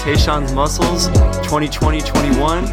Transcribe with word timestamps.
Tayshawn's 0.00 0.54
Muscles 0.54 1.08
2020-21 1.46 2.66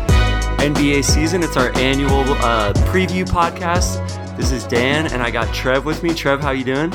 NBA 0.60 1.04
season. 1.04 1.44
It's 1.44 1.58
our 1.58 1.78
annual 1.78 2.22
uh, 2.22 2.72
preview 2.88 3.26
podcast. 3.26 3.98
This 4.38 4.54
is 4.54 4.64
Dan, 4.64 5.08
and 5.12 5.22
I 5.22 5.30
got 5.30 5.54
Trev 5.54 5.84
with 5.84 6.04
me. 6.04 6.14
Trev, 6.14 6.40
how 6.40 6.52
you 6.52 6.64
doing? 6.64 6.94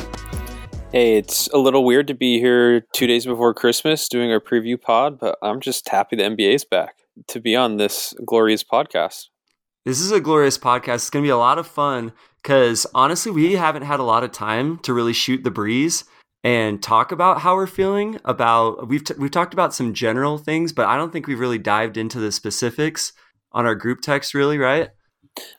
Hey, 0.90 1.18
it's 1.18 1.48
a 1.48 1.58
little 1.58 1.84
weird 1.84 2.06
to 2.06 2.14
be 2.14 2.40
here 2.40 2.80
two 2.94 3.06
days 3.06 3.26
before 3.26 3.52
Christmas 3.52 4.08
doing 4.08 4.32
our 4.32 4.40
preview 4.40 4.80
pod, 4.80 5.20
but 5.20 5.36
I'm 5.42 5.60
just 5.60 5.86
happy 5.90 6.16
the 6.16 6.22
NBA's 6.22 6.64
back 6.64 6.94
to 7.28 7.38
be 7.38 7.54
on 7.54 7.76
this 7.76 8.14
glorious 8.24 8.64
podcast. 8.64 9.26
This 9.84 10.00
is 10.00 10.12
a 10.12 10.20
glorious 10.20 10.56
podcast. 10.56 10.94
It's 10.94 11.10
going 11.10 11.24
to 11.24 11.26
be 11.26 11.30
a 11.30 11.36
lot 11.36 11.58
of 11.58 11.66
fun 11.66 12.14
because 12.42 12.86
honestly, 12.94 13.30
we 13.30 13.52
haven't 13.56 13.82
had 13.82 14.00
a 14.00 14.04
lot 14.04 14.24
of 14.24 14.32
time 14.32 14.78
to 14.78 14.94
really 14.94 15.12
shoot 15.12 15.44
the 15.44 15.50
breeze 15.50 16.04
and 16.44 16.82
talk 16.82 17.12
about 17.12 17.40
how 17.40 17.54
we're 17.54 17.66
feeling. 17.66 18.18
About 18.24 18.88
we've 18.88 19.04
t- 19.04 19.14
we've 19.18 19.30
talked 19.30 19.54
about 19.54 19.74
some 19.74 19.94
general 19.94 20.38
things, 20.38 20.72
but 20.72 20.86
I 20.86 20.96
don't 20.96 21.12
think 21.12 21.26
we've 21.26 21.38
really 21.38 21.58
dived 21.58 21.96
into 21.96 22.18
the 22.18 22.32
specifics 22.32 23.12
on 23.52 23.66
our 23.66 23.74
group 23.74 24.00
text. 24.00 24.34
Really, 24.34 24.58
right? 24.58 24.90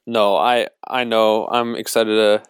No, 0.05 0.35
I 0.35 0.67
I 0.87 1.03
know. 1.03 1.47
I'm 1.47 1.75
excited 1.75 2.15
to 2.15 2.43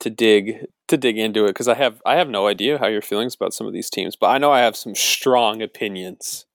to 0.00 0.10
dig 0.10 0.66
to 0.88 0.96
dig 0.96 1.18
into 1.18 1.44
it 1.44 1.48
because 1.48 1.68
I 1.68 1.74
have 1.74 2.00
I 2.04 2.16
have 2.16 2.28
no 2.28 2.46
idea 2.46 2.78
how 2.78 2.86
your 2.86 3.02
feelings 3.02 3.34
about 3.34 3.54
some 3.54 3.66
of 3.66 3.72
these 3.72 3.90
teams, 3.90 4.16
but 4.16 4.28
I 4.28 4.38
know 4.38 4.52
I 4.52 4.60
have 4.60 4.76
some 4.76 4.94
strong 4.94 5.62
opinions. 5.62 6.46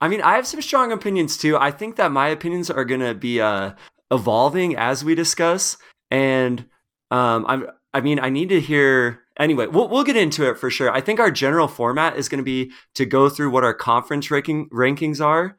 I 0.00 0.08
mean, 0.08 0.20
I 0.20 0.34
have 0.34 0.46
some 0.46 0.60
strong 0.60 0.92
opinions 0.92 1.36
too. 1.36 1.56
I 1.56 1.70
think 1.70 1.96
that 1.96 2.12
my 2.12 2.28
opinions 2.28 2.70
are 2.70 2.84
going 2.84 3.00
to 3.00 3.14
be 3.14 3.40
uh, 3.40 3.72
evolving 4.10 4.76
as 4.76 5.04
we 5.04 5.14
discuss, 5.14 5.76
and 6.10 6.66
um, 7.10 7.44
I'm. 7.48 7.66
I 7.94 8.00
mean, 8.00 8.18
I 8.18 8.28
need 8.28 8.48
to 8.50 8.60
hear. 8.60 9.20
Anyway, 9.38 9.66
we'll 9.66 9.88
we'll 9.88 10.04
get 10.04 10.16
into 10.16 10.48
it 10.48 10.58
for 10.58 10.68
sure. 10.68 10.90
I 10.90 11.00
think 11.00 11.20
our 11.20 11.30
general 11.30 11.68
format 11.68 12.16
is 12.16 12.28
going 12.28 12.38
to 12.38 12.44
be 12.44 12.72
to 12.94 13.06
go 13.06 13.28
through 13.28 13.50
what 13.50 13.64
our 13.64 13.74
conference 13.74 14.30
ranking 14.30 14.68
rankings 14.70 15.24
are, 15.24 15.56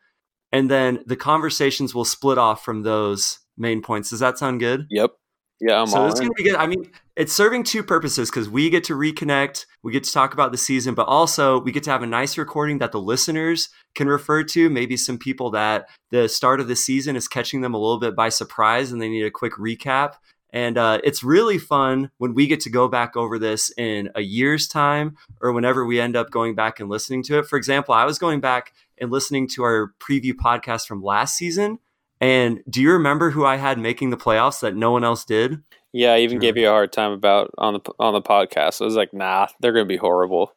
and 0.52 0.69
then 0.69 1.03
the 1.06 1.16
conversations 1.16 1.95
will 1.95 2.06
split 2.06 2.38
off 2.38 2.63
from 2.63 2.83
those 2.83 3.39
main 3.58 3.81
points. 3.81 4.09
Does 4.09 4.19
that 4.19 4.38
sound 4.38 4.59
good? 4.59 4.86
Yep. 4.89 5.11
Yeah, 5.61 5.81
I'm 5.81 5.88
so 5.88 6.06
it's 6.08 6.19
going 6.19 6.31
to 6.31 6.36
be 6.36 6.44
good. 6.44 6.56
I 6.56 6.67
mean, 6.67 6.91
it's 7.16 7.31
serving 7.31 7.63
two 7.63 7.81
purposes 7.81 8.30
because 8.30 8.50
we 8.50 8.69
get 8.69 8.83
to 8.86 8.94
reconnect, 8.94 9.66
we 9.83 9.94
get 9.94 10.03
to 10.03 10.11
talk 10.11 10.33
about 10.33 10.52
the 10.52 10.58
season, 10.58 10.95
but 10.95 11.08
also 11.08 11.61
we 11.61 11.72
get 11.72 11.83
to 11.83 11.91
have 11.91 12.03
a 12.03 12.08
nice 12.08 12.38
recording 12.38 12.80
that 12.80 12.91
the 12.91 13.00
listeners 13.00 13.69
can 13.95 14.09
refer 14.09 14.44
to. 14.44 14.69
Maybe 14.69 14.97
some 14.97 15.17
people 15.17 15.52
that 15.52 15.88
the 16.11 16.28
start 16.28 16.59
of 16.59 16.67
the 16.67 16.75
season 16.75 17.16
is 17.16 17.30
catching 17.30 17.61
them 17.61 17.73
a 17.73 17.78
little 17.78 18.00
bit 18.00 18.17
by 18.17 18.28
surprise 18.28 18.91
and 18.91 19.02
they 19.02 19.08
need 19.08 19.25
a 19.25 19.31
quick 19.31 19.53
recap. 19.53 20.16
And 20.56 20.78
uh, 20.78 21.00
it's 21.03 21.23
really 21.23 21.59
fun 21.59 22.09
when 22.17 22.34
we 22.34 22.48
get 22.48 22.61
to 22.61 22.72
go 22.72 22.88
back 22.88 23.16
over 23.16 23.38
this 23.38 23.72
in 23.78 24.09
a 24.16 24.22
year's 24.22 24.67
time 24.67 25.17
or 25.42 25.52
whenever 25.52 25.86
we 25.86 26.00
end 26.00 26.16
up 26.16 26.31
going 26.31 26.56
back 26.56 26.80
and 26.80 26.89
listening 26.89 27.22
to 27.23 27.38
it. 27.38 27.45
For 27.45 27.58
example, 27.58 27.94
I 27.94 28.06
was 28.06 28.17
going 28.17 28.39
back 28.39 28.73
and 28.97 29.12
listening 29.12 29.47
to 29.50 29.64
our 29.64 29.94
preview 30.00 30.34
podcast 30.34 30.88
from 30.88 31.03
last 31.03 31.38
season 31.38 31.80
and 32.22 32.64
do 32.70 32.81
you 32.81 32.92
remember 32.92 33.31
who 33.31 33.45
I 33.45 33.58
had 33.58 33.78
making 33.78 34.09
the 34.09 34.17
playoffs 34.17 34.62
that 34.62 34.75
no 34.75 34.92
one 34.92 35.03
else 35.03 35.25
did? 35.25 35.62
Yeah, 35.92 36.14
I 36.14 36.20
even 36.20 36.39
gave 36.39 36.58
you 36.58 36.67
a 36.67 36.72
hard 36.72 36.92
time 36.92 37.12
about 37.12 37.53
on 37.58 37.73
the 37.75 37.80
on 38.00 38.14
the 38.14 38.22
podcast. 38.22 38.81
I 38.81 38.86
was 38.86 38.95
like, 38.95 39.14
"Nah, 39.14 39.47
they're 39.59 39.73
going 39.73 39.86
to 39.86 39.94
be 39.94 39.97
horrible." 39.97 40.52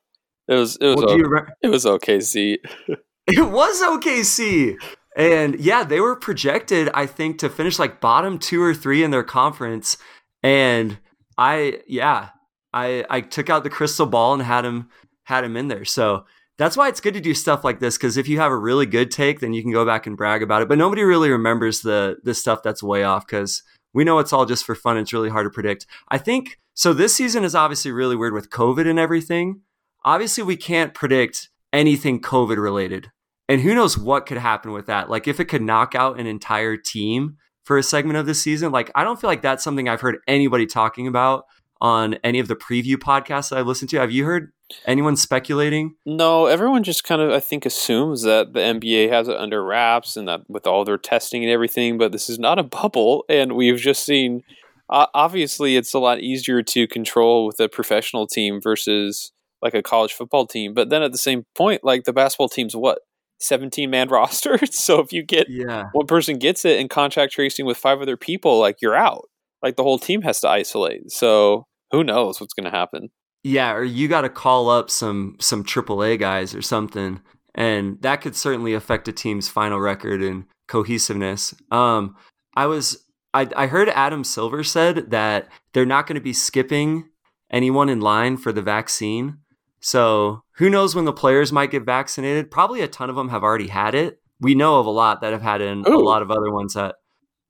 It 0.49 0.55
was 0.55 0.77
it 0.77 0.87
was 0.87 0.97
well, 0.97 1.11
okay, 1.11 1.53
it 1.62 1.69
was 1.69 1.85
OKC. 1.85 2.59
it 3.27 3.51
was 3.51 3.83
OKC. 3.83 4.77
And 5.19 5.59
yeah, 5.59 5.83
they 5.83 6.01
were 6.01 6.15
projected, 6.15 6.89
I 6.95 7.07
think, 7.07 7.39
to 7.41 7.51
finish 7.51 7.79
like 7.79 8.01
bottom 8.01 8.39
two 8.39 8.63
or 8.63 8.73
three 8.73 9.03
in 9.03 9.11
their 9.11 9.25
conference. 9.25 9.99
And 10.45 10.99
I, 11.37 11.81
yeah, 11.89 12.31
I 12.73 13.05
I 13.11 13.21
took 13.21 13.51
out 13.51 13.65
the 13.65 13.71
crystal 13.71 14.07
ball 14.07 14.33
and 14.33 14.43
had 14.43 14.65
him 14.65 14.89
had 15.25 15.45
him 15.45 15.57
in 15.57 15.69
there. 15.69 15.84
So 15.84 16.25
that's 16.57 16.77
why 16.77 16.89
it's 16.89 17.01
good 17.01 17.15
to 17.15 17.21
do 17.21 17.34
stuff 17.34 17.65
like 17.65 17.81
this 17.81 17.97
because 17.97 18.17
if 18.17 18.28
you 18.28 18.39
have 18.39 18.53
a 18.53 18.57
really 18.57 18.87
good 18.87 19.11
take, 19.11 19.41
then 19.41 19.53
you 19.53 19.62
can 19.62 19.73
go 19.73 19.84
back 19.84 20.07
and 20.07 20.17
brag 20.17 20.43
about 20.43 20.62
it. 20.62 20.69
But 20.69 20.78
nobody 20.78 21.03
really 21.03 21.31
remembers 21.31 21.81
the 21.81 22.19
the 22.23 22.34
stuff 22.34 22.62
that's 22.62 22.83
way 22.83 23.03
off 23.05 23.27
because 23.27 23.62
we 23.93 24.05
know 24.05 24.19
it's 24.19 24.33
all 24.33 24.47
just 24.47 24.65
for 24.65 24.75
fun. 24.75 24.99
It's 24.99 25.12
really 25.12 25.31
hard 25.31 25.47
to 25.47 25.51
predict. 25.51 25.87
I 26.09 26.19
think 26.19 26.59
so. 26.75 26.93
This 26.93 27.15
season 27.15 27.45
is 27.45 27.55
obviously 27.55 27.91
really 27.91 28.17
weird 28.17 28.34
with 28.34 28.51
COVID 28.51 28.89
and 28.89 28.99
everything. 28.99 29.62
Obviously, 30.05 30.45
we 30.45 30.57
can't 30.57 30.95
predict 30.95 31.49
anything 31.73 32.21
COVID 32.21 32.57
related, 32.57 33.11
and 33.48 33.60
who 33.60 33.75
knows 33.75 33.97
what 33.97 34.26
could 34.26 34.38
happen 34.38 34.72
with 34.72 34.86
that. 34.86 35.09
Like 35.09 35.26
if 35.26 35.41
it 35.41 35.47
could 35.47 35.62
knock 35.62 35.94
out 35.94 36.20
an 36.20 36.26
entire 36.26 36.76
team 36.76 37.36
for 37.69 37.76
a 37.76 37.82
segment 37.82 38.16
of 38.16 38.25
the 38.25 38.34
season. 38.34 38.72
Like 38.72 38.91
I 38.94 39.04
don't 39.04 39.20
feel 39.20 39.28
like 39.28 39.42
that's 39.42 39.62
something 39.62 39.91
I've 39.91 40.00
heard 40.00 40.16
anybody 40.26 40.64
talking 40.64 41.06
about 41.06 41.44
on 41.82 42.14
any 42.25 42.38
of 42.38 42.48
the 42.48 42.56
preview 42.56 42.97
podcasts 42.97 43.50
that 43.50 43.59
I've 43.59 43.66
listened 43.66 43.91
to. 43.91 44.00
Have 44.00 44.10
you 44.10 44.25
heard 44.25 44.53
anyone 44.86 45.16
speculating? 45.16 45.94
No, 46.06 46.47
everyone 46.47 46.82
just 46.82 47.04
kind 47.04 47.20
of 47.20 47.31
I 47.31 47.41
think 47.41 47.66
assumes 47.66 48.22
that 48.22 48.54
the 48.54 48.60
NBA 48.60 49.10
has 49.10 49.28
it 49.28 49.36
under 49.36 49.62
wraps 49.62 50.16
and 50.16 50.26
that 50.28 50.48
with 50.48 50.66
all 50.66 50.86
their 50.86 50.97
testing 50.97 51.44
and 51.44 51.53
everything, 51.53 51.98
but 51.98 52.10
this 52.10 52.30
is 52.30 52.38
not 52.38 52.59
a 52.59 52.62
bubble 52.80 53.26
and 53.28 53.53
we've 53.53 53.76
just 53.76 54.03
seen 54.03 54.42
uh, 54.88 55.06
obviously 55.12 55.76
it's 55.76 55.92
a 55.92 55.98
lot 55.98 56.20
easier 56.20 56.62
to 56.62 56.86
control 56.86 57.44
with 57.44 57.60
a 57.60 57.69
professional 57.69 58.26
team 58.26 58.62
versus 58.62 59.32
like 59.60 59.75
a 59.75 59.82
college 59.82 60.15
football 60.15 60.47
team, 60.47 60.72
but 60.72 60.88
then 60.88 61.03
at 61.03 61.12
the 61.12 61.19
same 61.19 61.44
point 61.54 61.84
like 61.84 62.04
the 62.04 62.15
basketball 62.15 62.48
team's 62.48 62.75
what 62.75 63.00
17 63.41 63.91
man 63.91 64.09
roster. 64.10 64.59
so 64.66 65.00
if 65.00 65.12
you 65.12 65.22
get 65.22 65.49
yeah. 65.49 65.87
one 65.93 66.06
person 66.06 66.38
gets 66.38 66.65
it 66.65 66.81
and 66.81 66.91
contact 66.91 67.32
tracing 67.32 67.66
with 67.66 67.76
five 67.76 68.00
other 68.00 68.16
people, 68.16 68.59
like 68.59 68.76
you're 68.81 68.97
out. 68.97 69.28
Like 69.62 69.76
the 69.76 69.82
whole 69.82 69.99
team 69.99 70.22
has 70.22 70.41
to 70.41 70.49
isolate. 70.49 71.10
So 71.10 71.66
who 71.91 72.04
knows 72.04 72.41
what's 72.41 72.54
going 72.54 72.71
to 72.71 72.77
happen? 72.77 73.09
Yeah, 73.43 73.72
or 73.72 73.84
you 73.84 74.09
got 74.09 74.22
to 74.22 74.28
call 74.28 74.69
up 74.69 74.91
some 74.91 75.37
some 75.41 75.65
AAA 75.65 76.19
guys 76.19 76.54
or 76.54 76.62
something, 76.62 77.21
and 77.54 78.00
that 78.03 78.21
could 78.21 78.37
certainly 78.37 78.75
affect 78.75 79.09
a 79.09 79.12
team's 79.12 79.48
final 79.48 79.81
record 79.81 80.22
and 80.22 80.44
cohesiveness. 80.66 81.54
Um, 81.71 82.16
I 82.54 82.66
was 82.66 83.04
I, 83.32 83.48
I 83.56 83.66
heard 83.66 83.88
Adam 83.91 84.25
Silver 84.25 84.65
said 84.65 85.10
that 85.10 85.48
they're 85.72 85.87
not 85.87 86.06
going 86.06 86.16
to 86.16 86.21
be 86.21 86.32
skipping 86.32 87.09
anyone 87.50 87.88
in 87.88 88.00
line 88.00 88.37
for 88.37 88.53
the 88.53 88.62
vaccine. 88.62 89.38
So 89.81 90.43
who 90.53 90.69
knows 90.69 90.94
when 90.94 91.05
the 91.05 91.12
players 91.12 91.53
might 91.53 91.71
get 91.71 91.84
vaccinated? 91.84 92.50
Probably 92.50 92.81
a 92.81 92.89
ton 92.89 93.11
of 93.11 93.16
them 93.16 93.28
have 93.28 93.43
already 93.43 93.69
had 93.69 93.94
it. 93.94 94.21
We 94.41 94.55
know 94.55 94.78
of 94.78 94.87
a 94.87 94.91
lot 94.91 95.21
that 95.21 95.33
have 95.33 95.43
had 95.43 95.61
it, 95.61 95.69
and 95.69 95.87
Ooh. 95.89 95.99
a 95.99 96.03
lot 96.03 96.22
of 96.22 96.31
other 96.31 96.53
ones 96.53 96.75
that 96.75 96.97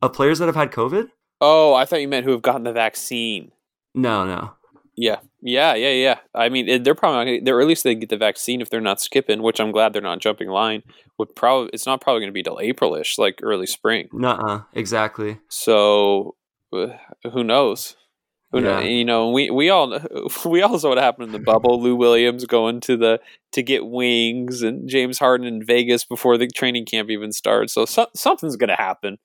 of 0.00 0.12
players 0.12 0.38
that 0.38 0.46
have 0.46 0.56
had 0.56 0.72
COVID. 0.72 1.08
Oh, 1.40 1.74
I 1.74 1.84
thought 1.84 2.00
you 2.00 2.08
meant 2.08 2.24
who 2.24 2.32
have 2.32 2.42
gotten 2.42 2.64
the 2.64 2.72
vaccine. 2.72 3.52
No, 3.94 4.26
no. 4.26 4.52
Yeah, 4.96 5.20
yeah, 5.40 5.74
yeah, 5.74 5.92
yeah. 5.92 6.18
I 6.34 6.48
mean, 6.48 6.82
they're 6.82 6.94
probably 6.94 7.18
not 7.18 7.24
gonna, 7.24 7.44
they're 7.44 7.60
at 7.60 7.66
least 7.68 7.84
they 7.84 7.94
get 7.94 8.08
the 8.08 8.16
vaccine 8.16 8.60
if 8.60 8.68
they're 8.68 8.80
not 8.80 9.00
skipping, 9.00 9.42
which 9.42 9.60
I'm 9.60 9.70
glad 9.70 9.92
they're 9.92 10.02
not 10.02 10.18
jumping 10.18 10.48
line. 10.48 10.82
Would 11.18 11.36
probably 11.36 11.70
it's 11.72 11.86
not 11.86 12.00
probably 12.00 12.20
going 12.20 12.30
to 12.30 12.34
be 12.34 12.42
till 12.42 12.56
Aprilish, 12.56 13.16
like 13.18 13.38
early 13.42 13.66
spring. 13.66 14.08
Nuh-uh, 14.12 14.62
exactly. 14.72 15.38
So, 15.48 16.34
uh, 16.72 16.88
who 17.32 17.44
knows? 17.44 17.96
Yeah. 18.52 18.80
You 18.80 19.04
know, 19.04 19.30
we 19.30 19.50
we 19.50 19.68
all 19.68 19.98
we 20.46 20.62
all 20.62 20.78
saw 20.78 20.90
what 20.90 20.98
happened 20.98 21.26
in 21.26 21.32
the 21.32 21.38
bubble. 21.38 21.80
Lou 21.80 21.96
Williams 21.96 22.46
going 22.46 22.80
to 22.80 22.96
the 22.96 23.20
to 23.52 23.62
get 23.62 23.86
wings, 23.86 24.62
and 24.62 24.88
James 24.88 25.18
Harden 25.18 25.46
in 25.46 25.64
Vegas 25.64 26.04
before 26.04 26.38
the 26.38 26.46
training 26.48 26.86
camp 26.86 27.10
even 27.10 27.32
starts. 27.32 27.74
So, 27.74 27.84
so 27.84 28.06
something's 28.14 28.56
going 28.56 28.68
to 28.68 28.76
happen. 28.76 29.18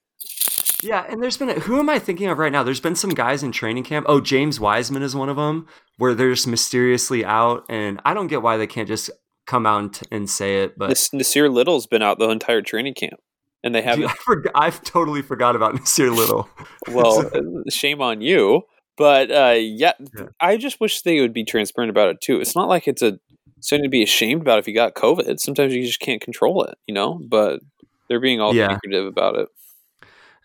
Yeah, 0.82 1.06
and 1.08 1.22
there's 1.22 1.38
been 1.38 1.48
a, 1.48 1.54
who 1.54 1.78
am 1.78 1.88
I 1.88 1.98
thinking 1.98 2.28
of 2.28 2.36
right 2.38 2.52
now? 2.52 2.62
There's 2.62 2.80
been 2.80 2.96
some 2.96 3.10
guys 3.10 3.42
in 3.42 3.52
training 3.52 3.84
camp. 3.84 4.04
Oh, 4.08 4.20
James 4.20 4.60
Wiseman 4.60 5.02
is 5.02 5.16
one 5.16 5.30
of 5.30 5.36
them, 5.36 5.66
where 5.96 6.14
they're 6.14 6.30
just 6.30 6.46
mysteriously 6.46 7.24
out, 7.24 7.64
and 7.70 8.00
I 8.04 8.12
don't 8.12 8.26
get 8.26 8.42
why 8.42 8.58
they 8.58 8.66
can't 8.66 8.88
just 8.88 9.10
come 9.46 9.64
out 9.64 10.02
and 10.10 10.28
say 10.28 10.62
it. 10.62 10.78
But 10.78 10.90
Nassir 10.90 11.50
Little's 11.50 11.86
been 11.86 12.02
out 12.02 12.18
the 12.18 12.28
entire 12.28 12.60
training 12.60 12.94
camp, 12.94 13.20
and 13.62 13.74
they 13.74 13.80
haven't. 13.80 14.02
Dude, 14.02 14.10
I 14.10 14.14
forgot, 14.14 14.52
I've 14.54 14.82
totally 14.82 15.22
forgot 15.22 15.56
about 15.56 15.74
Nassir 15.74 16.14
Little. 16.14 16.50
well, 16.88 17.30
shame 17.70 18.02
on 18.02 18.20
you. 18.20 18.64
But 18.96 19.30
uh, 19.30 19.56
yeah, 19.58 19.92
yeah, 20.16 20.26
I 20.40 20.56
just 20.56 20.80
wish 20.80 21.02
they 21.02 21.20
would 21.20 21.32
be 21.32 21.44
transparent 21.44 21.90
about 21.90 22.08
it 22.08 22.20
too. 22.20 22.40
It's 22.40 22.54
not 22.54 22.68
like 22.68 22.86
it's 22.86 23.02
a 23.02 23.18
something 23.60 23.84
to 23.84 23.88
be 23.88 24.02
ashamed 24.02 24.42
about 24.42 24.58
if 24.58 24.68
you 24.68 24.74
got 24.74 24.94
COVID. 24.94 25.40
Sometimes 25.40 25.74
you 25.74 25.84
just 25.84 26.00
can't 26.00 26.20
control 26.20 26.64
it, 26.64 26.76
you 26.86 26.94
know. 26.94 27.20
But 27.28 27.60
they're 28.08 28.20
being 28.20 28.40
all 28.40 28.54
yeah. 28.54 28.74
secretive 28.74 29.06
about 29.06 29.36
it. 29.36 29.48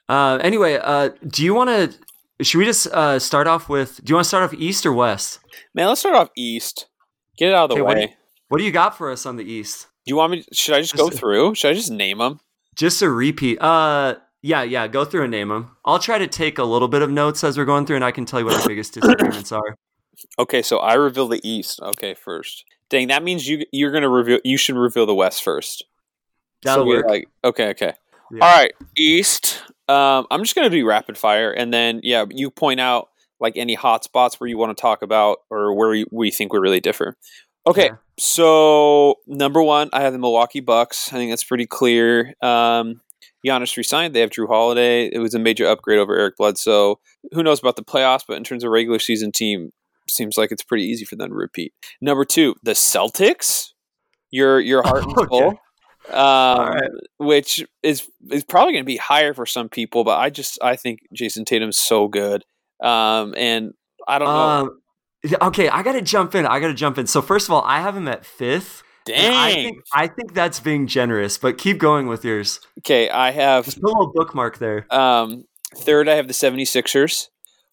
Uh, 0.08 0.40
anyway, 0.42 0.80
uh, 0.82 1.10
do 1.28 1.44
you 1.44 1.54
want 1.54 1.70
to? 1.70 2.44
Should 2.44 2.58
we 2.58 2.66
just 2.66 2.88
uh, 2.88 3.20
start 3.20 3.48
off 3.48 3.70
with? 3.70 4.04
Do 4.04 4.12
you 4.12 4.16
want 4.16 4.26
to 4.26 4.30
start 4.30 4.44
off 4.44 4.54
east 4.54 4.86
or 4.86 4.94
west? 4.94 5.40
Man, 5.76 5.88
let's 5.88 6.00
start 6.00 6.16
off 6.16 6.30
east. 6.36 6.88
Get 7.38 7.50
it 7.50 7.54
out 7.54 7.70
of 7.70 7.78
the 7.78 7.84
okay, 7.84 7.84
way. 7.84 7.88
What 7.88 7.96
do, 7.96 8.02
you, 8.02 8.08
what 8.48 8.58
do, 8.58 8.64
you, 8.64 8.72
got 8.72 8.98
for 8.98 9.12
us 9.12 9.26
on 9.26 9.36
the 9.36 9.44
east? 9.44 9.88
Do 10.06 10.12
you 10.12 10.16
want 10.16 10.32
me? 10.32 10.46
Should 10.52 10.76
I 10.76 10.80
just, 10.80 10.96
just 10.96 11.04
go 11.04 11.16
through? 11.16 11.56
Should 11.56 11.72
I 11.72 11.74
just 11.74 11.92
name 11.92 12.18
them? 12.18 12.40
Just 12.76 13.02
a 13.02 13.10
repeat. 13.10 13.62
Uh, 13.62 14.16
yeah, 14.42 14.64
yeah. 14.64 14.88
Go 14.88 15.06
through 15.06 15.24
and 15.24 15.32
name 15.32 15.50
them. 15.50 15.76
I'll 15.86 16.00
try 16.00 16.18
to 16.18 16.28
take 16.28 16.58
a 16.58 16.64
little 16.64 16.88
bit 16.88 17.02
of 17.02 17.10
notes 17.10 17.44
as 17.44 17.58
we're 17.58 17.66
going 17.66 17.86
through, 17.86 17.98
and 17.98 18.06
I 18.06 18.12
can 18.12 18.26
tell 18.26 18.40
you 18.40 18.46
what 18.46 18.62
the 18.62 18.68
biggest 18.68 18.94
disagreements 19.02 19.52
are. 19.52 19.76
Okay, 20.38 20.62
so 20.62 20.78
I 20.78 20.96
reveal 20.96 21.28
the 21.28 21.42
east. 21.44 21.80
Okay, 21.82 22.14
first. 22.14 22.66
Dang, 22.90 23.08
that 23.08 23.24
means 23.24 23.48
you 23.48 23.66
you're 23.72 23.92
gonna 23.92 24.10
reveal. 24.10 24.40
You 24.44 24.58
should 24.58 24.76
reveal 24.76 25.06
the 25.06 25.16
west 25.16 25.44
first. 25.44 25.86
That'll 26.64 26.86
so 26.86 26.88
work. 26.88 27.06
Like, 27.08 27.30
okay, 27.44 27.70
okay. 27.70 27.94
Yeah. 28.32 28.46
All 28.46 28.58
right, 28.58 28.72
east. 28.98 29.62
Um, 29.88 30.28
I'm 30.30 30.44
just 30.44 30.56
gonna 30.56 30.70
do 30.70 30.86
rapid 30.86 31.18
fire, 31.18 31.52
and 31.52 31.74
then 31.74 32.02
yeah, 32.04 32.26
you 32.30 32.50
point 32.50 32.80
out 32.80 33.10
like 33.40 33.56
any 33.56 33.74
hot 33.74 34.04
spots 34.04 34.40
where 34.40 34.50
you 34.50 34.58
want 34.58 34.76
to 34.76 34.82
talk 34.82 35.02
about 35.02 35.40
or 35.50 35.74
where 35.74 35.90
we, 35.90 36.06
we 36.12 36.32
think 36.32 36.52
we 36.52 36.60
really 36.60 36.82
differ. 36.82 37.16
Okay, 37.66 37.86
yeah. 37.86 37.96
So 38.18 39.16
number 39.28 39.62
one, 39.64 39.90
I 39.94 40.02
have 40.02 40.14
the 40.14 40.20
Milwaukee 40.20 40.60
Bucks. 40.60 41.14
I 41.14 41.18
think 41.18 41.32
that's 41.32 41.44
pretty 41.44 41.66
clear. 41.66 42.34
Um, 42.42 43.02
Giannis 43.46 43.78
resigned. 43.78 44.14
They 44.14 44.20
have 44.22 44.30
Jrue 44.32 44.48
Holiday. 44.48 45.10
It 45.12 45.20
was 45.20 45.34
a 45.34 45.40
major 45.40 45.66
upgrade 45.68 46.00
over 46.00 46.18
Eric 46.18 46.38
Bledsoe. 46.38 47.00
Who 47.34 47.44
knows 47.44 47.60
about 47.60 47.76
the 47.76 47.84
playoffs? 47.84 48.24
But 48.28 48.38
in 48.38 48.44
terms 48.44 48.64
of 48.64 48.72
regular 48.72 49.00
season 49.00 49.32
team, 49.32 49.72
seems 50.10 50.38
like 50.38 50.52
it's 50.52 50.64
pretty 50.64 50.84
easy 50.86 51.06
for 51.06 51.16
them 51.16 51.30
to 51.30 51.36
repeat. 51.36 51.74
Number 52.02 52.26
two, 52.26 52.56
the 52.64 52.72
Celtics. 52.72 53.70
Your 54.32 54.60
your 54.60 54.84
heart 54.84 55.04
and 55.04 55.18
Okay. 55.18 55.28
soul. 55.38 55.60
Um, 56.10 56.68
right. 56.70 56.90
which 57.18 57.64
is 57.84 58.08
is 58.32 58.44
probably 58.44 58.74
going 58.74 58.84
to 58.84 58.88
be 58.88 58.98
higher 58.98 59.34
for 59.34 59.46
some 59.46 59.70
people, 59.70 60.04
but 60.04 60.18
I 60.18 60.30
just 60.30 60.58
I 60.64 60.76
think 60.76 61.00
Jayson 61.16 61.46
Tatum's 61.46 61.78
so 61.78 62.08
good, 62.08 62.46
um, 62.82 63.34
and 63.38 63.74
I 64.08 64.18
don't 64.18 64.28
know. 64.28 64.50
Um, 64.50 64.82
yeah, 65.24 65.38
okay, 65.48 65.68
I 65.70 65.84
got 65.84 65.92
to 65.94 66.02
jump 66.02 66.34
in. 66.34 66.46
I 66.48 66.60
got 66.60 66.68
to 66.68 66.74
jump 66.74 66.98
in. 66.98 67.06
So 67.06 67.22
first 67.22 67.48
of 67.48 67.54
all, 67.54 67.62
I 67.64 67.82
have 67.82 67.96
him 67.96 68.08
at 68.08 68.26
fifth. 68.26 68.82
And 69.10 69.34
Dang. 69.34 69.34
I 69.34 69.54
think 69.54 69.82
I 69.94 70.08
think 70.08 70.34
that's 70.34 70.60
being 70.60 70.88
generous, 70.88 71.38
but 71.38 71.58
keep 71.58 71.78
going 71.78 72.08
with 72.08 72.24
yours. 72.24 72.60
okay, 72.80 73.10
I 73.10 73.32
have 73.32 73.66
Just 73.66 73.82
put 73.82 73.90
a 73.90 73.94
little 73.94 74.12
bookmark 74.14 74.58
there. 74.60 74.86
Um, 74.94 75.46
third, 75.76 76.08
I 76.10 76.16
have 76.16 76.28
the 76.28 76.34
76ers. 76.34 77.28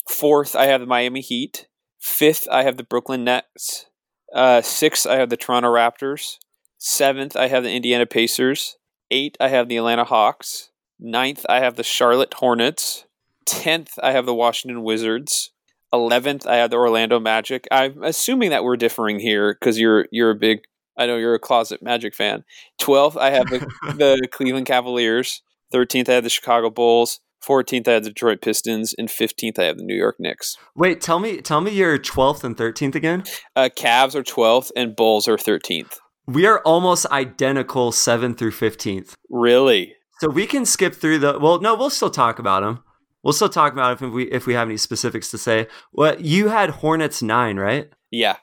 Fourth, 0.09 0.55
I 0.55 0.67
have 0.67 0.81
the 0.81 0.87
Miami 0.87 1.21
Heat. 1.21 1.67
Fifth, 1.99 2.47
I 2.51 2.63
have 2.63 2.77
the 2.77 2.85
Brooklyn 2.85 3.25
Nets. 3.25 3.87
Uh, 4.35 4.61
sixth, 4.63 5.07
I 5.07 5.17
have 5.17 5.31
the 5.31 5.37
Toronto 5.37 5.69
Raptors. 5.69 6.39
Seventh, 6.79 7.37
I 7.37 7.49
have 7.49 7.63
the 7.65 7.73
Indiana 7.73 8.07
Pacers. 8.07 8.77
Eight, 9.11 9.37
I 9.41 9.49
have 9.49 9.69
the 9.69 9.77
Atlanta 9.77 10.05
Hawks. 10.05 10.71
Ninth, 11.01 11.45
I 11.49 11.61
have 11.61 11.77
the 11.77 11.83
Charlotte 11.83 12.35
Hornets. 12.35 13.05
Tenth, 13.45 13.99
I 14.03 14.13
have 14.13 14.27
the 14.27 14.35
Washington 14.35 14.83
Wizards. 14.83 15.51
Eleventh, 15.93 16.47
I 16.47 16.57
have 16.57 16.71
the 16.71 16.77
Orlando 16.77 17.21
Magic. 17.21 17.67
I'm 17.71 18.03
assuming 18.03 18.51
that 18.51 18.65
we're 18.65 18.77
differing 18.77 19.21
here 19.21 19.55
because 19.55 19.79
you're 19.79 20.07
you're 20.11 20.31
a 20.31 20.35
big. 20.35 20.61
I 20.97 21.07
know 21.07 21.17
you're 21.17 21.35
a 21.35 21.39
closet 21.39 21.83
Magic 21.83 22.15
fan. 22.15 22.45
Twelfth, 22.79 23.17
I 23.17 23.31
have 23.31 23.47
the, 23.49 23.59
the 23.97 24.29
Cleveland 24.31 24.67
Cavaliers. 24.67 25.43
Thirteenth, 25.73 26.09
I 26.09 26.15
have 26.15 26.25
the 26.25 26.31
Chicago 26.31 26.71
Bulls. 26.71 27.21
Fourteenth, 27.41 27.87
I 27.87 27.93
have 27.93 28.05
the 28.05 28.11
Detroit 28.11 28.41
Pistons, 28.41 28.95
and 28.97 29.11
fifteenth, 29.11 29.59
I 29.59 29.65
have 29.65 29.77
the 29.77 29.85
New 29.85 29.97
York 29.97 30.17
Knicks. 30.19 30.57
Wait, 30.75 31.01
tell 31.01 31.19
me, 31.19 31.41
tell 31.41 31.61
me 31.61 31.71
your 31.73 31.99
twelfth 31.99 32.45
and 32.45 32.57
thirteenth 32.57 32.95
again. 32.95 33.25
Uh, 33.55 33.69
Cavs 33.77 34.15
are 34.15 34.23
twelfth, 34.23 34.73
and 34.75 34.97
Bulls 34.97 35.29
are 35.29 35.39
thirteenth. 35.39 35.99
We 36.27 36.47
are 36.47 36.61
almost 36.61 37.07
identical, 37.07 37.93
seventh 37.93 38.39
through 38.39 38.53
fifteenth. 38.53 39.15
Really? 39.31 39.95
So 40.21 40.29
we 40.31 40.47
can 40.47 40.65
skip 40.65 40.95
through 40.95 41.19
the. 41.19 41.39
Well, 41.39 41.61
no, 41.61 41.75
we'll 41.75 41.91
still 41.91 42.11
talk 42.11 42.39
about 42.39 42.63
them. 42.63 42.83
We'll 43.23 43.33
still 43.33 43.49
talk 43.49 43.73
about 43.73 44.01
if 44.01 44.11
we 44.11 44.25
if 44.31 44.47
we 44.47 44.55
have 44.55 44.69
any 44.69 44.77
specifics 44.77 45.31
to 45.33 45.39
say. 45.39 45.67
Well, 45.93 46.21
you 46.21 46.49
had 46.49 46.71
Hornets 46.71 47.23
nine, 47.23 47.59
right? 47.59 47.91
Yeah. 48.11 48.37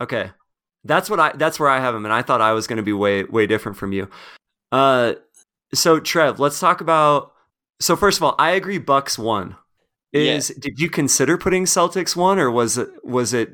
Okay, 0.00 0.30
that's 0.84 1.10
what 1.10 1.20
I. 1.20 1.32
That's 1.34 1.60
where 1.60 1.68
I 1.68 1.80
have 1.80 1.94
them, 1.94 2.04
and 2.04 2.12
I 2.12 2.22
thought 2.22 2.40
I 2.40 2.52
was 2.52 2.66
going 2.66 2.78
to 2.78 2.82
be 2.82 2.92
way 2.92 3.24
way 3.24 3.46
different 3.46 3.78
from 3.78 3.92
you. 3.92 4.08
Uh, 4.72 5.14
so 5.74 6.00
Trev, 6.00 6.40
let's 6.40 6.60
talk 6.60 6.80
about. 6.80 7.32
So 7.80 7.96
first 7.96 8.18
of 8.18 8.22
all, 8.22 8.34
I 8.38 8.50
agree. 8.52 8.78
Bucks 8.78 9.18
one. 9.18 9.56
Is 10.12 10.48
did 10.48 10.80
you 10.80 10.90
consider 10.90 11.38
putting 11.38 11.66
Celtics 11.66 12.16
one, 12.16 12.38
or 12.38 12.50
was 12.50 12.76
it 12.76 12.88
was 13.04 13.32
it? 13.32 13.52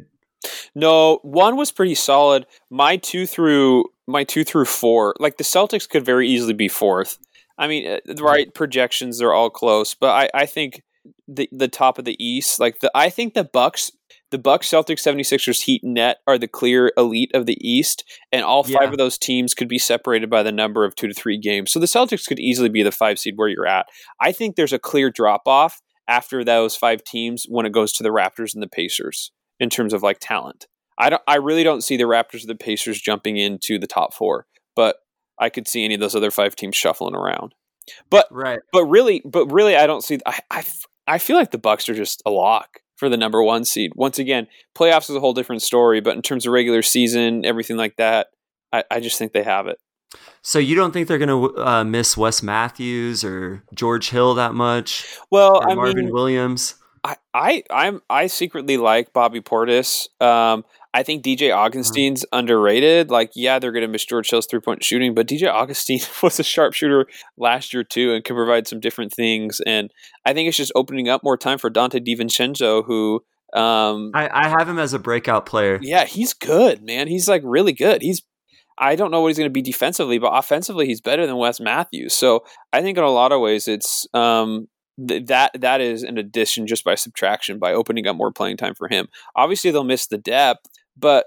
No, 0.75 1.19
one 1.23 1.57
was 1.57 1.71
pretty 1.71 1.95
solid. 1.95 2.47
My 2.71 2.97
two 2.97 3.27
through 3.27 3.85
my 4.07 4.25
two 4.25 4.43
through 4.43 4.65
four, 4.65 5.15
like 5.19 5.37
the 5.37 5.45
Celtics 5.45 5.89
could 5.89 6.05
very 6.05 6.29
easily 6.29 6.55
be 6.55 6.69
fourth. 6.69 7.19
I 7.59 7.69
mean, 7.69 7.87
uh, 7.87 8.01
the 8.07 8.23
right 8.23 8.53
projections 8.55 9.19
they're 9.19 9.35
all 9.35 9.51
close, 9.51 9.95
but 9.95 10.11
I, 10.11 10.43
I 10.43 10.47
think 10.47 10.83
the 11.29 11.49
the 11.53 11.69
top 11.69 11.99
of 11.99 12.07
the 12.07 12.23
East, 12.25 12.59
like 12.59 12.79
the 12.81 12.91
I 12.95 13.11
think 13.11 13.35
the 13.35 13.45
Bucks, 13.45 13.93
the 14.31 14.39
Bucks, 14.39 14.69
Celtics, 14.69 15.01
76ers, 15.03 15.63
Heat, 15.63 15.83
Net 15.85 16.19
are 16.27 16.37
the 16.39 16.49
clear 16.49 16.93
elite 16.97 17.31
of 17.35 17.47
the 17.47 17.57
East, 17.61 18.05
and 18.33 18.45
all 18.45 18.63
five 18.65 18.73
Yeah. 18.83 18.91
of 18.91 18.99
those 18.99 19.19
teams 19.19 19.55
could 19.55 19.69
be 19.69 19.79
separated 19.79 20.29
by 20.29 20.43
the 20.43 20.51
number 20.53 20.85
of 20.85 20.95
two 20.97 21.07
to 21.09 21.15
three 21.15 21.39
games. 21.39 21.71
So 21.73 21.79
the 21.79 21.87
Celtics 21.87 22.27
could 22.27 22.41
easily 22.41 22.69
be 22.69 22.83
the 22.83 22.91
five 22.93 23.19
seed 23.19 23.35
where 23.37 23.49
you're 23.49 23.67
at. 23.67 23.87
I 24.21 24.33
think 24.33 24.57
there's 24.57 24.73
a 24.73 24.79
clear 24.79 25.11
drop 25.11 25.43
off 25.47 25.81
after 26.09 26.43
those 26.45 26.77
five 26.77 27.05
teams 27.05 27.47
when 27.49 27.67
it 27.67 27.73
goes 27.73 27.93
to 27.95 28.03
the 28.03 28.09
Raptors 28.11 28.53
and 28.55 28.63
the 28.63 28.69
Pacers 28.69 29.31
in 29.61 29.71
terms 29.71 29.93
of 29.93 30.03
like 30.03 30.19
talent. 30.21 30.67
I 30.99 31.11
don't. 31.11 31.23
I 31.29 31.37
really 31.37 31.63
don't 31.63 31.83
see 31.85 31.97
the 31.97 32.05
Raptors 32.05 32.43
or 32.45 32.47
the 32.47 32.55
Pacers 32.55 33.01
jumping 33.01 33.37
into 33.37 33.79
the 33.79 33.87
top 33.87 34.15
four, 34.15 34.47
but 34.75 34.97
I 35.39 35.51
could 35.51 35.69
see 35.69 35.85
any 35.85 35.95
of 35.95 36.01
those 36.01 36.15
other 36.17 36.31
five 36.31 36.57
teams 36.57 36.75
shuffling 36.77 37.15
around. 37.15 37.55
But 38.11 38.27
Right. 38.31 38.61
but 38.73 38.85
really, 38.87 39.23
but 39.25 39.47
really, 39.47 39.77
I 39.77 39.87
don't 39.87 40.03
see. 40.03 40.19
I 40.27 40.41
I, 40.51 40.65
I 41.07 41.19
feel 41.19 41.37
like 41.37 41.51
the 41.51 41.59
Bucks 41.59 41.89
are 41.89 41.95
just 41.95 42.23
a 42.27 42.31
lock 42.31 42.81
for 42.97 43.09
the 43.09 43.17
number 43.17 43.43
one 43.43 43.65
seed. 43.65 43.93
Once 43.95 44.19
again, 44.19 44.47
playoffs 44.77 45.09
is 45.11 45.17
a 45.17 45.21
whole 45.21 45.35
different 45.35 45.63
story, 45.63 46.01
but 46.01 46.17
in 46.17 46.23
terms 46.23 46.47
of 46.47 46.53
regular 46.53 46.83
season, 46.83 47.45
everything 47.45 47.77
like 47.77 47.97
that, 47.97 48.29
I, 48.73 48.85
I 48.91 49.01
just 49.01 49.19
think 49.19 49.33
they 49.33 49.43
have 49.43 49.67
it. 49.67 49.79
So 50.43 50.59
you 50.59 50.75
don't 50.75 50.93
think 50.93 51.09
they're 51.09 51.19
going 51.19 51.29
to 51.29 51.59
uh, 51.59 51.85
miss 51.85 52.17
Wes 52.17 52.43
Matthews 52.43 53.25
or 53.25 53.65
George 53.75 54.11
Hill 54.11 54.35
that 54.35 54.55
much, 54.55 55.05
Well, 55.31 55.63
I 55.69 55.75
Marvin 55.75 56.07
mean, 56.07 56.15
Williams? 56.15 56.75
I, 57.05 57.17
I 57.35 57.63
I'm 57.71 58.01
I 58.11 58.27
secretly 58.27 58.77
like 58.77 59.13
Bobby 59.13 59.41
Portis. 59.41 60.09
Um, 60.21 60.65
I 60.95 61.03
think 61.03 61.25
DJ 61.25 61.55
Augustin's 61.55 62.25
underrated. 62.33 63.11
Like, 63.11 63.33
yeah, 63.35 63.59
they're 63.59 63.73
going 63.73 63.83
to 63.83 63.89
miss 63.89 64.05
George 64.05 64.31
Hill's 64.31 64.47
three 64.47 64.61
point 64.61 64.83
shooting, 64.83 65.15
but 65.15 65.27
DJ 65.27 65.49
Augustin 65.53 66.01
was 66.23 66.41
a 66.41 66.45
sharpshooter 66.45 67.07
last 67.37 67.75
year 67.75 67.85
too, 67.85 68.15
and 68.15 68.25
can 68.25 68.37
provide 68.37 68.67
some 68.67 68.81
different 68.81 69.13
things. 69.13 69.61
And 69.67 69.93
I 70.25 70.33
think 70.33 70.49
it's 70.49 70.57
just 70.57 70.73
opening 70.75 71.09
up 71.09 71.23
more 71.23 71.37
time 71.37 71.59
for 71.59 71.71
Donte 71.71 72.07
DiVincenzo, 72.07 72.85
who, 72.85 73.23
um, 73.53 74.11
I, 74.15 74.29
I 74.33 74.49
have 74.49 74.69
him 74.69 74.79
as 74.79 74.93
a 74.93 74.99
breakout 74.99 75.47
player. 75.47 75.79
yeah, 75.83 76.05
he's 76.05 76.33
good, 76.33 76.83
man. 76.83 77.09
He's 77.09 77.29
like 77.29 77.43
really 77.45 77.73
good. 77.73 78.03
He's 78.03 78.23
I 78.79 78.95
don't 78.95 79.11
know 79.11 79.23
what 79.23 79.29
he's 79.29 79.39
going 79.39 79.49
to 79.49 79.53
be 79.53 79.63
defensively, 79.63 80.19
but 80.19 80.37
offensively, 80.37 80.87
he's 80.87 81.01
better 81.01 81.27
than 81.27 81.37
Wes 81.37 81.61
Matthews. 81.61 82.13
So 82.13 82.45
I 82.73 82.83
think 82.83 82.99
in 82.99 83.05
a 83.05 83.11
lot 83.11 83.33
of 83.33 83.41
ways, 83.41 83.69
it's 83.69 84.07
um, 84.13 84.69
th- 85.07 85.27
that 85.27 85.61
that 85.61 85.81
is 85.81 86.03
an 86.03 86.19
addition 86.19 86.67
just 86.67 86.85
by 86.85 86.95
subtraction 86.95 87.59
by 87.59 87.73
opening 87.73 88.07
up 88.07 88.17
more 88.17 88.33
playing 88.33 88.57
time 88.57 88.75
for 88.75 88.89
him. 88.89 89.09
Obviously, 89.35 89.71
they'll 89.71 89.85
miss 89.85 90.07
the 90.07 90.19
depth, 90.19 90.67
but 90.97 91.27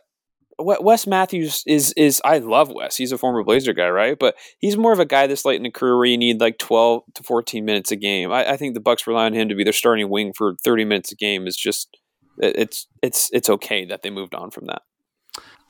Wes 0.60 1.08
Matthews 1.08 1.64
is 1.66 1.94
is 1.94 2.22
I 2.26 2.40
love 2.40 2.70
Wes. 2.70 2.98
He's 2.98 3.12
a 3.12 3.18
former 3.18 3.44
Blazer 3.44 3.74
guy, 3.74 3.90
right? 3.90 4.18
But 4.20 4.36
he's 4.60 4.78
more 4.78 4.92
of 4.92 5.00
a 5.00 5.06
guy 5.06 5.26
this 5.26 5.46
late 5.46 5.56
in 5.56 5.64
the 5.64 5.72
career 5.72 5.96
where 5.96 6.06
you 6.06 6.18
need 6.18 6.42
like 6.42 6.58
twelve 6.58 7.04
to 7.16 7.24
fourteen 7.24 7.66
minutes 7.66 7.92
a 7.92 7.96
game. 7.96 8.32
I, 8.32 8.52
I 8.52 8.58
think 8.58 8.74
the 8.74 8.82
Bucks 8.82 9.08
rely 9.08 9.26
on 9.26 9.34
him 9.34 9.50
to 9.50 9.56
be 9.56 9.64
their 9.64 9.74
starting 9.74 10.10
wing 10.10 10.34
for 10.36 10.56
thirty 10.64 10.84
minutes 10.84 11.12
a 11.12 11.16
game. 11.16 11.48
Is 11.48 11.56
just 11.56 11.98
it's 12.38 12.88
it's 13.02 13.30
it's 13.32 13.50
okay 13.50 13.86
that 13.86 14.02
they 14.02 14.10
moved 14.10 14.36
on 14.36 14.52
from 14.52 14.66
that. 14.68 14.82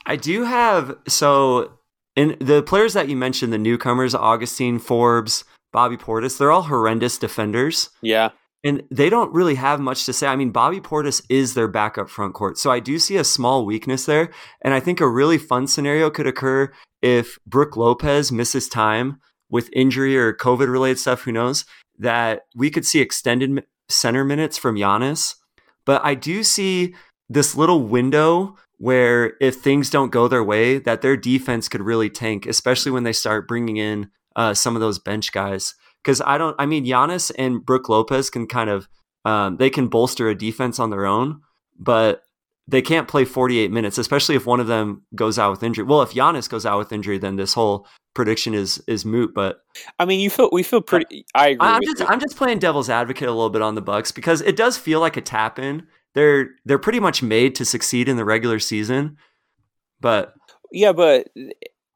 I 0.06 0.16
do 0.16 0.44
have 0.44 0.96
so 1.06 1.72
in 2.16 2.36
the 2.40 2.62
players 2.62 2.94
that 2.94 3.08
you 3.08 3.16
mentioned, 3.16 3.52
the 3.52 3.58
newcomers, 3.58 4.14
Augustin, 4.14 4.78
Forbes, 4.78 5.44
Bobby 5.72 5.96
Portis, 5.96 6.38
they're 6.38 6.50
all 6.50 6.62
horrendous 6.62 7.18
defenders. 7.18 7.90
Yeah, 8.02 8.30
And 8.62 8.82
they 8.90 9.08
don't 9.08 9.32
really 9.32 9.54
have 9.54 9.80
much 9.80 10.04
to 10.06 10.12
say. 10.12 10.26
I 10.26 10.36
mean, 10.36 10.50
Bobby 10.50 10.80
Portis 10.80 11.22
is 11.28 11.54
their 11.54 11.68
backup 11.68 12.10
front 12.10 12.34
court. 12.34 12.58
So 12.58 12.70
I 12.70 12.80
do 12.80 12.98
see 12.98 13.16
a 13.16 13.24
small 13.24 13.64
weakness 13.64 14.04
there. 14.04 14.30
And 14.62 14.74
I 14.74 14.80
think 14.80 15.00
a 15.00 15.08
really 15.08 15.38
fun 15.38 15.66
scenario 15.66 16.10
could 16.10 16.26
occur 16.26 16.72
if 17.00 17.38
Brook 17.46 17.76
Lopez 17.76 18.30
misses 18.30 18.68
time 18.68 19.20
with 19.48 19.70
injury 19.72 20.16
or 20.16 20.32
COVID 20.34 20.70
related 20.70 20.98
stuff, 20.98 21.22
who 21.22 21.32
knows, 21.32 21.64
that 21.98 22.42
we 22.54 22.70
could 22.70 22.84
see 22.84 23.00
extended 23.00 23.64
center 23.88 24.24
minutes 24.24 24.58
from 24.58 24.76
Giannis. 24.76 25.36
But 25.84 26.04
I 26.04 26.14
do 26.14 26.42
see 26.44 26.94
this 27.28 27.56
little 27.56 27.82
window 27.82 28.56
where 28.76 29.34
if 29.40 29.56
things 29.56 29.90
don't 29.90 30.12
go 30.12 30.28
their 30.28 30.44
way, 30.44 30.78
that 30.78 31.02
their 31.02 31.16
defense 31.16 31.68
could 31.68 31.82
really 31.82 32.08
tank, 32.08 32.46
especially 32.46 32.92
when 32.92 33.02
they 33.04 33.12
start 33.12 33.48
bringing 33.48 33.76
in 33.76 34.10
uh, 34.36 34.54
some 34.54 34.76
of 34.76 34.80
those 34.80 34.98
bench 34.98 35.32
guys 35.32 35.74
because 36.02 36.20
I 36.20 36.38
don't. 36.38 36.56
I 36.58 36.66
mean, 36.66 36.84
Giannis 36.84 37.30
and 37.38 37.64
Brook 37.64 37.88
Lopez 37.88 38.30
can 38.30 38.46
kind 38.46 38.70
of 38.70 38.88
um, 39.24 39.56
they 39.56 39.70
can 39.70 39.88
bolster 39.88 40.28
a 40.28 40.34
defense 40.34 40.78
on 40.78 40.90
their 40.90 41.06
own, 41.06 41.40
but 41.78 42.22
they 42.66 42.82
can't 42.82 43.08
play 43.08 43.24
48 43.24 43.70
minutes, 43.70 43.98
especially 43.98 44.36
if 44.36 44.46
one 44.46 44.60
of 44.60 44.66
them 44.66 45.02
goes 45.14 45.38
out 45.38 45.50
with 45.50 45.62
injury. 45.62 45.84
Well, 45.84 46.02
if 46.02 46.12
Giannis 46.12 46.48
goes 46.48 46.64
out 46.64 46.78
with 46.78 46.92
injury, 46.92 47.18
then 47.18 47.36
this 47.36 47.54
whole 47.54 47.86
prediction 48.14 48.54
is 48.54 48.82
is 48.86 49.04
moot. 49.04 49.34
But 49.34 49.58
I 49.98 50.04
mean, 50.04 50.20
you 50.20 50.30
feel 50.30 50.48
we 50.52 50.62
feel 50.62 50.80
pretty. 50.80 51.26
I 51.34 51.48
agree. 51.48 51.68
I'm 51.68 51.82
just 51.82 52.00
you. 52.00 52.06
I'm 52.06 52.20
just 52.20 52.36
playing 52.36 52.58
devil's 52.58 52.90
advocate 52.90 53.28
a 53.28 53.32
little 53.32 53.50
bit 53.50 53.62
on 53.62 53.74
the 53.74 53.82
Bucks 53.82 54.12
because 54.12 54.40
it 54.40 54.56
does 54.56 54.78
feel 54.78 55.00
like 55.00 55.16
a 55.16 55.20
tap 55.20 55.58
in. 55.58 55.86
They're 56.14 56.50
they're 56.64 56.78
pretty 56.78 57.00
much 57.00 57.22
made 57.22 57.54
to 57.56 57.64
succeed 57.64 58.08
in 58.08 58.16
the 58.16 58.24
regular 58.24 58.58
season, 58.58 59.16
but 60.00 60.34
Yeah, 60.72 60.92
but 60.92 61.28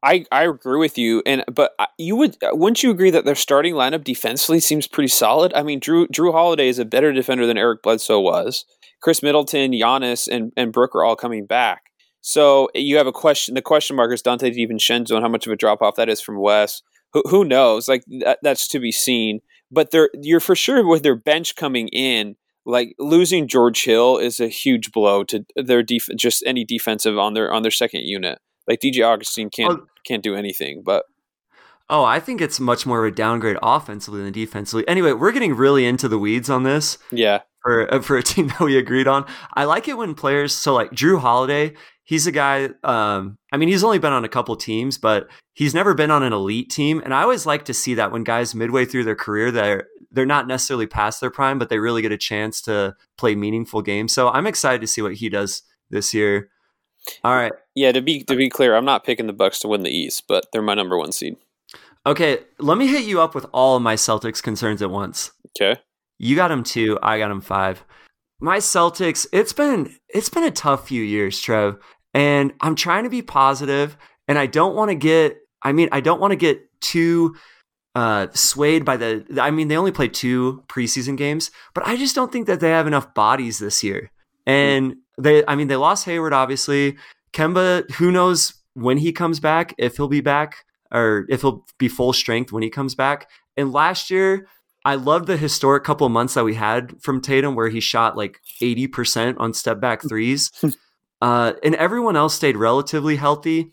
I 0.03 0.25
I 0.31 0.43
agree 0.43 0.77
with 0.77 0.97
you, 0.97 1.23
and 1.25 1.43
but 1.51 1.71
uh, 1.79 1.87
you 1.97 2.15
would 2.15 2.37
uh, 2.43 2.49
wouldn't 2.53 2.83
you 2.83 2.91
agree 2.91 3.09
that 3.11 3.25
their 3.25 3.35
starting 3.35 3.73
lineup 3.73 4.03
defensively 4.03 4.59
seems 4.59 4.87
pretty 4.87 5.07
solid? 5.07 5.53
I 5.53 5.63
mean, 5.63 5.79
Jrue 5.79 6.07
Jrue 6.07 6.31
Holiday 6.31 6.67
is 6.67 6.79
a 6.79 6.85
better 6.85 7.11
defender 7.11 7.47
than 7.47 7.57
Eric 7.57 7.81
Bledsoe 7.81 8.19
was. 8.19 8.65
Khris 9.01 9.23
Middleton, 9.23 9.71
Giannis, 9.71 10.27
and 10.27 10.51
and 10.55 10.71
Brook 10.71 10.95
are 10.95 11.03
all 11.03 11.15
coming 11.15 11.45
back. 11.45 11.91
So 12.21 12.69
eh, 12.75 12.79
you 12.79 12.97
have 12.97 13.07
a 13.07 13.11
question. 13.11 13.55
The 13.55 13.61
question 13.61 13.95
mark 13.95 14.11
is 14.13 14.23
Donte 14.23 14.55
DiVincenzo, 14.55 15.11
and 15.11 15.23
how 15.23 15.29
much 15.29 15.45
of 15.45 15.53
a 15.53 15.55
drop 15.55 15.81
off 15.81 15.95
that 15.95 16.09
is 16.09 16.21
from 16.21 16.39
Wes. 16.39 16.81
Who, 17.13 17.23
who 17.29 17.45
knows? 17.45 17.87
Like 17.87 18.03
that, 18.21 18.39
that's 18.41 18.67
to 18.69 18.79
be 18.79 18.91
seen. 18.91 19.39
But 19.71 19.91
they're 19.91 20.09
you're 20.21 20.39
for 20.39 20.55
sure 20.55 20.87
with 20.87 21.03
their 21.03 21.15
bench 21.15 21.55
coming 21.55 21.87
in. 21.89 22.35
Like 22.65 22.95
losing 22.97 23.47
George 23.47 23.83
Hill 23.83 24.17
is 24.17 24.39
a 24.39 24.47
huge 24.47 24.91
blow 24.91 25.23
to 25.25 25.45
their 25.55 25.83
def- 25.83 26.09
just 26.17 26.43
any 26.47 26.65
defensive 26.65 27.15
on 27.15 27.35
their 27.35 27.53
on 27.53 27.61
their 27.61 27.71
second 27.71 28.01
unit. 28.05 28.39
Like 28.67 28.79
DJ 28.79 29.05
Augustin 29.05 29.49
can't 29.49 29.79
oh. 29.81 29.87
can't 30.05 30.23
do 30.23 30.35
anything, 30.35 30.81
but 30.83 31.05
Oh, 31.89 32.03
I 32.03 32.19
think 32.19 32.41
it's 32.41 32.59
much 32.59 32.85
more 32.85 33.05
of 33.05 33.13
a 33.13 33.15
downgrade 33.15 33.57
offensively 33.61 34.23
than 34.23 34.33
defensively. 34.33 34.87
Anyway, 34.87 35.11
we're 35.13 35.31
getting 35.31 35.55
really 35.55 35.85
into 35.85 36.07
the 36.07 36.17
weeds 36.17 36.49
on 36.49 36.63
this. 36.63 36.97
Yeah. 37.11 37.41
For, 37.61 37.91
uh, 37.93 38.01
for 38.01 38.17
a 38.17 38.23
team 38.23 38.47
that 38.59 38.61
we 38.61 38.77
agreed 38.77 39.07
on. 39.07 39.25
I 39.53 39.65
like 39.65 39.87
it 39.87 39.97
when 39.97 40.15
players, 40.15 40.53
so 40.53 40.73
like 40.73 40.91
Jrue 40.91 41.19
Holiday, 41.19 41.73
he's 42.03 42.27
a 42.27 42.31
guy, 42.31 42.69
um, 42.83 43.37
I 43.51 43.57
mean, 43.57 43.69
he's 43.69 43.83
only 43.83 43.99
been 43.99 44.13
on 44.13 44.25
a 44.25 44.29
couple 44.29 44.55
teams, 44.55 44.97
but 44.97 45.27
he's 45.53 45.73
never 45.73 45.93
been 45.93 46.11
on 46.11 46.23
an 46.23 46.33
elite 46.33 46.71
team. 46.71 47.01
And 47.03 47.13
I 47.13 47.21
always 47.21 47.45
like 47.45 47.65
to 47.65 47.73
see 47.73 47.93
that 47.95 48.11
when 48.11 48.23
guys 48.23 48.55
midway 48.55 48.85
through 48.85 49.03
their 49.03 49.15
career, 49.15 49.51
they're, 49.51 49.87
they're 50.11 50.25
not 50.25 50.47
necessarily 50.47 50.87
past 50.87 51.21
their 51.21 51.31
prime, 51.31 51.59
but 51.59 51.69
they 51.69 51.79
really 51.79 52.01
get 52.01 52.11
a 52.11 52.17
chance 52.17 52.61
to 52.61 52.95
play 53.17 53.35
meaningful 53.35 53.81
games. 53.81 54.13
So 54.13 54.29
I'm 54.29 54.47
excited 54.47 54.81
to 54.81 54.87
see 54.87 55.01
what 55.01 55.15
he 55.15 55.29
does 55.29 55.61
this 55.89 56.13
year. 56.13 56.49
All 57.23 57.35
right. 57.35 57.53
Yeah, 57.75 57.91
to 57.91 58.01
be 58.01 58.23
to 58.23 58.35
be 58.35 58.49
clear, 58.49 58.75
I'm 58.75 58.85
not 58.85 59.03
picking 59.03 59.27
the 59.27 59.33
Bucks 59.33 59.59
to 59.59 59.67
win 59.67 59.83
the 59.83 59.89
East, 59.89 60.25
but 60.27 60.45
they're 60.51 60.61
my 60.61 60.73
number 60.73 60.97
one 60.97 61.11
seed. 61.11 61.37
Okay, 62.05 62.39
let 62.59 62.77
me 62.77 62.87
hit 62.87 63.05
you 63.05 63.19
up 63.19 63.33
with 63.33 63.47
all 63.51 63.75
of 63.75 63.81
my 63.81 63.95
Celtics 63.95 64.41
concerns 64.41 64.81
at 64.81 64.91
once. 64.91 65.31
Okay. 65.49 65.81
You 66.19 66.35
got 66.35 66.49
them 66.49 66.63
two, 66.63 66.99
I 67.01 67.17
got 67.17 67.29
them 67.29 67.41
five. 67.41 67.83
My 68.39 68.57
Celtics, 68.57 69.25
it's 69.31 69.53
been 69.53 69.95
it's 70.09 70.29
been 70.29 70.43
a 70.43 70.51
tough 70.51 70.87
few 70.87 71.01
years, 71.01 71.39
Trev, 71.39 71.77
and 72.13 72.53
I'm 72.61 72.75
trying 72.75 73.03
to 73.05 73.09
be 73.09 73.21
positive, 73.21 73.97
and 74.27 74.37
I 74.37 74.45
don't 74.45 74.75
want 74.75 74.91
to 74.91 74.95
get. 74.95 75.37
I 75.63 75.71
mean, 75.71 75.89
I 75.91 75.99
don't 75.99 76.21
want 76.21 76.31
to 76.31 76.37
get 76.37 76.61
too 76.79 77.35
uh, 77.95 78.27
swayed 78.33 78.85
by 78.85 78.97
the. 78.97 79.25
I 79.41 79.51
mean, 79.51 79.67
they 79.67 79.77
only 79.77 79.91
played 79.91 80.13
two 80.13 80.63
preseason 80.67 81.17
games, 81.17 81.49
but 81.73 81.87
I 81.87 81.97
just 81.97 82.13
don't 82.13 82.31
think 82.31 82.45
that 82.47 82.59
they 82.59 82.69
have 82.69 82.87
enough 82.87 83.13
bodies 83.13 83.59
this 83.59 83.83
year. 83.83 84.11
And 84.45 84.95
they, 85.17 85.45
I 85.45 85.55
mean, 85.55 85.67
they 85.67 85.75
lost 85.75 86.05
Hayward, 86.05 86.33
obviously. 86.33 86.97
Kemba, 87.33 87.89
who 87.91 88.11
knows 88.11 88.53
when 88.73 88.97
he 88.97 89.11
comes 89.11 89.39
back, 89.39 89.73
if 89.77 89.97
he'll 89.97 90.07
be 90.07 90.21
back 90.21 90.65
or 90.91 91.25
if 91.29 91.41
he'll 91.41 91.65
be 91.77 91.87
full 91.87 92.13
strength 92.13 92.51
when 92.51 92.63
he 92.63 92.69
comes 92.69 92.95
back. 92.95 93.29
And 93.57 93.71
last 93.71 94.09
year, 94.09 94.47
I 94.83 94.95
loved 94.95 95.27
the 95.27 95.37
historic 95.37 95.83
couple 95.83 96.07
months 96.09 96.35
that 96.35 96.43
we 96.43 96.53
had 96.53 97.01
from 97.01 97.19
Tatum 97.19 97.55
where 97.55 97.69
he 97.69 97.79
shot 97.79 98.15
like 98.15 98.39
80% 98.61 99.35
on 99.39 99.53
step 99.53 99.79
back 99.79 100.01
threes. 100.07 100.51
uh, 101.21 101.53
and 101.63 101.75
everyone 101.75 102.15
else 102.15 102.35
stayed 102.35 102.57
relatively 102.57 103.15
healthy. 103.15 103.71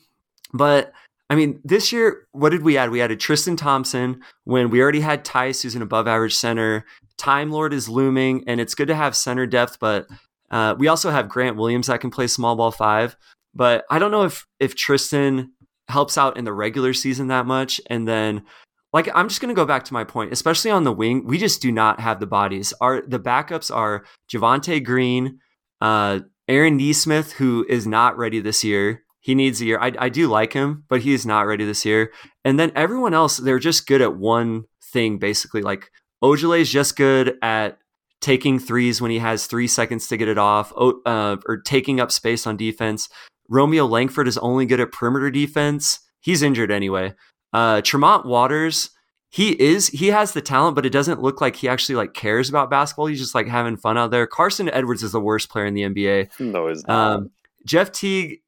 But 0.54 0.92
I 1.28 1.34
mean, 1.34 1.60
this 1.64 1.92
year, 1.92 2.26
what 2.32 2.50
did 2.50 2.62
we 2.62 2.76
add? 2.76 2.90
We 2.90 3.00
added 3.00 3.20
Tristan 3.20 3.56
Thompson 3.56 4.20
when 4.44 4.70
we 4.70 4.82
already 4.82 5.00
had 5.00 5.24
Theis, 5.24 5.62
who's 5.62 5.74
an 5.74 5.82
above 5.82 6.06
average 6.06 6.34
center. 6.34 6.84
Time 7.16 7.50
Lord 7.50 7.72
is 7.72 7.88
looming, 7.88 8.44
and 8.46 8.60
it's 8.60 8.74
good 8.74 8.88
to 8.88 8.94
have 8.94 9.16
center 9.16 9.46
depth, 9.46 9.78
but 9.80 10.06
uh, 10.52 10.74
we 10.78 10.88
also 10.88 11.10
have 11.10 11.28
Grant 11.28 11.56
Williams 11.56 11.88
that 11.88 12.00
can 12.00 12.10
play 12.10 12.26
small 12.26 12.54
ball 12.54 12.70
five. 12.70 13.16
But 13.54 13.84
I 13.90 13.98
don't 13.98 14.10
know 14.10 14.24
if 14.24 14.46
if 14.60 14.74
Tristan 14.74 15.52
helps 15.88 16.16
out 16.16 16.36
in 16.36 16.44
the 16.44 16.52
regular 16.52 16.92
season 16.92 17.28
that 17.28 17.46
much. 17.46 17.80
And 17.88 18.06
then 18.06 18.44
like 18.92 19.08
I'm 19.14 19.28
just 19.28 19.40
gonna 19.40 19.54
go 19.54 19.66
back 19.66 19.84
to 19.84 19.92
my 19.92 20.04
point, 20.04 20.32
especially 20.32 20.70
on 20.70 20.84
the 20.84 20.92
wing, 20.92 21.26
we 21.26 21.38
just 21.38 21.60
do 21.62 21.72
not 21.72 22.00
have 22.00 22.20
the 22.20 22.26
bodies. 22.26 22.72
Our 22.80 23.02
the 23.06 23.20
backups 23.20 23.74
are 23.74 24.04
Javonte 24.30 24.84
Green, 24.84 25.40
uh, 25.80 26.20
Aaron 26.48 26.76
Nesmith, 26.76 27.32
who 27.32 27.66
is 27.68 27.86
not 27.86 28.16
ready 28.16 28.40
this 28.40 28.62
year. 28.62 29.02
He 29.20 29.34
needs 29.36 29.60
a 29.60 29.64
year. 29.64 29.78
I, 29.80 29.92
I 29.98 30.08
do 30.08 30.26
like 30.26 30.52
him, 30.52 30.84
but 30.88 31.02
he 31.02 31.14
is 31.14 31.24
not 31.24 31.46
ready 31.46 31.64
this 31.64 31.84
year. 31.84 32.12
And 32.44 32.58
then 32.58 32.72
everyone 32.74 33.14
else, 33.14 33.36
they're 33.36 33.60
just 33.60 33.86
good 33.86 34.02
at 34.02 34.16
one 34.16 34.64
thing, 34.92 35.18
basically. 35.18 35.62
Like 35.62 35.92
Ojeleye 36.24 36.62
is 36.62 36.70
just 36.72 36.96
good 36.96 37.36
at 37.40 37.78
taking 38.22 38.58
threes 38.58 39.02
when 39.02 39.10
he 39.10 39.18
has 39.18 39.46
three 39.46 39.66
seconds 39.66 40.06
to 40.08 40.16
get 40.16 40.28
it 40.28 40.38
off, 40.38 40.72
uh, 40.76 41.36
or 41.46 41.58
taking 41.58 42.00
up 42.00 42.10
space 42.10 42.46
on 42.46 42.56
defense. 42.56 43.10
Romeo 43.48 43.84
Langford 43.84 44.28
is 44.28 44.38
only 44.38 44.64
good 44.64 44.80
at 44.80 44.92
perimeter 44.92 45.30
defense. 45.30 46.00
He's 46.20 46.42
injured 46.42 46.70
anyway. 46.70 47.12
Uh, 47.52 47.82
Tremont 47.82 48.24
Waters, 48.24 48.90
he 49.28 49.60
is 49.60 49.88
he 49.88 50.08
has 50.08 50.32
the 50.32 50.40
talent, 50.40 50.76
but 50.76 50.86
it 50.86 50.90
doesn't 50.90 51.20
look 51.20 51.40
like 51.40 51.56
he 51.56 51.68
actually 51.68 51.96
like 51.96 52.14
cares 52.14 52.48
about 52.48 52.70
basketball. 52.70 53.06
He's 53.06 53.18
just 53.18 53.34
like 53.34 53.46
having 53.48 53.76
fun 53.76 53.98
out 53.98 54.10
there. 54.10 54.26
Carsen 54.26 54.70
Edwards 54.70 55.02
is 55.02 55.12
the 55.12 55.20
worst 55.20 55.50
player 55.50 55.66
in 55.66 55.74
the 55.74 55.82
NBA. 55.82 56.38
No, 56.40 56.68
he's 56.68 56.86
not. 56.86 57.16
Um, 57.16 57.30
Jeff 57.66 57.92
Teague. 57.92 58.40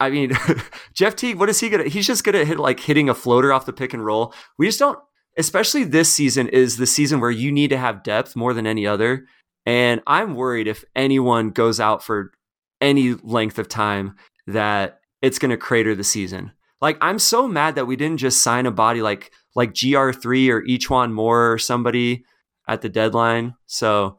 I 0.00 0.10
mean, 0.10 0.32
Jeff 0.94 1.16
Teague. 1.16 1.38
What 1.38 1.48
is 1.48 1.60
he 1.60 1.68
good 1.68 1.80
at? 1.80 1.88
He's 1.88 2.06
just 2.06 2.24
good 2.24 2.34
at 2.34 2.46
hit, 2.46 2.58
like 2.58 2.80
hitting 2.80 3.08
a 3.08 3.14
floater 3.14 3.52
off 3.52 3.66
the 3.66 3.72
pick 3.72 3.92
and 3.92 4.04
roll. 4.04 4.32
We 4.58 4.66
just 4.66 4.78
don't. 4.78 4.98
Especially 5.38 5.84
this 5.84 6.12
season 6.12 6.48
is 6.48 6.76
the 6.76 6.86
season 6.86 7.20
where 7.20 7.30
you 7.30 7.52
need 7.52 7.68
to 7.68 7.78
have 7.78 8.02
depth 8.02 8.36
more 8.36 8.52
than 8.52 8.66
any 8.66 8.86
other. 8.86 9.26
And 9.64 10.00
I'm 10.06 10.34
worried 10.34 10.66
if 10.66 10.84
anyone 10.96 11.50
goes 11.50 11.78
out 11.78 12.02
for 12.02 12.32
any 12.80 13.14
length 13.14 13.58
of 13.58 13.68
time 13.68 14.16
that 14.46 15.00
it's 15.22 15.38
going 15.38 15.50
to 15.50 15.56
crater 15.56 15.94
the 15.94 16.04
season. 16.04 16.52
Like 16.80 16.96
I'm 17.00 17.18
so 17.18 17.48
mad 17.48 17.74
that 17.74 17.86
we 17.86 17.96
didn't 17.96 18.18
just 18.18 18.42
sign 18.42 18.66
a 18.66 18.70
body 18.70 19.02
like 19.02 19.32
like 19.54 19.72
GR3 19.72 20.48
or 20.50 20.62
E'Twaun 20.62 21.12
Moore 21.12 21.52
or 21.52 21.58
somebody 21.58 22.24
at 22.68 22.82
the 22.82 22.88
deadline. 22.88 23.54
So 23.66 24.18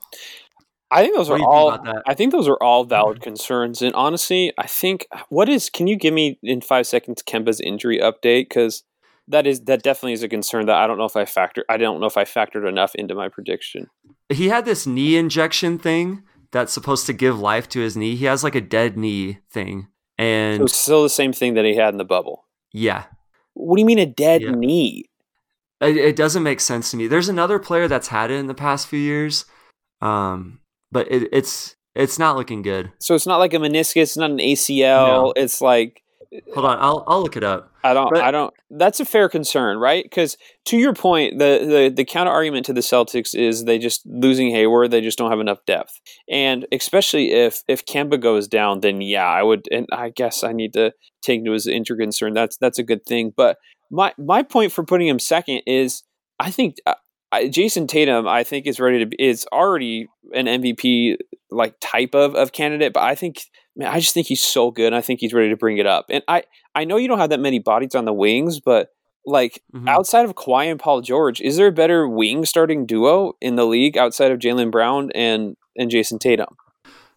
I 0.91 1.03
think 1.03 1.15
those 1.15 1.29
are 1.29 1.39
all 1.39 1.77
I 2.05 2.13
think 2.13 2.31
those 2.31 2.47
are 2.47 2.61
all 2.61 2.83
valid 2.83 3.17
mm-hmm. 3.17 3.23
concerns 3.23 3.81
and 3.81 3.93
honestly, 3.95 4.51
I 4.57 4.67
think 4.67 5.07
what 5.29 5.47
is 5.47 5.69
can 5.69 5.87
you 5.87 5.95
give 5.95 6.13
me 6.13 6.37
in 6.43 6.61
5 6.61 6.85
seconds 6.85 7.23
Kemba's 7.23 7.61
injury 7.61 7.99
update 7.99 8.49
cuz 8.49 8.83
that 9.29 9.47
is 9.47 9.61
that 9.61 9.83
definitely 9.83 10.13
is 10.13 10.23
a 10.23 10.27
concern 10.27 10.65
that 10.65 10.75
I 10.75 10.87
don't 10.87 10.97
know 10.97 11.05
if 11.05 11.15
I 11.15 11.25
factor 11.25 11.63
I 11.69 11.77
don't 11.77 11.99
know 11.99 12.07
if 12.07 12.17
I 12.17 12.25
factored 12.25 12.67
enough 12.67 12.93
into 12.95 13.15
my 13.15 13.29
prediction. 13.29 13.87
He 14.27 14.49
had 14.49 14.65
this 14.65 14.85
knee 14.85 15.15
injection 15.15 15.79
thing 15.79 16.23
that's 16.51 16.73
supposed 16.73 17.05
to 17.05 17.13
give 17.13 17.39
life 17.39 17.69
to 17.69 17.79
his 17.79 17.95
knee. 17.95 18.15
He 18.15 18.25
has 18.25 18.43
like 18.43 18.55
a 18.55 18.61
dead 18.61 18.97
knee 18.97 19.39
thing. 19.49 19.87
And 20.17 20.59
so 20.59 20.67
still 20.67 21.03
the 21.03 21.09
same 21.09 21.31
thing 21.31 21.53
that 21.53 21.65
he 21.65 21.75
had 21.75 21.93
in 21.93 21.97
the 21.97 22.05
bubble. 22.05 22.45
Yeah. 22.73 23.05
What 23.53 23.77
do 23.77 23.81
you 23.81 23.85
mean 23.85 23.99
a 23.99 24.05
dead 24.05 24.41
yeah. 24.41 24.51
knee? 24.51 25.05
It, 25.81 25.95
it, 25.95 26.15
doesn't 26.17 26.43
make 26.43 26.59
sense 26.59 26.91
to 26.91 26.97
me. 26.97 27.07
There's 27.07 27.29
another 27.29 27.57
player 27.57 27.87
that's 27.87 28.09
had 28.09 28.31
it 28.31 28.35
in 28.35 28.47
the 28.47 28.53
past 28.53 28.87
few 28.87 28.99
years, 28.99 29.45
um, 30.01 30.59
but 30.91 31.09
it, 31.09 31.29
it's 31.31 31.77
it's 31.95 32.19
not 32.19 32.35
looking 32.35 32.61
good. 32.61 32.91
So 32.99 33.15
it's 33.15 33.25
not 33.25 33.37
like 33.37 33.53
a 33.53 33.57
meniscus, 33.57 34.01
it's 34.01 34.17
not 34.17 34.29
an 34.29 34.39
ACL. 34.39 35.07
No. 35.07 35.33
It's 35.37 35.61
like 35.61 36.03
Hold 36.53 36.65
on, 36.65 36.77
I'll 36.79 37.03
I'll 37.07 37.23
look 37.23 37.37
it 37.37 37.43
up. 37.43 37.73
I 37.83 37.93
don't 37.93 38.13
but, 38.13 38.21
I 38.21 38.29
don't 38.29 38.53
that's 38.69 38.99
a 38.99 39.05
fair 39.05 39.29
concern, 39.29 39.77
right? 39.77 40.09
Cuz 40.11 40.37
to 40.65 40.77
your 40.77 40.93
point, 40.93 41.39
the, 41.39 41.65
the 41.65 41.93
the 41.95 42.05
counter 42.05 42.31
argument 42.31 42.67
to 42.67 42.73
the 42.73 42.81
Celtics 42.81 43.33
is 43.33 43.65
they 43.65 43.79
just 43.79 44.03
losing 44.05 44.51
Hayward, 44.51 44.91
they 44.91 45.01
just 45.01 45.17
don't 45.17 45.31
have 45.31 45.39
enough 45.39 45.65
depth. 45.65 45.99
And 46.29 46.67
especially 46.71 47.31
if 47.31 47.63
if 47.67 47.83
Kemba 47.83 48.19
goes 48.19 48.47
down, 48.47 48.81
then 48.81 49.01
yeah, 49.01 49.25
I 49.25 49.41
would 49.41 49.67
and 49.71 49.87
I 49.91 50.09
guess 50.09 50.43
I 50.43 50.53
need 50.53 50.73
to 50.73 50.93
take 51.23 51.39
into 51.39 51.51
his 51.51 51.65
injury 51.65 51.97
concern. 51.97 52.33
That's 52.35 52.57
that's 52.57 52.77
a 52.77 52.83
good 52.83 53.05
thing. 53.07 53.33
But 53.35 53.57
my 53.89 54.13
my 54.19 54.43
point 54.43 54.71
for 54.71 54.83
putting 54.83 55.07
him 55.07 55.17
second 55.17 55.61
is 55.65 56.03
I 56.39 56.51
think 56.51 56.75
uh, 56.85 56.93
Jayson 57.33 57.87
Tatum, 57.87 58.27
I 58.27 58.43
think 58.43 58.67
is 58.67 58.79
ready 58.79 58.99
to 58.99 59.05
be, 59.05 59.15
is 59.19 59.47
already 59.51 60.07
an 60.33 60.45
MVP 60.45 61.17
like 61.49 61.75
type 61.79 62.13
of 62.13 62.35
of 62.35 62.51
candidate, 62.51 62.93
but 62.93 63.03
I 63.03 63.15
think 63.15 63.41
man, 63.75 63.87
I 63.89 63.99
just 63.99 64.13
think 64.13 64.27
he's 64.27 64.43
so 64.43 64.71
good. 64.71 64.93
I 64.93 65.01
think 65.01 65.19
he's 65.19 65.33
ready 65.33 65.49
to 65.49 65.57
bring 65.57 65.77
it 65.77 65.85
up. 65.85 66.05
And 66.09 66.23
I 66.27 66.43
I 66.75 66.85
know 66.85 66.97
you 66.97 67.07
don't 67.07 67.19
have 67.19 67.29
that 67.29 67.39
many 67.39 67.59
bodies 67.59 67.95
on 67.95 68.05
the 68.05 68.13
wings, 68.13 68.59
but 68.59 68.89
like 69.25 69.61
mm-hmm. 69.73 69.87
outside 69.87 70.25
of 70.25 70.35
Kawhi 70.35 70.69
and 70.69 70.79
Paul 70.79 71.01
George, 71.01 71.41
is 71.41 71.57
there 71.57 71.67
a 71.67 71.71
better 71.71 72.07
wing 72.07 72.45
starting 72.45 72.85
duo 72.85 73.33
in 73.41 73.55
the 73.55 73.65
league 73.65 73.97
outside 73.97 74.31
of 74.31 74.39
Jaylen 74.39 74.71
Brown 74.71 75.11
and 75.13 75.55
and 75.77 75.89
Jayson 75.89 76.19
Tatum? 76.19 76.55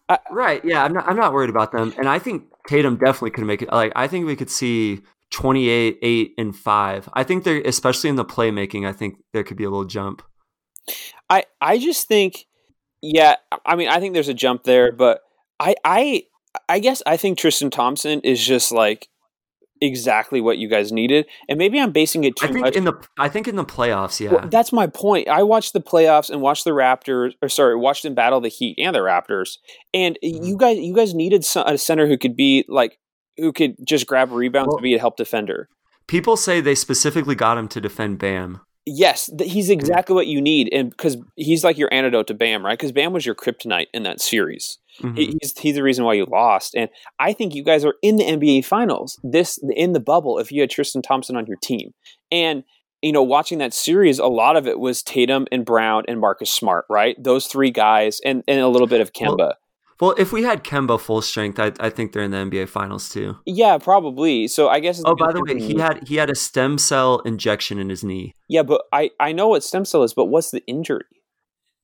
I, 0.09 0.19
right. 0.31 0.63
Yeah, 0.63 0.83
I'm 0.83 0.93
not. 0.93 1.07
I'm 1.07 1.15
not 1.15 1.33
worried 1.33 1.49
about 1.49 1.71
them, 1.71 1.93
and 1.97 2.09
I 2.09 2.19
think 2.19 2.43
Tatum 2.67 2.97
definitely 2.97 3.31
could 3.31 3.45
make 3.45 3.61
it. 3.61 3.71
Like 3.71 3.91
I 3.95 4.07
think 4.07 4.25
we 4.25 4.35
could 4.35 4.49
see 4.49 5.01
28, 5.31 5.97
eight, 6.01 6.33
and 6.37 6.55
five. 6.55 7.09
I 7.13 7.23
think 7.23 7.43
they're 7.43 7.61
especially 7.61 8.09
in 8.09 8.15
the 8.15 8.25
playmaking. 8.25 8.87
I 8.87 8.91
think 8.91 9.15
there 9.33 9.43
could 9.43 9.57
be 9.57 9.63
a 9.63 9.69
little 9.69 9.85
jump. 9.85 10.21
I 11.29 11.45
I 11.61 11.77
just 11.77 12.07
think, 12.07 12.45
yeah. 13.01 13.35
I 13.65 13.75
mean, 13.75 13.87
I 13.87 13.99
think 13.99 14.13
there's 14.13 14.29
a 14.29 14.33
jump 14.33 14.63
there, 14.63 14.91
but 14.91 15.21
I 15.59 15.75
I 15.85 16.23
I 16.69 16.79
guess 16.79 17.01
I 17.05 17.17
think 17.17 17.37
Tristan 17.37 17.69
Thompson 17.69 18.19
is 18.21 18.45
just 18.45 18.71
like 18.71 19.07
exactly 19.81 20.39
what 20.39 20.57
you 20.57 20.69
guys 20.69 20.91
needed, 20.91 21.25
and 21.49 21.57
maybe 21.57 21.79
I'm 21.79 21.91
basing 21.91 22.23
it 22.23 22.35
too 22.35 22.45
I 22.45 22.51
think 22.51 22.65
much. 22.65 22.75
In 22.75 22.85
the, 22.85 22.93
I 23.17 23.27
think 23.27 23.47
in 23.47 23.55
the 23.55 23.65
playoffs, 23.65 24.19
yeah, 24.19 24.31
well, 24.31 24.47
that's 24.47 24.71
my 24.71 24.87
point. 24.87 25.27
I 25.27 25.43
watched 25.43 25.73
the 25.73 25.81
playoffs 25.81 26.29
and 26.29 26.41
watched 26.41 26.63
the 26.63 26.71
Raptors, 26.71 27.33
or 27.41 27.49
sorry, 27.49 27.75
watched 27.75 28.03
them 28.03 28.15
battle 28.15 28.39
the 28.39 28.49
Heat 28.49 28.77
and 28.79 28.95
the 28.95 28.99
Raptors, 28.99 29.57
and 29.93 30.17
mm-hmm. 30.23 30.43
you 30.43 30.57
guys, 30.57 30.77
you 30.77 30.95
guys 30.95 31.13
needed 31.13 31.45
a 31.55 31.77
center 31.77 32.07
who 32.07 32.17
could 32.17 32.35
be 32.35 32.65
like, 32.67 32.97
who 33.37 33.51
could 33.51 33.75
just 33.85 34.07
grab 34.07 34.31
rebounds 34.31 34.69
well, 34.69 34.77
to 34.77 34.83
be 34.83 34.95
a 34.95 34.99
help 34.99 35.17
defender. 35.17 35.67
People 36.07 36.37
say 36.37 36.61
they 36.61 36.75
specifically 36.75 37.35
got 37.35 37.57
him 37.57 37.67
to 37.69 37.81
defend 37.81 38.19
Bam. 38.19 38.61
Yes, 38.85 39.29
he's 39.39 39.69
exactly 39.69 40.13
what 40.13 40.27
you 40.27 40.41
need, 40.41 40.69
and 40.71 40.89
because 40.89 41.17
he's 41.35 41.63
like 41.63 41.77
your 41.77 41.93
antidote 41.93 42.27
to 42.27 42.33
Bam, 42.33 42.65
right? 42.65 42.77
Because 42.77 42.91
Bam 42.91 43.13
was 43.13 43.25
your 43.25 43.35
kryptonite 43.35 43.87
in 43.93 44.03
that 44.03 44.21
series. 44.21 44.77
Mm-hmm. 45.01 45.15
He's 45.15 45.57
he's 45.57 45.75
the 45.75 45.83
reason 45.83 46.05
why 46.05 46.13
you 46.13 46.25
lost, 46.25 46.75
and 46.75 46.89
I 47.19 47.33
think 47.33 47.55
you 47.55 47.63
guys 47.63 47.83
are 47.83 47.95
in 48.01 48.17
the 48.17 48.23
NBA 48.23 48.65
Finals 48.65 49.19
this 49.23 49.59
in 49.75 49.93
the 49.93 49.99
bubble 49.99 50.37
if 50.39 50.51
you 50.51 50.61
had 50.61 50.69
Tristan 50.69 51.01
Thompson 51.01 51.35
on 51.35 51.45
your 51.47 51.57
team, 51.63 51.93
and 52.31 52.63
you 53.01 53.11
know 53.11 53.23
watching 53.23 53.57
that 53.57 53.73
series, 53.73 54.19
a 54.19 54.27
lot 54.27 54.55
of 54.55 54.67
it 54.67 54.79
was 54.79 55.01
Tatum 55.01 55.47
and 55.51 55.65
Brown 55.65 56.03
and 56.07 56.19
Marcus 56.19 56.49
Smart, 56.49 56.85
right? 56.89 57.15
Those 57.21 57.47
three 57.47 57.71
guys, 57.71 58.19
and 58.23 58.43
and 58.47 58.59
a 58.59 58.67
little 58.67 58.87
bit 58.87 59.01
of 59.01 59.13
Kemba. 59.13 59.37
Well, 59.37 59.53
Well, 59.99 60.15
if 60.17 60.31
we 60.31 60.43
had 60.43 60.63
Kemba 60.63 60.99
full 60.99 61.21
strength, 61.21 61.59
I, 61.59 61.71
I 61.79 61.89
think 61.89 62.11
they're 62.11 62.23
in 62.23 62.31
the 62.31 62.37
NBA 62.37 62.69
Finals 62.69 63.09
too. 63.09 63.37
Yeah, 63.45 63.77
probably. 63.77 64.47
So 64.47 64.69
I 64.69 64.79
guess. 64.79 65.01
Oh, 65.05 65.15
by 65.15 65.31
the 65.31 65.41
way, 65.41 65.59
he 65.59 65.79
had 65.79 66.07
he 66.07 66.15
had 66.17 66.29
a 66.29 66.35
stem 66.35 66.77
cell 66.77 67.19
injection 67.19 67.79
in 67.79 67.89
his 67.89 68.03
knee. 68.03 68.35
Yeah, 68.47 68.63
but 68.63 68.83
I 68.91 69.11
I 69.19 69.31
know 69.31 69.47
what 69.47 69.63
stem 69.63 69.85
cell 69.85 70.03
is, 70.03 70.13
but 70.13 70.25
what's 70.25 70.51
the 70.51 70.63
injury? 70.67 71.05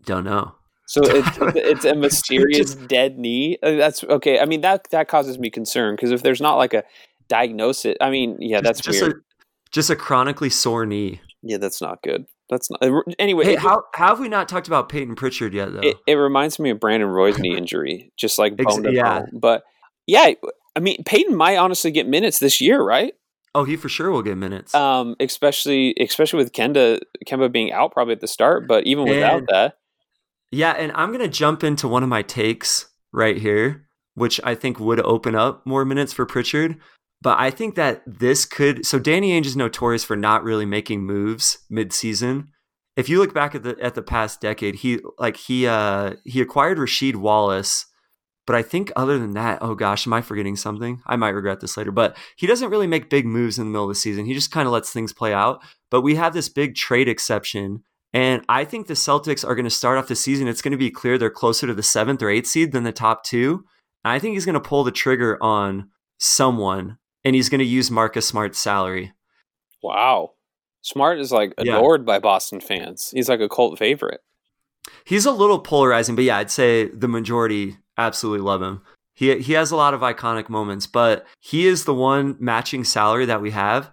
Don't 0.06 0.24
know. 0.24 0.56
So 0.90 1.02
it's 1.06 1.38
it's 1.56 1.86
a 1.86 1.94
mysterious 1.94 2.74
dead 2.74 3.20
knee. 3.20 3.60
Uh, 3.62 3.74
that's 3.76 4.04
okay. 4.04 4.40
I 4.40 4.46
mean 4.46 4.62
that 4.62 4.90
that 4.90 5.08
causes 5.08 5.38
me 5.38 5.52
concern 5.52 5.96
because 5.96 6.10
if 6.10 6.24
there's 6.24 6.42
not 6.42 6.56
like 6.56 6.74
a 6.74 6.84
diagnosis, 7.28 7.96
I 8.02 8.10
mean, 8.10 8.38
yeah, 8.40 8.60
that's 8.62 8.82
just 8.82 9.00
weird. 9.00 9.18
A, 9.18 9.44
just 9.72 9.92
a 9.92 9.96
chronically 9.96 10.50
sore 10.50 10.88
knee. 10.88 11.22
Yeah, 11.44 11.58
that's 11.58 11.80
not 11.80 12.02
good. 12.02 12.26
That's 12.50 12.72
not 12.72 12.82
anyway. 13.20 13.46
Hey, 13.46 13.54
it, 13.54 13.60
how, 13.60 13.84
how 13.94 14.08
have 14.08 14.20
we 14.20 14.30
not 14.30 14.50
talked 14.50 14.66
about 14.66 14.90
Payton 14.90 15.14
Pritchard 15.14 15.54
yet? 15.54 15.72
Though 15.72 15.82
it, 15.82 15.98
it 16.08 16.16
reminds 16.16 16.58
me 16.58 16.72
of 16.72 16.80
Brandon 16.80 17.08
Roy's 17.08 17.38
knee 17.38 17.56
injury, 17.56 18.12
just 18.18 18.40
like 18.40 18.58
bone 18.58 18.82
to 18.82 18.92
yeah. 18.92 19.20
bone. 19.20 19.40
But 19.40 19.64
yeah, 20.08 20.32
I 20.76 20.80
mean, 20.80 21.04
Payton 21.04 21.36
might 21.36 21.58
honestly 21.58 21.92
get 21.92 22.08
minutes 22.08 22.40
this 22.40 22.60
year, 22.60 22.82
right? 22.82 23.14
Oh, 23.54 23.64
he 23.64 23.76
for 23.76 23.90
sure 23.90 24.10
will 24.10 24.24
get 24.24 24.38
minutes. 24.38 24.74
Um, 24.74 25.16
especially 25.20 25.94
especially 26.00 26.38
with 26.38 26.52
Kenda 26.52 27.00
Kemba 27.28 27.52
being 27.52 27.72
out 27.72 27.92
probably 27.92 28.14
at 28.14 28.22
the 28.22 28.28
start, 28.28 28.68
but 28.68 28.88
even 28.88 29.08
without 29.08 29.40
And- 29.40 29.48
that, 29.52 29.78
Yeah, 30.52 30.72
and 30.72 30.92
I'm 30.94 31.10
going 31.10 31.22
to 31.22 31.28
jump 31.28 31.64
into 31.64 31.88
one 31.88 32.04
of 32.04 32.10
my 32.10 32.22
takes 32.22 32.88
right 33.12 33.38
here, 33.38 33.88
which 34.16 34.40
I 34.44 34.56
think 34.56 34.80
would 34.80 35.00
open 35.02 35.36
up 35.36 35.66
more 35.66 35.86
minutes 35.86 36.14
for 36.14 36.26
Pritchard. 36.26 36.78
But 37.22 37.38
I 37.40 37.52
think 37.52 37.76
that 37.76 38.02
this 38.08 38.46
could. 38.46 38.86
So 38.86 38.98
Danny 38.98 39.32
Ainge 39.32 39.46
is 39.46 39.56
notorious 39.56 40.04
for 40.04 40.16
not 40.16 40.44
really 40.44 40.66
making 40.66 41.04
moves 41.04 41.60
mid-season. 41.70 42.48
If 42.96 43.10
you 43.10 43.20
look 43.20 43.34
back 43.34 43.56
at 43.56 43.64
the 43.64 43.78
at 43.82 43.96
the 43.96 44.02
past 44.02 44.42
decade, 44.42 44.76
he 44.76 45.00
like 45.18 45.38
he 45.38 45.68
uh 45.68 46.16
he 46.26 46.42
acquired 46.42 46.78
Rasheed 46.78 47.16
Wallace, 47.16 47.86
but 48.50 48.56
I 48.56 48.62
think 48.62 48.92
other 48.96 49.20
than 49.20 49.34
that, 49.34 49.60
oh 49.62 49.76
gosh, 49.76 50.08
am 50.08 50.14
I 50.14 50.22
forgetting 50.22 50.56
something? 50.56 51.02
I 51.06 51.16
might 51.18 51.30
regret 51.30 51.60
this 51.60 51.78
later. 51.78 51.92
But 51.92 52.18
he 52.36 52.48
doesn't 52.48 52.72
really 52.72 52.88
make 52.88 53.10
big 53.10 53.26
moves 53.26 53.60
in 53.60 53.66
the 53.66 53.70
middle 53.70 53.86
of 53.86 53.90
the 53.90 53.96
season. 53.96 54.26
He 54.26 54.34
just 54.34 54.52
kind 54.52 54.66
of 54.66 54.74
lets 54.74 54.92
things 54.92 55.14
play 55.14 55.34
out. 55.34 55.62
But 55.92 56.02
we 56.02 56.16
have 56.16 56.34
this 56.34 56.50
big 56.50 56.76
trade 56.76 57.08
exception 57.08 57.84
and 58.14 58.44
I 58.50 58.66
think 58.66 58.88
the 58.88 58.94
Celtics 58.96 59.48
are 59.48 59.56
going 59.56 59.66
to 59.66 59.70
start 59.70 59.98
off 59.98 60.08
the 60.08 60.16
season. 60.16 60.48
It's 60.48 60.62
going 60.62 60.72
to 60.72 60.78
be 60.78 60.92
clear 60.92 61.18
they're 61.18 61.30
closer 61.30 61.68
to 61.68 61.74
the 61.74 61.84
seventh 61.84 62.22
or 62.22 62.30
eighth 62.30 62.48
seed 62.48 62.72
than 62.72 62.84
the 62.84 62.92
top 62.92 63.24
two. 63.24 63.66
And 64.04 64.12
I 64.14 64.20
think 64.20 64.34
he's 64.34 64.46
going 64.46 64.54
to 64.54 64.60
pull 64.60 64.84
the 64.84 64.92
trigger 64.92 65.38
on 65.42 65.90
someone, 66.18 66.98
and 67.24 67.36
he's 67.36 67.50
going 67.50 67.60
to 67.60 67.66
use 67.66 67.92
Marcus 67.92 68.28
Smart's 68.28 68.60
salary. 68.60 69.14
wow, 69.82 70.32
Smart 70.82 71.20
is 71.20 71.32
like 71.32 71.54
Yeah. 71.62 71.78
adored 71.78 72.06
by 72.06 72.20
Boston 72.20 72.60
fans. 72.62 73.12
He's 73.14 73.30
like 73.30 73.40
a 73.42 73.50
cult 73.50 73.78
favorite. 73.80 74.22
He's 75.06 75.26
a 75.26 75.32
little 75.32 75.60
polarizing, 75.60 76.16
but 76.16 76.24
yeah, 76.26 76.38
I'd 76.38 76.52
say 76.52 76.88
the 76.88 77.08
majority 77.08 77.78
absolutely 77.98 78.42
love 78.46 78.62
him. 78.62 78.82
He 79.14 79.38
he 79.40 79.54
has 79.54 79.72
a 79.72 79.76
lot 79.76 79.94
of 79.94 80.00
iconic 80.02 80.50
moments, 80.50 80.88
but 80.88 81.26
he 81.40 81.68
is 81.68 81.84
the 81.84 81.94
one 81.94 82.38
matching 82.40 82.84
salary 82.86 83.26
that 83.26 83.42
we 83.42 83.52
have, 83.52 83.92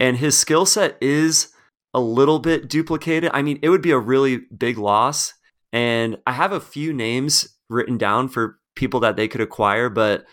and 0.00 0.16
his 0.16 0.36
skill 0.36 0.64
set 0.66 0.96
is 1.02 1.51
a 1.94 2.00
little 2.00 2.38
bit 2.38 2.68
duplicated. 2.68 3.30
I 3.34 3.42
mean, 3.42 3.58
it 3.62 3.68
would 3.68 3.82
be 3.82 3.90
a 3.90 3.98
really 3.98 4.38
big 4.56 4.78
loss, 4.78 5.34
and 5.72 6.18
I 6.26 6.32
have 6.32 6.52
a 6.52 6.60
few 6.60 6.92
names 6.92 7.48
written 7.68 7.98
down 7.98 8.28
for 8.28 8.58
people 8.76 9.00
that 9.00 9.16
they 9.16 9.28
could 9.28 9.40
acquire, 9.40 9.88
but 9.90 10.24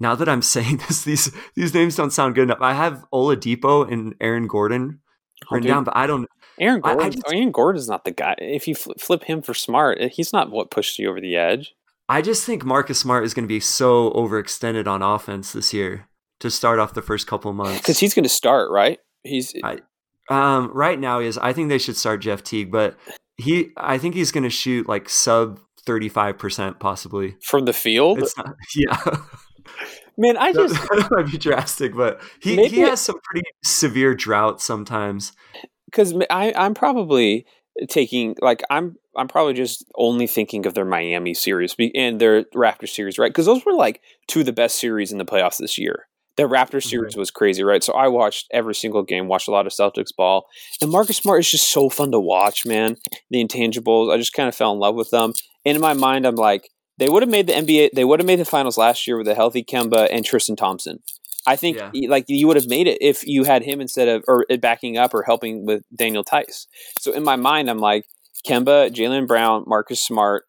now 0.00 0.14
that 0.14 0.28
I'm 0.28 0.42
saying 0.54 0.78
this, 0.88 1.04
these 1.04 1.32
these 1.54 1.74
names 1.74 1.96
don't 1.96 2.10
sound 2.12 2.34
good 2.34 2.42
enough. 2.44 2.60
I 2.60 2.74
have 2.74 3.04
Oladipo 3.12 3.90
and 3.90 4.14
Aaron 4.20 4.46
Gordon 4.46 5.00
written 5.50 5.62
dude. 5.64 5.70
down, 5.74 5.84
but 5.84 5.96
I 5.96 6.06
don't. 6.06 6.28
Aaron 6.58 6.80
I- 6.84 6.90
I 6.90 6.94
Gordon. 6.94 7.12
just- 7.12 7.34
Aaron 7.34 7.50
Gordon's 7.50 7.88
not 7.88 8.04
the 8.04 8.10
guy. 8.10 8.34
If 8.38 8.66
you 8.68 8.74
fl- 8.74 8.92
flip 8.98 9.24
him 9.24 9.42
for 9.42 9.52
Smart, 9.54 9.98
eh, 10.00 10.08
he's 10.08 10.32
not 10.32 10.50
what 10.50 10.70
pushed 10.70 10.98
you 10.98 11.08
over 11.10 11.20
the 11.20 11.36
edge. 11.36 11.74
I 12.08 12.22
just 12.22 12.44
think 12.46 12.64
Marcus 12.64 12.98
Smart 13.00 13.24
is 13.24 13.34
going 13.34 13.44
to 13.44 13.48
be 13.48 13.60
so 13.60 14.10
overextended 14.12 14.86
on 14.86 15.02
offense 15.02 15.52
this 15.52 15.74
year 15.74 16.08
to 16.40 16.50
start 16.50 16.78
off 16.78 16.94
the 16.94 17.02
first 17.02 17.26
couple 17.26 17.50
of 17.50 17.56
months. 17.56 17.78
Because 17.80 17.98
he's 17.98 18.14
going 18.14 18.22
to 18.22 18.28
start, 18.28 18.70
right? 18.70 18.98
He's 19.24 19.52
I- 19.64 19.78
um, 20.28 20.70
right 20.72 20.98
now 20.98 21.20
is. 21.20 21.38
I 21.38 21.52
think 21.52 21.68
they 21.68 21.78
should 21.78 21.96
start 21.96 22.20
Jeff 22.20 22.42
Teague, 22.42 22.70
but 22.70 22.96
he, 23.36 23.70
I 23.76 23.98
think 23.98 24.14
he's 24.14 24.32
going 24.32 24.44
to 24.44 24.50
shoot 24.50 24.88
like 24.88 25.08
sub 25.08 25.60
thirty 25.84 26.08
five 26.08 26.38
percent 26.38 26.78
possibly. 26.78 27.36
from 27.42 27.64
the 27.64 27.72
field. 27.72 28.18
It's 28.18 28.36
not, 28.36 28.54
yeah, 28.74 29.18
Man, 30.18 30.36
I 30.36 30.52
just 30.52 30.74
that 30.74 31.08
might 31.10 31.30
be 31.30 31.38
drastic, 31.38 31.94
but 31.94 32.20
he 32.40 32.66
he 32.68 32.80
has 32.80 33.00
some 33.00 33.16
pretty 33.22 33.46
severe 33.64 34.14
drought 34.14 34.60
sometimes. 34.60 35.32
because 35.86 36.14
I 36.30 36.52
I'm 36.56 36.74
probably 36.74 37.46
taking 37.88 38.34
like 38.40 38.62
I'm 38.70 38.96
I'm 39.16 39.28
probably 39.28 39.54
just 39.54 39.84
only 39.94 40.26
thinking 40.26 40.64
of 40.64 40.74
their 40.74 40.84
Miami 40.86 41.34
series 41.34 41.76
and 41.94 42.20
their 42.20 42.44
Raptors 42.54 42.90
series, 42.90 43.18
right? 43.18 43.30
Because 43.30 43.46
those 43.46 43.64
were 43.66 43.74
like 43.74 44.00
two 44.26 44.40
of 44.40 44.46
the 44.46 44.52
best 44.52 44.78
series 44.78 45.12
in 45.12 45.18
the 45.18 45.24
playoffs 45.26 45.58
this 45.58 45.76
year. 45.76 46.06
The 46.36 46.42
Raptors 46.44 46.84
series 46.84 47.16
was 47.16 47.30
crazy, 47.30 47.62
right? 47.62 47.82
So 47.82 47.94
I 47.94 48.08
watched 48.08 48.46
every 48.52 48.74
single 48.74 49.02
game, 49.02 49.26
watched 49.26 49.48
a 49.48 49.52
lot 49.52 49.66
of 49.66 49.72
Celtics 49.72 50.14
ball, 50.16 50.46
and 50.82 50.90
Marcus 50.90 51.16
Smart 51.16 51.40
is 51.40 51.50
just 51.50 51.70
so 51.70 51.88
fun 51.88 52.12
to 52.12 52.20
watch, 52.20 52.66
man. 52.66 52.96
The 53.30 53.42
intangibles, 53.42 54.12
I 54.12 54.18
just 54.18 54.34
kind 54.34 54.48
of 54.48 54.54
fell 54.54 54.72
in 54.72 54.78
love 54.78 54.94
with 54.96 55.10
them. 55.10 55.32
And 55.64 55.76
in 55.76 55.80
my 55.80 55.94
mind, 55.94 56.26
I'm 56.26 56.34
like, 56.36 56.68
they 56.98 57.08
would 57.08 57.22
have 57.22 57.30
made 57.30 57.46
the 57.46 57.54
NBA, 57.54 57.90
they 57.94 58.04
would 58.04 58.20
have 58.20 58.26
made 58.26 58.38
the 58.38 58.44
finals 58.44 58.76
last 58.78 59.06
year 59.06 59.16
with 59.16 59.28
a 59.28 59.34
healthy 59.34 59.64
Kemba 59.64 60.08
and 60.10 60.24
Tristan 60.24 60.56
Thompson. 60.56 60.98
I 61.46 61.56
think 61.56 61.78
Yeah. 61.78 62.08
like 62.08 62.24
you 62.28 62.46
would 62.48 62.56
have 62.56 62.68
made 62.68 62.86
it 62.88 62.98
if 63.00 63.26
you 63.26 63.44
had 63.44 63.62
him 63.62 63.80
instead 63.80 64.08
of 64.08 64.24
or 64.26 64.44
uh, 64.50 64.56
backing 64.56 64.98
up 64.98 65.14
or 65.14 65.22
helping 65.22 65.64
with 65.64 65.84
Daniel 65.96 66.24
Theis. 66.24 66.66
So 66.98 67.12
in 67.12 67.22
my 67.22 67.36
mind, 67.36 67.70
I'm 67.70 67.78
like 67.78 68.04
Kemba, 68.46 68.90
Jaylen 68.90 69.26
Brown, 69.26 69.64
Marcus 69.66 70.00
Smart, 70.04 70.44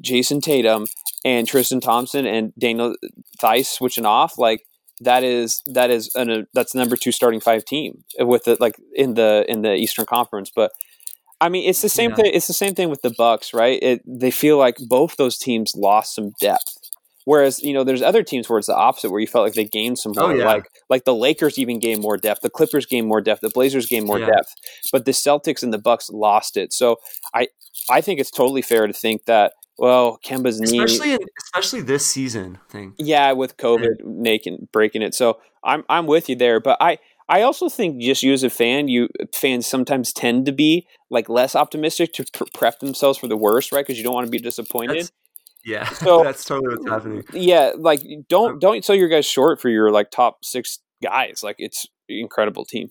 Jayson 0.00 0.40
Tatum, 0.42 0.86
and 1.24 1.48
Tristan 1.48 1.80
Thompson 1.80 2.26
and 2.26 2.52
Daniel 2.58 2.94
Theis 3.40 3.68
switching 3.68 4.04
off. 4.06 4.36
Like 4.38 4.60
that 5.04 5.22
is 5.24 5.62
that 5.74 5.90
is 5.90 6.10
an, 6.14 6.30
a, 6.30 6.42
that's 6.54 6.74
number 6.74 6.96
two 6.96 7.12
starting 7.12 7.40
five 7.40 7.64
team 7.64 8.04
with 8.18 8.44
the 8.44 8.56
like 8.60 8.74
in 8.94 9.14
the 9.14 9.44
in 9.48 9.62
the 9.62 9.74
Eastern 9.74 10.06
Conference. 10.06 10.50
But 10.54 10.70
I 11.40 11.48
mean, 11.48 11.68
it's 11.68 11.82
the 11.82 11.88
same 11.88 12.10
Yeah. 12.10 12.16
thing. 12.16 12.30
It's 12.34 12.46
the 12.46 12.52
same 12.54 12.74
thing 12.74 12.88
with 12.90 13.02
the 13.02 13.14
Bucks, 13.16 13.52
right? 13.54 13.78
It, 13.82 14.02
they 14.06 14.30
feel 14.30 14.56
like 14.58 14.76
both 14.88 15.16
those 15.16 15.36
teams 15.38 15.72
lost 15.76 16.14
some 16.14 16.32
depth. 16.40 16.78
Whereas 17.26 17.62
you 17.62 17.72
know, 17.72 17.84
there's 17.84 18.02
other 18.02 18.22
teams 18.22 18.48
where 18.48 18.58
it's 18.58 18.68
the 18.68 18.76
opposite, 18.76 19.10
where 19.10 19.20
you 19.20 19.26
felt 19.26 19.44
like 19.44 19.54
they 19.54 19.64
gained 19.64 19.98
some 19.98 20.12
Oh, 20.18 20.28
yeah. 20.30 20.44
Like 20.44 20.64
like 20.90 21.04
the 21.04 21.14
Lakers 21.14 21.58
even 21.58 21.78
gained 21.78 22.02
more 22.02 22.16
depth, 22.18 22.40
the 22.42 22.50
Clippers 22.50 22.84
gained 22.86 23.06
more 23.08 23.20
depth, 23.22 23.40
the 23.40 23.50
Blazers 23.50 23.86
gained 23.86 24.06
more 24.06 24.18
Yeah. 24.20 24.26
depth, 24.26 24.52
but 24.92 25.04
the 25.06 25.12
Celtics 25.12 25.62
and 25.62 25.72
the 25.72 25.78
Bucks 25.78 26.10
lost 26.10 26.56
it. 26.56 26.72
So 26.72 26.96
I 27.34 27.48
I 27.90 28.00
think 28.00 28.20
it's 28.20 28.30
totally 28.30 28.62
fair 28.62 28.86
to 28.86 28.92
think 28.92 29.24
that 29.24 29.52
well, 29.78 30.18
Kemba's 30.24 30.60
knee, 30.60 30.78
Especially 30.82 31.12
in, 31.14 31.18
especially 31.44 31.80
this 31.80 32.06
season 32.06 32.58
thing. 32.68 32.94
yeah, 32.98 33.32
with 33.32 33.56
COVID 33.56 34.04
making 34.04 34.68
breaking 34.72 35.02
it. 35.02 35.14
So 35.14 35.38
I'm 35.64 35.84
I'm 35.88 36.06
with 36.06 36.28
you 36.28 36.36
there, 36.36 36.60
but 36.60 36.76
I 36.80 36.98
I 37.28 37.42
also 37.42 37.68
think 37.68 38.00
just 38.02 38.22
you 38.22 38.32
as 38.32 38.42
a 38.44 38.50
fan, 38.50 38.88
you 38.88 39.08
fans 39.34 39.66
sometimes 39.66 40.12
tend 40.12 40.46
to 40.46 40.52
be 40.52 40.86
like 41.10 41.28
less 41.28 41.56
optimistic 41.56 42.12
to 42.14 42.24
pre- 42.32 42.46
prep 42.54 42.80
themselves 42.80 43.18
for 43.18 43.28
the 43.28 43.36
worst, 43.36 43.72
right? 43.72 43.84
Because 43.84 43.96
you 43.98 44.04
don't 44.04 44.14
want 44.14 44.26
to 44.26 44.30
be 44.30 44.38
disappointed. 44.38 44.90
That's- 44.96 45.12
Yeah, 45.64 45.88
So- 46.04 46.22
that's 46.22 46.44
totally 46.44 46.76
what's 46.76 46.88
happening. 46.88 47.24
yeah, 47.32 47.72
like 47.76 48.00
Um, 48.00 48.24
don't 48.28 48.60
don't 48.60 48.84
sell 48.84 48.94
your 48.96 49.08
guys 49.08 49.24
short 49.26 49.60
for 49.60 49.70
your 49.70 49.90
like 49.90 50.10
top 50.10 50.44
six 50.44 50.80
guys. 51.02 51.42
Like 51.42 51.56
it's 51.58 51.86
incredible 52.08 52.64
team. 52.66 52.90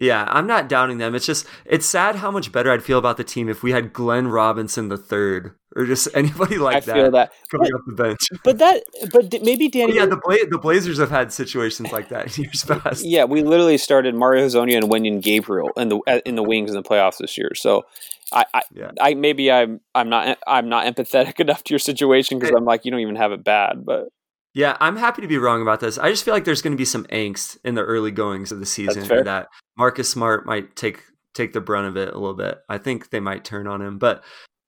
Yeah, 0.00 0.24
I'm 0.28 0.46
not 0.46 0.68
doubting 0.68 0.96
them. 0.96 1.14
It's 1.14 1.26
just 1.26 1.46
it's 1.66 1.84
sad 1.86 2.16
how 2.16 2.30
much 2.30 2.50
better 2.52 2.72
I'd 2.72 2.82
feel 2.82 2.98
about 2.98 3.18
the 3.18 3.24
team 3.24 3.48
if 3.50 3.62
we 3.62 3.72
had 3.72 3.92
Glenn 3.92 4.28
Robinson 4.28 4.88
the 4.88 4.96
third 4.96 5.54
or 5.76 5.84
just 5.84 6.08
anybody 6.14 6.56
like 6.56 6.76
I 6.76 6.80
that, 6.80 6.94
feel 6.94 7.10
that, 7.10 7.32
coming 7.50 7.70
off 7.72 7.82
the 7.86 7.92
bench. 7.92 8.18
but 8.44 8.58
that 8.58 8.82
but 9.12 9.28
d- 9.28 9.40
maybe 9.42 9.68
Danny. 9.68 9.94
yeah, 9.94 10.06
the 10.06 10.16
Bla- 10.16 10.46
the 10.50 10.58
Blazers 10.58 10.98
have 10.98 11.10
had 11.10 11.32
situations 11.34 11.92
like 11.92 12.08
that 12.08 12.38
in 12.38 12.44
years 12.44 12.64
past. 12.68 13.04
Yeah, 13.04 13.24
we 13.24 13.42
literally 13.42 13.76
started 13.76 14.14
Mario 14.14 14.46
Hezonja 14.46 14.76
and 14.76 14.90
Wenyen 14.90 15.22
Gabriel 15.22 15.70
in 15.76 15.90
the 15.90 16.22
in 16.24 16.34
the 16.34 16.42
wings 16.42 16.70
in 16.70 16.76
the 16.76 16.82
playoffs 16.82 17.18
this 17.18 17.36
year. 17.36 17.52
So, 17.54 17.84
I, 18.32 18.46
I, 18.54 18.62
Yeah. 18.72 18.92
I 19.00 19.12
maybe 19.14 19.52
I'm 19.52 19.80
I'm 19.94 20.08
not 20.08 20.38
I'm 20.46 20.70
not 20.70 20.86
empathetic 20.86 21.40
enough 21.40 21.62
to 21.64 21.74
your 21.74 21.78
situation 21.78 22.38
because 22.38 22.54
I'm 22.56 22.64
like 22.64 22.86
you 22.86 22.90
don't 22.90 23.00
even 23.00 23.16
have 23.16 23.32
it 23.32 23.44
bad. 23.44 23.84
But 23.84 24.08
Yeah, 24.54 24.76
I'm 24.80 24.96
happy 24.96 25.22
to 25.22 25.28
be 25.28 25.38
wrong 25.38 25.62
about 25.62 25.80
this. 25.80 25.98
I 25.98 26.10
just 26.10 26.24
feel 26.24 26.34
like 26.34 26.44
there's 26.44 26.62
going 26.62 26.72
to 26.72 26.78
be 26.78 26.84
some 26.84 27.04
angst 27.06 27.58
in 27.64 27.76
the 27.76 27.82
early 27.82 28.10
goings 28.10 28.50
of 28.50 28.58
the 28.58 28.66
season 28.66 29.06
that 29.24 29.48
Marcus 29.76 30.10
Smart 30.10 30.44
might 30.46 30.74
take 30.74 31.02
take 31.34 31.52
the 31.52 31.60
brunt 31.60 31.86
of 31.86 31.96
it 31.96 32.12
a 32.12 32.18
little 32.18 32.34
bit. 32.34 32.58
I 32.68 32.78
think 32.78 33.10
they 33.10 33.20
might 33.20 33.44
turn 33.44 33.66
on 33.66 33.80
him. 33.80 33.98
But 33.98 34.24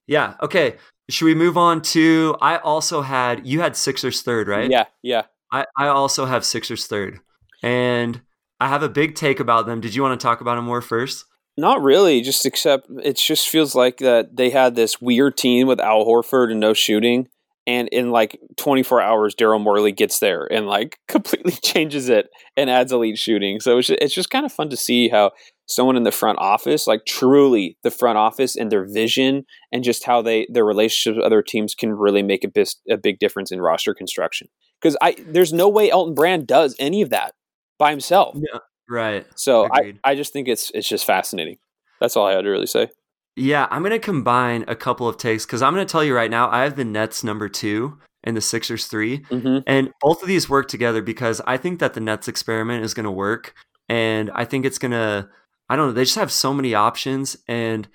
yeah, 0.06 0.34
okay. 0.40 0.76
Should 1.10 1.24
we 1.24 1.34
move 1.34 1.58
on 1.58 1.82
to 1.82 2.36
I 2.40 2.58
also 2.58 3.02
had 3.02 3.46
you 3.46 3.60
had 3.60 3.76
Sixers 3.76 4.22
third, 4.22 4.48
right? 4.48 4.70
yeah, 4.70 4.84
yeah. 5.02 5.22
I, 5.50 5.66
I 5.76 5.88
also 5.88 6.24
have 6.26 6.44
Sixers 6.44 6.86
third. 6.86 7.20
And 7.62 8.22
I 8.60 8.68
have 8.68 8.82
a 8.82 8.88
big 8.88 9.14
take 9.14 9.40
about 9.40 9.66
them. 9.66 9.80
Did 9.80 9.94
you 9.94 10.02
want 10.02 10.18
to 10.18 10.24
talk 10.24 10.40
about 10.40 10.56
them 10.56 10.64
more 10.64 10.80
first? 10.80 11.24
Not 11.56 11.82
really. 11.82 12.22
Just 12.22 12.46
except 12.46 12.88
it 13.02 13.16
just 13.16 13.48
feels 13.48 13.74
like 13.74 13.98
that 13.98 14.36
they 14.36 14.50
had 14.50 14.74
this 14.74 15.00
weird 15.00 15.36
team 15.36 15.66
with 15.66 15.80
Al 15.80 16.06
Horford 16.06 16.50
and 16.50 16.60
no 16.60 16.72
shooting, 16.72 17.28
and 17.66 17.88
in 17.88 18.10
like 18.10 18.38
24 18.56 19.00
hours, 19.00 19.34
Daryl 19.34 19.60
Morey 19.60 19.92
gets 19.92 20.18
there 20.18 20.50
and 20.52 20.66
like 20.66 20.98
completely 21.08 21.52
changes 21.52 22.08
it 22.08 22.28
and 22.56 22.68
adds 22.68 22.92
elite 22.92 23.18
shooting. 23.18 23.60
So 23.60 23.78
it's 23.78 23.88
just, 23.88 24.02
it's 24.02 24.14
just 24.14 24.30
kind 24.30 24.44
of 24.44 24.52
fun 24.52 24.70
to 24.70 24.76
see 24.76 25.08
how 25.08 25.32
someone 25.66 25.96
in 25.96 26.02
the 26.02 26.12
front 26.12 26.38
office, 26.38 26.86
like 26.86 27.04
truly 27.06 27.76
the 27.82 27.90
front 27.90 28.18
office 28.18 28.56
and 28.56 28.70
their 28.70 28.84
vision 28.84 29.44
and 29.70 29.84
just 29.84 30.04
how 30.04 30.22
they 30.22 30.46
their 30.50 30.64
relationships 30.64 31.16
with 31.16 31.24
other 31.24 31.42
teams 31.42 31.74
can 31.74 31.92
really 31.92 32.22
make 32.22 32.44
a, 32.44 32.48
bis- 32.48 32.80
a 32.90 32.96
big 32.96 33.18
difference 33.18 33.52
in 33.52 33.60
roster 33.60 33.94
construction. 33.94 34.48
Because 34.80 34.96
I 35.00 35.14
there's 35.26 35.52
no 35.52 35.68
way 35.68 35.90
Elton 35.90 36.14
Brand 36.14 36.46
does 36.46 36.74
any 36.78 37.02
of 37.02 37.10
that 37.10 37.34
by 37.78 37.90
himself. 37.90 38.36
Yeah, 38.36 38.58
right. 38.88 39.26
So 39.36 39.68
I, 39.72 39.94
I 40.02 40.14
just 40.16 40.32
think 40.32 40.48
it's 40.48 40.70
it's 40.74 40.88
just 40.88 41.04
fascinating. 41.04 41.58
That's 42.00 42.16
all 42.16 42.26
I 42.26 42.32
had 42.32 42.42
to 42.42 42.50
really 42.50 42.66
say. 42.66 42.88
Yeah, 43.36 43.66
I'm 43.70 43.82
going 43.82 43.92
to 43.92 43.98
combine 43.98 44.64
a 44.68 44.76
couple 44.76 45.08
of 45.08 45.16
takes 45.16 45.46
because 45.46 45.62
I'm 45.62 45.74
going 45.74 45.86
to 45.86 45.90
tell 45.90 46.04
you 46.04 46.14
right 46.14 46.30
now, 46.30 46.50
I 46.50 46.64
have 46.64 46.76
the 46.76 46.84
Nets 46.84 47.24
number 47.24 47.48
two 47.48 47.98
and 48.24 48.36
the 48.36 48.40
Sixers 48.40 48.86
3 48.86 49.18
mm-hmm. 49.20 49.58
And 49.66 49.90
both 50.00 50.22
of 50.22 50.28
these 50.28 50.48
work 50.48 50.68
together 50.68 51.02
because 51.02 51.40
I 51.46 51.56
think 51.56 51.80
that 51.80 51.94
the 51.94 52.00
Nets 52.00 52.28
experiment 52.28 52.84
is 52.84 52.94
going 52.94 53.04
to 53.04 53.10
work. 53.10 53.54
And 53.88 54.30
I 54.34 54.44
think 54.44 54.64
it's 54.64 54.78
going 54.78 54.92
to, 54.92 55.28
I 55.68 55.76
don't 55.76 55.88
know, 55.88 55.92
they 55.92 56.04
just 56.04 56.16
have 56.16 56.30
so 56.30 56.54
many 56.54 56.74
options. 56.74 57.36
And 57.48 57.88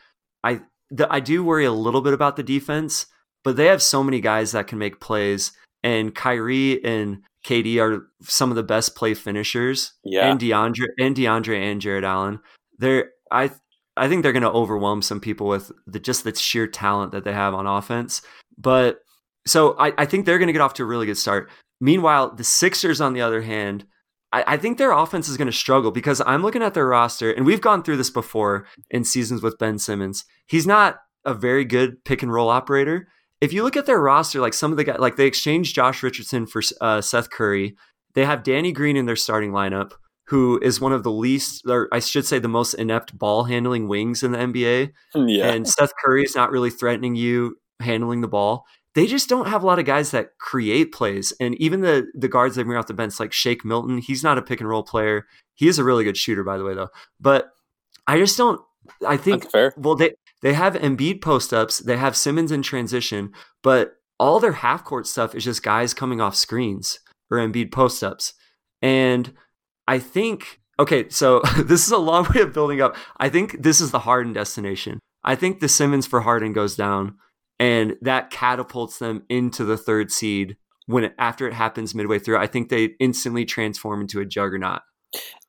I, 0.43 0.61
the, 0.89 1.07
I 1.11 1.19
do 1.19 1.43
worry 1.43 1.65
a 1.65 1.71
little 1.71 2.01
bit 2.01 2.13
about 2.13 2.35
the 2.35 2.43
defense, 2.43 3.05
but 3.43 3.55
they 3.55 3.65
have 3.67 3.81
so 3.81 4.03
many 4.03 4.19
guys 4.19 4.51
that 4.51 4.67
can 4.67 4.79
make 4.79 4.99
plays. 4.99 5.51
And 5.83 6.13
Kyrie 6.13 6.83
and 6.83 7.21
KD 7.45 7.79
are 7.79 8.09
some 8.21 8.49
of 8.49 8.55
the 8.55 8.63
best 8.63 8.95
play 8.95 9.13
finishers. 9.13 9.93
Yeah. 10.03 10.29
And 10.29 10.39
DeAndre 10.39 10.87
and 10.99 11.15
DeAndre 11.15 11.71
and 11.71 11.79
Jarrett 11.79 12.03
Allen. 12.03 12.39
They're 12.79 13.11
I 13.31 13.51
I 13.97 14.07
think 14.07 14.23
they're 14.23 14.33
going 14.33 14.43
to 14.43 14.51
overwhelm 14.51 15.01
some 15.01 15.19
people 15.19 15.47
with 15.47 15.71
the, 15.85 15.99
just 15.99 16.23
the 16.23 16.33
sheer 16.35 16.67
talent 16.67 17.11
that 17.11 17.23
they 17.23 17.33
have 17.33 17.53
on 17.53 17.67
offense. 17.67 18.21
But 18.57 18.99
so 19.45 19.75
I, 19.77 19.93
I 19.97 20.05
think 20.05 20.25
they're 20.25 20.37
going 20.37 20.47
to 20.47 20.53
get 20.53 20.61
off 20.61 20.73
to 20.75 20.83
a 20.83 20.87
really 20.87 21.05
good 21.05 21.17
start. 21.17 21.49
Meanwhile, 21.79 22.35
the 22.35 22.43
Sixers, 22.43 23.01
on 23.01 23.13
the 23.13 23.21
other 23.21 23.41
hand, 23.41 23.85
I, 24.33 24.43
I 24.47 24.57
think 24.57 24.77
their 24.77 24.91
offense 24.91 25.29
is 25.29 25.37
going 25.37 25.47
to 25.47 25.51
struggle 25.51 25.91
because 25.91 26.21
I'm 26.25 26.41
looking 26.41 26.63
at 26.63 26.73
their 26.73 26.87
roster, 26.87 27.31
and 27.31 27.45
we've 27.45 27.61
gone 27.61 27.83
through 27.83 27.97
this 27.97 28.09
before 28.09 28.67
in 28.89 29.03
seasons 29.03 29.41
with 29.41 29.57
Ben 29.57 29.79
Simmons. 29.79 30.25
He's 30.47 30.67
not 30.67 30.97
a 31.25 31.33
very 31.33 31.65
good 31.65 32.03
pick 32.03 32.23
and 32.23 32.31
roll 32.31 32.49
operator. 32.49 33.07
If 33.39 33.53
you 33.53 33.63
look 33.63 33.77
at 33.77 33.85
their 33.85 33.99
roster, 33.99 34.39
like 34.39 34.53
some 34.53 34.71
of 34.71 34.77
the 34.77 34.83
guys, 34.83 34.99
like 34.99 35.15
they 35.15 35.27
exchanged 35.27 35.75
Josh 35.75 36.01
Richardson 36.01 36.47
for 36.47 36.61
uh, 36.81 37.01
Seth 37.01 37.29
Curry, 37.29 37.75
they 38.15 38.25
have 38.25 38.43
Danny 38.43 38.71
Green 38.71 38.97
in 38.97 39.05
their 39.05 39.15
starting 39.15 39.51
lineup 39.51 39.91
who 40.27 40.59
is 40.61 40.81
one 40.81 40.91
of 40.91 41.03
the 41.03 41.11
least, 41.11 41.63
or 41.67 41.87
I 41.91 41.99
should 41.99 42.25
say, 42.25 42.37
the 42.39 42.47
most 42.47 42.73
inept 42.73 43.17
ball 43.17 43.45
handling 43.45 43.87
wings 43.87 44.23
in 44.23 44.31
the 44.33 44.37
NBA. 44.37 44.91
Mm, 45.15 45.37
yeah. 45.37 45.51
And 45.51 45.67
Seth 45.67 45.93
Curry 46.03 46.23
is 46.23 46.35
not 46.35 46.51
really 46.51 46.69
threatening 46.69 47.15
you 47.15 47.57
handling 47.79 48.21
the 48.21 48.27
ball. 48.27 48.65
They 48.93 49.07
just 49.07 49.29
don't 49.29 49.47
have 49.47 49.63
a 49.63 49.65
lot 49.65 49.79
of 49.79 49.85
guys 49.85 50.11
that 50.11 50.37
create 50.39 50.91
plays. 50.91 51.31
And 51.39 51.55
even 51.61 51.81
the 51.81 52.07
the 52.13 52.27
guards 52.27 52.55
they 52.55 52.63
bring 52.63 52.77
off 52.77 52.87
the 52.87 52.93
bench, 52.93 53.19
like 53.19 53.31
Shake 53.31 53.63
Milton, 53.63 53.99
he's 53.99 54.23
not 54.23 54.37
a 54.37 54.41
pick 54.41 54.59
and 54.59 54.69
roll 54.69 54.83
player. 54.83 55.25
He 55.53 55.67
is 55.67 55.79
a 55.79 55.83
really 55.83 56.03
good 56.03 56.17
shooter, 56.17 56.43
by 56.43 56.57
the 56.57 56.63
way, 56.63 56.73
though. 56.73 56.89
But 57.19 57.49
I 58.05 58.17
just 58.17 58.37
don't. 58.37 58.59
I 59.05 59.17
think 59.17 59.43
That's 59.43 59.51
fair. 59.51 59.73
well 59.77 59.95
they 59.95 60.11
they 60.41 60.53
have 60.53 60.73
Embiid 60.75 61.21
post 61.21 61.53
ups, 61.53 61.79
they 61.79 61.97
have 61.97 62.15
Simmons 62.15 62.51
in 62.51 62.61
transition, 62.61 63.31
but 63.63 63.93
all 64.19 64.39
their 64.39 64.53
half 64.53 64.83
court 64.83 65.07
stuff 65.07 65.35
is 65.35 65.43
just 65.43 65.63
guys 65.63 65.93
coming 65.93 66.19
off 66.21 66.35
screens 66.35 66.99
or 67.29 67.37
Embiid 67.37 67.71
post 67.71 68.03
ups. 68.03 68.33
And 68.81 69.33
I 69.87 69.99
think 69.99 70.59
okay, 70.79 71.09
so 71.09 71.41
this 71.57 71.85
is 71.85 71.91
a 71.91 71.97
long 71.97 72.27
way 72.33 72.41
of 72.41 72.53
building 72.53 72.81
up. 72.81 72.95
I 73.17 73.29
think 73.29 73.61
this 73.63 73.81
is 73.81 73.91
the 73.91 73.99
Harden 73.99 74.33
destination. 74.33 74.99
I 75.23 75.35
think 75.35 75.59
the 75.59 75.67
Simmons 75.69 76.05
for 76.07 76.21
Harden 76.21 76.53
goes 76.53 76.75
down, 76.75 77.15
and 77.59 77.95
that 78.01 78.29
catapults 78.29 78.99
them 78.99 79.23
into 79.29 79.63
the 79.65 79.77
third 79.77 80.11
seed. 80.11 80.57
When 80.85 81.03
it, 81.03 81.13
after 81.19 81.45
it 81.47 81.53
happens 81.53 81.93
midway 81.93 82.17
through, 82.17 82.37
I 82.37 82.47
think 82.47 82.69
they 82.69 82.91
instantly 83.01 83.43
transform 83.43 83.99
into 84.01 84.21
a 84.21 84.25
juggernaut. 84.25 84.81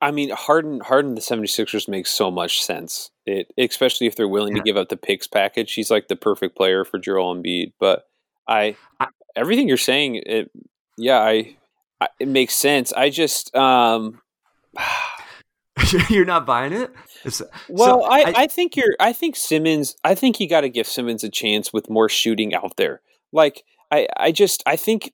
I 0.00 0.10
mean, 0.10 0.30
Harden, 0.30 0.80
Harden, 0.80 1.14
the 1.14 1.20
76ers 1.20 1.88
makes 1.88 2.10
so 2.10 2.28
much 2.30 2.60
sense. 2.62 3.10
It, 3.24 3.46
especially 3.56 4.08
if 4.08 4.16
they're 4.16 4.26
willing 4.26 4.56
Yeah. 4.56 4.62
to 4.62 4.66
give 4.66 4.76
up 4.76 4.88
the 4.88 4.96
picks 4.96 5.28
package. 5.28 5.74
He's 5.74 5.92
like 5.92 6.08
the 6.08 6.16
perfect 6.16 6.56
player 6.56 6.84
for 6.84 6.98
Joel 6.98 7.36
Embiid. 7.36 7.72
But 7.78 8.04
I, 8.48 8.76
I- 8.98 9.08
everything 9.36 9.68
you're 9.68 9.76
saying, 9.76 10.16
it, 10.26 10.50
yeah, 10.96 11.20
I, 11.20 11.56
I, 12.00 12.08
it 12.18 12.26
makes 12.28 12.54
sense. 12.54 12.92
I 12.92 13.10
just, 13.10 13.54
um, 13.54 14.20
You're 16.10 16.24
not 16.24 16.44
buying 16.46 16.72
it? 16.72 16.90
It's- 17.24 17.42
well, 17.68 18.02
so 18.02 18.06
I, 18.06 18.18
I- 18.18 18.32
I, 18.36 18.46
think 18.46 18.76
you're, 18.76 18.94
I 19.00 19.12
think 19.12 19.36
Simmons, 19.36 19.96
I 20.04 20.14
think 20.14 20.40
you 20.40 20.48
got 20.48 20.62
to 20.62 20.68
give 20.68 20.86
Simmons 20.86 21.22
a 21.24 21.28
chance 21.30 21.72
with 21.72 21.88
more 21.88 22.08
shooting 22.08 22.54
out 22.54 22.76
there. 22.76 23.00
Like, 23.32 23.64
I, 23.90 24.06
I 24.16 24.32
just, 24.32 24.62
I 24.66 24.76
think. 24.76 25.12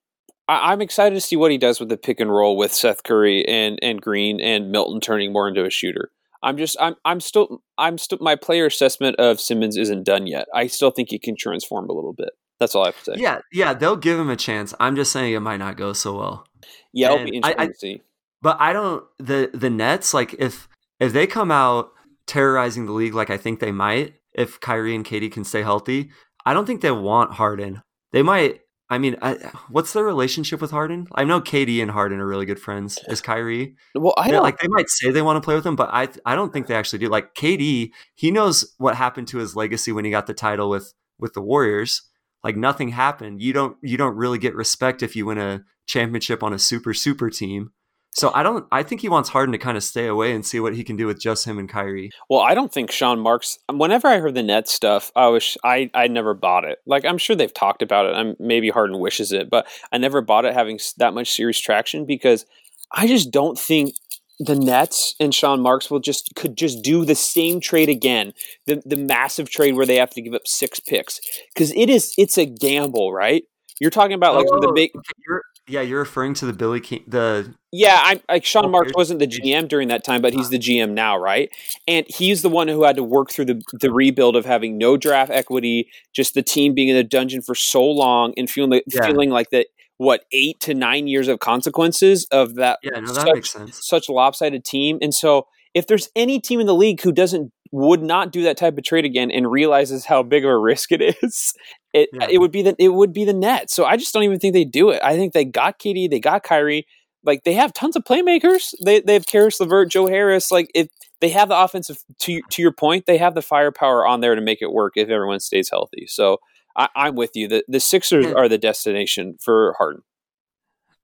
I- 0.49 0.73
I'm 0.73 0.83
excited 0.83 1.15
to 1.15 1.21
see 1.23 1.37
what 1.37 1.51
he 1.51 1.59
does 1.59 1.81
with 1.81 1.89
the 1.89 1.97
pick 1.97 2.21
and 2.21 2.31
roll 2.31 2.57
with 2.57 2.73
Seth 2.73 3.03
Curry 3.03 3.47
and, 3.49 3.79
and 3.83 4.01
Green 4.01 4.41
and 4.41 4.71
Milton 4.71 5.01
turning 5.01 5.33
more 5.33 5.49
into 5.49 5.65
a 5.65 5.71
shooter. 5.71 6.11
I'm 6.43 6.59
just 6.59 6.77
I'm 6.79 6.97
I'm 7.07 7.21
still 7.21 7.63
I'm 7.79 7.97
still 7.97 8.19
my 8.21 8.37
player 8.37 8.67
assessment 8.67 9.17
of 9.17 9.41
Simmons 9.41 9.79
isn't 9.79 10.05
done 10.05 10.27
yet. 10.27 10.47
I 10.55 10.67
still 10.67 10.91
think 10.91 11.09
he 11.09 11.19
can 11.19 11.35
transform 11.39 11.89
a 11.89 11.95
little 11.95 12.13
bit. 12.13 12.29
That's 12.61 12.75
all 12.75 12.83
I 12.83 12.89
have 12.89 12.99
to 13.05 13.05
say. 13.05 13.15
yeah, 13.17 13.39
yeah, 13.51 13.73
they'll 13.73 13.97
give 13.97 14.19
him 14.21 14.29
a 14.29 14.37
chance. 14.37 14.75
I'm 14.79 14.95
just 14.97 15.11
saying 15.13 15.33
it 15.33 15.41
might 15.41 15.57
not 15.57 15.79
go 15.79 15.95
so 15.95 16.15
well. 16.19 16.47
yeah, 16.93 17.07
it'll 17.07 17.21
and 17.21 17.31
be 17.31 17.43
I- 17.43 17.49
interesting 17.53 17.61
I- 17.63 17.67
to 17.69 17.75
see. 17.79 18.03
But 18.45 18.59
I 18.61 18.75
don't 18.75 19.03
the 19.19 19.51
the 19.55 19.71
Nets 19.71 20.13
like 20.13 20.35
if 20.39 20.69
if 21.01 21.15
they 21.15 21.27
come 21.27 21.51
out 21.51 21.93
terrorizing 22.27 22.85
the 22.85 22.93
league 22.93 23.15
like 23.15 23.31
I 23.31 23.39
think 23.39 23.59
they 23.59 23.73
might 23.73 24.17
if 24.35 24.61
Kyrie 24.61 24.95
and 24.95 25.05
KD 25.05 25.33
can 25.33 25.45
stay 25.45 25.63
healthy, 25.63 26.11
I 26.45 26.53
don't 26.53 26.67
think 26.67 26.83
they 26.83 26.91
want 26.91 27.33
Harden. 27.33 27.83
They 28.13 28.23
might. 28.23 28.61
I 28.91 28.99
mean, 28.99 29.17
I, 29.23 29.37
what's 29.71 29.95
their 29.95 30.05
relationship 30.05 30.61
with 30.61 30.71
Harden? 30.71 31.07
I 31.15 31.25
know 31.25 31.41
KD 31.41 31.81
and 31.81 31.91
Harden 31.91 32.21
are 32.21 32.27
really 32.27 32.45
good 32.45 32.61
friends. 32.61 32.99
Is 33.09 33.23
Kyrie? 33.23 33.77
Well, 33.95 34.13
I 34.19 34.31
don't 34.31 34.43
like 34.43 34.59
they 34.59 34.69
might 34.69 34.91
say 34.91 35.11
they 35.11 35.23
want 35.23 35.39
to 35.39 35.45
play 35.45 35.55
with 35.55 35.65
him, 35.65 35.75
but 35.75 35.89
I 35.91 36.09
I 36.27 36.35
don't 36.35 36.53
think 36.53 36.67
they 36.67 36.75
actually 36.75 36.99
do. 36.99 37.09
Like 37.09 37.35
KD, 37.35 37.93
he 38.15 38.31
knows 38.31 38.75
what 38.77 38.97
happened 38.97 39.27
to 39.29 39.39
his 39.39 39.57
legacy 39.57 39.91
when 39.91 40.05
he 40.05 40.11
got 40.11 40.27
the 40.27 40.35
title 40.35 40.69
with 40.69 40.93
with 41.19 41.33
the 41.33 41.41
Warriors. 41.41 42.03
Like 42.43 42.59
nothing 42.59 42.91
happened. 42.91 43.41
You 43.41 43.55
don't 43.55 43.79
you 43.81 43.97
don't 43.97 44.17
really 44.17 44.39
get 44.39 44.55
respect 44.55 45.03
if 45.03 45.17
you 45.17 45.25
win 45.25 45.39
a 45.39 45.65
championship 45.87 46.43
on 46.43 46.53
a 46.53 46.59
super 46.59 46.93
super 46.93 47.31
team. 47.31 47.71
So 48.15 48.31
I 48.33 48.43
don't. 48.45 48.65
I 48.71 48.83
think 48.85 49.01
he 49.01 49.09
wants 49.09 49.29
Harden 49.29 49.53
to 49.53 49.59
kind 49.59 49.77
of 49.77 49.83
stay 49.83 50.07
away 50.07 50.35
and 50.35 50.47
see 50.47 50.61
what 50.61 50.75
he 50.75 50.85
can 50.85 50.97
do 50.97 51.07
with 51.07 51.21
just 51.21 51.45
him 51.47 51.59
and 51.59 51.69
Kyrie. 51.69 52.11
Well, 52.31 52.41
I 52.41 52.55
don't 52.55 52.73
think 52.73 52.91
Sean 52.93 53.19
Marks. 53.19 53.59
Whenever 53.71 54.07
I 54.07 54.19
heard 54.19 54.35
the 54.35 54.43
Nets 54.43 54.73
stuff, 54.73 55.11
I 55.17 55.27
was 55.27 55.59
I 55.65 55.91
I 55.95 56.07
never 56.07 56.33
bought 56.33 56.65
it. 56.65 56.79
Like 56.87 57.05
I'm 57.05 57.19
sure 57.19 57.35
they've 57.35 57.53
talked 57.53 57.83
about 57.83 58.07
it. 58.07 58.15
I'm 58.15 58.37
maybe 58.39 58.71
Harden 58.71 59.01
wishes 59.01 59.33
it, 59.33 59.51
but 59.51 59.67
I 59.93 59.99
never 59.99 60.21
bought 60.21 60.45
it 60.45 60.55
having 60.55 60.79
that 60.99 61.13
much 61.13 61.33
serious 61.33 61.59
traction 61.59 62.07
because 62.07 62.47
I 62.93 63.09
just 63.09 63.33
don't 63.33 63.59
think 63.59 63.95
the 64.39 64.55
Nets 64.55 65.15
and 65.21 65.35
Sean 65.35 65.61
Marks 65.61 65.91
will 65.91 66.01
just 66.01 66.33
could 66.37 66.57
just 66.57 66.83
do 66.83 67.05
the 67.05 67.15
same 67.15 67.61
trade 67.61 67.89
again. 67.89 68.33
The 68.67 68.81
the 68.87 68.97
massive 68.97 69.51
trade 69.51 69.75
where 69.75 69.87
they 69.87 69.97
have 69.97 70.11
to 70.11 70.23
give 70.23 70.35
up 70.35 70.47
six 70.47 70.79
picks 70.79 71.21
because 71.55 71.73
it 71.73 71.91
is 71.91 72.15
it's 72.17 72.39
a 72.39 72.47
gamble, 72.47 73.13
right? 73.13 73.45
You're 73.81 73.91
talking 73.91 74.15
about 74.15 74.37
like 74.37 74.47
the 74.47 74.69
Oh, 74.69 74.73
big 74.73 74.91
you're, 75.27 75.43
yeah, 75.67 75.81
you're 75.81 76.01
referring 76.01 76.35
to 76.35 76.47
the 76.47 76.53
Billy 76.53 76.81
King, 76.81 77.05
the 77.07 77.55
yeah, 77.73 77.97
I 77.97 78.21
like 78.29 78.45
Sean 78.45 78.67
Oh, 78.67 78.69
Marks 78.69 78.93
wasn't 78.95 79.19
the 79.19 79.27
GM 79.27 79.67
during 79.69 79.89
that 79.89 80.05
time, 80.05 80.23
but 80.23 80.33
he's 80.33 80.51
the 80.51 80.59
GM 80.59 80.93
now, 80.93 81.17
right? 81.17 81.51
And 81.89 82.07
he's 82.09 82.43
the 82.43 82.49
one 82.49 82.69
who 82.69 82.85
had 82.85 82.97
to 82.97 83.03
work 83.05 83.31
through 83.31 83.47
the 83.47 83.63
the 83.81 83.93
rebuild 83.93 84.37
of 84.37 84.45
having 84.45 84.79
no 84.79 84.97
draft 84.97 85.31
equity, 85.31 85.89
just 86.15 86.35
the 86.35 86.43
team 86.43 86.75
being 86.75 86.89
in 86.89 86.97
the 86.97 87.03
dungeon 87.05 87.43
for 87.43 87.55
so 87.55 87.83
long 87.85 88.33
and 88.37 88.49
feeling 88.51 88.71
the, 88.71 88.83
Yeah. 88.87 89.07
feeling 89.07 89.31
like 89.31 89.51
that 89.51 89.67
what 89.97 90.25
eight 90.33 90.61
to 90.61 90.75
nine 90.75 91.07
years 91.07 91.29
of 91.29 91.39
consequences 91.41 92.27
of 92.31 92.57
that 92.57 92.79
yeah. 92.83 93.01
No, 93.01 93.07
that 93.13 93.15
such, 93.15 93.35
makes 93.35 93.51
sense. 93.53 93.81
such 93.87 94.09
lopsided 94.09 94.65
team. 94.65 94.99
And 95.01 95.15
so, 95.15 95.47
if 95.73 95.87
there's 95.87 96.09
any 96.15 96.41
team 96.41 96.61
in 96.61 96.67
the 96.67 96.75
league 96.75 97.01
who 97.01 97.11
doesn't 97.13 97.51
would 97.73 98.03
not 98.03 98.31
do 98.31 98.43
that 98.45 98.57
type 98.57 98.79
of 98.79 98.85
trade 98.85 99.05
again 99.05 99.31
and 99.33 99.51
realizes 99.51 100.05
how 100.05 100.23
big 100.23 100.45
of 100.45 100.51
a 100.51 100.57
risk 100.59 100.93
it 100.93 101.01
is, 101.23 101.55
it 101.95 102.11
Yeah. 102.13 102.27
it 102.31 102.39
would 102.39 102.51
be 102.51 102.61
the 102.61 102.77
it 102.79 102.91
would 102.91 103.13
be 103.15 103.25
the 103.25 103.33
Nets. 103.33 103.73
So 103.73 103.87
I 103.87 103.97
just 103.97 104.13
don't 104.13 104.25
even 104.25 104.39
think 104.39 104.53
they 104.53 104.65
do 104.65 104.91
it. 104.91 105.01
I 105.03 105.17
think 105.17 105.33
they 105.33 105.45
got 105.47 105.79
KD, 105.79 106.11
they 106.11 106.21
got 106.21 106.43
Kyrie. 106.43 106.87
Like 107.25 107.45
they 107.45 107.55
have 107.55 107.73
tons 107.73 107.97
of 107.97 108.05
playmakers. 108.05 108.75
They 108.85 109.01
they 109.01 109.15
have 109.15 109.27
Caris 109.27 109.59
LeVert, 109.61 109.91
Joe 109.91 110.07
Harris. 110.07 110.51
Like 110.51 110.71
if 110.75 110.89
they 111.21 111.31
have 111.31 111.49
the 111.49 111.59
offensive 111.59 111.97
to 112.19 112.43
to 112.51 112.61
your 112.61 112.73
point, 112.73 113.07
they 113.07 113.17
have 113.17 113.35
the 113.35 113.41
firepower 113.41 114.07
on 114.07 114.21
there 114.21 114.35
to 114.35 114.43
make 114.43 114.61
it 114.61 114.73
work 114.73 114.93
if 114.97 115.09
everyone 115.09 115.41
stays 115.41 115.71
healthy. 115.71 116.07
So 116.07 116.39
I, 116.77 116.89
I'm 116.95 117.15
with 117.15 117.31
you. 117.35 117.49
The 117.49 117.65
the 117.69 117.81
Sixers 117.81 118.27
are 118.27 118.49
the 118.49 118.59
destination 118.59 119.39
for 119.41 119.75
Harden. 119.79 120.03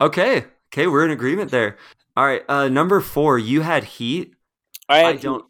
Okay, 0.00 0.44
okay, 0.72 0.86
we're 0.86 1.04
in 1.04 1.10
agreement 1.10 1.50
there. 1.50 1.76
All 2.16 2.24
right, 2.26 2.42
uh, 2.48 2.68
number 2.68 3.00
four, 3.00 3.38
you 3.38 3.60
had 3.62 3.84
Heat. 3.84 4.34
I, 4.88 5.04
I 5.04 5.16
don't. 5.16 5.44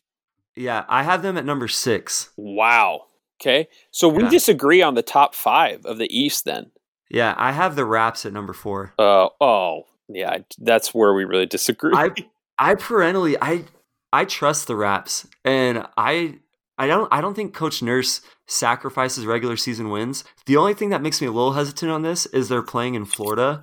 Yeah, 0.55 0.85
I 0.89 1.03
have 1.03 1.23
them 1.23 1.37
at 1.39 1.45
number 1.45 1.67
six. 1.69 2.31
Wow. 2.37 3.07
Okay. 3.41 3.69
So 3.91 4.09
we 4.09 4.23
Yeah. 4.25 4.29
disagree 4.31 4.83
on 4.83 4.95
the 4.95 5.03
top 5.03 5.35
five 5.35 5.85
of 5.87 5.99
the 5.99 6.09
East 6.17 6.45
then. 6.45 6.71
Yeah, 7.11 7.35
I 7.39 7.53
have 7.53 7.75
the 7.75 7.85
Raps 7.85 8.25
at 8.27 8.33
number 8.33 8.53
four. 8.53 8.93
Uh, 8.99 9.29
oh, 9.41 9.87
yeah. 10.09 10.39
That's 10.59 10.93
where 10.95 11.13
we 11.15 11.25
really 11.25 11.47
disagree. 11.47 11.93
I 11.95 12.11
I 12.59 12.75
parentally 12.75 13.37
I 13.41 13.65
I 14.13 14.25
trust 14.27 14.67
the 14.67 14.77
Raps, 14.77 15.27
and 15.45 15.87
I 15.97 16.39
I 16.79 16.87
don't 16.87 17.09
I 17.13 17.21
don't 17.21 17.35
think 17.35 17.55
Coach 17.55 17.83
Nurse 17.83 18.21
sacrifices 18.47 19.25
regular 19.27 19.57
season 19.57 19.89
wins. 19.91 20.25
The 20.47 20.57
only 20.57 20.75
thing 20.75 20.91
that 20.91 21.01
makes 21.03 21.21
me 21.21 21.27
a 21.27 21.33
little 21.33 21.53
hesitant 21.55 21.91
on 21.91 22.03
this 22.03 22.27
is 22.27 22.49
they're 22.49 22.63
playing 22.63 22.95
in 22.95 23.05
Florida, 23.07 23.63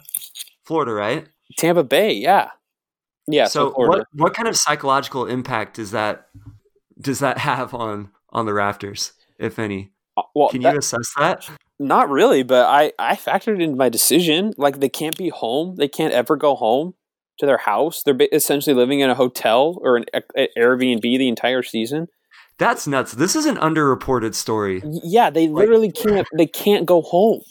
Florida, 0.66 0.94
right? 0.94 1.28
Tampa 1.58 1.84
Bay. 1.84 2.14
Yeah. 2.14 2.50
Yeah. 3.28 3.46
so 3.46 3.70
So, 3.76 3.88
what 3.88 4.08
what 4.14 4.34
kind 4.34 4.48
of 4.48 4.56
psychological 4.58 5.26
impact 5.28 5.76
does 5.76 5.92
that 5.92 6.28
does 7.00 7.20
that 7.20 7.38
have 7.50 7.74
on 7.74 8.10
on 8.32 8.46
the 8.46 8.52
Raptors, 8.54 9.12
if 9.40 9.60
any? 9.60 9.92
Uh, 10.16 10.24
well, 10.36 10.50
Can 10.50 10.62
you 10.62 10.68
that- 10.70 10.78
assess 10.78 11.14
that? 11.18 11.48
not 11.80 12.10
really, 12.10 12.44
but 12.44 12.66
I 12.66 12.92
I 12.98 13.16
factored 13.16 13.62
into 13.62 13.76
my 13.76 13.90
decision. 13.90 14.54
Like 14.58 14.80
they 14.80 14.90
can't 14.90 15.18
be 15.18 15.30
home. 15.30 15.76
They 15.76 15.88
can't 15.88 16.14
ever 16.14 16.36
go 16.36 16.56
home 16.56 16.96
to 17.40 17.46
their 17.46 17.60
house. 17.60 18.02
They're 18.04 18.18
essentially 18.32 18.74
living 18.76 19.00
in 19.00 19.10
a 19.12 19.16
hotel 19.16 19.78
or 19.84 19.98
an 19.98 20.06
a- 20.14 20.24
a- 20.36 20.50
Airbnb 20.58 21.02
the 21.02 21.28
entire 21.28 21.62
season. 21.62 22.08
That's 22.58 22.88
nuts. 22.88 23.12
This 23.12 23.36
is 23.36 23.46
an 23.46 23.58
underreported 23.58 24.34
story. 24.34 24.82
Yeah, 25.04 25.30
they 25.30 25.48
literally 25.48 25.92
can't. 25.92 26.28
They 26.36 26.48
can't 26.48 26.88
go 26.88 27.04
home. 27.04 27.42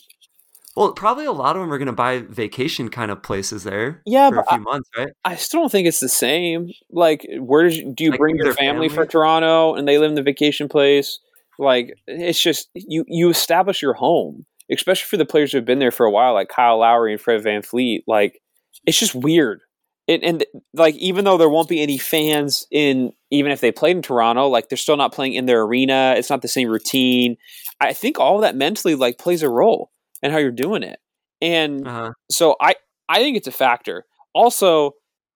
Well, 0.74 0.92
probably 0.92 1.24
a 1.24 1.32
lot 1.32 1.54
of 1.56 1.62
them 1.62 1.72
are 1.72 1.78
going 1.78 1.86
to 1.86 1.92
buy 1.92 2.18
vacation 2.28 2.90
kind 2.90 3.10
of 3.10 3.22
places 3.22 3.62
there 3.64 4.02
Yeah, 4.04 4.28
for 4.28 4.34
a 4.34 4.42
but 4.42 4.52
I, 4.52 4.56
few 4.56 4.64
months, 4.64 4.90
right? 4.94 5.08
I 5.24 5.36
still 5.36 5.60
don't 5.60 5.70
think 5.72 5.86
it's 5.88 6.00
the 6.00 6.08
same. 6.08 6.70
Like, 6.90 7.24
where 7.38 7.70
do 7.70 7.94
you 8.04 8.10
Like 8.10 8.18
bring 8.20 8.36
your 8.36 8.44
their 8.44 8.52
family, 8.54 8.88
for? 8.90 9.06
Toronto 9.06 9.74
and 9.74 9.88
they 9.88 9.96
live 9.96 10.10
in 10.10 10.16
the 10.16 10.22
vacation 10.22 10.68
place? 10.68 11.18
Like, 11.58 11.94
it's 12.06 12.40
just 12.40 12.68
you 12.74 13.04
you 13.08 13.30
establish 13.30 13.82
your 13.82 13.94
home, 13.94 14.44
especially 14.70 15.06
for 15.06 15.16
the 15.16 15.24
players 15.26 15.52
who 15.52 15.58
have 15.58 15.64
been 15.64 15.78
there 15.78 15.90
for 15.90 16.06
a 16.06 16.10
while, 16.10 16.34
like 16.34 16.48
Kyle 16.48 16.78
Lowry 16.78 17.12
and 17.12 17.20
Fred 17.20 17.42
VanVleet. 17.42 18.02
Like, 18.06 18.40
it's 18.86 18.98
just 18.98 19.14
weird. 19.14 19.60
It, 20.06 20.22
and 20.22 20.44
like, 20.72 20.94
even 20.96 21.24
though 21.24 21.36
there 21.36 21.48
won't 21.48 21.68
be 21.68 21.82
any 21.82 21.98
fans 21.98 22.66
in, 22.70 23.12
even 23.32 23.50
if 23.50 23.60
they 23.60 23.72
played 23.72 23.96
in 23.96 24.02
Toronto, 24.02 24.46
like 24.48 24.68
they're 24.68 24.78
still 24.78 24.96
not 24.96 25.12
playing 25.12 25.34
in 25.34 25.46
their 25.46 25.62
arena. 25.62 26.14
It's 26.16 26.30
not 26.30 26.42
the 26.42 26.48
same 26.48 26.68
routine. 26.68 27.36
I 27.80 27.92
think 27.92 28.18
all 28.20 28.38
that 28.40 28.54
mentally 28.54 28.94
like 28.94 29.18
plays 29.18 29.42
a 29.42 29.48
role 29.50 29.90
in 30.22 30.30
how 30.30 30.38
you're 30.38 30.52
doing 30.52 30.84
it. 30.84 31.00
And 31.42 31.86
Uh-huh. 31.86 32.12
so 32.30 32.54
I 32.60 32.76
I 33.08 33.18
think 33.18 33.36
it's 33.36 33.48
a 33.48 33.52
factor. 33.52 34.04
Also, 34.32 34.92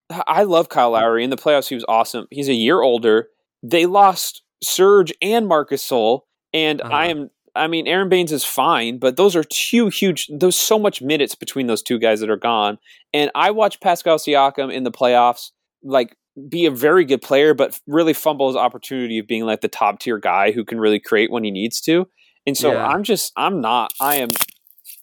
I 0.09 0.45
love 0.45 0.69
Kyle 0.69 0.91
Lowry 0.93 1.25
in 1.25 1.31
the 1.31 1.37
playoffs. 1.37 1.69
He 1.69 1.75
was 1.75 1.85
awesome. 1.89 2.27
He's 2.31 2.49
a 2.49 2.55
year 2.55 2.81
older. 2.81 3.29
They 3.65 3.87
lost 3.87 4.43
Serge 4.63 5.13
and 5.23 5.47
Marc 5.47 5.71
Gasol, 5.71 6.23
and 6.53 6.81
Uh-huh. 6.81 6.93
I 6.93 7.07
am. 7.07 7.31
I 7.57 7.67
mean, 7.67 7.89
Aron 7.89 8.09
Baynes 8.09 8.31
is 8.31 8.45
fine, 8.45 8.99
but 8.99 9.17
those 9.17 9.35
are 9.35 9.43
two 9.43 9.89
huge. 9.89 10.29
There's 10.33 10.57
so 10.57 10.79
much 10.79 11.03
minutes 11.03 11.35
between 11.35 11.67
those 11.67 11.83
two 11.83 11.99
guys 11.99 12.21
that 12.21 12.31
are 12.31 12.37
gone. 12.37 12.79
And 13.13 13.31
I 13.35 13.51
watched 13.51 13.81
Pascal 13.81 14.19
Siakam 14.19 14.73
in 14.73 14.85
the 14.85 14.93
playoffs, 14.93 15.51
like 15.83 16.17
be 16.49 16.65
a 16.67 16.71
very 16.71 17.05
good 17.05 17.23
player, 17.23 17.53
but 17.53 17.79
really 17.89 18.13
fumble 18.13 18.47
his 18.47 18.57
opportunity 18.57 19.19
of 19.19 19.27
being 19.27 19.45
like 19.45 19.63
the 19.63 19.69
top 19.69 19.99
tier 19.99 20.17
guy 20.19 20.53
who 20.53 20.65
can 20.65 20.79
really 20.79 21.01
create 21.01 21.33
when 21.33 21.43
he 21.43 21.51
needs 21.51 21.81
to. 21.83 22.07
And 22.47 22.57
so 22.57 22.73
Yeah. 22.73 22.87
I'm 22.87 23.03
just, 23.03 23.33
I'm 23.37 23.61
not. 23.61 23.93
I 24.01 24.17
am 24.17 24.29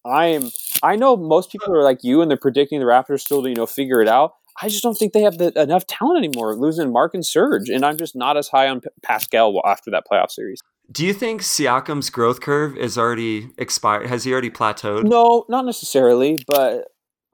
I 0.06 0.28
am. 0.28 0.50
I 0.82 0.96
know 0.96 1.18
most 1.18 1.52
people 1.52 1.74
are 1.76 1.84
like 1.84 2.00
you, 2.02 2.22
and 2.22 2.32
they're 2.32 2.38
predicting 2.38 2.80
the 2.80 2.86
Raptors 2.86 3.20
still 3.22 3.44
to 3.44 3.50
you 3.50 3.56
know 3.56 3.66
figure 3.66 4.02
it 4.02 4.08
out. 4.08 4.36
I 4.62 4.70
just 4.70 4.82
don't 4.84 4.96
think 4.98 5.14
they 5.14 5.22
have 5.22 5.38
the, 5.38 5.52
enough 5.62 5.86
talent 5.86 6.18
anymore, 6.18 6.56
losing 6.56 6.92
Mark 6.92 7.14
and 7.14 7.26
Serge, 7.26 7.70
and 7.70 7.86
I'm 7.86 7.98
just 7.98 8.16
not 8.16 8.38
as 8.38 8.48
high 8.48 8.68
on 8.68 8.82
P- 8.82 8.90
Pascal 9.04 9.62
after 9.66 9.92
that 9.92 10.04
playoff 10.12 10.32
series. 10.32 10.62
Do 10.92 11.06
you 11.06 11.14
think 11.14 11.42
Siakam's 11.42 12.10
growth 12.10 12.42
curve 12.42 12.76
is 12.78 12.98
already 12.98 13.50
expired? 13.58 14.08
Has 14.08 14.24
he 14.24 14.32
already 14.32 14.50
plateaued? 14.50 15.04
No, 15.04 15.46
not 15.50 15.66
necessarily, 15.66 16.38
but 16.48 16.86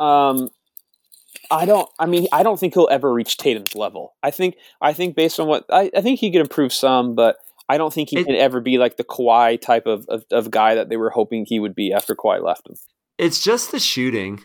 um, 0.03 0.49
I 1.51 1.65
don't. 1.65 1.87
I 1.99 2.07
mean, 2.07 2.27
I 2.31 2.43
don't 2.43 2.59
think 2.59 2.73
he'll 2.73 2.89
ever 2.91 3.13
reach 3.13 3.37
Tatum's 3.37 3.75
level. 3.75 4.15
I 4.23 4.31
think. 4.31 4.55
I 4.81 4.91
think 4.93 5.15
based 5.15 5.39
on 5.39 5.47
what 5.47 5.65
I, 5.71 5.91
I 5.95 6.01
think 6.01 6.19
he 6.19 6.31
could 6.31 6.41
improve 6.41 6.73
some, 6.73 7.13
but 7.15 7.37
I 7.69 7.77
don't 7.77 7.93
think 7.93 8.09
he 8.09 8.19
It- 8.19 8.25
can 8.25 8.35
ever 8.35 8.59
be 8.59 8.77
like 8.79 8.97
the 8.97 9.03
Kawhi 9.03 9.61
type 9.61 9.85
of, 9.85 10.05
of 10.09 10.25
of 10.31 10.49
guy 10.51 10.75
that 10.75 10.89
they 10.89 10.97
were 10.97 11.11
hoping 11.11 11.45
he 11.45 11.59
would 11.59 11.75
be 11.75 11.93
after 11.93 12.15
Kawhi 12.15 12.43
left 12.43 12.67
him. 12.67 12.75
It's 13.19 13.39
just 13.41 13.71
the 13.71 13.79
shooting. 13.79 14.41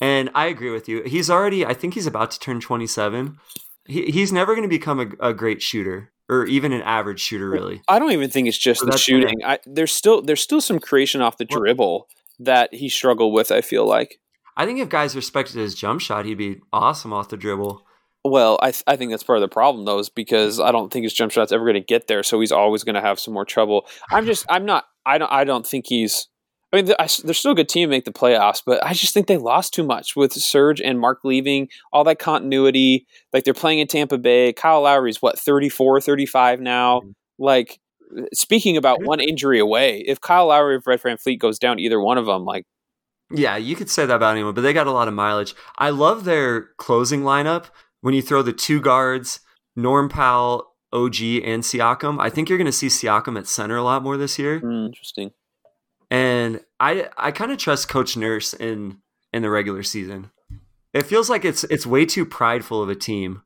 And 0.00 0.30
I 0.34 0.46
agree 0.46 0.70
with 0.70 0.88
you. 0.88 1.02
He's 1.04 1.28
already, 1.28 1.66
I 1.66 1.74
think 1.74 1.94
he's 1.94 2.06
about 2.06 2.30
to 2.32 2.38
turn 2.38 2.60
27. 2.60 3.38
He, 3.86 4.06
he's 4.06 4.32
never 4.32 4.54
going 4.54 4.68
to 4.68 4.68
become 4.68 5.00
a, 5.00 5.30
a 5.30 5.34
great 5.34 5.60
shooter 5.62 6.12
or 6.28 6.44
even 6.44 6.72
an 6.72 6.82
average 6.82 7.20
shooter, 7.20 7.48
really. 7.48 7.82
I 7.88 7.98
don't 7.98 8.12
even 8.12 8.30
think 8.30 8.48
it's 8.48 8.58
just 8.58 8.80
So 8.80 8.86
the 8.86 8.98
shooting. 8.98 9.42
I, 9.44 9.58
there's 9.66 9.92
still 9.92 10.20
there's 10.22 10.42
still 10.42 10.60
some 10.60 10.78
creation 10.78 11.20
off 11.20 11.38
the 11.38 11.44
dribble 11.44 12.06
that 12.40 12.74
he 12.74 12.88
struggled 12.88 13.32
with. 13.32 13.50
I 13.50 13.60
feel 13.60 13.86
like. 13.86 14.20
I 14.56 14.66
think 14.66 14.80
if 14.80 14.88
guys 14.88 15.14
respected 15.16 15.56
his 15.56 15.74
jump 15.74 16.00
shot, 16.00 16.26
he'd 16.26 16.36
be 16.36 16.60
awesome 16.72 17.12
off 17.12 17.28
the 17.28 17.36
dribble. 17.36 17.82
Well, 18.24 18.58
I 18.60 18.72
th- 18.72 18.84
I 18.86 18.96
think 18.96 19.10
that's 19.10 19.22
part 19.22 19.38
of 19.38 19.42
the 19.42 19.48
problem 19.48 19.84
though, 19.84 19.98
is 19.98 20.08
because 20.08 20.60
I 20.60 20.72
don't 20.72 20.92
think 20.92 21.04
his 21.04 21.14
jump 21.14 21.32
shot's 21.32 21.52
ever 21.52 21.64
going 21.64 21.74
to 21.74 21.80
get 21.80 22.08
there, 22.08 22.22
so 22.22 22.40
he's 22.40 22.52
always 22.52 22.84
going 22.84 22.96
to 22.96 23.00
have 23.00 23.18
some 23.18 23.32
more 23.32 23.44
trouble. 23.44 23.86
I'm 24.10 24.26
just 24.26 24.44
I'm 24.50 24.66
not 24.66 24.84
I 25.06 25.18
don't 25.18 25.32
I 25.32 25.44
don't 25.44 25.66
think 25.66 25.86
he's. 25.88 26.28
I 26.72 26.76
mean, 26.76 26.84
they're, 26.86 27.00
I 27.00 27.04
s- 27.04 27.18
they're 27.18 27.32
still 27.34 27.52
a 27.52 27.54
good 27.54 27.68
team 27.68 27.88
to 27.88 27.90
make 27.90 28.04
the 28.04 28.12
playoffs, 28.12 28.62
but 28.64 28.84
I 28.84 28.92
just 28.92 29.14
think 29.14 29.26
they 29.26 29.38
lost 29.38 29.72
too 29.72 29.82
much 29.84 30.14
with 30.16 30.32
Serge 30.34 30.80
and 30.82 31.00
Mark 31.00 31.20
leaving, 31.24 31.68
all 31.92 32.04
that 32.04 32.18
continuity. 32.18 33.06
Like 33.32 33.44
they're 33.44 33.54
playing 33.54 33.78
in 33.78 33.86
Tampa 33.86 34.18
Bay. 34.18 34.52
Kyle 34.52 34.82
Lowry's 34.82 35.22
what 35.22 35.38
34, 35.38 36.00
35 36.02 36.60
now. 36.60 37.00
Mhm. 37.00 37.14
Like 37.38 37.80
speaking 38.34 38.76
about 38.76 39.02
one 39.02 39.20
injury 39.20 39.58
away, 39.58 40.00
if 40.06 40.20
Kyle 40.20 40.46
Lowry 40.48 40.74
or 40.76 40.80
Fred 40.80 41.00
VanVleet 41.00 41.38
goes 41.38 41.58
down, 41.58 41.78
either 41.78 42.00
one 42.00 42.18
of 42.18 42.26
them, 42.26 42.44
like 42.44 42.64
Yeah, 43.30 43.56
you 43.56 43.76
could 43.76 43.90
say 43.90 44.06
that 44.06 44.14
about 44.16 44.32
anyone, 44.32 44.54
but 44.54 44.62
they 44.62 44.72
got 44.72 44.86
a 44.86 44.92
lot 44.92 45.08
of 45.08 45.14
mileage. 45.14 45.54
I 45.78 45.90
love 45.90 46.24
their 46.24 46.68
closing 46.78 47.22
lineup 47.22 47.66
when 48.00 48.14
you 48.14 48.22
throw 48.22 48.42
the 48.42 48.52
two 48.52 48.80
guards, 48.80 49.40
Norm 49.76 50.08
Powell, 50.08 50.72
OG, 50.92 51.20
and 51.44 51.62
Siakam. 51.62 52.18
I 52.20 52.30
think 52.30 52.48
you're 52.48 52.56
going 52.58 52.64
to 52.66 52.72
see 52.72 52.86
Siakam 52.88 53.38
at 53.38 53.46
center 53.46 53.76
a 53.76 53.82
lot 53.82 54.02
more 54.02 54.16
this 54.16 54.38
year. 54.38 54.60
hmm, 54.60 54.86
interesting. 54.86 55.30
And 56.10 56.60
I 56.80 57.08
I 57.16 57.30
kind 57.32 57.52
of 57.52 57.58
trust 57.58 57.88
Coach 57.88 58.16
Nurse 58.16 58.54
in 58.54 58.98
in 59.32 59.42
the 59.42 59.50
regular 59.50 59.82
season. 59.82 60.30
It 60.94 61.02
feels 61.06 61.28
like 61.28 61.44
it's 61.44 61.64
it's 61.64 61.86
way 61.86 62.06
too 62.06 62.24
prideful 62.24 62.82
of 62.82 62.88
a 62.88 62.94
team 62.94 63.42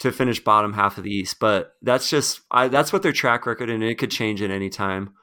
to 0.00 0.12
finish 0.12 0.42
bottom 0.42 0.74
half 0.74 0.98
of 0.98 1.04
the 1.04 1.10
East, 1.10 1.38
but 1.40 1.74
that's 1.82 2.08
just 2.10 2.40
I, 2.50 2.68
that's 2.68 2.92
what 2.92 3.02
their 3.02 3.12
track 3.12 3.46
record, 3.46 3.70
and 3.70 3.82
it 3.82 3.96
could 3.96 4.10
change 4.10 4.42
at 4.42 4.50
any 4.50 4.68
time. 4.68 5.14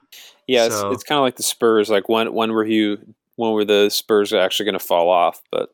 Yeah, 0.46 0.66
it's, 0.66 0.82
it's 0.92 1.04
kind 1.04 1.18
of 1.18 1.22
like 1.22 1.36
the 1.36 1.42
Spurs. 1.42 1.88
Like 1.88 2.08
when 2.08 2.32
when 2.34 2.52
were 2.52 2.66
you 2.66 2.98
when 3.36 3.52
were 3.52 3.64
the 3.64 3.88
Spurs 3.88 4.32
actually 4.32 4.66
going 4.66 4.78
to 4.78 4.84
fall 4.84 5.08
off? 5.08 5.40
But 5.50 5.70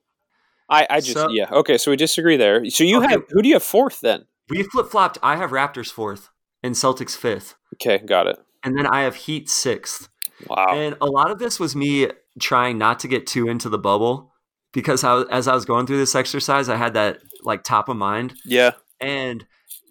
I 0.68 0.86
I 0.88 1.00
just 1.00 1.14
So- 1.14 1.30
yeah 1.30 1.48
okay. 1.50 1.76
So 1.76 1.90
we 1.90 1.96
disagree 1.96 2.36
there. 2.36 2.64
So 2.70 2.84
you 2.84 2.98
Okay. 2.98 3.08
have 3.12 3.22
who 3.30 3.42
do 3.42 3.48
you 3.48 3.54
have 3.54 3.62
fourth 3.64 4.00
then? 4.00 4.26
We 4.48 4.62
flip 4.64 4.86
flopped. 4.90 5.18
I 5.22 5.36
have 5.36 5.50
Raptors 5.50 5.90
fourth 5.90 6.28
and 6.62 6.74
Celtics 6.74 7.16
fifth, 7.16 7.54
Okay, 7.74 7.98
got 7.98 8.26
it. 8.26 8.36
and 8.62 8.76
then 8.78 8.86
I 8.86 9.02
have 9.02 9.14
Heat 9.16 9.48
sixth. 9.48 10.08
Wow. 10.48 10.66
And 10.70 10.96
a 11.00 11.06
lot 11.06 11.30
of 11.30 11.38
this 11.38 11.60
was 11.60 11.76
me 11.76 12.08
trying 12.38 12.78
not 12.78 12.98
to 13.00 13.08
get 13.08 13.26
too 13.26 13.48
into 13.48 13.68
the 13.68 13.78
bubble 13.78 14.32
because 14.72 15.04
I, 15.04 15.22
as 15.30 15.48
I 15.48 15.54
was 15.54 15.64
going 15.64 15.86
through 15.86 15.98
this 15.98 16.14
exercise, 16.14 16.68
I 16.68 16.76
had 16.76 16.94
that 16.94 17.18
like 17.42 17.64
top 17.64 17.88
of 17.88 17.96
mind. 17.96 18.34
yeah. 18.44 18.72
And 19.00 19.46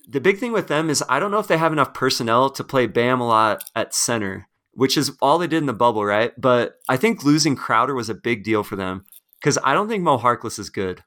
the 0.08 0.22
big 0.22 0.38
thing 0.38 0.52
with 0.52 0.68
them 0.68 0.90
is 0.90 1.04
I 1.08 1.20
don't 1.20 1.32
know 1.32 1.40
if 1.40 1.48
they 1.48 1.58
have 1.58 1.74
enough 1.74 1.94
personnel 1.94 2.50
to 2.52 2.64
play 2.64 2.88
Bam 2.88 3.22
a 3.22 3.28
lot 3.28 3.64
at 3.76 3.94
center, 3.94 4.48
which 4.74 4.98
is 4.98 5.12
all 5.22 5.38
they 5.38 5.48
did 5.48 5.58
in 5.58 5.66
the 5.68 5.74
bubble, 5.74 6.04
right? 6.04 6.32
But 6.40 6.76
I 6.88 6.98
think 6.98 7.24
losing 7.24 7.56
Crowder 7.56 7.94
was 7.96 8.10
a 8.10 8.16
big 8.16 8.44
deal 8.44 8.64
for 8.64 8.76
them 8.76 9.06
because 9.40 9.58
I 9.64 9.74
don't 9.74 9.88
think 9.88 10.04
Mo 10.04 10.18
Harkless 10.18 10.58
is 10.58 10.70
good. 10.70 11.04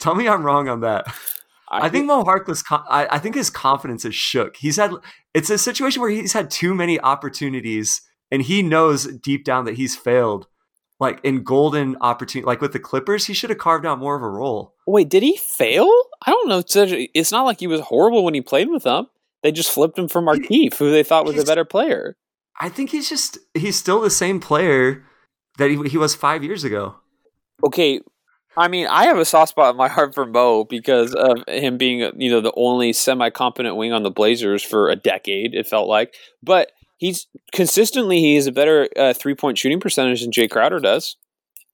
Tell 0.00 0.14
me 0.14 0.28
I'm 0.28 0.44
wrong 0.44 0.68
on 0.68 0.80
that. 0.80 1.06
I 1.68 1.88
think 1.88 2.06
Mo 2.06 2.22
Harkless, 2.24 2.62
I, 2.70 3.08
I 3.10 3.18
think 3.18 3.34
his 3.34 3.50
confidence 3.50 4.04
is 4.04 4.14
shook. 4.14 4.56
He's 4.56 4.76
had, 4.76 4.92
it's 5.32 5.50
a 5.50 5.58
situation 5.58 6.02
where 6.02 6.10
he's 6.10 6.32
had 6.32 6.50
too 6.50 6.74
many 6.74 7.00
opportunities 7.00 8.02
and 8.30 8.42
he 8.42 8.62
knows 8.62 9.06
deep 9.06 9.44
down 9.44 9.64
that 9.64 9.76
he's 9.76 9.96
failed. 9.96 10.46
Like 11.00 11.20
in 11.24 11.42
golden 11.42 11.96
opportunity, 12.00 12.46
like 12.46 12.60
with 12.60 12.72
the 12.72 12.78
Clippers, 12.78 13.26
he 13.26 13.34
should 13.34 13.50
have 13.50 13.58
carved 13.58 13.84
out 13.84 13.98
more 13.98 14.16
of 14.16 14.22
a 14.22 14.28
role. 14.28 14.74
Wait, 14.86 15.08
did 15.08 15.22
he 15.22 15.36
fail? 15.36 15.90
I 16.24 16.30
don't 16.30 16.48
know. 16.48 16.62
It's, 17.14 17.32
not 17.32 17.42
like 17.42 17.60
he 17.60 17.66
was 17.66 17.80
horrible 17.80 18.24
when 18.24 18.34
he 18.34 18.40
played 18.40 18.68
with 18.70 18.84
them. 18.84 19.06
They 19.42 19.52
just 19.52 19.70
flipped 19.70 19.98
him 19.98 20.08
for 20.08 20.22
Markeith, 20.22 20.76
who 20.76 20.90
they 20.90 21.02
thought 21.02 21.26
was 21.26 21.38
a 21.38 21.44
better 21.44 21.64
player. 21.64 22.16
I 22.60 22.68
think 22.68 22.90
he's 22.90 23.08
just 23.08 23.38
he's 23.52 23.76
still 23.76 24.00
the 24.00 24.08
same 24.08 24.40
player 24.40 25.04
that 25.58 25.70
he, 25.70 25.88
he 25.88 25.98
was 25.98 26.14
five 26.14 26.44
years 26.44 26.62
ago. 26.64 26.94
Okay, 27.66 28.00
I 28.56 28.68
mean, 28.68 28.86
I 28.86 29.06
have 29.06 29.18
a 29.18 29.24
soft 29.24 29.50
spot 29.50 29.72
in 29.72 29.76
my 29.76 29.88
heart 29.88 30.14
for 30.14 30.26
Mo 30.26 30.64
because 30.64 31.12
of 31.14 31.42
him 31.48 31.76
being, 31.76 32.10
you 32.16 32.30
know, 32.30 32.40
the 32.40 32.52
only 32.56 32.92
semi-competent 32.92 33.76
wing 33.76 33.92
on 33.92 34.04
the 34.04 34.10
Blazers 34.10 34.62
for 34.62 34.90
a 34.90 34.96
decade. 34.96 35.54
It 35.54 35.66
felt 35.66 35.88
like, 35.88 36.14
but 36.42 36.70
he's 36.96 37.26
consistently 37.52 38.20
he 38.20 38.36
has 38.36 38.46
a 38.46 38.52
better 38.52 38.88
uh, 38.96 39.12
three-point 39.12 39.58
shooting 39.58 39.80
percentage 39.80 40.22
than 40.22 40.30
Jae 40.30 40.50
Crowder 40.50 40.80
does. 40.80 41.16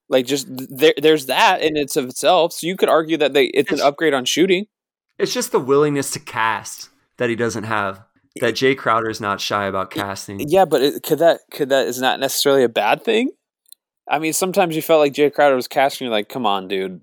Like, 0.08 0.26
just 0.26 0.46
there, 0.48 0.94
there's 1.00 1.26
that 1.26 1.62
in 1.62 1.76
its 1.76 1.96
of 1.96 2.06
itself. 2.08 2.52
So 2.52 2.66
you 2.66 2.76
could 2.76 2.88
argue 2.88 3.16
that 3.18 3.32
they 3.32 3.44
it's 3.46 3.72
an 3.72 3.80
upgrade 3.80 4.14
on 4.14 4.24
shooting. 4.24 4.66
It's 5.18 5.32
just 5.32 5.52
the 5.52 5.60
willingness 5.60 6.10
to 6.12 6.20
cast 6.20 6.88
that 7.18 7.28
he 7.28 7.36
doesn't 7.36 7.64
have. 7.64 8.02
That 8.40 8.54
Jae 8.54 8.76
Crowder 8.76 9.10
is 9.10 9.20
not 9.20 9.40
shy 9.40 9.66
about 9.66 9.90
casting. 9.90 10.40
Yeah, 10.48 10.64
but 10.64 10.82
it, 10.82 11.02
could 11.02 11.18
that 11.18 11.40
could 11.50 11.68
that 11.68 11.88
is 11.88 12.00
not 12.00 12.20
necessarily 12.20 12.62
a 12.62 12.68
bad 12.68 13.02
thing? 13.02 13.30
I 14.08 14.18
mean, 14.18 14.32
sometimes 14.32 14.74
you 14.74 14.82
felt 14.82 15.00
like 15.00 15.12
Jae 15.12 15.32
Crowder 15.32 15.56
was 15.56 15.68
casting. 15.68 16.06
You're 16.06 16.12
like, 16.12 16.28
come 16.28 16.46
on, 16.46 16.68
dude. 16.68 17.00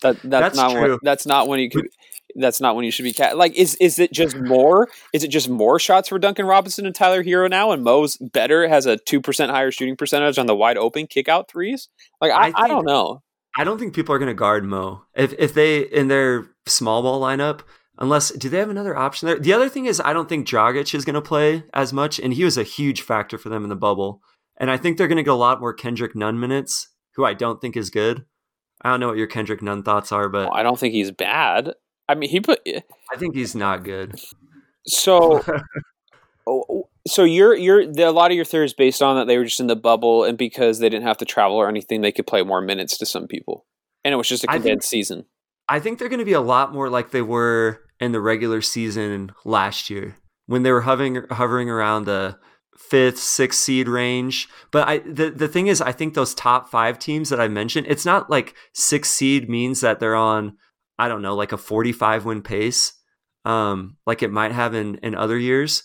That 0.00 0.16
that's, 0.22 0.56
That's 0.56 0.56
not 0.56 0.72
true. 0.72 0.90
When, 0.90 0.98
that's 1.02 1.26
not 1.26 1.46
when 1.46 1.60
you 1.60 1.70
could. 1.70 1.88
That's 2.34 2.60
not 2.60 2.76
when 2.76 2.84
you 2.84 2.90
should 2.90 3.04
be 3.04 3.12
cat. 3.12 3.36
Like, 3.36 3.54
is 3.54 3.74
is 3.76 3.98
it 3.98 4.12
just 4.12 4.36
more? 4.36 4.88
Is 5.12 5.24
it 5.24 5.28
just 5.28 5.48
more 5.48 5.78
shots 5.78 6.08
for 6.08 6.18
Duncan 6.18 6.46
Robinson 6.46 6.86
and 6.86 6.94
Tyler 6.94 7.22
Herro 7.22 7.48
now? 7.48 7.72
And 7.72 7.82
Mo's 7.84 8.16
better 8.16 8.68
has 8.68 8.86
a 8.86 8.96
two 8.96 9.20
percent 9.20 9.50
higher 9.50 9.70
shooting 9.70 9.96
percentage 9.96 10.38
on 10.38 10.46
the 10.46 10.56
wide 10.56 10.78
open 10.78 11.06
kick 11.06 11.28
out 11.28 11.50
threes. 11.50 11.88
Like, 12.20 12.32
I, 12.32 12.48
I 12.48 12.52
I, 12.64 12.68
don't 12.68 12.86
know. 12.86 13.22
I 13.56 13.64
don't 13.64 13.78
think 13.78 13.94
people 13.94 14.14
are 14.14 14.18
going 14.18 14.28
to 14.28 14.34
guard 14.34 14.64
Mo 14.64 15.02
if 15.14 15.34
if 15.38 15.54
they 15.54 15.80
in 15.80 16.08
their 16.08 16.46
small 16.66 17.02
ball 17.02 17.20
lineup. 17.20 17.60
Unless, 17.98 18.30
do 18.30 18.48
they 18.48 18.58
have 18.58 18.70
another 18.70 18.96
option 18.96 19.26
there? 19.26 19.38
The 19.38 19.52
other 19.52 19.68
thing 19.68 19.84
is, 19.84 20.00
I 20.00 20.14
don't 20.14 20.28
think 20.28 20.48
Dragic 20.48 20.94
is 20.94 21.04
going 21.04 21.14
to 21.14 21.20
play 21.20 21.64
as 21.74 21.92
much, 21.92 22.18
and 22.18 22.32
he 22.32 22.42
was 22.42 22.56
a 22.56 22.62
huge 22.62 23.02
factor 23.02 23.36
for 23.36 23.50
them 23.50 23.64
in 23.64 23.68
the 23.68 23.76
bubble. 23.76 24.22
And 24.56 24.70
I 24.70 24.78
think 24.78 24.96
they're 24.96 25.08
going 25.08 25.18
to 25.18 25.22
get 25.22 25.30
a 25.30 25.34
lot 25.34 25.60
more 25.60 25.74
Kendrick 25.74 26.16
Nunn 26.16 26.40
minutes, 26.40 26.88
who 27.14 27.24
I 27.24 27.34
don't 27.34 27.60
think 27.60 27.76
is 27.76 27.90
good. 27.90 28.24
I 28.80 28.90
don't 28.90 28.98
know 28.98 29.08
what 29.08 29.18
your 29.18 29.26
Kendrick 29.26 29.62
Nunn 29.62 29.82
thoughts 29.82 30.10
are, 30.10 30.28
but 30.28 30.48
Well, 30.48 30.58
I 30.58 30.62
don't 30.62 30.78
think 30.78 30.94
he's 30.94 31.10
bad. 31.10 31.74
I 32.08 32.14
mean, 32.14 32.30
he 32.30 32.40
put 32.40 32.60
eh, 32.66 32.80
I 33.12 33.16
think 33.16 33.34
he's 33.34 33.54
not 33.54 33.84
good. 33.84 34.18
so. 34.86 35.42
Oh, 36.44 36.64
oh, 36.68 36.88
so 37.06 37.22
you're 37.22 37.54
you're 37.54 37.86
the, 37.86 38.08
a 38.08 38.10
lot 38.10 38.32
of 38.32 38.34
your 38.34 38.44
theory 38.44 38.64
is 38.64 38.74
based 38.74 39.00
on 39.00 39.14
that 39.14 39.28
they 39.28 39.38
were 39.38 39.44
just 39.44 39.60
in 39.60 39.68
the 39.68 39.76
bubble, 39.76 40.24
and 40.24 40.36
because 40.36 40.80
they 40.80 40.88
didn't 40.88 41.06
have 41.06 41.18
to 41.18 41.24
travel 41.24 41.56
or 41.56 41.68
anything, 41.68 42.00
they 42.00 42.10
could 42.10 42.26
play 42.26 42.42
more 42.42 42.60
minutes 42.60 42.98
to 42.98 43.06
some 43.06 43.28
people, 43.28 43.64
and 44.04 44.12
it 44.12 44.16
was 44.16 44.28
just 44.28 44.42
a 44.42 44.50
I 44.50 44.54
think- 44.54 44.64
condensed 44.64 44.88
season. 44.88 45.26
I 45.68 45.78
think 45.78 46.00
they're 46.00 46.08
going 46.08 46.18
to 46.18 46.24
be 46.24 46.32
a 46.32 46.40
lot 46.40 46.72
more 46.72 46.90
like 46.90 47.12
they 47.12 47.22
were 47.22 47.82
in 48.00 48.10
the 48.10 48.20
regular 48.20 48.60
season 48.60 49.30
last 49.44 49.88
year 49.88 50.16
when 50.46 50.64
they 50.64 50.72
were 50.72 50.80
hovering 50.80 51.24
hovering 51.30 51.70
around 51.70 52.06
the 52.06 52.36
fifth, 52.76 53.18
sixth 53.18 53.60
seed 53.60 53.86
range. 53.86 54.48
But 54.72 54.88
I 54.88 54.98
the 54.98 55.30
the 55.30 55.46
thing 55.46 55.68
is, 55.68 55.80
I 55.80 55.92
think 55.92 56.14
those 56.14 56.34
top 56.34 56.68
five 56.68 56.98
teams 56.98 57.28
that 57.28 57.40
I 57.40 57.46
mentioned, 57.46 57.86
it's 57.88 58.04
not 58.04 58.28
like 58.28 58.56
six 58.74 59.10
seed 59.10 59.48
means 59.48 59.80
that 59.80 60.00
they're 60.00 60.16
on 60.16 60.56
I 60.98 61.08
don't 61.08 61.22
know 61.22 61.34
like 61.34 61.52
a 61.52 61.56
forty 61.58 61.92
five 61.92 62.24
win 62.24 62.42
pace, 62.42 62.92
um, 63.44 63.96
like 64.06 64.22
it 64.22 64.30
might 64.30 64.52
have 64.52 64.74
in 64.74 64.96
in 64.96 65.14
other 65.14 65.38
years. 65.38 65.82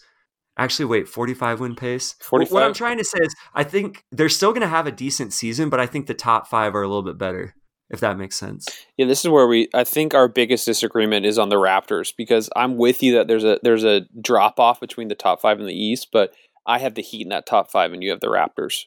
Actually, 0.60 0.86
wait, 0.86 1.08
45 1.08 1.60
win 1.60 1.76
pace? 1.76 2.16
What- 2.32 2.50
What 2.50 2.64
I'm 2.64 2.74
trying 2.74 2.98
to 2.98 3.04
say 3.04 3.20
is, 3.22 3.36
I 3.54 3.64
think 3.64 4.04
they're 4.12 4.28
still 4.28 4.50
going 4.54 4.62
to 4.64 4.68
have 4.68 4.88
a 4.88 4.92
decent 4.92 5.32
season, 5.32 5.70
but 5.70 5.80
I 5.80 5.86
think 5.86 6.08
the 6.08 6.16
top 6.16 6.48
five 6.48 6.74
are 6.74 6.82
a 6.82 6.88
little 6.88 7.04
bit 7.04 7.20
better, 7.20 7.54
if 7.92 8.00
that 8.00 8.18
makes 8.18 8.36
sense. 8.38 8.68
Yeah, 8.98 9.06
this 9.06 9.24
is 9.24 9.30
where 9.30 9.46
we. 9.46 9.70
I 9.76 9.84
think 9.84 10.16
our 10.16 10.28
biggest 10.28 10.66
disagreement 10.66 11.28
is 11.28 11.38
on 11.38 11.50
the 11.50 11.58
Raptors 11.58 12.12
because 12.18 12.50
I'm 12.56 12.76
with 12.76 13.04
you 13.04 13.14
that 13.14 13.28
there's 13.28 13.44
a 13.44 13.60
there's 13.62 13.84
a 13.84 14.08
drop 14.20 14.60
off 14.60 14.80
between 14.80 15.10
the 15.10 15.16
top 15.16 15.42
five 15.42 15.60
in 15.60 15.68
the 15.68 15.76
East, 15.80 16.08
but 16.12 16.34
I 16.66 16.80
have 16.80 16.96
the 16.96 17.04
Heat 17.04 17.22
in 17.22 17.30
that 17.30 17.46
top 17.46 17.70
five, 17.70 17.94
and 17.94 18.02
you 18.02 18.10
have 18.10 18.22
the 18.22 18.26
Raptors, 18.28 18.86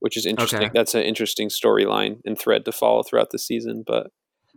which 0.00 0.16
is 0.16 0.26
interesting. 0.26 0.62
Okay. 0.62 0.70
That's 0.74 0.96
an 0.96 1.02
interesting 1.04 1.48
storyline 1.48 2.16
and 2.24 2.36
thread 2.36 2.64
to 2.64 2.72
follow 2.72 3.04
throughout 3.04 3.30
the 3.30 3.38
season. 3.38 3.84
But 3.86 4.08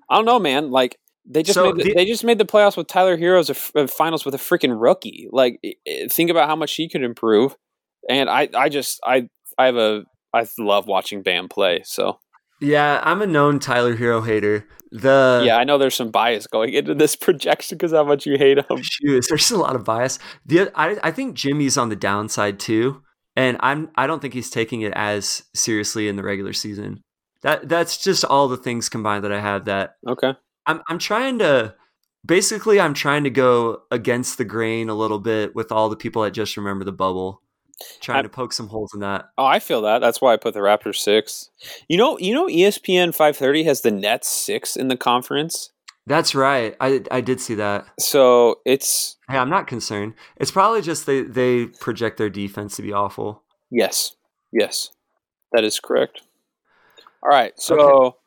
I 0.09 0.15
don't 0.15 0.25
know, 0.25 0.39
man. 0.39 0.71
Like 0.71 0.97
they 1.25 1.43
just 1.43 1.55
So 1.55 1.65
made 1.73 1.77
the, 1.77 1.83
the- 1.89 1.93
they 1.95 2.05
just 2.05 2.23
made 2.23 2.37
the 2.37 2.45
playoffs 2.45 2.77
with 2.77 2.87
Tyler 2.87 3.17
Herro's 3.17 3.49
of 3.49 3.71
of 3.75 3.83
uh, 3.85 3.87
finals 3.87 4.25
with 4.25 4.33
a 4.33 4.37
freaking 4.37 4.79
rookie. 4.79 5.27
Like 5.31 5.59
think 6.09 6.29
about 6.29 6.47
how 6.47 6.55
much 6.55 6.75
he 6.75 6.87
could 6.89 7.03
improve. 7.03 7.55
And 8.09 8.29
I 8.29 8.49
I 8.55 8.69
just 8.69 8.99
I 9.05 9.27
I 9.57 9.65
have 9.65 9.75
a 9.75 10.03
I 10.33 10.45
love 10.57 10.87
watching 10.87 11.23
Bam 11.23 11.49
play. 11.49 11.81
So 11.85 12.19
Yeah, 12.61 13.01
I'm 13.03 13.21
a 13.21 13.27
known 13.27 13.59
Tyler 13.59 13.95
Herro 13.97 14.25
hater. 14.25 14.67
The 14.91 15.41
yeah, 15.45 15.57
I 15.57 15.65
know 15.65 15.77
there's 15.77 15.95
some 15.95 16.11
bias 16.11 16.47
going 16.47 16.71
into 16.73 16.95
this 16.95 17.15
projection 17.25 17.77
because 17.77 17.91
how 17.91 18.05
much 18.05 18.25
you 18.25 18.37
hate 18.37 18.59
him. 18.59 18.81
shoot, 18.81 19.25
there's 19.27 19.51
a 19.51 19.57
lot 19.57 19.75
of 19.75 19.83
bias. 19.83 20.17
The 20.45 20.71
I 20.75 20.97
I 21.03 21.11
think 21.11 21.35
Jimmy's 21.35 21.77
on 21.77 21.89
the 21.89 21.97
downside 21.97 22.57
too, 22.57 23.01
and 23.35 23.57
I'm 23.59 23.89
I 23.97 24.07
don't 24.07 24.21
think 24.21 24.33
he's 24.33 24.49
taking 24.49 24.81
it 24.81 24.93
as 24.95 25.43
seriously 25.53 26.07
in 26.07 26.15
the 26.15 26.23
regular 26.23 26.53
season. 26.53 27.01
That 27.47 27.69
that's 27.69 27.97
just 28.03 28.25
all 28.25 28.49
the 28.49 28.57
things 28.57 28.89
combined 28.89 29.23
that 29.23 29.31
I 29.31 29.39
have 29.39 29.63
that 29.65 29.95
Okay. 30.05 30.33
I'm 30.65 30.81
I'm 30.89 30.99
trying 30.99 31.39
to 31.39 31.75
basically 32.25 32.77
I'm 32.77 32.93
trying 32.93 33.23
to 33.23 33.29
go 33.29 33.83
against 33.89 34.37
the 34.37 34.43
grain 34.43 34.89
a 34.89 34.93
little 34.95 35.19
bit 35.19 35.55
with 35.55 35.71
all 35.71 35.87
the 35.87 35.95
people 35.95 36.23
that 36.23 36.31
just 36.31 36.57
remember 36.57 36.83
the 36.83 36.91
bubble. 36.91 37.41
Trying 38.01 38.19
I- 38.19 38.21
to 38.23 38.29
poke 38.29 38.51
some 38.51 38.67
holes 38.67 38.91
in 38.93 38.99
that. 38.99 39.29
Oh, 39.37 39.45
I 39.45 39.59
feel 39.59 39.81
that. 39.83 39.99
That's 39.99 40.19
why 40.19 40.33
I 40.33 40.37
put 40.37 40.53
the 40.55 40.59
Raptors 40.59 40.97
six. 40.97 41.49
You 41.87 41.97
know, 41.97 42.17
you 42.19 42.33
know, 42.33 42.47
ESPN 42.47 43.15
five 43.15 43.37
thirty 43.37 43.63
has 43.63 43.79
the 43.79 43.91
Nets 43.91 44.27
six 44.27 44.75
in 44.75 44.89
the 44.89 44.97
conference. 44.97 45.71
That's 46.05 46.35
right. 46.35 46.75
I 46.81 47.03
I 47.11 47.21
did 47.21 47.39
see 47.39 47.55
that. 47.55 47.85
So 47.97 48.59
it's 48.65 49.15
Hey, 49.29 49.37
I'm 49.37 49.49
not 49.49 49.67
concerned. 49.67 50.15
It's 50.35 50.51
probably 50.51 50.81
just 50.81 51.05
they 51.05 51.21
they 51.21 51.67
project 51.67 52.17
their 52.17 52.29
defense 52.29 52.75
to 52.75 52.81
be 52.81 52.91
awful. 52.91 53.43
yes, 53.71 54.15
yes, 54.51 54.89
that 55.53 55.63
is 55.63 55.79
correct. 55.79 56.23
All 57.23 57.29
right, 57.29 57.53
so 57.59 58.17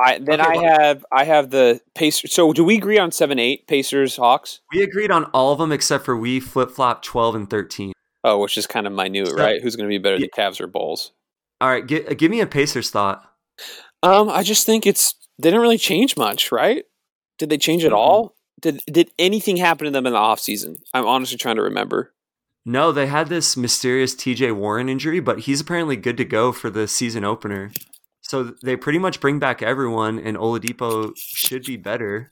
I 0.00 0.18
then 0.18 0.40
Okay, 0.40 0.50
I 0.50 0.56
well- 0.56 0.78
have 0.80 1.06
I 1.12 1.24
have 1.24 1.50
the 1.50 1.80
Pacers. 1.94 2.32
So 2.32 2.52
do 2.52 2.64
we 2.64 2.76
agree 2.76 2.98
on 2.98 3.10
seven 3.12 3.38
eight 3.38 3.66
Pacers 3.66 4.16
Hawks? 4.16 4.60
We 4.72 4.82
agreed 4.82 5.10
on 5.10 5.24
all 5.26 5.52
of 5.52 5.58
them 5.58 5.72
except 5.72 6.04
for 6.04 6.16
we 6.16 6.40
flip 6.40 6.70
flop 6.70 7.02
12 7.02 7.34
and 7.34 7.50
13. 7.50 7.92
Oh, 8.24 8.38
which 8.38 8.56
is 8.58 8.66
kind 8.66 8.86
of 8.86 8.92
minute, 8.92 9.28
So- 9.28 9.34
right? 9.36 9.62
Who's 9.62 9.76
going 9.76 9.88
to 9.88 9.92
be 9.92 9.98
better, 9.98 10.18
the 10.18 10.28
Cavs 10.28 10.60
or 10.60 10.66
Bulls? 10.66 11.12
All 11.60 11.68
right, 11.68 11.86
gi- 11.86 12.14
give 12.16 12.30
me 12.30 12.40
a 12.40 12.46
Pacers 12.46 12.90
thought. 12.90 13.24
Um, 14.02 14.28
I 14.28 14.42
just 14.42 14.64
think 14.66 14.86
it's 14.86 15.14
they 15.38 15.48
didn't 15.50 15.62
really 15.62 15.78
change 15.78 16.16
much, 16.16 16.50
right? 16.52 16.84
Did 17.38 17.50
they 17.50 17.58
change 17.58 17.84
at 17.84 17.92
all? 17.92 18.34
Did 18.60 18.80
did 18.90 19.10
anything 19.18 19.56
happen 19.56 19.84
to 19.84 19.90
them 19.90 20.06
in 20.06 20.12
the 20.12 20.18
offseason? 20.18 20.78
I'm 20.94 21.06
honestly 21.06 21.36
trying 21.38 21.56
to 21.56 21.62
remember. 21.62 22.12
No, 22.64 22.92
they 22.92 23.06
had 23.06 23.28
this 23.28 23.56
mysterious 23.56 24.14
TJ 24.14 24.52
Warren 24.54 24.88
injury, 24.88 25.20
but 25.20 25.40
he's 25.40 25.60
apparently 25.60 25.96
good 25.96 26.16
to 26.18 26.24
go 26.24 26.52
for 26.52 26.68
the 26.70 26.86
season 26.88 27.24
opener. 27.24 27.70
So 28.28 28.54
they 28.62 28.76
pretty 28.76 28.98
much 28.98 29.20
bring 29.20 29.38
back 29.38 29.62
everyone, 29.62 30.18
and 30.18 30.36
Oladipo 30.36 31.12
should 31.16 31.64
be 31.64 31.76
better. 31.76 32.30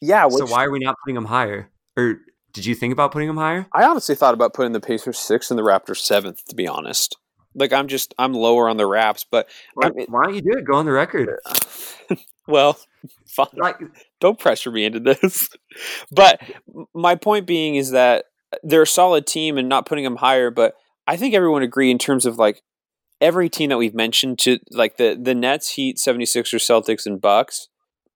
Yeah, 0.00 0.28
so 0.28 0.46
why 0.46 0.64
are 0.64 0.70
we 0.70 0.78
not 0.78 0.96
putting 1.04 1.16
him 1.16 1.26
higher? 1.26 1.70
Or 1.96 2.16
did 2.54 2.64
you 2.64 2.74
think 2.74 2.92
about 2.92 3.12
putting 3.12 3.28
him 3.28 3.36
higher? 3.36 3.66
I 3.74 3.84
honestly 3.84 4.14
thought 4.14 4.34
about 4.34 4.54
putting 4.54 4.72
the 4.72 4.80
Pacers 4.80 5.18
sixth 5.18 5.50
and 5.50 5.58
the 5.58 5.62
Raptors 5.62 5.98
seventh. 5.98 6.44
To 6.46 6.54
be 6.56 6.66
honest, 6.66 7.16
like 7.54 7.72
I'm 7.72 7.88
just 7.88 8.14
I'm 8.18 8.32
lower 8.32 8.68
on 8.68 8.78
the 8.78 8.86
Raps, 8.86 9.26
but 9.30 9.48
Why, 9.74 9.88
I 9.88 9.90
mean- 9.90 10.06
why 10.08 10.24
don't 10.24 10.34
you 10.34 10.40
do 10.40 10.52
it? 10.58 10.64
Go 10.64 10.74
on 10.76 10.86
the 10.86 10.92
record. 10.92 11.30
well, 12.46 12.78
fine. 13.26 13.48
Like, 13.54 13.76
don't 14.20 14.38
pressure 14.38 14.70
me 14.70 14.84
into 14.84 15.00
this. 15.00 15.48
But 16.10 16.40
my 16.92 17.14
point 17.14 17.46
being 17.46 17.76
is 17.76 17.92
that 17.92 18.24
they're 18.64 18.82
a 18.82 18.86
solid 18.86 19.28
team 19.28 19.58
and 19.58 19.68
not 19.68 19.86
putting 19.86 20.02
them 20.02 20.16
higher. 20.16 20.50
But 20.50 20.74
I 21.06 21.16
think 21.16 21.34
everyone 21.34 21.62
agree 21.62 21.90
in 21.92 21.98
terms 21.98 22.26
of 22.26 22.36
like 22.36 22.62
every 23.20 23.48
team 23.48 23.70
that 23.70 23.78
we've 23.78 23.94
mentioned 23.94 24.38
to 24.40 24.58
like 24.70 24.96
the 24.96 25.18
the 25.20 25.34
Nets, 25.34 25.70
Heat, 25.70 25.96
76ers, 25.96 26.62
Celtics, 26.64 27.06
and 27.06 27.20
Bucks. 27.20 27.68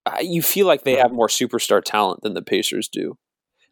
Uh, 0.04 0.16
you 0.20 0.42
feel 0.42 0.66
like 0.66 0.82
they 0.82 0.96
have 0.96 1.12
more 1.12 1.28
superstar 1.28 1.80
talent 1.82 2.22
than 2.22 2.34
the 2.34 2.42
Pacers 2.42 2.88
do. 2.88 3.16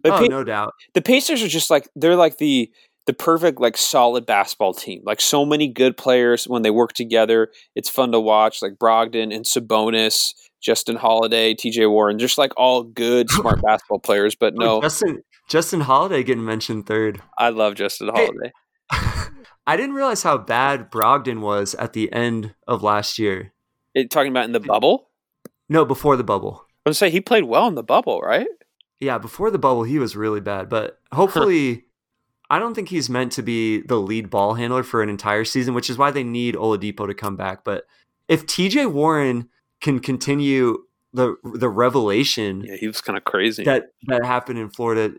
The, 0.05 0.15
oh, 0.15 0.19
Pa- 0.19 0.27
no 0.27 0.45
doubt. 0.45 0.73
the 0.95 1.03
Pacers 1.03 1.43
are 1.43 1.49
just 1.49 1.71
like 1.71 1.89
they're 1.97 2.17
like 2.17 2.39
the 2.39 2.71
the 3.07 3.13
perfect 3.13 3.61
like 3.61 3.77
solid 3.77 4.27
basketball 4.27 4.73
team. 4.73 5.03
Like 5.05 5.21
so 5.21 5.45
many 5.45 5.67
good 5.67 5.97
players 5.97 6.45
when 6.45 6.63
they 6.63 6.71
work 6.71 6.93
together, 6.93 7.51
it's 7.75 7.89
fun 7.91 8.13
to 8.13 8.21
watch. 8.21 8.63
Like 8.63 8.75
Brogdon 8.75 9.35
and 9.35 9.45
Sabonis, 9.45 10.33
Justin 10.63 10.97
Holiday, 10.97 11.55
T.J. 11.55 11.87
Warren, 11.87 12.19
just 12.19 12.39
like 12.39 12.53
all 12.57 12.85
good, 12.85 13.29
smart 13.31 13.61
basketball 13.63 13.99
players. 13.99 14.35
But 14.37 14.55
Oh, 14.59 14.63
no, 14.63 14.81
Justin 14.83 15.23
Justin 15.49 15.81
Holiday 15.81 16.23
getting 16.23 16.45
mentioned 16.45 16.87
third. 16.87 17.21
I 17.37 17.49
love 17.49 17.75
Justin 17.75 18.11
Hey. 18.15 18.31
I 19.67 19.77
didn't 19.77 19.95
realize 19.95 20.23
how 20.23 20.39
bad 20.39 20.91
Brogdon 20.91 21.41
was 21.41 21.75
at 21.75 21.93
the 21.93 22.13
end 22.13 22.55
of 22.67 22.83
last 22.83 23.19
year. 23.19 23.53
It, 23.95 24.11
talking 24.11 24.31
about 24.31 24.45
in 24.45 24.53
the 24.53 24.61
bubble, 24.61 25.09
No, 25.69 25.85
before 25.85 26.17
the 26.17 26.25
bubble. 26.25 26.65
I 26.87 26.91
would 26.91 26.97
say 26.97 27.11
he 27.11 27.21
played 27.21 27.45
well 27.45 27.67
in 27.69 27.75
the 27.75 27.83
bubble, 27.83 28.21
right? 28.21 28.47
Yeah, 29.01 29.19
before 29.19 29.51
the 29.51 29.59
bubble, 29.59 29.83
he 29.85 29.99
was 29.99 30.17
really 30.17 30.41
bad. 30.41 30.69
But 30.69 30.99
hopefully, 31.13 31.85
I 32.51 32.59
don't 32.59 32.75
think 32.75 32.89
he's 32.89 33.09
meant 33.11 33.33
to 33.33 33.43
be 33.43 33.81
the 33.83 33.97
lead 33.97 34.31
ball 34.31 34.55
handler 34.55 34.83
for 34.83 35.03
an 35.03 35.09
entire 35.09 35.45
season, 35.45 35.75
which 35.75 35.89
is 35.91 35.97
why 35.99 36.11
they 36.11 36.25
need 36.25 36.55
Oladipo 36.55 37.07
to 37.07 37.15
come 37.15 37.37
back. 37.37 37.65
But 37.65 37.85
if 38.29 38.47
TJ 38.47 38.93
Warren 38.93 39.49
can 39.81 40.01
continue 40.01 40.79
the 41.13 41.37
the 41.43 41.69
revelation 41.69 42.63
Yeah, 42.67 42.77
he 42.77 42.87
was 42.87 43.01
kind 43.01 43.17
of 43.17 43.25
crazy. 43.25 43.65
that 43.65 43.93
that 44.07 44.25
happened 44.25 44.59
in 44.59 44.71
Florida, 44.71 45.15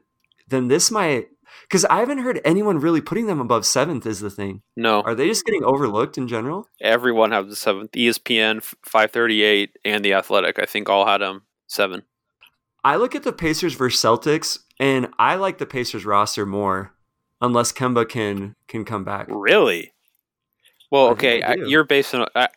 then 0.47 0.67
this 0.67 0.89
might 0.91 1.27
because 1.63 1.85
I 1.85 1.99
haven't 1.99 2.19
heard 2.19 2.39
anyone 2.45 2.79
really 2.79 3.01
putting 3.01 3.27
them 3.27 3.39
above 3.39 3.65
seventh. 3.65 4.05
Is 4.05 4.19
the 4.19 4.29
thing? 4.29 4.61
no, 4.75 5.01
Are 5.01 5.15
they 5.15 5.27
just 5.27 5.45
getting 5.45 5.63
overlooked 5.63 6.17
in 6.17 6.27
general? 6.27 6.67
everyone 6.81 7.31
had 7.31 7.49
the 7.49 7.55
seventh. 7.55 7.91
ESPN 7.91 8.63
five 8.85 9.11
thirty 9.11 9.43
eight 9.43 9.77
and 9.85 10.03
the 10.03 10.13
Athletic, 10.13 10.59
I 10.59 10.65
think, 10.65 10.89
all 10.89 11.05
had 11.05 11.19
them 11.19 11.43
seven. 11.67 12.03
I 12.83 12.95
look 12.95 13.13
at 13.15 13.23
the 13.23 13.31
Pacers 13.33 13.75
versus 13.75 14.01
Celtics, 14.01 14.57
and 14.79 15.07
I 15.19 15.35
like 15.35 15.59
the 15.59 15.65
Pacers 15.67 16.03
roster 16.05 16.45
more, 16.45 16.93
unless 17.39 17.71
Kemba 17.71 18.07
can 18.09 18.55
can 18.67 18.85
come 18.85 19.03
back. 19.03 19.27
Really? 19.29 19.93
Well, 20.89 21.07
I 21.07 21.11
okay, 21.11 21.41
I 21.43 21.53
you're 21.53 21.83
based 21.83 22.13
on. 22.15 22.25
I, 22.35 22.47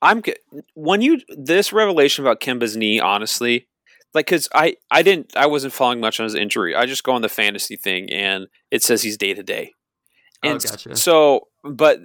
I'm 0.00 0.22
when 0.74 1.02
you 1.02 1.20
this 1.28 1.72
revelation 1.72 2.24
about 2.24 2.40
Kemba's 2.40 2.76
knee. 2.76 3.00
Honestly, 3.00 3.66
like 4.14 4.26
because 4.26 4.48
I 4.54 4.76
I 4.90 5.02
didn't 5.02 5.36
I 5.36 5.46
wasn't 5.46 5.72
following 5.72 6.00
much 6.00 6.20
on 6.20 6.24
his 6.24 6.34
injury. 6.34 6.74
I 6.74 6.86
just 6.86 7.04
go 7.04 7.12
on 7.12 7.22
the 7.22 7.28
fantasy 7.28 7.76
thing, 7.76 8.10
and 8.12 8.46
it 8.70 8.82
says 8.82 9.02
he's 9.02 9.16
day 9.16 9.34
to 9.34 9.42
day. 9.42 9.72
Oh, 10.44 10.48
And 10.50 10.56
s- 10.56 10.70
gotcha. 10.70 10.96
so, 10.96 11.48
but 11.64 12.00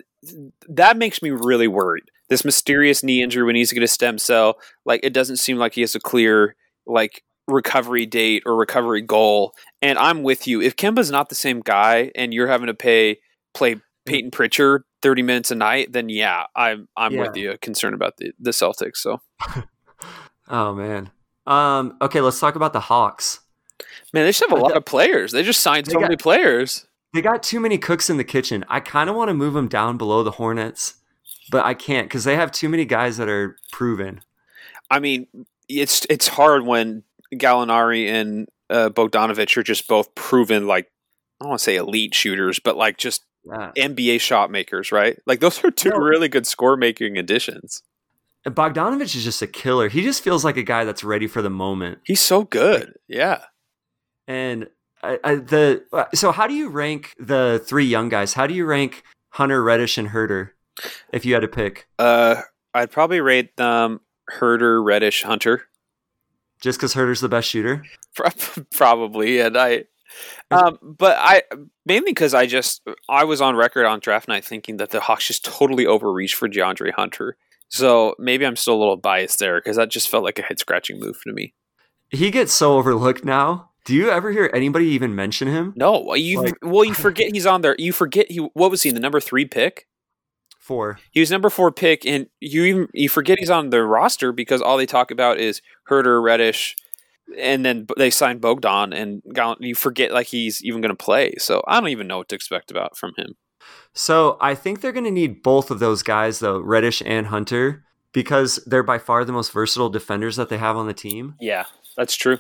that 0.70 0.98
makes 0.98 1.22
me 1.22 1.32
really 1.32 1.68
worried. 1.68 2.06
This 2.30 2.44
mysterious 2.46 3.04
knee 3.04 3.22
injury 3.24 3.44
when 3.46 3.56
he's 3.56 3.72
going 3.72 3.82
to 3.82 3.88
stem 3.88 4.18
cell, 4.18 4.58
like 4.86 5.00
it 5.04 5.14
doesn't 5.14 5.38
seem 5.38 5.58
like 5.58 5.74
he 5.76 5.82
has 5.82 5.96
a 5.96 6.00
clear 6.00 6.56
like 6.86 7.24
recovery 7.48 8.06
date 8.06 8.44
or 8.46 8.56
recovery 8.58 9.02
goal. 9.02 9.54
And 9.82 9.98
I'm 9.98 10.24
with 10.24 10.48
you. 10.48 10.62
If 10.62 10.76
Kemba's 10.76 11.10
not 11.10 11.30
the 11.30 11.36
same 11.36 11.62
guy, 11.62 12.12
and 12.16 12.34
you're 12.34 12.48
having 12.48 12.68
to 12.68 12.74
pay 12.74 13.20
play 13.54 13.78
Payton 14.06 14.32
Pritchard 14.32 14.84
30 15.02 15.22
minutes 15.22 15.52
a 15.52 15.56
night, 15.56 15.92
then 15.94 16.10
yeah, 16.10 16.44
I'm 16.56 16.88
I'm 16.98 17.14
Yeah. 17.14 17.22
with 17.22 17.38
you. 17.38 17.58
Concerned 17.62 17.96
about 17.96 18.18
the 18.18 18.32
the 18.40 18.52
Celtics. 18.52 18.98
So 18.98 19.22
Oh 20.50 20.74
man. 20.74 21.12
Um. 21.48 21.98
Okay, 22.02 22.22
let's 22.22 22.40
talk 22.40 22.56
about 22.56 22.74
the 22.74 22.80
Hawks. 22.82 23.40
Man, 24.14 24.24
they 24.26 24.30
just 24.30 24.44
have 24.48 24.58
a 24.58 24.62
lot 24.62 24.76
of 24.78 24.86
players. 24.86 25.32
They 25.32 25.44
just 25.44 25.62
signed 25.62 25.86
They 25.86 25.92
so 25.94 26.00
got- 26.00 26.06
many 26.10 26.18
players. 26.18 26.86
They 27.14 27.22
got 27.22 27.42
too 27.42 27.60
many 27.60 27.78
cooks 27.78 28.10
in 28.10 28.18
the 28.18 28.24
kitchen. 28.24 28.66
I 28.68 28.80
kind 28.82 29.10
of 29.10 29.16
want 29.16 29.30
to 29.30 29.34
move 29.34 29.54
them 29.54 29.68
down 29.68 29.98
below 29.98 30.24
the 30.24 30.32
Hornets, 30.32 30.96
but 31.50 31.66
I 31.66 31.74
can't 31.74 32.08
because 32.08 32.26
they 32.26 32.36
have 32.36 32.52
too 32.52 32.70
many 32.70 32.86
guys 32.86 33.18
that 33.18 33.30
are 33.30 33.56
proven. 33.72 34.22
I 34.92 35.00
mean, 35.00 35.28
it's 35.70 36.06
it's 36.10 36.28
hard 36.28 36.66
when 36.66 37.04
Gallinari 37.34 38.08
and 38.10 38.48
uh, 38.70 38.90
Bogdanovic 38.90 39.56
are 39.58 39.64
just 39.64 39.88
both 39.88 40.14
proven 40.16 40.68
like 40.68 40.92
I 41.40 41.46
don't 41.46 41.50
want 41.50 41.60
to 41.60 41.64
say 41.64 41.76
elite 41.78 42.14
shooters, 42.14 42.60
but 42.60 42.76
like 42.78 42.98
just 42.98 43.24
Yeah. 43.46 43.72
NBA 43.78 44.20
shot 44.20 44.52
makers, 44.52 44.92
right? 44.92 45.18
Like 45.26 45.40
those 45.40 45.64
are 45.64 45.72
two 45.72 45.90
No. 45.90 45.98
really 45.98 46.28
good 46.28 46.46
score 46.46 46.76
making 46.78 47.18
additions. 47.18 47.84
Bogdanovic 48.50 49.16
is 49.16 49.24
just 49.24 49.42
a 49.42 49.48
killer. 49.48 49.90
He 49.90 50.02
just 50.04 50.24
feels 50.24 50.44
like 50.46 50.58
a 50.58 50.64
guy 50.64 50.84
that's 50.84 51.04
ready 51.04 51.28
for 51.28 51.42
the 51.42 51.50
moment. 51.50 52.00
He's 52.04 52.20
so 52.22 52.44
good. 52.44 52.94
Yeah. 53.08 53.44
And 54.28 54.68
I, 55.04 55.20
I, 55.24 55.36
the 55.36 55.86
uh, 55.94 56.06
so 56.14 56.32
how 56.32 56.48
do 56.48 56.54
you 56.54 56.70
rank 56.70 57.16
the 57.20 57.64
three 57.66 57.86
young 57.86 58.10
guys? 58.10 58.34
How 58.34 58.48
do 58.48 58.54
you 58.54 58.66
rank 58.66 59.04
Hunter, 59.32 59.64
Reddish, 59.64 59.98
and 59.98 60.10
Huerter? 60.10 60.50
If 61.12 61.26
you 61.26 61.34
had 61.34 61.42
to 61.42 61.48
pick, 61.48 61.88
Uh, 61.98 62.42
I'd 62.74 62.92
probably 62.92 63.22
rate 63.22 63.56
them 63.58 64.02
Huerter, 64.40 64.84
Reddish, 64.84 65.24
Hunter. 65.24 65.64
just 66.62 66.78
because 66.80 66.94
Huerter's 66.94 67.22
the 67.22 67.30
best 67.30 67.50
shooter. 67.50 67.84
probably 68.72 69.40
and 69.40 69.56
i 69.56 69.84
um 70.50 70.80
but 70.82 71.16
i 71.20 71.44
mainly 71.86 72.10
because 72.10 72.34
i 72.34 72.48
just 72.48 72.82
i 73.08 73.24
was 73.24 73.42
on 73.42 73.56
record 73.56 73.86
on 73.86 74.00
draft 74.00 74.28
night 74.28 74.44
thinking 74.44 74.78
that 74.78 74.90
the 74.90 75.00
hawks 75.00 75.28
just 75.28 75.46
totally 75.46 75.86
overreached 75.86 76.34
for 76.34 76.50
deandre 76.50 76.92
hunter 76.92 77.38
so 77.70 78.16
maybe 78.20 78.46
i'm 78.46 78.56
still 78.56 78.76
a 78.76 78.80
little 78.80 78.98
biased 78.98 79.40
there 79.40 79.60
because 79.60 79.78
that 79.78 79.90
just 79.90 80.10
felt 80.10 80.24
like 80.24 80.40
a 80.40 80.42
head 80.44 80.60
scratching 80.60 81.00
move 81.00 81.18
to 81.24 81.34
me 81.34 81.54
He 82.10 82.32
gets 82.32 82.54
so 82.54 82.78
overlooked 82.78 83.26
now. 83.26 83.72
Do 83.86 83.94
you 83.94 84.10
ever 84.10 84.32
hear 84.32 84.50
anybody 84.54 84.86
even 84.88 85.16
mention 85.16 85.48
him? 85.48 85.74
no 85.76 86.14
you 86.16 86.42
Like- 86.44 86.58
well 86.62 86.84
you 86.86 86.94
forget 86.94 87.32
he's 87.34 87.46
on 87.46 87.62
there 87.62 87.76
you 87.80 87.92
forget 87.94 88.30
he 88.32 88.40
what 88.54 88.72
was 88.72 88.84
he 88.84 88.92
the 88.92 89.00
number 89.00 89.20
three 89.20 89.46
pick 89.46 89.88
Four. 90.60 91.00
he 91.12 91.22
was 91.22 91.32
number 91.32 91.50
four 91.50 91.72
pick 91.72 92.06
and 92.06 92.28
you 92.42 92.64
even 92.66 92.88
you 92.94 93.08
forget 93.08 93.40
he's 93.40 93.50
on 93.50 93.70
the 93.70 93.82
roster 93.84 94.34
because 94.34 94.62
all 94.62 94.76
they 94.78 94.86
talk 94.86 95.12
about 95.12 95.40
is 95.40 95.62
huerter 95.90 96.22
reddish 96.22 96.76
and 97.38 97.66
then 97.66 97.88
they 97.98 98.10
signed 98.10 98.42
bogdan 98.42 98.92
and 98.92 99.22
you 99.62 99.76
forget 99.76 100.12
like 100.12 100.28
he's 100.28 100.62
even 100.66 100.82
going 100.82 100.94
to 100.96 101.04
play 101.04 101.34
so 101.38 101.62
i 101.68 101.80
don't 101.80 101.88
even 101.90 102.06
know 102.08 102.18
what 102.18 102.28
to 102.28 102.36
expect 102.36 102.70
about 102.72 102.98
from 102.98 103.14
him 103.18 103.36
So 103.94 104.38
I 104.40 104.56
think 104.56 104.82
they're 104.82 104.92
going 104.92 105.06
to 105.06 105.12
need 105.12 105.42
both 105.42 105.72
of 105.72 105.80
those 105.80 106.04
guys, 106.04 106.40
though, 106.40 106.60
Reddish 106.60 107.02
and 107.06 107.28
Hunter, 107.28 107.84
because 108.14 108.60
they're 108.66 108.84
by 108.84 109.00
far 109.00 109.26
the 109.26 109.34
most 109.34 109.52
versatile 109.52 109.90
defenders 109.90 110.36
that 110.36 110.50
they 110.50 110.58
have 110.58 110.78
on 110.78 110.88
the 110.88 110.94
team. 110.94 111.36
Yeah, 111.40 111.66
that's 111.96 112.16
true. 112.16 112.40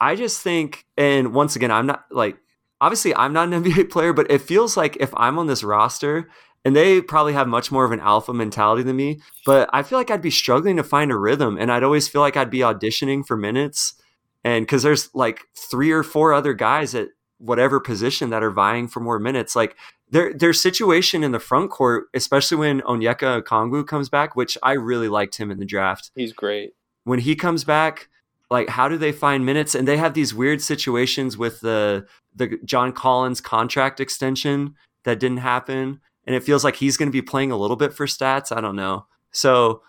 I 0.00 0.14
just 0.14 0.42
think, 0.42 0.86
and 0.96 1.34
once 1.34 1.56
again, 1.56 1.70
I'm 1.70 1.86
not 1.86 2.04
like, 2.10 2.36
obviously, 2.80 3.14
I'm 3.14 3.32
not 3.32 3.52
an 3.52 3.62
NBA 3.64 3.90
player, 3.90 4.12
but 4.12 4.30
it 4.30 4.42
feels 4.42 4.76
like 4.76 4.96
if 4.98 5.12
I'm 5.16 5.38
on 5.38 5.46
this 5.46 5.64
roster, 5.64 6.28
and 6.64 6.74
they 6.74 7.00
probably 7.00 7.32
have 7.32 7.46
much 7.46 7.70
more 7.70 7.84
of 7.84 7.92
an 7.92 8.00
alpha 8.00 8.34
mentality 8.34 8.82
than 8.82 8.96
me, 8.96 9.20
but 9.44 9.70
I 9.72 9.84
feel 9.84 9.98
like 9.98 10.10
I'd 10.10 10.20
be 10.20 10.32
struggling 10.32 10.76
to 10.76 10.82
find 10.82 11.12
a 11.12 11.16
rhythm, 11.16 11.56
and 11.58 11.70
I'd 11.70 11.84
always 11.84 12.08
feel 12.08 12.20
like 12.20 12.36
I'd 12.36 12.50
be 12.50 12.58
auditioning 12.58 13.24
for 13.24 13.36
minutes. 13.36 13.94
And 14.42 14.64
because 14.64 14.82
there's 14.82 15.14
like 15.14 15.42
three 15.56 15.92
or 15.92 16.02
four 16.02 16.32
other 16.32 16.54
guys 16.54 16.94
at 16.94 17.08
whatever 17.38 17.80
position 17.80 18.30
that 18.30 18.42
are 18.42 18.50
vying 18.50 18.88
for 18.88 19.00
more 19.00 19.18
minutes, 19.18 19.54
like 19.56 19.76
their 20.10 20.32
their 20.32 20.52
situation 20.52 21.22
in 21.24 21.32
the 21.32 21.40
front 21.40 21.70
court, 21.70 22.06
especially 22.14 22.56
when 22.56 22.80
Onyeka 22.82 23.42
Okongwu 23.42 23.86
comes 23.86 24.08
back, 24.08 24.36
which 24.36 24.56
I 24.62 24.72
really 24.72 25.08
liked 25.08 25.36
him 25.36 25.50
in 25.50 25.58
the 25.58 25.64
draft 25.66 26.10
He's 26.14 26.32
great. 26.32 26.74
when 27.04 27.18
he 27.18 27.34
comes 27.34 27.64
back, 27.64 28.08
like 28.50 28.68
how 28.68 28.88
do 28.88 28.96
they 28.96 29.12
find 29.12 29.44
minutes? 29.44 29.74
And 29.74 29.86
they 29.86 29.96
have 29.96 30.14
these 30.14 30.32
weird 30.34 30.62
situations 30.62 31.36
with 31.36 31.60
the 31.60 32.06
the 32.34 32.58
John 32.64 32.92
Collins 32.92 33.40
contract 33.40 34.00
extension 34.00 34.74
that 35.04 35.18
didn't 35.20 35.38
happen, 35.38 36.00
and 36.26 36.36
it 36.36 36.42
feels 36.44 36.62
like 36.64 36.76
he's 36.76 36.96
going 36.96 37.08
to 37.08 37.12
be 37.12 37.22
playing 37.22 37.50
a 37.50 37.56
little 37.56 37.76
bit 37.76 37.92
for 37.92 38.06
stats. 38.06 38.56
I 38.56 38.60
don't 38.60 38.76
know. 38.76 39.06
So 39.32 39.82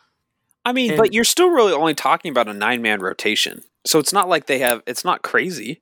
I 0.65 0.73
mean, 0.73 0.91
And- 0.91 0.97
but 0.97 1.13
you're 1.13 1.23
still 1.23 1.49
really 1.49 1.71
only 1.73 1.93
talking 1.93 2.31
about 2.31 2.47
a 2.49 2.53
nine 2.53 2.81
man 2.81 2.99
rotation, 2.99 3.63
so 3.85 3.99
it's 3.99 4.11
not 4.11 4.27
like 4.27 4.47
they 4.47 4.59
have. 4.59 4.81
It's 4.87 5.05
not 5.05 5.21
crazy. 5.21 5.81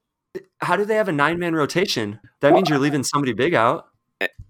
How 0.65 0.75
do 0.75 0.83
they 0.83 0.95
have 0.95 1.07
a 1.07 1.11
nine 1.11 1.37
man 1.37 1.53
rotation? 1.55 2.19
That 2.41 2.53
means 2.53 2.69
you're 2.69 2.79
leaving 2.79 3.03
somebody 3.03 3.33
big 3.33 3.53
out. 3.53 3.85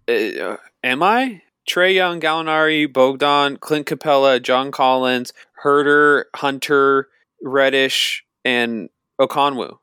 Uh, 0.07 0.55
am 0.81 1.03
I 1.03 1.41
Trae 1.69 1.93
Young, 1.93 2.21
Gallinari, 2.21 2.91
Bogdan, 2.91 3.57
Clint 3.57 3.85
Capela, 3.85 4.41
John 4.41 4.71
Collins, 4.71 5.33
Huerter, 5.63 6.23
Hunter, 6.35 7.09
Reddish, 7.43 8.23
and 8.45 8.89
Okongwu? 9.19 9.77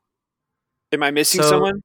Am 0.91 1.03
I 1.03 1.11
missing 1.11 1.43
So- 1.43 1.49
someone? 1.49 1.81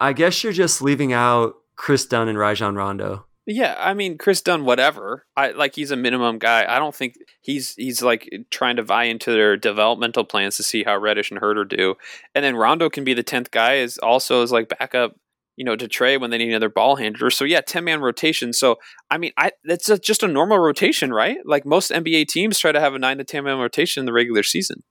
I 0.00 0.12
guess 0.12 0.42
you're 0.42 0.52
just 0.52 0.82
leaving 0.82 1.12
out 1.12 1.54
Kris 1.76 2.04
Dunn 2.04 2.28
and 2.28 2.38
Rajon 2.38 2.74
Rondo. 2.74 3.26
Yeah, 3.50 3.76
I 3.78 3.94
mean 3.94 4.18
Kris 4.18 4.42
Dunn, 4.42 4.66
whatever. 4.66 5.24
I 5.34 5.52
like 5.52 5.74
he's 5.74 5.90
a 5.90 5.96
minimum 5.96 6.38
guy. 6.38 6.66
I 6.68 6.78
don't 6.78 6.94
think 6.94 7.14
he's 7.40 7.74
he's 7.76 8.02
like 8.02 8.28
trying 8.50 8.76
to 8.76 8.82
vie 8.82 9.04
into 9.04 9.32
their 9.32 9.56
developmental 9.56 10.24
plans 10.24 10.58
to 10.58 10.62
see 10.62 10.84
how 10.84 10.98
Reddish 10.98 11.30
and 11.30 11.40
Huerter 11.40 11.66
do. 11.66 11.94
And 12.34 12.44
then 12.44 12.56
Rondo 12.56 12.90
can 12.90 13.04
be 13.04 13.14
the 13.14 13.22
tenth 13.22 13.50
guy 13.50 13.76
is 13.76 13.96
also 13.96 14.42
as 14.42 14.52
like 14.52 14.68
backup, 14.78 15.16
you 15.56 15.64
know, 15.64 15.76
to 15.76 15.88
Trae 15.88 16.20
when 16.20 16.28
they 16.28 16.36
need 16.36 16.50
another 16.50 16.68
ball 16.68 16.96
handler. 16.96 17.30
So 17.30 17.46
yeah, 17.46 17.62
ten 17.62 17.84
man 17.84 18.02
rotation. 18.02 18.52
So 18.52 18.76
I 19.10 19.16
mean, 19.16 19.32
I 19.38 19.52
that's 19.64 19.88
a, 19.88 19.98
just 19.98 20.22
a 20.22 20.28
normal 20.28 20.58
rotation, 20.58 21.10
right? 21.10 21.38
Like 21.46 21.64
most 21.64 21.90
NBA 21.90 22.28
teams 22.28 22.58
try 22.58 22.72
to 22.72 22.80
have 22.80 22.92
a 22.92 22.98
nine 22.98 23.16
to 23.16 23.24
ten 23.24 23.44
man 23.44 23.56
rotation 23.56 24.02
in 24.02 24.04
the 24.04 24.12
regular 24.12 24.42
season. 24.42 24.82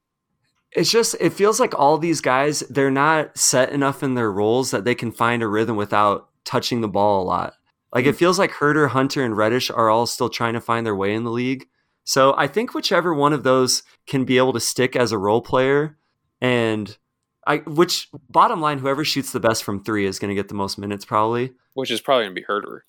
It's 0.72 0.92
just 0.92 1.16
it 1.20 1.34
feels 1.34 1.60
like 1.60 1.78
all 1.78 2.00
these 2.00 2.22
guys 2.22 2.62
they're 2.72 2.90
not 2.90 3.38
set 3.38 3.72
enough 3.72 4.02
in 4.02 4.16
their 4.16 4.32
roles 4.32 4.72
that 4.72 4.84
they 4.84 4.96
can 4.96 5.12
find 5.12 5.44
a 5.44 5.48
rhythm 5.48 5.76
without 5.76 6.30
touching 6.44 6.82
the 6.82 6.88
ball 6.88 7.22
a 7.22 7.26
lot. 7.26 7.54
Like 7.94 8.06
it 8.06 8.16
feels 8.16 8.38
like 8.38 8.52
Huerter, 8.52 8.90
Hunter, 8.90 9.24
and 9.24 9.36
Reddish 9.38 9.70
are 9.72 9.90
all 9.90 10.06
still 10.06 10.30
trying 10.30 10.54
to 10.54 10.62
find 10.62 10.86
their 10.86 10.96
way 10.96 11.14
in 11.14 11.24
the 11.24 11.32
league. 11.32 11.68
So 12.04 12.34
I 12.38 12.48
think 12.48 12.74
whichever 12.74 13.14
one 13.14 13.34
of 13.34 13.44
those 13.44 13.84
can 14.06 14.24
be 14.24 14.38
able 14.38 14.54
to 14.54 14.60
stick 14.60 14.96
as 14.96 15.12
a 15.12 15.18
role 15.18 15.42
player, 15.42 15.98
and 16.40 16.98
I 17.46 17.58
which 17.58 18.10
bottom 18.30 18.62
line, 18.62 18.80
whoever 18.80 19.04
shoots 19.04 19.32
the 19.32 19.40
best 19.40 19.64
from 19.64 19.84
three 19.84 20.06
is 20.06 20.20
going 20.20 20.30
to 20.30 20.36
get 20.36 20.48
the 20.48 20.54
most 20.54 20.78
minutes 20.78 21.06
probably. 21.06 21.54
Which 21.74 21.92
is 21.92 22.02
probably 22.02 22.26
gonna 22.26 22.36
be 22.36 22.44
Huerter. 22.44 22.82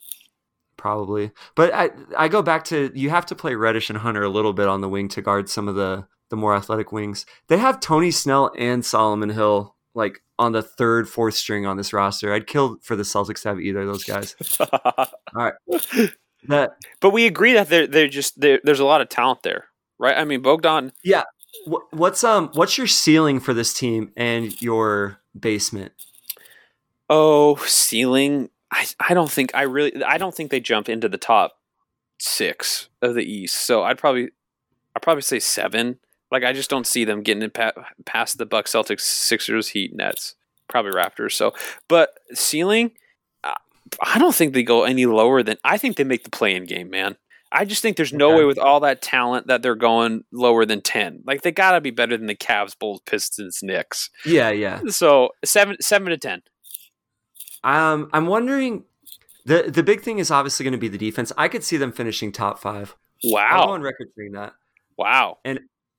Probably, 0.77 1.33
but 1.57 1.75
I 1.75 1.91
I 2.17 2.29
go 2.29 2.43
back 2.43 2.65
to 2.67 2.93
you 2.95 3.11
have 3.11 3.27
to 3.27 3.35
play 3.35 3.55
Reddish 3.55 3.91
and 3.91 3.99
Hunter 3.99 4.23
a 4.23 4.29
little 4.29 4.53
bit 4.53 4.69
on 4.69 4.81
the 4.81 4.89
wing 4.89 5.09
to 5.09 5.23
guard 5.23 5.49
some 5.49 5.67
of 5.67 5.75
the 5.75 6.07
the 6.31 6.37
more 6.37 6.55
athletic 6.55 6.93
wings. 6.93 7.27
They 7.49 7.59
have 7.59 7.81
Tony 7.81 8.11
Snell 8.11 8.53
and 8.57 8.85
Solomon 8.85 9.31
Hill 9.31 9.75
like 9.99 10.23
on 10.39 10.53
the 10.53 10.63
third, 10.63 11.09
fourth 11.09 11.35
string 11.35 11.67
on 11.67 11.77
this 11.77 11.93
roster. 11.93 12.33
I'd 12.33 12.47
kill 12.47 12.79
for 12.83 12.97
the 12.97 13.03
Celtics 13.03 13.43
to 13.43 13.49
have 13.49 13.61
either 13.61 13.81
of 13.81 13.89
those 13.89 14.05
guys. 14.05 14.35
That 16.47 16.71
but 17.01 17.11
we 17.11 17.27
agree 17.27 17.53
that 17.55 17.69
they're 17.69 17.89
they're 17.89 18.07
just 18.09 18.41
there 18.41 18.61
there's 18.63 18.79
a 18.79 18.85
lot 18.85 19.01
of 19.01 19.09
talent 19.09 19.43
there, 19.43 19.65
right? 19.99 20.17
I 20.17 20.25
mean 20.25 20.41
Bogdan 20.41 20.93
Yeah. 21.05 21.25
what's 21.91 22.23
um 22.23 22.51
what's 22.55 22.79
your 22.79 22.87
ceiling 22.87 23.41
for 23.41 23.53
this 23.53 23.75
team 23.75 24.13
and 24.17 24.59
your 24.63 25.19
basement? 25.39 25.93
Oh, 27.11 27.57
ceiling. 27.57 28.51
I, 28.71 28.87
I 29.01 29.15
don't 29.15 29.31
think 29.31 29.51
I 29.55 29.63
really 29.63 30.03
I 30.05 30.17
don't 30.17 30.33
think 30.35 30.51
they 30.53 30.61
jump 30.61 30.89
into 30.89 31.09
the 31.09 31.19
top 31.19 31.55
six 32.21 32.89
of 33.03 33.15
the 33.15 33.25
East. 33.25 33.57
So 33.57 33.83
I'd 33.83 33.99
probably 33.99 34.31
I'd 34.95 35.03
probably 35.03 35.23
say 35.23 35.41
seven. 35.41 35.99
Like 36.31 36.45
I 36.45 36.53
just 36.53 36.71
don't 36.71 36.87
see 36.87 37.05
them 37.05 37.23
getting 37.23 37.43
it 37.43 37.55
pa- 37.55 37.73
past 38.05 38.39
the 38.39 38.47
Bucks, 38.47 38.73
Celtics, 38.73 39.01
Sixers, 39.01 39.69
Heat, 39.69 39.95
Nets, 39.95 40.35
probably 40.69 40.93
Raptors. 40.93 41.33
So, 41.33 41.55
but 41.89 42.11
ceiling, 42.35 42.93
uh, 43.45 43.55
I 44.03 44.19
don't 44.19 44.35
think 44.35 44.53
they 44.55 44.63
go 44.63 44.85
any 44.85 45.07
lower 45.07 45.43
than. 45.43 45.57
I 45.65 45.79
think 45.79 45.97
they 45.97 46.05
make 46.05 46.25
the 46.25 46.31
play-in 46.31 46.65
game, 46.67 46.91
man. 46.91 47.17
I 47.51 47.65
just 47.65 47.81
think 47.81 47.97
there's 47.97 48.13
no 48.13 48.29
Okay. 48.29 48.41
way 48.41 48.45
with 48.45 48.59
all 48.59 48.81
that 48.81 49.01
talent 49.01 49.47
that 49.47 49.63
they're 49.63 49.75
going 49.75 50.25
lower 50.31 50.67
than 50.67 50.83
ten. 50.83 51.23
Like 51.25 51.41
they 51.41 51.51
gotta 51.51 51.81
be 51.81 51.91
better 51.91 52.15
than 52.17 52.27
the 52.27 52.35
Cavs, 52.35 52.79
Bulls, 52.79 53.01
Pistons, 53.07 53.61
Knicks. 53.63 54.11
Yeah, 54.27 54.51
yeah. 54.51 54.81
So 54.89 55.31
seven 55.47 55.77
seven 55.81 56.11
to 56.11 56.19
ten. 56.19 56.43
Um, 57.65 58.11
I'm 58.13 58.27
wondering. 58.27 58.85
the 59.47 59.63
The 59.71 59.83
big 59.83 60.03
thing 60.03 60.19
is 60.19 60.31
obviously 60.31 60.65
going 60.65 60.73
to 60.73 60.79
be 60.79 60.89
the 60.89 60.99
defense. 60.99 61.33
I 61.39 61.49
could 61.49 61.65
see 61.65 61.79
them 61.79 61.91
finishing 61.93 62.33
top 62.33 62.59
five. 62.59 62.95
Wow, 63.25 63.71
on 63.71 63.81
record 63.83 64.09
saying 64.17 64.33
that. 64.33 64.53
wow. 64.99 65.39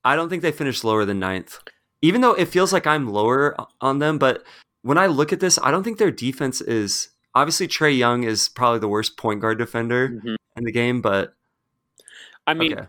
I 0.03 0.15
don't 0.15 0.29
think 0.29 0.41
they 0.41 0.51
finished 0.51 0.83
lower 0.83 1.05
than 1.05 1.19
ninth. 1.19 1.59
Even 2.01 2.21
though 2.21 2.33
it 2.33 2.45
feels 2.47 2.71
like 2.71 2.87
I'm 2.87 3.09
lower 3.09 3.55
on 3.81 3.99
them, 3.99 4.17
but 4.17 4.43
when 4.83 4.97
I 4.97 5.07
look 5.07 5.33
at 5.33 5.39
this, 5.41 5.59
I 5.61 5.71
don't 5.71 5.83
think 5.83 5.97
their 5.97 6.11
defense 6.11 6.61
is 6.61 7.09
obviously 7.35 7.67
Trae 7.67 7.97
Young 7.97 8.23
is 8.23 8.47
probably 8.49 8.79
the 8.79 8.87
worst 8.87 9.17
point 9.17 9.41
guard 9.41 9.57
defender 9.57 10.09
Mhm. 10.09 10.35
in 10.55 10.63
the 10.63 10.71
game, 10.71 11.01
but 11.01 11.33
I 12.47 12.53
mean, 12.53 12.73
okay. 12.73 12.87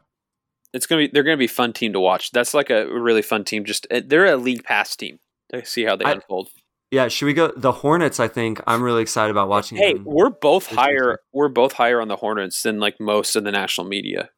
it's 0.73 0.87
gonna 0.87 1.03
be 1.03 1.07
they're 1.09 1.25
gonna 1.25 1.37
be 1.37 1.47
fun 1.49 1.73
team 1.73 1.93
to 1.93 2.01
watch. 2.01 2.31
That's 2.31 2.55
like 2.55 2.71
a 2.71 2.87
really 2.87 3.23
fun 3.23 3.45
team. 3.45 3.65
Just 3.65 3.87
uh, 3.91 4.01
they're 4.05 4.27
a 4.27 4.37
league 4.37 4.65
pass 4.65 4.95
team 4.97 5.19
to 5.53 5.65
see 5.65 5.85
how 5.85 5.97
they 5.97 6.05
I- 6.05 6.13
unfold. 6.13 6.51
Yeah, 6.93 7.07
should 7.07 7.27
we 7.27 7.35
go 7.35 7.53
the 7.57 7.71
Hornets, 7.73 8.19
I 8.19 8.27
think. 8.27 8.61
I'm 8.67 8.83
really 8.83 9.03
excited 9.03 9.31
about 9.31 9.49
watching 9.49 9.79
Hey, 9.79 9.93
them. 9.95 10.05
we're 10.05 10.31
both 10.31 10.67
higher. 10.67 11.21
We're 11.33 11.49
both 11.49 11.75
higher 11.75 12.01
on 12.01 12.09
the 12.09 12.17
Hornets 12.17 12.63
than 12.65 12.81
like 12.81 12.99
most 12.99 13.37
of 13.37 13.45
the 13.45 13.53
national 13.53 13.87
media. 13.87 14.31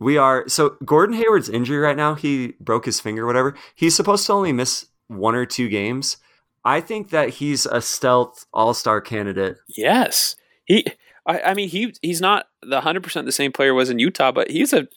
We 0.00 0.16
are 0.16 0.48
so 0.48 0.76
Gordon 0.84 1.14
Hayward's 1.14 1.48
injury 1.48 1.78
right 1.78 1.96
now, 1.96 2.14
he 2.14 2.54
broke 2.58 2.86
his 2.86 2.98
finger, 3.00 3.26
whatever. 3.26 3.54
He's 3.74 3.94
supposed 3.94 4.26
to 4.26 4.32
only 4.32 4.52
miss 4.52 4.86
one 5.08 5.34
or 5.34 5.46
two 5.46 5.68
games. 5.68 6.16
I 6.64 6.80
think 6.80 7.10
that 7.10 7.28
he's 7.30 7.66
a 7.66 7.80
stealth 7.80 8.46
All 8.52 8.74
Star 8.74 9.00
candidate. 9.00 9.58
Yes, 9.68 10.36
he. 10.64 10.86
I, 11.26 11.40
I 11.40 11.54
mean, 11.54 11.68
he 11.68 11.94
he's 12.02 12.20
not 12.20 12.46
the 12.62 12.80
hundred 12.80 13.02
percent 13.02 13.26
the 13.26 13.32
same 13.32 13.52
player 13.52 13.74
was 13.74 13.90
in 13.90 13.98
Utah, 13.98 14.32
but 14.32 14.50
he's 14.50 14.72
a 14.72 14.88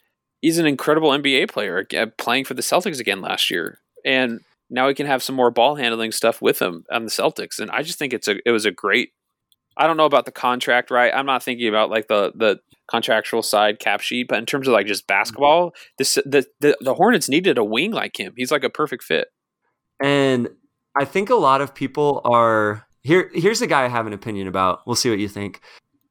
he's 0.41 0.57
an 0.57 0.65
incredible 0.65 1.09
NBA 1.09 1.49
player 1.51 1.85
uh, 1.97 2.07
playing 2.17 2.45
for 2.45 2.53
the 2.53 2.61
Celtics 2.61 2.99
again 2.99 3.21
last 3.21 3.51
year, 3.51 3.79
and 4.05 4.39
now 4.69 4.87
he 4.87 4.93
can 4.93 5.05
have 5.05 5.21
some 5.21 5.35
more 5.35 5.51
ball 5.51 5.75
handling 5.75 6.11
stuff 6.11 6.41
with 6.41 6.61
him 6.61 6.85
on 6.91 7.03
the 7.05 7.11
Celtics. 7.11 7.59
And 7.59 7.69
I 7.71 7.81
just 7.81 7.99
think 7.99 8.13
it's 8.13 8.27
a 8.27 8.37
it 8.45 8.51
was 8.51 8.65
a 8.65 8.71
great. 8.71 9.11
I 9.75 9.87
don't 9.87 9.97
know 9.97 10.05
about 10.05 10.25
the 10.25 10.31
contract, 10.31 10.91
right? 10.91 11.13
I'm 11.13 11.25
not 11.25 11.43
thinking 11.43 11.67
about 11.67 11.89
like 11.89 12.07
the 12.07 12.31
the 12.35 12.59
contractual 12.93 13.41
side 13.41 13.79
cap 13.79 14.01
sheet, 14.01 14.27
but 14.27 14.37
in 14.37 14.45
terms 14.45 14.67
of 14.67 14.73
like 14.73 14.85
just 14.85 15.03
mm-hmm. 15.03 15.19
basketball, 15.19 15.73
this 15.97 16.15
the 16.25 16.45
the, 16.59 16.77
the 16.81 16.93
Hornets 16.93 17.27
needed 17.27 17.57
a 17.57 17.63
wing 17.63 17.91
like 17.91 18.19
him. 18.19 18.33
He's 18.37 18.51
like 18.51 18.63
a 18.63 18.69
perfect 18.69 19.03
fit. 19.03 19.29
And 20.01 20.49
I 20.97 21.05
think 21.05 21.29
a 21.29 21.35
lot 21.35 21.61
of 21.61 21.73
people 21.73 22.21
are 22.25 22.85
here. 23.01 23.31
Here's 23.33 23.61
a 23.61 23.67
guy 23.67 23.85
I 23.85 23.87
have 23.87 24.07
an 24.07 24.13
opinion 24.13 24.47
about. 24.47 24.81
We'll 24.85 24.95
see 24.95 25.09
what 25.09 25.19
you 25.19 25.27
think. 25.27 25.61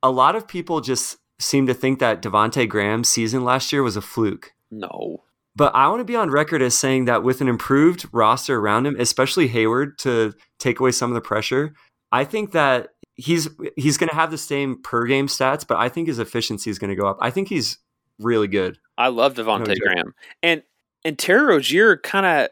A 0.03 0.11
lot 0.11 0.35
of 0.35 0.49
people 0.49 0.80
just 0.80 1.18
seem 1.39 1.66
to 1.66 1.74
think 1.74 2.01
that 2.01 2.22
Devonte 2.22 2.68
Graham's 2.68 3.09
season 3.09 3.45
last 3.45 3.72
year 3.72 3.83
was 3.83 3.97
a 3.97 4.01
fluke. 4.01 4.53
No. 4.70 5.22
But 5.55 5.74
I 5.74 5.89
want 5.89 6.01
to 6.01 6.05
be 6.05 6.16
on 6.16 6.30
record 6.30 6.62
as 6.62 6.76
saying 6.76 7.05
that 7.05 7.22
with 7.22 7.41
an 7.41 7.49
improved 7.49 8.07
roster 8.12 8.59
around 8.59 8.87
him, 8.87 8.97
especially 8.99 9.49
Hayward 9.49 9.99
to 9.99 10.33
take 10.59 10.80
away 10.80 10.93
some 10.93 11.11
of 11.11 11.14
the 11.14 11.20
pressure, 11.20 11.74
I 12.11 12.24
think 12.24 12.53
that 12.53 12.89
he's 13.17 13.49
he's 13.77 13.99
going 13.99 14.09
to 14.09 14.15
have 14.15 14.31
the 14.31 14.39
same 14.39 14.83
per 14.83 15.07
game 15.07 15.27
stats, 15.27 15.67
but 15.67 15.79
I 15.79 15.89
think 15.89 16.09
his 16.09 16.19
efficiency 16.19 16.71
is 16.71 16.79
going 16.79 16.91
to 16.91 16.97
go 16.97 17.07
up. 17.07 17.19
I 17.21 17.31
think 17.31 17.49
he's 17.49 17.79
really 18.19 18.49
good. 18.49 18.79
I 18.99 19.09
love 19.09 19.35
Devonte 19.35 19.69
no 19.69 19.75
Graham, 19.75 20.15
and 20.43 20.63
and 21.05 21.19
Terry 21.19 21.45
Rozier 21.45 21.97
kind 21.99 22.27
of 22.27 22.49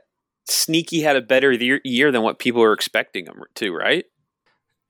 sneaky 0.48 1.02
had 1.02 1.16
a 1.16 1.20
better 1.20 1.52
year, 1.52 1.80
year 1.84 2.10
than 2.10 2.22
what 2.22 2.38
people 2.38 2.60
were 2.60 2.72
expecting 2.72 3.26
him 3.26 3.42
to, 3.54 3.72
right? 3.72 4.04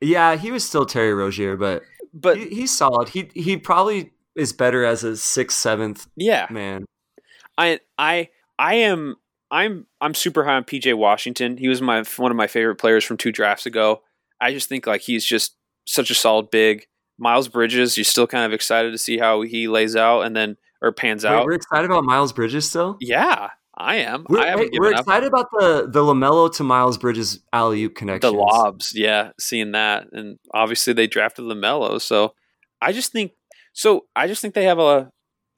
Yeah, 0.01 0.37
he 0.37 0.51
was 0.51 0.67
still 0.67 0.87
Terry 0.87 1.13
Rozier, 1.13 1.57
but 1.57 1.83
but 2.13 2.39
he, 2.39 2.49
he's 2.49 2.77
solid. 2.77 3.11
He 3.11 3.31
he 3.35 3.57
probably 3.57 4.13
is 4.35 4.53
better 4.53 4.85
as 4.85 5.05
a 5.05 5.17
sixth, 5.17 5.59
seventh. 5.59 6.07
Yeah, 6.17 6.47
man. 6.51 6.87
I 7.59 7.81
I 7.99 8.31
I 8.59 8.75
am 8.77 9.17
I'm 9.51 9.87
I'm 10.01 10.15
super 10.15 10.45
high 10.45 10.55
on 10.55 10.65
PJ 10.65 10.97
Washington. 10.97 11.57
He 11.59 11.69
was 11.69 11.83
my 11.83 12.03
one 12.17 12.31
of 12.31 12.37
my 12.37 12.47
favorite 12.47 12.77
players 12.77 13.05
from 13.05 13.17
two 13.17 13.33
drafts 13.33 13.67
ago. 13.67 14.03
I 14.41 14.53
just 14.53 14.69
think 14.69 14.87
like 14.87 15.03
he's 15.03 15.25
just 15.25 15.57
such 15.91 16.11
a 16.11 16.15
solid 16.15 16.51
big. 16.51 16.87
Miles 17.19 17.49
Bridges, 17.49 17.99
you're 17.99 18.05
still 18.05 18.27
kind 18.27 18.45
of 18.45 18.53
excited 18.53 18.93
to 18.93 18.99
see 18.99 19.19
how 19.19 19.43
he 19.43 19.69
lays 19.69 19.97
out 19.97 20.23
and 20.23 20.35
then 20.35 20.57
or 20.81 20.93
pans 20.93 21.25
Wait, 21.25 21.31
out. 21.31 21.45
We're 21.45 21.53
excited 21.53 21.85
about 21.85 22.05
Miles 22.05 22.33
Bridges 22.33 22.69
still. 22.69 22.97
Yeah, 23.01 23.51
I 23.77 23.97
am. 23.97 24.25
We're, 24.29 24.41
I 24.41 24.69
we're 24.79 24.93
excited 24.93 25.27
about 25.27 25.47
the 25.53 25.89
the 25.91 26.01
Lamelo 26.01 26.51
to 26.55 26.65
Miles 26.65 26.97
Bridges 26.97 27.41
alley 27.53 27.85
oop 27.85 27.95
connection. 27.95 28.33
The 28.33 28.39
lobs, 28.39 28.95
yeah, 28.95 29.33
seeing 29.39 29.73
that, 29.73 30.07
and 30.13 30.39
obviously 30.55 30.95
they 30.95 31.07
drafted 31.07 31.45
Lamelo, 31.45 32.01
so 32.01 32.35
I 32.81 32.93
just 32.93 33.13
think 33.13 33.33
so. 33.73 34.07
I 34.17 34.27
just 34.27 34.41
think 34.41 34.55
they 34.55 34.65
have 34.65 34.79
a. 34.79 35.11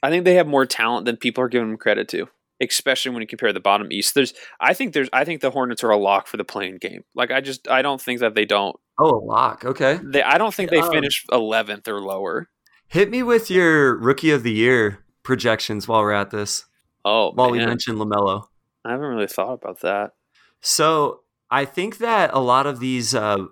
I 0.03 0.11
think 0.11 0.25
they 0.25 0.35
have 0.35 0.49
more 0.49 0.67
talent 0.67 1.07
than 1.07 1.17
people 1.17 1.45
are 1.45 1.49
giving 1.49 1.69
them 1.69 1.79
credit 1.79 2.09
to, 2.09 2.27
especially 2.61 3.13
when 3.13 3.21
you 3.21 3.29
compare 3.29 3.53
the 3.53 3.61
bottom 3.61 3.93
East. 3.93 4.17
There's, 4.17 4.35
I 4.61 4.75
think 4.75 4.95
there's, 4.95 5.09
I 5.13 5.25
think 5.25 5.41
the 5.41 5.53
Hornets 5.53 5.85
are 5.85 5.91
a 5.91 5.97
lock 5.97 6.27
for 6.27 6.37
the 6.37 6.45
playing 6.45 6.79
game. 6.79 7.05
Like 7.15 7.31
I 7.31 7.41
just, 7.41 7.69
I 7.69 7.83
don't 7.83 8.01
think 8.01 8.19
that 8.19 8.35
they 8.35 8.45
don't. 8.45 8.75
Oh, 8.99 9.17
a 9.17 9.23
lock. 9.25 9.65
Okay. 9.65 9.99
They, 10.03 10.23
I 10.23 10.39
don't 10.39 10.55
think 10.55 10.71
they 10.71 10.81
um, 10.81 10.91
finish 10.91 11.25
eleventh 11.33 11.89
or 11.89 12.01
lower. 12.01 12.49
Hit 12.89 13.11
me 13.11 13.23
with 13.23 13.51
your 13.51 13.97
rookie 13.97 14.31
of 14.31 14.43
the 14.43 14.53
year 14.53 15.05
projections 15.23 15.89
while 15.89 16.03
we're 16.03 16.13
at 16.13 16.31
this. 16.31 16.67
Oh, 17.05 17.33
while 17.33 17.51
man. 17.51 17.61
we 17.61 17.67
mentioned 17.67 17.99
Lamelo, 17.99 18.45
I 18.85 18.93
haven't 18.93 19.07
really 19.07 19.27
thought 19.27 19.55
about 19.55 19.81
that. 19.81 20.13
So 20.61 21.21
I 21.51 21.65
think 21.65 21.99
that 21.99 22.31
a 22.33 22.39
lot 22.39 22.67
of 22.67 22.81
these, 22.81 23.15
uh, 23.15 23.47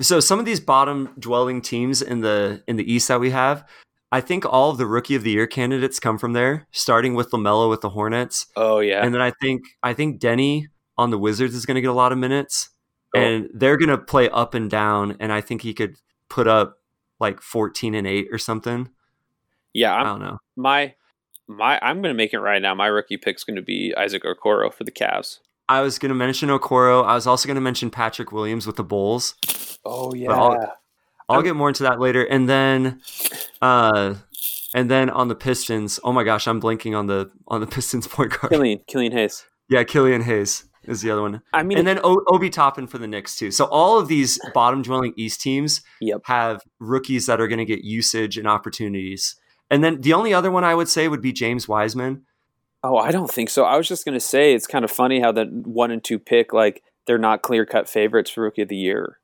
so 0.00 0.18
some 0.18 0.38
of 0.38 0.44
these 0.44 0.60
bottom 0.60 1.10
dwelling 1.18 1.60
teams 1.60 2.02
in 2.02 2.20
the 2.20 2.62
in 2.66 2.76
the 2.76 2.92
East 2.92 3.08
that 3.08 3.20
we 3.20 3.30
have, 3.30 3.68
I 4.10 4.20
think 4.20 4.44
all 4.44 4.70
of 4.70 4.78
the 4.78 4.86
rookie 4.86 5.14
of 5.14 5.22
the 5.22 5.30
year 5.30 5.46
candidates 5.46 6.00
come 6.00 6.18
from 6.18 6.32
there, 6.32 6.66
starting 6.72 7.14
with 7.14 7.30
Lamelo 7.30 7.68
with 7.68 7.82
the 7.82 7.90
Hornets. 7.90 8.46
Oh 8.56 8.80
yeah, 8.80 9.04
and 9.04 9.14
then 9.14 9.20
I 9.20 9.32
think 9.40 9.62
I 9.82 9.94
think 9.94 10.20
Deni 10.20 10.66
on 10.96 11.10
the 11.10 11.18
Wizards 11.18 11.54
is 11.54 11.66
going 11.66 11.76
to 11.76 11.80
get 11.80 11.90
a 11.90 11.94
lot 11.94 12.12
of 12.12 12.18
minutes, 12.18 12.70
and 13.14 13.48
they're 13.52 13.76
going 13.76 13.88
to 13.88 13.98
play 13.98 14.28
up 14.28 14.54
and 14.54 14.70
down, 14.70 15.16
and 15.20 15.32
I 15.32 15.40
think 15.40 15.62
he 15.62 15.74
could 15.74 15.96
put 16.28 16.46
up 16.46 16.78
like 17.18 17.40
fourteen 17.40 17.94
and 17.94 18.06
eight 18.06 18.28
or 18.30 18.38
something. 18.38 18.90
Yeah, 19.72 19.94
I'm, 19.94 20.00
I 20.00 20.02
do 20.02 20.18
not 20.18 20.30
know. 20.30 20.38
My 20.56 20.94
my 21.46 21.78
I'm 21.82 21.96
going 22.02 22.14
to 22.14 22.16
make 22.16 22.32
it 22.32 22.40
right 22.40 22.62
now. 22.62 22.74
My 22.74 22.86
rookie 22.86 23.16
pick 23.16 23.36
is 23.36 23.44
going 23.44 23.56
to 23.56 23.62
be 23.62 23.94
Isaac 23.96 24.22
Okoro 24.24 24.72
for 24.72 24.84
the 24.84 24.92
Cavs. 24.92 25.38
I 25.68 25.82
was 25.82 25.98
going 25.98 26.10
to 26.10 26.16
mention 26.16 26.48
Okoro. 26.48 27.04
I 27.04 27.14
was 27.14 27.26
also 27.26 27.46
going 27.46 27.54
to 27.54 27.60
mention 27.60 27.90
Patrick 27.90 28.32
Williams 28.32 28.66
with 28.66 28.76
the 28.76 28.84
Bulls. 28.84 29.34
Oh 29.84 30.12
yeah. 30.14 30.32
I'll, 30.32 30.76
I'll 31.28 31.42
get 31.42 31.54
more 31.54 31.68
into 31.68 31.84
that 31.84 32.00
later. 32.00 32.24
And 32.24 32.48
then, 32.48 33.00
uh, 33.62 34.16
and 34.74 34.90
then 34.90 35.10
on 35.10 35.28
the 35.28 35.36
Pistons. 35.36 36.00
Oh 36.02 36.12
my 36.12 36.24
gosh, 36.24 36.48
I'm 36.48 36.58
blinking 36.58 36.94
on 36.94 37.06
the 37.06 37.30
on 37.46 37.60
the 37.60 37.66
Pistons 37.68 38.08
point 38.08 38.30
guard. 38.32 38.50
Killian 38.50 38.80
Killian 38.86 39.12
Hayes. 39.12 39.44
Yeah, 39.68 39.84
Killian 39.84 40.22
Hayes 40.22 40.64
is 40.84 41.02
the 41.02 41.10
other 41.10 41.22
one. 41.22 41.42
I 41.52 41.62
mean, 41.62 41.78
and 41.78 41.86
then 41.86 42.00
o- 42.02 42.24
Obi 42.28 42.50
Toppin 42.50 42.86
for 42.86 42.98
the 42.98 43.06
Knicks 43.06 43.36
too. 43.36 43.50
So 43.50 43.66
all 43.66 43.98
of 43.98 44.08
these 44.08 44.38
bottom 44.54 44.82
dwelling 44.82 45.14
East 45.16 45.40
teams 45.40 45.82
yep. 46.00 46.22
have 46.24 46.62
rookies 46.78 47.26
that 47.26 47.40
are 47.40 47.48
going 47.48 47.58
to 47.58 47.64
get 47.64 47.84
usage 47.84 48.38
and 48.38 48.46
opportunities. 48.46 49.36
And 49.70 49.84
then 49.84 50.00
the 50.00 50.12
only 50.12 50.34
other 50.34 50.50
one 50.50 50.64
I 50.64 50.74
would 50.74 50.88
say 50.88 51.08
would 51.08 51.22
be 51.22 51.32
James 51.32 51.68
Wiseman. 51.68 52.24
Oh, 52.82 52.96
I 52.96 53.10
don't 53.10 53.30
think 53.30 53.50
so. 53.50 53.64
I 53.64 53.76
was 53.76 53.86
just 53.86 54.04
going 54.04 54.14
to 54.14 54.20
say 54.20 54.54
it's 54.54 54.66
kind 54.66 54.84
of 54.84 54.90
funny 54.90 55.20
how 55.20 55.32
the 55.32 55.44
one 55.44 55.90
and 55.90 56.02
two 56.02 56.18
pick 56.18 56.52
like 56.52 56.82
they're 57.06 57.18
not 57.18 57.42
clear 57.42 57.66
cut 57.66 57.88
favorites 57.88 58.30
for 58.30 58.42
rookie 58.42 58.62
of 58.62 58.68
the 58.68 58.76
year. 58.76 59.18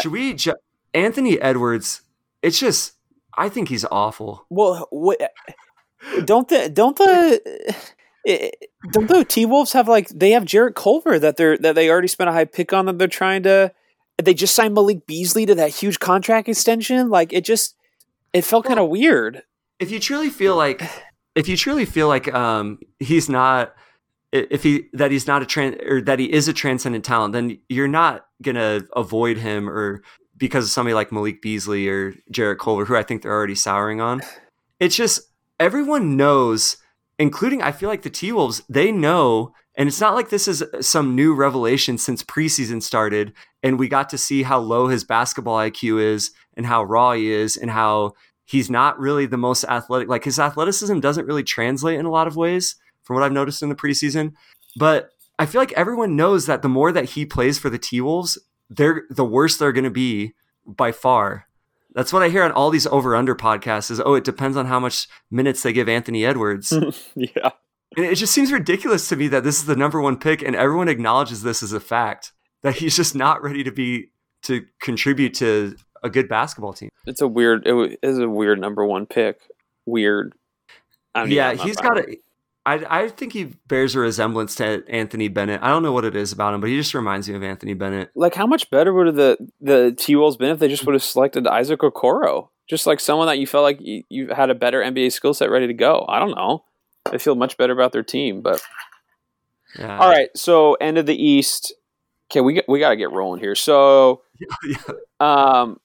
Should 0.00 0.10
I, 0.10 0.12
we? 0.12 0.34
Ju- 0.34 0.54
Anthony 0.94 1.40
Edwards. 1.40 2.02
It's 2.42 2.58
just 2.58 2.94
I 3.36 3.48
think 3.48 3.68
he's 3.68 3.84
awful. 3.90 4.46
Well, 4.48 4.88
what, 4.90 5.18
don't 6.24 6.48
the 6.48 6.68
don't 6.68 6.96
the 6.96 7.74
don't 8.92 9.08
the 9.08 9.24
T 9.24 9.46
Wolves 9.46 9.72
have 9.72 9.88
like 9.88 10.08
they 10.08 10.30
have 10.30 10.44
Jarrett 10.44 10.74
Culver 10.74 11.18
that 11.18 11.36
they're 11.36 11.58
that 11.58 11.74
they 11.74 11.90
already 11.90 12.08
spent 12.08 12.30
a 12.30 12.32
high 12.32 12.44
pick 12.44 12.72
on 12.72 12.86
that 12.86 12.98
they're 12.98 13.08
trying 13.08 13.42
to. 13.44 13.72
They 14.22 14.34
just 14.34 14.54
signed 14.54 14.74
Malik 14.74 15.06
Beasley 15.06 15.46
to 15.46 15.54
that 15.54 15.70
huge 15.70 15.98
contract 15.98 16.48
extension. 16.48 17.08
Like 17.08 17.32
it 17.32 17.44
just 17.44 17.74
it 18.32 18.42
felt 18.42 18.64
well, 18.64 18.70
kind 18.76 18.80
of 18.80 18.90
weird 18.90 19.42
if 19.80 19.90
you 19.90 19.98
truly 19.98 20.30
feel 20.30 20.54
like 20.54 20.82
if 21.34 21.48
you 21.48 21.56
truly 21.56 21.86
feel 21.86 22.06
like 22.06 22.32
um, 22.32 22.78
he's 23.00 23.28
not 23.28 23.74
if 24.30 24.62
he 24.62 24.88
that 24.92 25.10
he's 25.10 25.26
not 25.26 25.42
a 25.42 25.46
trans 25.46 25.76
or 25.84 26.00
that 26.02 26.20
he 26.20 26.30
is 26.30 26.46
a 26.46 26.52
transcendent 26.52 27.04
talent, 27.04 27.32
then 27.32 27.58
you're 27.68 27.88
not 27.88 28.26
gonna 28.42 28.82
avoid 28.94 29.38
him 29.38 29.68
or 29.68 30.02
because 30.36 30.64
of 30.64 30.70
somebody 30.70 30.94
like 30.94 31.10
Malik 31.10 31.42
Beasley 31.42 31.88
or 31.88 32.14
Jarrett 32.30 32.60
Culver, 32.60 32.84
who 32.84 32.94
I 32.94 33.02
think 33.02 33.22
they're 33.22 33.32
already 33.32 33.56
souring 33.56 34.00
on. 34.00 34.20
It's 34.78 34.94
just 34.94 35.22
everyone 35.58 36.16
knows, 36.16 36.76
including 37.20 37.60
I 37.60 37.70
feel 37.70 37.90
like 37.90 38.02
the 38.02 38.10
T 38.10 38.32
Wolves, 38.32 38.62
they 38.68 38.90
know, 38.90 39.52
and 39.76 39.88
it's 39.88 40.00
not 40.00 40.14
like 40.14 40.30
this 40.30 40.48
is 40.48 40.64
some 40.80 41.14
new 41.14 41.34
revelation 41.34 41.98
since 41.98 42.22
preseason 42.22 42.82
started 42.82 43.34
and 43.62 43.78
we 43.78 43.88
got 43.88 44.08
to 44.08 44.18
see 44.18 44.42
how 44.42 44.58
low 44.58 44.88
his 44.88 45.04
basketball 45.04 45.58
IQ 45.58 46.02
is 46.02 46.30
and 46.56 46.64
how 46.64 46.82
raw 46.82 47.12
he 47.12 47.30
is 47.30 47.58
and 47.58 47.70
how 47.70 48.14
he's 48.46 48.70
not 48.70 48.98
really 48.98 49.26
the 49.26 49.36
most 49.36 49.64
athletic. 49.64 50.08
Like 50.08 50.24
his 50.24 50.38
athleticism 50.38 50.98
doesn't 51.00 51.26
really 51.26 51.44
translate 51.44 52.00
in 52.00 52.06
a 52.06 52.10
lot 52.10 52.26
of 52.26 52.36
ways 52.36 52.76
from 53.02 53.16
what 53.16 53.22
I've 53.22 53.32
noticed 53.32 53.62
in 53.62 53.68
the 53.68 53.74
preseason. 53.74 54.32
But 54.76 55.10
I 55.38 55.44
feel 55.44 55.60
like 55.60 55.72
everyone 55.72 56.16
knows 56.16 56.46
that 56.46 56.62
the 56.62 56.68
more 56.70 56.90
that 56.90 57.10
he 57.10 57.26
plays 57.26 57.58
for 57.58 57.68
the 57.68 57.78
T 57.78 58.00
Wolves, 58.00 58.38
they're 58.70 59.02
the 59.10 59.26
worse 59.26 59.58
they're 59.58 59.72
going 59.72 59.84
to 59.84 59.90
be 59.90 60.32
by 60.66 60.90
far. 60.90 61.46
That's 61.94 62.12
what 62.12 62.22
I 62.22 62.28
hear 62.28 62.42
on 62.42 62.52
all 62.52 62.70
these 62.70 62.86
over 62.86 63.16
under 63.16 63.34
podcasts 63.34 63.90
is 63.90 64.00
oh, 64.00 64.14
it 64.14 64.24
depends 64.24 64.56
on 64.56 64.66
how 64.66 64.78
much 64.78 65.08
minutes 65.30 65.62
they 65.62 65.72
give 65.72 65.88
Anthony 65.88 66.24
Edwards. 66.24 66.72
yeah. 67.14 67.50
And 67.96 68.06
it 68.06 68.14
just 68.14 68.32
seems 68.32 68.52
ridiculous 68.52 69.08
to 69.08 69.16
me 69.16 69.26
that 69.28 69.42
this 69.42 69.58
is 69.58 69.66
the 69.66 69.74
number 69.74 70.00
one 70.00 70.16
pick 70.16 70.42
and 70.42 70.54
everyone 70.54 70.88
acknowledges 70.88 71.42
this 71.42 71.62
as 71.62 71.72
a 71.72 71.80
fact 71.80 72.32
that 72.62 72.76
he's 72.76 72.94
just 72.94 73.14
not 73.16 73.42
ready 73.42 73.64
to 73.64 73.72
be 73.72 74.10
to 74.42 74.64
contribute 74.80 75.34
to 75.34 75.76
a 76.02 76.10
good 76.10 76.28
basketball 76.28 76.72
team. 76.72 76.90
It's 77.06 77.20
a 77.20 77.28
weird. 77.28 77.66
It 77.66 77.98
is 78.02 78.18
a 78.18 78.28
weird 78.28 78.60
number 78.60 78.84
one 78.86 79.06
pick. 79.06 79.40
Weird. 79.86 80.34
yeah, 81.26 81.54
he's 81.54 81.76
got 81.76 81.98
a. 81.98 82.16
I, 82.66 82.84
I 83.04 83.08
think 83.08 83.32
he 83.32 83.44
bears 83.68 83.94
a 83.94 84.00
resemblance 84.00 84.54
to 84.56 84.84
Anthony 84.88 85.28
Bennett. 85.28 85.62
I 85.62 85.68
don't 85.68 85.82
know 85.82 85.92
what 85.92 86.04
it 86.04 86.14
is 86.14 86.32
about 86.32 86.52
him, 86.52 86.60
but 86.60 86.68
he 86.68 86.76
just 86.76 86.92
reminds 86.92 87.28
me 87.28 87.34
of 87.34 87.42
Anthony 87.42 87.74
Bennett. 87.74 88.10
Like, 88.14 88.34
how 88.34 88.46
much 88.46 88.70
better 88.70 88.92
would 88.92 89.14
the 89.16 89.38
the 89.60 89.94
T 89.98 90.14
Wolves 90.14 90.36
been 90.36 90.50
if 90.50 90.58
they 90.58 90.68
just 90.68 90.84
would 90.84 90.94
have 90.94 91.02
selected 91.02 91.46
Isaac 91.46 91.80
Okoro? 91.80 92.48
Just 92.68 92.86
like 92.86 93.00
someone 93.00 93.26
that 93.26 93.38
you 93.38 93.46
felt 93.46 93.64
like 93.64 93.78
you, 93.80 94.04
you 94.08 94.28
had 94.28 94.50
a 94.50 94.54
better 94.54 94.80
NBA 94.80 95.10
skill 95.12 95.34
set 95.34 95.50
ready 95.50 95.66
to 95.66 95.74
go. 95.74 96.04
I 96.08 96.18
don't 96.18 96.36
know. 96.36 96.64
They 97.10 97.18
feel 97.18 97.34
much 97.34 97.56
better 97.56 97.72
about 97.72 97.92
their 97.92 98.02
team, 98.02 98.42
but 98.42 98.62
yeah. 99.78 99.98
all 99.98 100.08
right. 100.08 100.28
So 100.36 100.74
end 100.74 100.98
of 100.98 101.06
the 101.06 101.16
East. 101.16 101.74
Okay, 102.30 102.42
we 102.42 102.62
we 102.68 102.78
got 102.78 102.90
to 102.90 102.96
get 102.96 103.10
rolling 103.10 103.40
here. 103.40 103.54
So, 103.54 104.22
yeah. 104.68 104.76
um, 105.18 105.80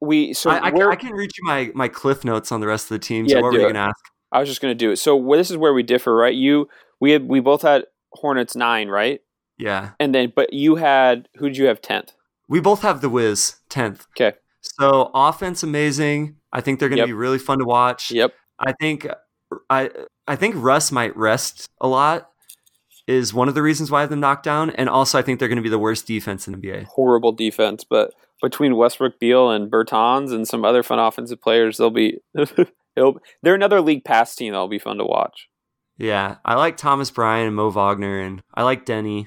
we 0.00 0.32
so 0.32 0.48
I, 0.48 0.68
I, 0.68 0.88
I, 0.90 0.96
can 0.96 1.12
read 1.12 1.30
you 1.36 1.44
my 1.44 1.70
my 1.74 1.88
cliff 1.88 2.24
notes 2.24 2.52
on 2.52 2.60
the 2.60 2.66
rest 2.66 2.84
of 2.84 3.00
the 3.00 3.00
team. 3.00 3.26
Yeah, 3.26 3.36
so 3.36 3.42
what 3.42 3.52
were 3.52 3.58
you 3.58 3.66
gonna 3.66 3.80
ask? 3.80 4.09
I 4.32 4.40
was 4.40 4.48
just 4.48 4.60
gonna 4.60 4.74
do 4.74 4.90
it. 4.90 4.96
So 4.96 5.20
this 5.36 5.50
is 5.50 5.56
where 5.56 5.72
we 5.74 5.82
differ, 5.82 6.14
right? 6.14 6.34
You 6.34 6.68
we 7.00 7.12
had, 7.12 7.26
we 7.28 7.40
both 7.40 7.62
had 7.62 7.84
Hornets 8.12 8.54
nine, 8.54 8.88
right? 8.88 9.20
Yeah. 9.58 9.90
And 9.98 10.14
then, 10.14 10.32
but 10.34 10.52
you 10.52 10.76
had 10.76 11.28
who 11.36 11.48
did 11.48 11.56
you 11.56 11.66
have 11.66 11.80
tenth? 11.82 12.12
We 12.48 12.60
both 12.60 12.82
have 12.82 13.00
the 13.00 13.08
Wiz 13.08 13.56
tenth. 13.68 14.06
Okay. 14.16 14.36
So 14.60 15.10
offense 15.14 15.62
amazing. 15.62 16.36
I 16.52 16.60
think 16.60 16.80
they're 16.80 16.88
going 16.88 16.96
to 16.98 17.02
Yep. 17.02 17.08
be 17.08 17.12
really 17.12 17.38
fun 17.38 17.58
to 17.60 17.64
watch. 17.64 18.10
Yep. 18.10 18.34
I 18.58 18.72
think 18.72 19.06
I 19.68 19.90
I 20.26 20.36
think 20.36 20.54
Russ 20.58 20.92
might 20.92 21.16
rest 21.16 21.68
a 21.80 21.88
lot 21.88 22.30
is 23.06 23.34
one 23.34 23.48
of 23.48 23.54
the 23.54 23.62
reasons 23.62 23.90
why 23.90 23.98
I 23.98 24.00
have 24.02 24.10
them 24.10 24.20
knocked 24.20 24.44
down, 24.44 24.70
and 24.70 24.88
also 24.88 25.18
I 25.18 25.22
think 25.22 25.38
they're 25.38 25.48
going 25.48 25.56
to 25.56 25.62
be 25.62 25.68
the 25.68 25.78
worst 25.78 26.06
defense 26.06 26.46
in 26.46 26.52
the 26.52 26.58
NBA. 26.60 26.84
Horrible 26.84 27.32
defense, 27.32 27.82
but 27.82 28.12
between 28.42 28.76
Westbrook, 28.76 29.18
Beal, 29.18 29.50
and 29.50 29.70
Bertans 29.70 30.32
and 30.32 30.46
some 30.46 30.64
other 30.64 30.82
fun 30.82 30.98
offensive 30.98 31.40
players, 31.40 31.76
they'll 31.78 31.90
be. 31.90 32.18
it'll, 32.96 33.20
they're 33.42 33.54
another 33.54 33.80
league 33.80 34.04
pass 34.04 34.34
team 34.34 34.52
that'll 34.52 34.68
be 34.68 34.78
fun 34.78 34.98
to 34.98 35.04
watch. 35.04 35.48
Yeah, 35.98 36.36
I 36.44 36.54
like 36.54 36.76
Thomas 36.76 37.10
Bryant 37.10 37.48
and 37.48 37.56
Mo 37.56 37.70
Wagner, 37.70 38.20
and 38.20 38.42
I 38.54 38.62
like 38.62 38.86
Deni. 38.86 39.26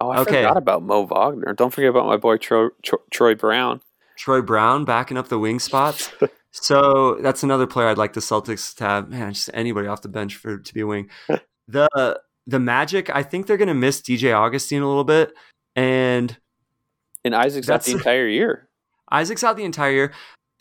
Oh, 0.00 0.10
I 0.10 0.20
Okay. 0.20 0.42
forgot 0.42 0.56
about 0.58 0.82
Mo 0.82 1.02
Wagner. 1.06 1.54
Don't 1.54 1.72
forget 1.72 1.88
about 1.90 2.06
my 2.06 2.18
boy 2.18 2.36
Tro- 2.36 2.70
Tro- 2.82 3.02
Troy 3.10 3.34
Brown. 3.34 3.80
Troy 4.18 4.42
Brown 4.42 4.84
backing 4.84 5.16
up 5.16 5.28
the 5.28 5.38
wing 5.38 5.58
spots. 5.58 6.10
so 6.50 7.18
that's 7.22 7.42
another 7.42 7.66
player 7.66 7.88
I'd 7.88 7.96
like 7.98 8.12
the 8.12 8.20
Celtics 8.20 8.74
to 8.76 8.84
have. 8.84 9.08
Man, 9.08 9.32
just 9.32 9.48
anybody 9.54 9.88
off 9.88 10.02
the 10.02 10.08
bench 10.08 10.36
for 10.36 10.58
to 10.58 10.74
be 10.74 10.80
a 10.80 10.86
wing. 10.86 11.08
the 11.68 12.20
The 12.46 12.60
Magic, 12.60 13.08
I 13.14 13.22
think 13.22 13.46
they're 13.46 13.56
going 13.56 13.68
to 13.68 13.74
miss 13.74 14.00
DJ 14.02 14.34
Augustin 14.36 14.82
a 14.82 14.86
little 14.88 15.04
bit, 15.04 15.32
and 15.74 16.36
And 17.24 17.34
Isaac's 17.34 17.70
out 17.70 17.82
the 17.84 17.92
entire 17.92 18.28
year. 18.28 18.68
Isaac's 19.10 19.42
out 19.44 19.56
the 19.56 19.64
entire 19.64 19.92
year. 19.92 20.12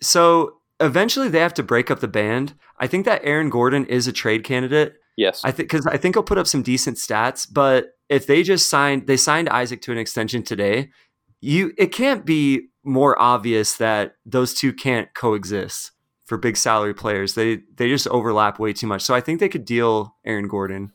So 0.01 0.54
eventually 0.79 1.29
they 1.29 1.39
have 1.39 1.53
to 1.55 1.63
break 1.63 1.89
up 1.89 1.99
the 1.99 2.07
band. 2.07 2.53
I 2.79 2.87
think 2.87 3.05
that 3.05 3.21
Aaron 3.23 3.49
Gordon 3.49 3.85
is 3.85 4.07
a 4.07 4.13
trade 4.13 4.43
candidate. 4.43 4.95
Yes. 5.17 5.41
I 5.43 5.51
think 5.51 5.69
because 5.69 5.87
I 5.87 5.97
think 5.97 6.15
he'll 6.15 6.23
put 6.23 6.37
up 6.37 6.47
some 6.47 6.61
decent 6.61 6.97
stats. 6.97 7.47
But 7.51 7.97
if 8.09 8.27
they 8.27 8.43
just 8.43 8.69
signed, 8.69 9.07
they 9.07 9.17
signed 9.17 9.49
Isaac 9.49 9.81
to 9.83 9.91
an 9.91 9.97
extension 9.97 10.43
today. 10.43 10.89
You, 11.41 11.73
it 11.77 11.87
can't 11.87 12.25
be 12.25 12.67
more 12.83 13.19
obvious 13.19 13.75
that 13.77 14.15
those 14.25 14.53
two 14.53 14.73
can't 14.73 15.13
coexist 15.13 15.91
for 16.25 16.37
big 16.37 16.57
salary 16.57 16.93
players. 16.93 17.35
They 17.35 17.61
they 17.75 17.87
just 17.87 18.07
overlap 18.07 18.59
way 18.59 18.73
too 18.73 18.87
much. 18.87 19.01
So 19.03 19.13
I 19.15 19.21
think 19.21 19.39
they 19.39 19.49
could 19.49 19.65
deal 19.65 20.15
Aaron 20.25 20.47
Gordon. 20.47 20.91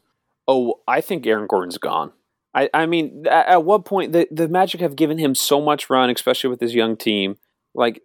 Oh, 0.47 0.81
I 0.87 1.01
think 1.01 1.26
Aaron 1.26 1.47
Gordon's 1.47 1.78
gone. 1.78 2.12
I, 2.53 2.68
I 2.74 2.87
mean, 2.87 3.24
at, 3.31 3.47
at 3.47 3.64
what 3.64 3.85
point 3.85 4.12
the, 4.12 4.26
the 4.33 4.49
Magic 4.49 4.81
have 4.81 4.97
given 4.97 5.18
him 5.18 5.37
so 5.37 5.61
much 5.61 5.89
run, 5.89 6.11
especially 6.11 6.51
with 6.51 6.59
this 6.59 6.74
young 6.74 6.97
team. 6.97 7.37
Like 7.74 8.03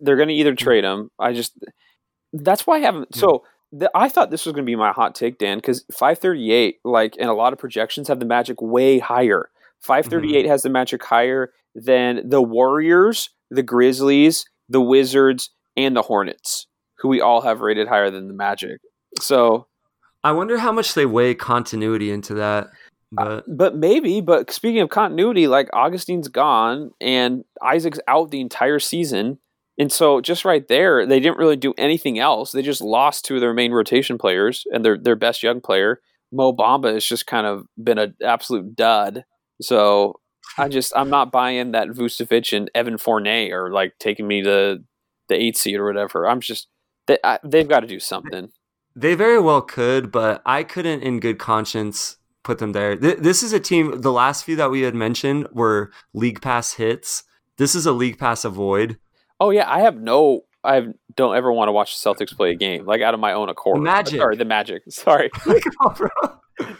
they're 0.00 0.16
going 0.16 0.28
to 0.28 0.34
either 0.34 0.54
mm. 0.54 0.58
trade 0.58 0.84
him. 0.84 1.10
I 1.18 1.32
just 1.32 1.52
that's 2.32 2.66
why 2.66 2.76
I 2.76 2.80
haven't. 2.80 3.10
Mm. 3.12 3.20
So 3.20 3.44
the, 3.72 3.90
I 3.94 4.08
thought 4.08 4.30
this 4.30 4.46
was 4.46 4.52
going 4.52 4.64
to 4.64 4.70
be 4.70 4.76
my 4.76 4.92
hot 4.92 5.14
take, 5.14 5.38
Dan, 5.38 5.58
because 5.58 5.84
five 5.92 6.18
thirty 6.18 6.52
eight, 6.52 6.78
like, 6.84 7.16
and 7.18 7.28
a 7.28 7.34
lot 7.34 7.52
of 7.52 7.58
projections 7.58 8.08
have 8.08 8.20
the 8.20 8.26
Magic 8.26 8.60
way 8.60 8.98
higher. 8.98 9.50
Mm-hmm. 9.50 9.86
Five 9.86 10.06
thirty 10.06 10.36
eight 10.36 10.46
has 10.46 10.62
the 10.62 10.70
Magic 10.70 11.04
higher 11.04 11.52
than 11.74 12.28
the 12.28 12.40
Warriors, 12.40 13.30
the 13.50 13.62
Grizzlies, 13.62 14.44
the 14.68 14.80
Wizards, 14.80 15.50
and 15.76 15.96
the 15.96 16.02
Hornets, 16.02 16.66
who 16.98 17.08
we 17.08 17.20
all 17.20 17.40
have 17.40 17.60
rated 17.60 17.88
higher 17.88 18.10
than 18.10 18.28
the 18.28 18.34
Magic. 18.34 18.80
So 19.20 19.66
I 20.22 20.32
wonder 20.32 20.58
how 20.58 20.72
much 20.72 20.94
they 20.94 21.04
weigh 21.04 21.34
continuity 21.34 22.10
into 22.10 22.34
that. 22.34 22.68
Uh, 23.16 23.42
but 23.46 23.56
But 23.56 23.76
maybe, 23.76 24.20
but 24.20 24.50
speaking 24.50 24.80
of 24.80 24.88
continuity, 24.88 25.46
like 25.46 25.68
Augustin's 25.72 26.28
gone 26.28 26.92
and 27.00 27.44
Isaac's 27.62 28.00
out 28.08 28.30
the 28.30 28.40
entire 28.40 28.78
season. 28.78 29.38
And 29.78 29.90
so 29.90 30.20
just 30.20 30.44
right 30.44 30.66
there, 30.68 31.04
they 31.06 31.18
didn't 31.20 31.38
really 31.38 31.56
do 31.56 31.74
anything 31.76 32.18
else. 32.18 32.52
They 32.52 32.62
just 32.62 32.80
lost 32.80 33.24
two 33.24 33.36
of 33.36 33.40
their 33.40 33.54
main 33.54 33.72
rotation 33.72 34.18
players 34.18 34.64
and 34.72 34.84
their 34.84 34.96
their 34.96 35.16
best 35.16 35.42
young 35.42 35.60
player. 35.60 36.00
Mo 36.32 36.52
Bamba 36.52 36.92
has 36.94 37.04
just 37.04 37.26
kind 37.26 37.46
of 37.46 37.66
been 37.82 37.98
an 37.98 38.14
absolute 38.22 38.76
dud. 38.76 39.24
So 39.60 40.20
I 40.58 40.68
just 40.68 40.92
I'm 40.96 41.10
not 41.10 41.32
buying 41.32 41.72
that 41.72 41.88
Vucevic 41.88 42.56
and 42.56 42.70
Evan 42.74 42.98
Fournier 42.98 43.64
are 43.64 43.72
like 43.72 43.94
taking 43.98 44.26
me 44.26 44.42
to 44.42 44.78
the 45.28 45.34
eight 45.34 45.56
seed 45.56 45.76
or 45.76 45.86
whatever. 45.86 46.26
I'm 46.26 46.40
just 46.40 46.68
they, 47.06 47.18
I, 47.24 47.38
they've 47.44 47.68
got 47.68 47.80
to 47.80 47.86
do 47.86 47.98
something. 47.98 48.50
They 48.96 49.14
very 49.14 49.40
well 49.40 49.60
could, 49.60 50.12
but 50.12 50.40
I 50.46 50.62
couldn't, 50.62 51.02
in 51.02 51.18
good 51.18 51.38
conscience, 51.38 52.18
put 52.44 52.58
them 52.58 52.72
there. 52.72 52.94
Th- 52.96 53.18
this 53.18 53.42
is 53.42 53.52
a 53.52 53.58
team. 53.58 54.00
The 54.00 54.12
last 54.12 54.44
few 54.44 54.54
that 54.56 54.70
we 54.70 54.82
had 54.82 54.94
mentioned 54.94 55.48
were 55.52 55.90
league 56.12 56.40
pass 56.40 56.74
hits. 56.74 57.24
This 57.56 57.74
is 57.74 57.86
a 57.86 57.92
league 57.92 58.18
pass 58.18 58.44
avoid. 58.44 58.98
Oh 59.40 59.50
yeah, 59.50 59.70
I 59.70 59.80
have 59.80 59.96
no. 60.00 60.42
I 60.62 60.76
have- 60.76 60.92
don't 61.16 61.36
ever 61.36 61.52
want 61.52 61.68
to 61.68 61.72
watch 61.72 62.00
the 62.00 62.08
Celtics 62.10 62.34
play 62.34 62.50
a 62.50 62.54
game 62.54 62.86
like 62.86 63.00
out 63.02 63.14
of 63.14 63.20
my 63.20 63.32
own 63.34 63.48
accord. 63.48 63.76
The 63.76 63.82
Magic. 63.82 64.18
Sorry, 64.18 64.36
the 64.36 64.44
Magic. 64.44 64.82
Sorry, 64.88 65.30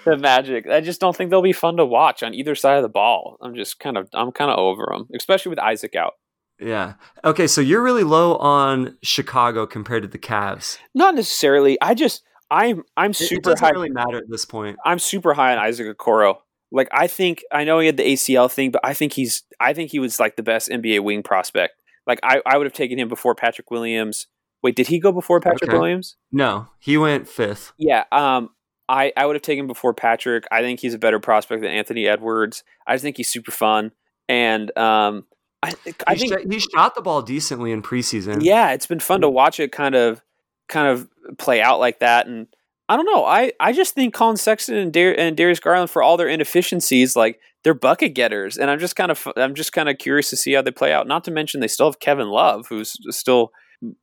the 0.05 0.17
Magic. 0.19 0.67
I 0.69 0.81
just 0.81 1.01
don't 1.01 1.15
think 1.17 1.31
they'll 1.31 1.43
be 1.43 1.53
fun 1.53 1.77
to 1.77 1.85
watch 1.87 2.23
on 2.23 2.35
either 2.35 2.55
side 2.55 2.77
of 2.77 2.83
the 2.83 2.89
ball. 2.89 3.37
I'm 3.43 3.55
just 3.55 3.79
kind 3.79 3.97
of. 3.97 4.09
I'm 4.15 4.33
kind 4.33 4.51
of 4.51 4.59
over 4.59 4.87
them, 4.91 5.09
especially 5.17 5.51
with 5.51 5.59
Isaac 5.59 5.95
out. 5.95 6.15
yeah. 6.61 6.95
Okay, 7.25 7.47
so 7.47 7.61
you're 7.61 7.83
really 7.83 8.05
low 8.05 8.37
on 8.37 8.97
Chicago 9.03 9.67
compared 9.67 10.03
to 10.03 10.09
the 10.09 10.19
Cavs. 10.19 10.79
Not 10.95 11.15
necessarily. 11.15 11.79
I 11.81 11.95
just. 11.95 12.23
I'm. 12.51 12.85
I'm 12.97 13.13
super 13.15 13.35
it 13.39 13.45
doesn't 13.45 13.61
high. 13.67 13.71
really 13.71 13.91
matter 13.91 14.19
at 14.19 14.29
this 14.29 14.45
point. 14.45 14.77
I'm 14.85 14.99
super 14.99 15.35
high 15.35 15.53
on 15.53 15.59
Isaac 15.59 15.97
Okoro. 15.97 16.37
Like 16.71 16.89
I 16.93 17.07
think 17.07 17.43
I 17.53 17.65
know 17.65 17.79
he 17.79 17.87
had 17.87 17.97
the 17.97 18.03
ACL 18.15 18.51
thing, 18.53 18.71
but 18.71 18.81
I 18.85 18.95
think 18.95 19.13
he's 19.13 19.43
I 19.61 19.73
think 19.75 19.91
he 19.91 19.99
was 19.99 20.19
like 20.21 20.37
the 20.37 20.43
best 20.43 20.69
NBA 20.69 21.03
wing 21.05 21.23
prospect. 21.23 21.75
Like 22.07 22.21
I, 22.23 22.41
I 22.47 22.57
would 22.59 22.67
have 22.67 22.73
taken 22.75 22.99
him 22.99 23.09
before 23.09 23.35
Patrick 23.35 23.71
Williams. 23.71 24.27
Wait, 24.63 24.77
did 24.77 24.87
he 24.89 24.99
go 24.99 25.13
before 25.13 25.41
Patrick 25.41 25.71
Okay. 25.71 25.79
Williams? 25.79 26.17
No, 26.33 26.69
he 26.79 26.97
went 26.97 27.29
fifth. 27.29 27.73
Yeah, 27.79 28.05
um, 28.13 28.51
I, 28.89 29.13
I 29.17 29.27
would 29.27 29.37
have 29.37 29.43
taken 29.43 29.65
him 29.65 29.67
before 29.67 29.93
Patrick. 29.95 30.45
I 30.51 30.63
think 30.63 30.81
he's 30.81 30.95
a 30.95 30.99
better 30.99 31.21
prospect 31.21 31.63
than 31.63 31.71
Anthony 31.71 32.07
Edwards. 32.07 32.65
I 32.87 32.95
just 32.95 33.03
think 33.03 33.17
he's 33.17 33.29
super 33.29 33.51
fun, 33.51 33.93
and 34.29 34.77
um, 34.79 35.27
I, 35.63 35.73
I 36.07 36.15
he, 36.15 36.29
think 36.29 36.41
sh- 36.41 36.53
he 36.53 36.59
shot 36.61 36.95
the 36.95 37.03
ball 37.03 37.21
decently 37.23 37.73
in 37.73 37.83
preseason. 37.83 38.43
yeah, 38.43 38.73
it's 38.73 38.87
been 38.87 39.01
fun 39.01 39.21
to 39.21 39.29
watch 39.29 39.61
it 39.61 39.71
kind 39.73 39.95
of 39.95 40.23
kind 40.69 40.89
of 40.89 41.09
play 41.39 41.61
out 41.61 41.79
like 41.79 42.01
that. 42.01 42.27
And 42.27 42.47
I 42.89 42.97
don't 42.97 43.07
know, 43.07 43.25
I, 43.25 43.53
I 43.61 43.73
just 43.73 43.95
think 43.95 44.15
Collin 44.15 44.37
Sexton 44.39 44.77
and, 44.77 44.93
Dar- 44.93 45.15
and 45.19 45.37
Darius 45.37 45.61
Garland 45.61 45.91
for 45.91 46.03
all 46.03 46.17
their 46.17 46.29
inefficiencies, 46.29 47.17
like 47.17 47.39
they're 47.65 47.75
bucket 47.75 48.15
getters, 48.15 48.57
and 48.59 48.71
I'm 48.71 48.79
just 48.79 48.95
kind 48.95 49.11
of 49.11 49.27
I'm 49.37 49.55
just 49.55 49.73
kind 49.73 49.89
of 49.89 49.99
curious 49.99 50.31
to 50.31 50.37
see 50.37 50.53
how 50.53 50.63
they 50.63 50.71
play 50.71 50.93
out. 50.93 51.07
Not 51.09 51.25
to 51.25 51.31
mention 51.31 51.61
they 51.61 51.69
still 51.69 51.87
have 51.87 51.99
Kevin 51.99 52.29
Love, 52.29 52.67
who's 52.69 52.97
still 53.11 53.51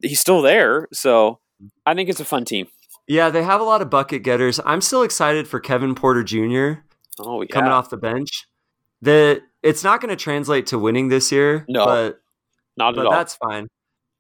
he's 0.02 0.20
still 0.20 0.42
there, 0.42 0.88
so 0.92 1.40
I 1.86 1.94
think 1.94 2.10
it's 2.10 2.20
a 2.20 2.26
fun 2.26 2.44
team. 2.46 2.68
Yeah, 3.08 3.30
they 3.30 3.44
have 3.44 3.62
a 3.62 3.64
lot 3.64 3.82
of 3.82 3.90
bucket 3.90 4.24
getters. 4.24 4.60
I'm 4.66 4.82
still 4.82 5.04
excited 5.04 5.48
for 5.48 5.60
Kevin 5.60 5.96
Porter 5.96 6.24
Jr. 6.24 6.82
Oh 7.20 7.42
yeah, 7.42 7.48
coming 7.52 7.72
off 7.72 7.90
the 7.90 7.98
bench. 7.98 8.46
The 9.02 9.42
it's 9.64 9.84
not 9.84 10.02
going 10.02 10.10
to 10.10 10.16
translate 10.16 10.66
to 10.68 10.80
winning 10.80 11.10
this 11.10 11.32
year, 11.32 11.66
No, 11.70 11.86
but 11.86 12.22
not 12.78 12.96
but 12.96 13.02
at 13.02 13.06
all. 13.08 13.12
that's 13.12 13.36
fine. 13.36 13.68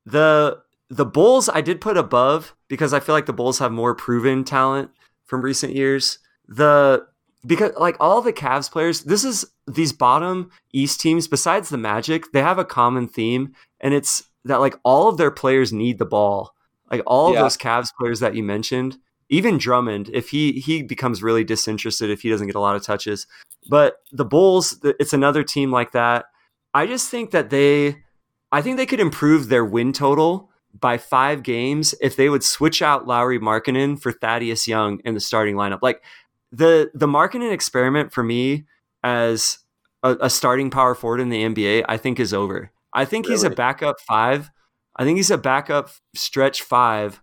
The 0.05 0.59
the 0.89 1.05
Bulls 1.05 1.49
I 1.49 1.61
did 1.61 1.81
put 1.81 1.97
above 1.97 2.55
because 2.67 2.93
I 2.93 2.99
feel 2.99 3.15
like 3.15 3.25
the 3.25 3.33
Bulls 3.33 3.59
have 3.59 3.71
more 3.71 3.95
proven 3.95 4.43
talent 4.43 4.91
from 5.25 5.41
recent 5.41 5.73
years. 5.75 6.19
The 6.47 7.05
because 7.45 7.71
like 7.77 7.97
all 7.99 8.21
the 8.21 8.33
Cavs 8.33 8.71
players, 8.71 9.03
this 9.03 9.23
is 9.23 9.45
these 9.67 9.93
bottom 9.93 10.51
East 10.73 10.99
teams 11.01 11.27
besides 11.27 11.69
the 11.69 11.77
Magic, 11.77 12.31
they 12.31 12.41
have 12.41 12.59
a 12.59 12.65
common 12.65 13.07
theme 13.07 13.53
and 13.79 13.93
it's 13.93 14.23
that 14.45 14.59
like 14.59 14.75
all 14.83 15.07
of 15.07 15.17
their 15.17 15.31
players 15.31 15.71
need 15.73 15.99
the 15.99 16.05
ball. 16.05 16.53
Like 16.89 17.03
all 17.07 17.29
of 17.29 17.35
those 17.35 17.57
Cavs 17.57 17.89
players 17.97 18.19
that 18.19 18.35
you 18.35 18.43
mentioned, 18.43 18.97
even 19.29 19.57
Drummond, 19.57 20.09
if 20.13 20.29
he 20.29 20.53
he 20.53 20.83
becomes 20.83 21.23
really 21.23 21.43
disinterested 21.43 22.09
if 22.09 22.21
he 22.21 22.29
doesn't 22.29 22.47
get 22.47 22.55
a 22.55 22.59
lot 22.59 22.75
of 22.75 22.83
touches. 22.83 23.27
But 23.69 23.97
the 24.11 24.25
Bulls, 24.25 24.77
it's 24.83 25.13
another 25.13 25.43
team 25.43 25.71
like 25.71 25.93
that. 25.93 26.25
I 26.73 26.85
just 26.85 27.09
think 27.09 27.31
that 27.31 27.49
they 27.49 28.03
I 28.51 28.61
think 28.61 28.75
they 28.77 28.85
could 28.85 28.99
improve 28.99 29.47
their 29.47 29.63
win 29.63 29.93
total 29.93 30.49
by 30.77 30.97
five 30.97 31.43
games 31.43 31.95
if 32.01 32.15
they 32.15 32.29
would 32.29 32.43
switch 32.43 32.81
out 32.81 33.07
Lauri 33.07 33.39
Markkanen 33.39 33.99
for 33.99 34.11
Thaddeus 34.11 34.67
Young 34.67 34.99
in 35.05 35.13
the 35.13 35.19
starting 35.19 35.55
lineup. 35.55 35.79
Like 35.81 36.03
the 36.51 36.91
the 36.93 37.07
Markkanen 37.07 37.51
experiment 37.51 38.11
for 38.11 38.23
me 38.23 38.65
as 39.03 39.59
a, 40.03 40.17
a 40.21 40.29
starting 40.29 40.69
power 40.69 40.95
forward 40.95 41.19
in 41.19 41.29
the 41.29 41.43
NBA, 41.43 41.85
I 41.87 41.97
think 41.97 42.19
is 42.19 42.33
over. 42.33 42.71
I 42.93 43.05
think 43.05 43.25
he's 43.25 43.43
a 43.43 43.49
backup 43.49 43.99
five. 44.01 44.49
I 44.97 45.03
think 45.03 45.17
he's 45.17 45.31
a 45.31 45.37
backup 45.37 45.89
stretch 46.13 46.61
five, 46.61 47.21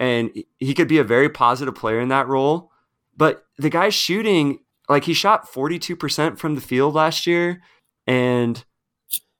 and 0.00 0.30
he 0.58 0.74
could 0.74 0.88
be 0.88 0.98
a 0.98 1.04
very 1.04 1.28
positive 1.28 1.74
player 1.74 2.00
in 2.00 2.08
that 2.08 2.26
role. 2.26 2.72
But 3.16 3.44
the 3.56 3.70
guy's 3.70 3.94
shooting 3.94 4.58
like 4.88 5.04
he 5.04 5.14
shot 5.14 5.48
forty 5.48 5.78
two 5.78 5.94
percent 5.94 6.38
from 6.38 6.56
the 6.56 6.60
field 6.60 6.94
last 6.94 7.26
year, 7.26 7.62
and 8.06 8.64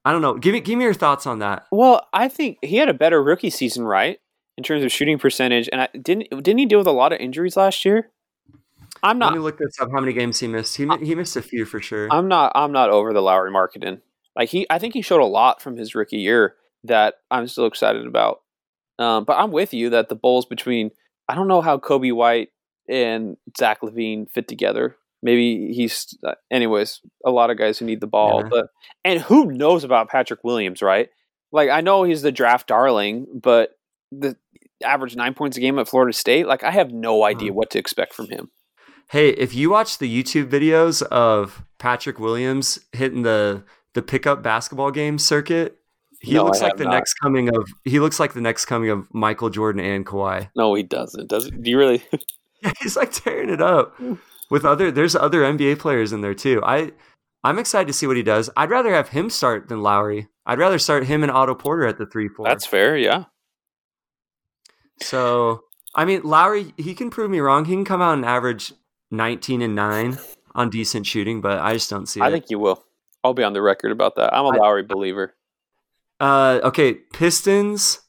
I 0.04 0.12
don't 0.12 0.22
know. 0.22 0.34
Give 0.34 0.52
me 0.52 0.60
give 0.60 0.78
me 0.78 0.84
your 0.84 0.94
thoughts 0.94 1.26
on 1.26 1.40
that. 1.40 1.66
Well, 1.72 2.06
I 2.12 2.28
think 2.28 2.58
he 2.62 2.76
had 2.76 2.88
a 2.88 2.94
better 2.94 3.20
rookie 3.20 3.50
season, 3.50 3.84
right, 3.84 4.18
in 4.56 4.62
terms 4.62 4.84
of 4.84 4.92
shooting 4.92 5.18
percentage. 5.18 5.68
And 5.72 5.80
I 5.82 5.88
didn't 6.00 6.30
didn't 6.44 6.58
he 6.58 6.66
deal 6.66 6.78
with 6.78 6.86
a 6.86 6.92
lot 6.92 7.12
of 7.12 7.18
injuries 7.18 7.56
last 7.56 7.84
year? 7.84 8.10
I'm 9.06 9.18
Let 9.18 9.26
not. 9.26 9.32
me 9.34 9.38
look 9.40 9.58
this 9.58 9.78
up. 9.80 9.90
How 9.92 10.00
many 10.00 10.12
games 10.12 10.40
he 10.40 10.48
missed? 10.48 10.76
He 10.76 10.84
mi- 10.84 11.04
he 11.04 11.14
missed 11.14 11.36
a 11.36 11.42
few 11.42 11.64
for 11.64 11.80
sure. 11.80 12.08
I'm 12.10 12.28
not. 12.28 12.52
I'm 12.54 12.72
not 12.72 12.90
over 12.90 13.12
the 13.12 13.22
Lauri 13.22 13.50
Markkanen. 13.50 14.00
Like 14.36 14.48
he, 14.50 14.66
I 14.68 14.78
think 14.78 14.92
he 14.94 15.02
showed 15.02 15.20
a 15.22 15.26
lot 15.26 15.62
from 15.62 15.76
his 15.76 15.94
rookie 15.94 16.18
year 16.18 16.54
that 16.84 17.14
I'm 17.30 17.46
still 17.48 17.66
excited 17.66 18.06
about. 18.06 18.40
Um, 18.98 19.24
but 19.24 19.34
I'm 19.38 19.50
with 19.52 19.72
you 19.74 19.90
that 19.90 20.08
the 20.08 20.14
Bulls 20.14 20.44
between 20.46 20.90
I 21.28 21.34
don't 21.34 21.48
know 21.48 21.60
how 21.62 21.78
Coby 21.78 22.12
White 22.12 22.48
and 22.88 23.36
Zach 23.58 23.80
LaVine 23.82 24.30
fit 24.30 24.46
together. 24.48 24.96
maybe 25.22 25.72
he's. 25.72 26.16
Uh, 26.24 26.34
anyways, 26.50 27.00
a 27.24 27.30
lot 27.30 27.50
of 27.50 27.58
guys 27.58 27.78
who 27.78 27.84
need 27.86 28.00
the 28.00 28.06
ball, 28.06 28.42
Yeah. 28.42 28.48
but 28.50 28.66
and 29.04 29.20
who 29.20 29.46
knows 29.52 29.82
about 29.84 30.08
Patrick 30.10 30.44
Williams, 30.44 30.82
right? 30.82 31.08
Like 31.52 31.70
I 31.70 31.80
know 31.80 32.02
he's 32.04 32.22
the 32.22 32.32
draft 32.32 32.66
darling, 32.68 33.26
but 33.34 33.70
the 34.12 34.36
average 34.84 35.16
nine 35.16 35.32
points 35.34 35.56
a 35.56 35.60
game 35.60 35.78
at 35.78 35.88
Florida 35.88 36.12
State. 36.12 36.46
Like 36.46 36.62
I 36.62 36.70
have 36.70 36.92
no 36.92 37.24
idea 37.24 37.50
Hmm. 37.50 37.56
what 37.56 37.70
to 37.70 37.78
expect 37.78 38.12
from 38.14 38.28
him. 38.28 38.50
Hey, 39.08 39.30
if 39.30 39.54
you 39.54 39.70
watch 39.70 39.98
the 39.98 40.22
YouTube 40.22 40.50
videos 40.50 41.02
of 41.02 41.64
Patrick 41.78 42.18
Williams 42.18 42.78
hitting 42.92 43.22
the 43.22 43.62
the 43.94 44.02
pickup 44.02 44.42
basketball 44.42 44.90
game 44.90 45.18
circuit, 45.18 45.78
he 46.20 46.34
No, 46.34 46.44
looks 46.44 46.60
like 46.60 46.76
the 46.76 46.84
not. 46.84 46.90
next 46.92 47.14
coming 47.14 47.54
of 47.54 47.68
he 47.84 48.00
looks 48.00 48.18
like 48.18 48.34
the 48.34 48.40
next 48.40 48.64
coming 48.66 48.90
of 48.90 49.12
Michael 49.14 49.48
Jordan 49.50 49.84
and 49.84 50.04
Kawhi. 50.04 50.50
No, 50.56 50.74
he 50.74 50.82
doesn't. 50.82 51.28
Does 51.28 51.48
do 51.50 51.70
you 51.70 51.78
really? 51.78 52.02
Yeah, 52.62 52.72
he's 52.80 52.96
like 52.96 53.12
tearing 53.12 53.50
it 53.50 53.60
up 53.60 54.00
with 54.50 54.64
other. 54.64 54.90
There's 54.90 55.14
other 55.14 55.42
NBA 55.42 55.78
players 55.78 56.10
in 56.10 56.22
there 56.22 56.32
too. 56.34 56.62
I 56.64 56.92
I'm 57.44 57.58
excited 57.58 57.86
to 57.88 57.92
see 57.92 58.06
what 58.06 58.16
he 58.16 58.22
does. 58.22 58.48
I'd 58.56 58.70
rather 58.70 58.94
have 58.94 59.10
him 59.10 59.28
start 59.28 59.68
than 59.68 59.82
Lauri. 59.82 60.28
I'd 60.46 60.58
rather 60.58 60.78
start 60.78 61.04
him 61.04 61.22
and 61.22 61.30
Otto 61.30 61.54
Porter 61.54 61.86
at 61.86 61.98
the 61.98 62.06
three 62.06 62.28
four. 62.28 62.46
That's 62.46 62.64
fair. 62.64 62.96
Yeah. 62.96 63.24
so. 65.02 65.62
I 65.94 66.04
mean, 66.06 66.22
Lauri, 66.24 66.74
he 66.76 66.94
can 66.94 67.08
prove 67.10 67.30
me 67.30 67.40
wrong. 67.40 67.64
He 67.66 67.72
can 67.74 67.84
come 67.84 68.02
out 68.02 68.14
and 68.14 68.24
average 68.24 68.72
19 69.10 69.62
and 69.62 69.74
nine 69.74 70.18
on 70.54 70.70
decent 70.70 71.06
shooting, 71.06 71.40
but 71.40 71.58
I 71.58 71.72
just 71.74 71.90
don't 71.90 72.06
see 72.06 72.20
I 72.20 72.28
it. 72.28 72.32
think 72.32 72.50
you 72.50 72.58
will. 72.58 72.82
I'll 73.22 73.34
be 73.34 73.42
on 73.42 73.52
the 73.52 73.62
record 73.62 73.92
about 73.92 74.16
that. 74.16 74.34
I'm 74.34 74.44
a 74.44 74.56
Lauri 74.56 74.82
believer. 74.82 75.34
Uh, 76.20 76.60
okay, 76.64 76.94
Pistons. 76.94 78.00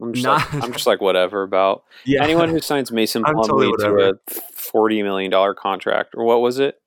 I'm 0.00 0.12
just, 0.12 0.24
Not- 0.24 0.52
like, 0.52 0.62
I'm 0.64 0.72
just 0.72 0.86
like 0.86 1.00
whatever 1.00 1.42
about 1.42 1.84
Yeah, 2.04 2.22
anyone 2.22 2.50
who 2.50 2.60
signs 2.60 2.92
Mason 2.92 3.24
I'm 3.24 3.34
totally 3.36 3.68
Plumlee 3.68 3.78
to 3.78 4.18
a 4.28 4.40
forty 4.52 5.02
million 5.02 5.30
dollar 5.30 5.54
contract 5.54 6.14
or 6.16 6.24
what 6.24 6.40
was 6.40 6.58
it? 6.58 6.80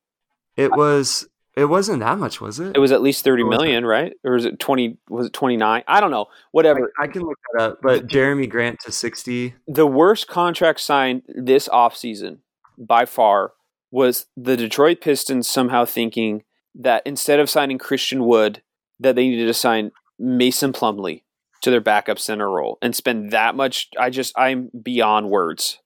it 0.56 0.72
was. 0.76 1.28
It 1.56 1.66
wasn't 1.66 2.00
that 2.02 2.18
much, 2.20 2.40
was 2.40 2.60
it? 2.60 2.76
It 2.76 2.80
was 2.80 2.92
at 2.92 3.02
least 3.02 3.24
thirty 3.24 3.44
million, 3.44 3.86
right? 3.86 4.14
Or 4.24 4.34
was 4.34 4.46
it 4.46 4.60
twenty? 4.60 4.98
Was 5.10 5.26
it 5.28 5.34
twenty 5.34 5.58
nine? 5.58 5.84
I 5.88 6.00
don't 6.00 6.12
know. 6.12 6.28
Whatever. 6.52 6.92
I, 7.00 7.04
I 7.06 7.08
can 7.08 7.24
look 7.24 7.38
that 7.54 7.62
up. 7.64 7.80
But 7.82 8.08
Jerami 8.08 8.48
Grant 8.50 8.80
to 8.86 8.92
sixty. 8.92 9.56
The 9.68 9.88
worst 9.88 10.28
contract 10.28 10.80
signed 10.80 11.24
this 11.28 11.68
offseason 11.68 12.38
by 12.80 13.06
far 13.06 13.54
was 13.92 14.26
the 14.38 14.56
Detroit 14.58 15.02
Pistons 15.02 15.48
somehow 15.48 15.86
thinking 15.86 16.44
that 16.76 17.04
instead 17.06 17.40
of 17.40 17.50
signing 17.50 17.78
Christian 17.78 18.24
Wood, 18.26 18.62
that 19.00 19.16
they 19.16 19.28
needed 19.28 19.46
to 19.48 19.54
sign 19.54 19.92
Mason 20.18 20.72
Plumlee 20.74 21.24
to 21.62 21.72
their 21.72 21.82
backup 21.82 22.20
center 22.20 22.50
role 22.50 22.78
and 22.82 22.96
spend 22.96 23.32
that 23.32 23.56
much. 23.56 23.90
I 24.00 24.10
just 24.10 24.34
I'm 24.38 24.70
beyond 24.82 25.30
words. 25.30 25.80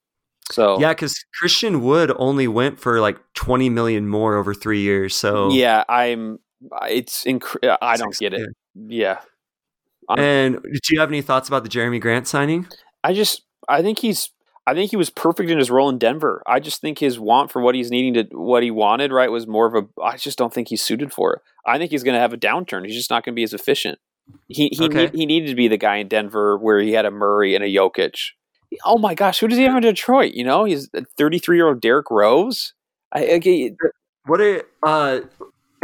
So 0.51 0.79
Yeah, 0.79 0.89
because 0.93 1.23
Christian 1.39 1.81
Wood 1.81 2.11
only 2.17 2.47
went 2.47 2.79
for 2.79 2.99
like 2.99 3.17
twenty 3.33 3.69
million 3.69 4.07
more 4.07 4.35
over 4.35 4.53
three 4.53 4.81
years. 4.81 5.15
So 5.15 5.49
yeah, 5.51 5.83
I'm. 5.89 6.39
It's 6.89 7.23
inc- 7.25 7.77
I 7.81 7.97
don't 7.97 8.17
get 8.17 8.33
it. 8.33 8.49
Yeah, 8.75 9.19
I'm- 10.09 10.19
And 10.19 10.61
do 10.63 10.93
you 10.93 10.99
have 10.99 11.09
any 11.09 11.21
thoughts 11.21 11.47
about 11.47 11.63
the 11.63 11.69
Jerami 11.69 11.99
Grant 12.01 12.27
signing? 12.27 12.67
I 13.03 13.13
just 13.13 13.43
I 13.69 13.81
think 13.81 13.99
he's 13.99 14.29
I 14.65 14.73
think 14.73 14.91
he 14.91 14.97
was 14.97 15.09
perfect 15.09 15.49
in 15.49 15.57
his 15.57 15.69
role 15.69 15.89
in 15.89 15.97
Denver. 15.97 16.41
I 16.47 16.59
just 16.59 16.79
think 16.79 16.99
his 16.99 17.19
want 17.19 17.51
for 17.51 17.61
what 17.61 17.75
he's 17.75 17.91
needing 17.91 18.13
to 18.13 18.23
what 18.35 18.63
he 18.63 18.71
wanted 18.71 19.11
right 19.11 19.29
was 19.31 19.45
more 19.45 19.65
of 19.67 19.75
a. 19.75 20.01
I 20.01 20.15
just 20.17 20.37
don't 20.37 20.53
think 20.53 20.69
he's 20.69 20.81
suited 20.81 21.11
for 21.11 21.33
it. 21.33 21.41
I 21.65 21.77
think 21.77 21.91
he's 21.91 22.03
going 22.03 22.13
to 22.15 22.19
have 22.21 22.33
a 22.33 22.37
downturn. 22.37 22.85
He's 22.85 22.95
just 22.95 23.09
not 23.09 23.25
going 23.25 23.33
to 23.33 23.35
be 23.35 23.43
as 23.43 23.53
efficient. 23.53 23.99
He 24.47 24.69
he 24.71 24.85
Okay. 24.85 25.05
need, 25.05 25.15
he 25.15 25.25
needed 25.25 25.49
to 25.49 25.55
be 25.55 25.67
the 25.67 25.77
guy 25.77 25.97
in 25.97 26.07
Denver 26.07 26.57
where 26.57 26.79
he 26.79 26.93
had 26.93 27.05
a 27.05 27.11
Murray 27.11 27.55
and 27.55 27.63
a 27.63 27.67
Jokic. 27.67 28.15
Oh 28.85 28.97
my 28.97 29.13
gosh, 29.13 29.39
who 29.39 29.47
does 29.47 29.57
he 29.57 29.65
have 29.65 29.75
in 29.75 29.81
Detroit? 29.83 30.33
You 30.33 30.45
know, 30.45 30.63
he's 30.63 30.89
33 31.17 31.57
year 31.57 31.67
old 31.67 31.81
Derrick 31.81 32.09
Rose. 32.09 32.73
I, 33.11 33.27
okay, 33.33 33.75
What 34.25 34.39
a 34.41 34.63
uh, 34.81 35.19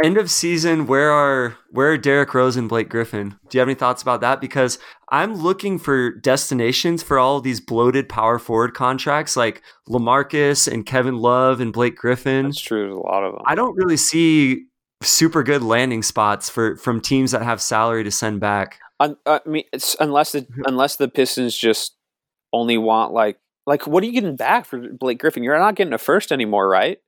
end 0.04 0.16
of 0.18 0.30
season. 0.30 0.86
Where 0.86 1.10
are 1.10 1.56
where 1.70 1.92
are 1.92 1.98
Derrick 1.98 2.32
Rose 2.34 2.56
and 2.56 2.68
Blake 2.68 2.88
Griffin? 2.88 3.36
Do 3.48 3.56
you 3.56 3.60
have 3.60 3.68
any 3.68 3.74
thoughts 3.74 4.02
about 4.02 4.20
that? 4.20 4.40
Because 4.40 4.78
I'm 5.10 5.34
looking 5.34 5.78
for 5.78 6.10
destinations 6.10 7.02
for 7.02 7.18
all 7.18 7.40
these 7.40 7.60
bloated 7.60 8.08
power 8.08 8.38
forward 8.38 8.74
contracts 8.74 9.36
like 9.36 9.62
Lamarcus 9.88 10.70
and 10.70 10.86
Kevin 10.86 11.18
Love 11.18 11.60
and 11.60 11.72
Blake 11.72 11.96
Griffin. 11.96 12.46
that's 12.46 12.60
true. 12.60 12.86
There's 12.86 12.96
a 12.96 13.00
lot 13.00 13.24
of 13.24 13.32
them. 13.32 13.42
I 13.46 13.54
don't 13.54 13.76
really 13.76 13.96
see 13.96 14.66
super 15.02 15.42
good 15.42 15.62
landing 15.62 16.02
spots 16.02 16.50
for 16.50 16.76
from 16.76 17.00
teams 17.00 17.32
that 17.32 17.42
have 17.42 17.60
salary 17.60 18.04
to 18.04 18.10
send 18.10 18.40
back. 18.40 18.78
Un- 19.00 19.16
uh, 19.26 19.40
I 19.44 19.48
mean, 19.48 19.64
it's, 19.72 19.96
unless 19.98 20.32
the 20.32 20.42
mm-hmm. 20.42 20.62
unless 20.66 20.96
the 20.96 21.08
Pistons 21.08 21.56
just 21.56 21.96
only 22.52 22.78
want 22.78 23.12
like 23.12 23.38
like 23.66 23.86
what 23.86 24.02
are 24.02 24.06
you 24.06 24.12
getting 24.12 24.36
back 24.36 24.64
for 24.64 24.78
Blake 24.92 25.18
Griffin? 25.18 25.42
You're 25.42 25.58
not 25.58 25.74
getting 25.74 25.92
a 25.92 25.98
first 25.98 26.32
anymore, 26.32 26.68
right? 26.68 26.98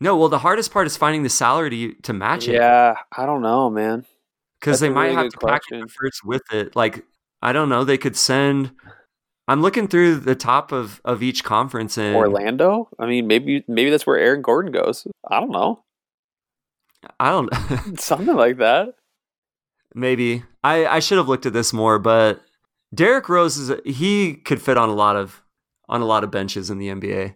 No, 0.00 0.16
well, 0.16 0.28
the 0.30 0.38
hardest 0.38 0.70
part 0.72 0.86
is 0.86 0.96
finding 0.96 1.22
the 1.22 1.28
salary 1.28 1.70
to 1.70 1.94
to 2.02 2.12
match 2.12 2.48
it 2.48 2.54
Yeah, 2.54 2.94
I 3.16 3.26
don't 3.26 3.42
know, 3.42 3.68
man. 3.70 4.06
because 4.60 4.80
they 4.80 4.88
might 4.88 5.06
really 5.08 5.16
have 5.16 5.32
to 5.32 5.38
package 5.38 5.60
question. 5.68 5.80
the 5.80 5.88
first 5.88 6.24
with 6.24 6.42
it. 6.52 6.74
Like 6.76 7.04
I 7.42 7.52
don't 7.52 7.68
know, 7.68 7.84
they 7.84 7.98
could 7.98 8.16
send. 8.16 8.72
I'm 9.48 9.62
looking 9.62 9.88
through 9.88 10.16
the 10.20 10.34
top 10.36 10.70
of 10.72 11.00
of 11.04 11.22
each 11.22 11.42
conference 11.44 11.98
in 11.98 12.14
Orlando? 12.14 12.88
I 12.98 13.06
mean, 13.06 13.26
maybe 13.26 13.64
maybe 13.68 13.90
that's 13.90 14.06
where 14.06 14.18
Aaron 14.18 14.42
Gordon 14.42 14.72
goes. 14.72 15.06
I 15.28 15.40
don't 15.40 15.50
know, 15.50 15.82
I 17.18 17.30
don't 17.30 17.50
something 18.00 18.36
like 18.36 18.58
that. 18.58 18.94
maybe 19.94 20.44
I 20.62 20.86
I 20.86 20.98
should 21.00 21.18
have 21.18 21.28
looked 21.28 21.46
at 21.46 21.52
this 21.52 21.72
more, 21.72 21.98
but 21.98 22.40
Derrick 22.94 23.28
Rose 23.28 23.56
is 23.58 23.72
he 23.84 24.34
could 24.34 24.62
fit 24.62 24.76
on 24.78 24.88
a 24.88 24.94
lot 24.94 25.16
of 25.16 25.42
on 25.88 26.00
a 26.00 26.06
lot 26.06 26.22
of 26.24 26.30
benches 26.30 26.70
in 26.70 26.78
the 26.78 26.88
NBA, 26.88 27.34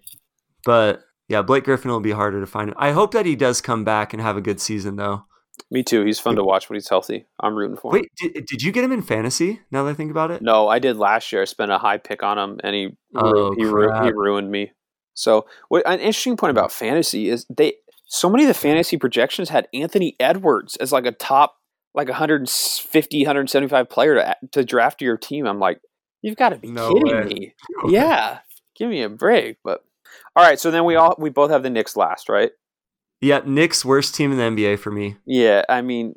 but 0.65 1.03
yeah, 1.29 1.43
Blake 1.43 1.65
Griffin 1.65 1.91
will 1.91 2.01
be 2.01 2.13
harder 2.13 2.41
to 2.41 2.47
find. 2.47 2.73
I 2.77 2.93
hope 2.93 3.13
that 3.13 3.27
he 3.27 3.37
does 3.37 3.61
come 3.61 3.85
back 3.85 4.13
and 4.13 4.21
have 4.23 4.37
a 4.37 4.41
good 4.41 4.61
season 4.61 4.97
though. 4.97 5.25
Me 5.71 5.83
too. 5.83 6.05
He's 6.05 6.19
fun 6.19 6.35
to 6.37 6.43
watch 6.45 6.69
when 6.69 6.75
he's 6.77 6.89
healthy. 6.89 7.27
I'm 7.41 7.55
rooting 7.55 7.77
for 7.77 7.95
him. 7.95 8.03
Wait, 8.03 8.11
did, 8.35 8.45
did 8.47 8.63
you 8.63 8.73
get 8.73 8.83
him 8.85 8.91
in 8.93 9.03
fantasy? 9.03 9.61
Now 9.71 9.85
that 9.85 9.91
I 9.91 9.95
think 9.95 10.11
about 10.11 10.31
it, 10.33 10.43
No, 10.43 10.69
I 10.69 10.79
did 10.81 10.97
last 10.97 11.33
year. 11.33 11.43
I 11.43 11.45
spent 11.45 11.71
a 11.71 11.79
high 11.79 11.99
pick 11.99 12.23
on 12.25 12.39
him, 12.39 12.61
and 12.65 12.75
he 12.75 12.89
Oh, 13.15 13.53
he, 13.55 13.63
he 13.63 14.13
ruined 14.13 14.51
me. 14.51 14.73
So, 15.15 15.47
what 15.69 15.87
an 15.87 16.01
interesting 16.01 16.37
point 16.37 16.51
about 16.51 16.73
fantasy 16.73 17.29
is 17.29 17.47
they 17.49 17.75
so 18.07 18.29
many 18.29 18.45
of 18.45 18.49
the 18.49 18.55
fantasy 18.55 18.97
projections 18.97 19.49
had 19.49 19.69
Anthony 19.73 20.17
Edwards 20.19 20.77
as 20.77 20.91
like 20.93 21.07
a 21.07 21.13
top 21.13 21.57
like 21.95 22.09
150 22.09 23.21
175 23.23 23.89
player 23.89 24.15
to 24.17 24.37
to 24.53 24.65
draft 24.65 24.99
to 24.99 25.05
your 25.05 25.17
team. 25.17 25.47
I'm 25.47 25.61
like, 25.61 25.81
you've 26.21 26.37
got 26.37 26.49
to 26.51 26.57
be 26.57 26.69
No 26.71 26.93
kidding 26.93 27.17
way. 27.17 27.25
me. 27.25 27.55
Yeah, 27.89 28.39
give 28.77 28.91
me 28.91 29.03
a 29.03 29.09
break. 29.09 29.59
But 29.63 29.85
all 30.37 30.45
right, 30.45 30.59
so 30.59 30.71
then 30.71 30.85
we 30.85 30.97
all 30.97 31.15
we 31.19 31.31
both 31.31 31.51
have 31.51 31.63
the 31.63 31.71
Knicks 31.71 31.97
last, 31.97 32.29
right? 32.29 32.51
Yeah, 33.21 33.41
Knicks 33.45 33.85
worst 33.85 34.15
team 34.15 34.33
in 34.33 34.39
the 34.39 34.63
NBA 34.65 34.79
for 34.79 34.91
me. 34.91 35.17
Yeah, 35.27 35.65
I 35.69 35.81
mean, 35.83 36.15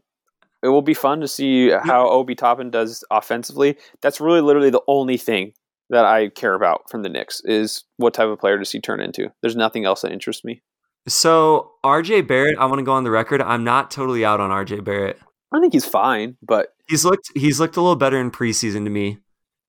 it 0.64 0.70
will 0.70 0.82
be 0.82 0.94
fun 0.94 1.22
to 1.22 1.28
see 1.28 1.70
how 1.70 2.10
Obi 2.10 2.36
Toppin 2.36 2.70
does 2.70 3.04
offensively. 3.12 3.78
That's 4.02 4.20
really 4.20 4.42
literally 4.42 4.70
the 4.70 4.82
only 4.88 5.18
thing 5.18 5.54
that 5.90 6.06
I 6.06 6.30
care 6.30 6.54
about 6.54 6.90
from 6.90 7.04
the 7.04 7.10
Knicks 7.10 7.42
is 7.46 7.84
what 7.98 8.14
type 8.14 8.28
of 8.28 8.40
player 8.40 8.58
does 8.58 8.72
he 8.72 8.82
turn 8.82 9.00
into. 9.00 9.32
There's 9.42 9.56
nothing 9.56 9.86
else 9.86 10.02
that 10.02 10.12
interests 10.12 10.44
me. 10.44 10.62
So 11.08 11.72
RJ 11.86 12.28
Barrett, 12.28 12.58
I 12.58 12.66
want 12.66 12.80
to 12.80 12.84
go 12.84 12.92
on 12.92 13.06
the 13.06 13.12
record. 13.12 13.42
I'm 13.42 13.64
not 13.64 13.90
totally 13.90 14.26
out 14.26 14.42
on 14.42 14.50
RJ 14.50 14.84
Barrett. 14.84 15.20
I 15.54 15.62
think 15.62 15.72
he's 15.72 15.86
fine, 15.86 16.36
but 16.42 16.74
He's 16.90 17.04
looked 17.04 17.32
he's 17.36 17.60
looked 17.60 17.76
a 17.76 17.82
little 17.82 17.96
better 17.96 18.20
in 18.20 18.32
preseason 18.32 18.86
to 18.86 18.90
me, 18.90 19.18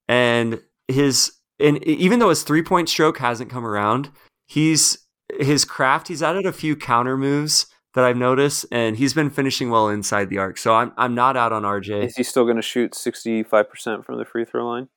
and 0.07 0.61
his 0.87 1.33
and 1.59 1.83
even 1.85 2.21
though 2.21 2.29
his 2.29 2.45
three 2.45 2.63
point 2.63 2.89
stroke 2.89 3.19
hasn't 3.19 3.51
come 3.51 3.67
around, 3.67 4.11
he's 4.49 5.07
his 5.39 5.65
craft. 5.65 6.09
He's 6.09 6.23
added 6.23 6.47
a 6.47 6.53
few 6.53 6.75
counter 6.75 7.17
moves 7.17 7.67
that 7.95 8.05
I've 8.05 8.17
noticed, 8.17 8.67
and 8.73 8.97
he's 8.97 9.15
been 9.15 9.31
finishing 9.31 9.71
well 9.71 9.89
inside 9.89 10.31
the 10.31 10.39
arc. 10.39 10.59
So 10.59 10.75
I'm 10.75 10.93
I'm 10.97 11.15
not 11.15 11.37
out 11.37 11.53
on 11.53 11.63
RJ. 11.63 12.07
is 12.07 12.17
he 12.17 12.25
still 12.25 12.45
going 12.45 12.57
to 12.57 12.63
shoot 12.63 12.93
65% 12.93 14.05
from 14.05 14.19
the 14.19 14.25
free 14.25 14.45
throw 14.45 14.67
line? 14.67 14.89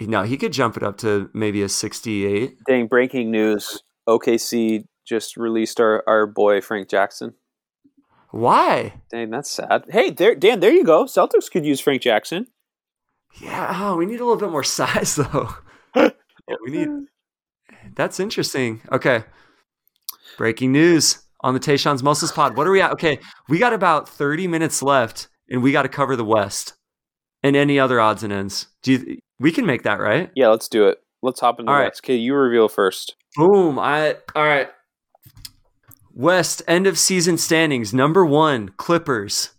No, 0.00 0.22
he 0.22 0.36
could 0.36 0.52
jump 0.52 0.76
it 0.76 0.82
up 0.82 0.96
to 0.98 1.30
maybe 1.34 1.62
a 1.62 1.68
68. 1.68 2.56
Dang, 2.66 2.86
breaking 2.86 3.30
news. 3.30 3.82
OKC 4.08 4.84
just 5.06 5.36
released 5.36 5.80
our, 5.80 6.02
our 6.06 6.26
boy 6.26 6.60
Frank 6.60 6.88
Jackson. 6.88 7.34
Why? 8.30 8.94
Dang, 9.10 9.30
that's 9.30 9.50
sad. 9.50 9.84
Hey, 9.90 10.10
there, 10.10 10.34
Dan, 10.34 10.60
there 10.60 10.72
you 10.72 10.84
go. 10.84 11.04
Celtics 11.04 11.50
could 11.50 11.66
use 11.66 11.80
Frank 11.80 12.02
Jackson. 12.02 12.46
Yeah, 13.40 13.72
oh, 13.74 13.96
we 13.96 14.06
need 14.06 14.20
a 14.20 14.24
little 14.24 14.40
bit 14.40 14.50
more 14.50 14.64
size 14.64 15.16
though. 15.16 15.50
Yeah, 15.94 16.10
we 16.64 16.72
need. 16.72 16.88
That's 17.94 18.20
interesting. 18.20 18.82
Okay. 18.90 19.24
Breaking 20.38 20.72
news 20.72 21.22
on 21.42 21.54
the 21.54 21.60
Tayshawn's 21.60 22.02
Muscles 22.02 22.32
Pod. 22.32 22.56
What 22.56 22.66
are 22.66 22.70
we 22.70 22.80
at? 22.80 22.92
Okay, 22.92 23.18
we 23.48 23.58
got 23.58 23.72
about 23.72 24.08
30 24.08 24.46
minutes 24.46 24.82
left, 24.82 25.28
and 25.48 25.62
we 25.62 25.72
got 25.72 25.82
to 25.82 25.88
cover 25.88 26.16
the 26.16 26.24
West 26.24 26.74
and 27.42 27.56
any 27.56 27.78
other 27.78 28.00
odds 28.00 28.22
and 28.22 28.32
ends. 28.32 28.68
Do 28.82 28.92
you, 28.92 29.18
we 29.38 29.52
can 29.52 29.66
make 29.66 29.82
that 29.82 30.00
right? 30.00 30.30
Yeah, 30.34 30.48
let's 30.48 30.68
do 30.68 30.88
it. 30.88 30.98
Let's 31.22 31.40
hop 31.40 31.60
in 31.60 31.66
the 31.66 31.72
All 31.72 31.78
right. 31.78 31.86
West. 31.86 32.04
Okay, 32.04 32.16
you 32.16 32.34
reveal 32.34 32.68
first. 32.68 33.16
Boom. 33.36 33.78
I 33.78 34.16
all 34.34 34.44
right. 34.44 34.68
West 36.14 36.62
end 36.68 36.86
of 36.86 36.98
season 36.98 37.38
standings. 37.38 37.94
Number 37.94 38.24
one, 38.24 38.70
Clippers. 38.76 39.50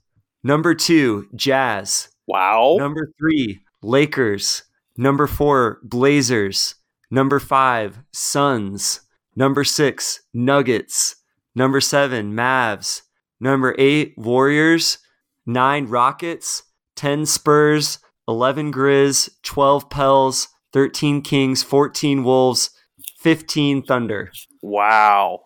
Number 0.44 0.76
two, 0.76 1.28
Jazz. 1.36 2.10
Wow. 2.28 2.76
Number 2.78 3.12
three, 3.18 3.62
Lakers. 3.82 4.64
Number 4.98 5.26
four, 5.26 5.80
Blazers. 5.84 6.76
Number 7.14 7.40
five, 7.40 8.00
Suns. 8.12 9.02
Number 9.36 9.64
six, 9.64 10.22
Nuggets. 10.34 11.18
Number 11.54 11.80
seven, 11.80 12.34
Mavs. 12.34 13.04
Number 13.40 13.76
eight, 13.78 14.16
Warriors. 14.18 14.98
Nine, 15.46 15.86
Rockets. 15.86 16.64
10, 16.96 17.28
Spurs. 17.28 18.00
11, 18.28 18.74
Grizz. 18.74 19.30
12, 19.44 19.92
Pels. 19.92 20.48
13, 20.74 21.22
Kings. 21.22 21.62
14, 21.62 22.24
Wolves. 22.24 22.72
15, 23.20 23.84
Thunder. 23.84 24.32
Wow. 24.64 25.42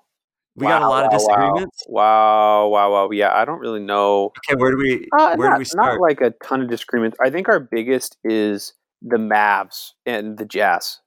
We 0.55 0.67
wow, 0.67 0.79
got 0.79 0.81
a 0.83 0.87
lot 0.87 1.03
of 1.03 1.11
disagreements. 1.11 1.83
Wow. 1.89 2.69
wow, 2.69 2.69
wow, 2.69 2.91
wow. 2.91 3.09
Yeah, 3.11 3.33
I 3.33 3.43
don't 3.43 3.59
really 3.59 3.81
know. 3.81 4.31
Okay, 4.47 4.55
where 4.55 4.71
do 4.71 4.77
we 4.77 5.05
uh, 5.19 5.35
where 5.35 5.49
not, 5.49 5.55
do 5.55 5.59
we 5.59 5.65
start? 5.65 5.95
Not 5.95 6.01
like 6.01 6.21
a 6.21 6.31
ton 6.45 6.61
of 6.61 6.69
disagreements. 6.69 7.17
I 7.21 7.29
think 7.29 7.49
our 7.49 7.59
biggest 7.59 8.15
is 8.23 8.73
the 9.01 9.17
Mavs 9.17 9.89
and 10.05 10.37
the 10.37 10.45
Jazz. 10.45 10.99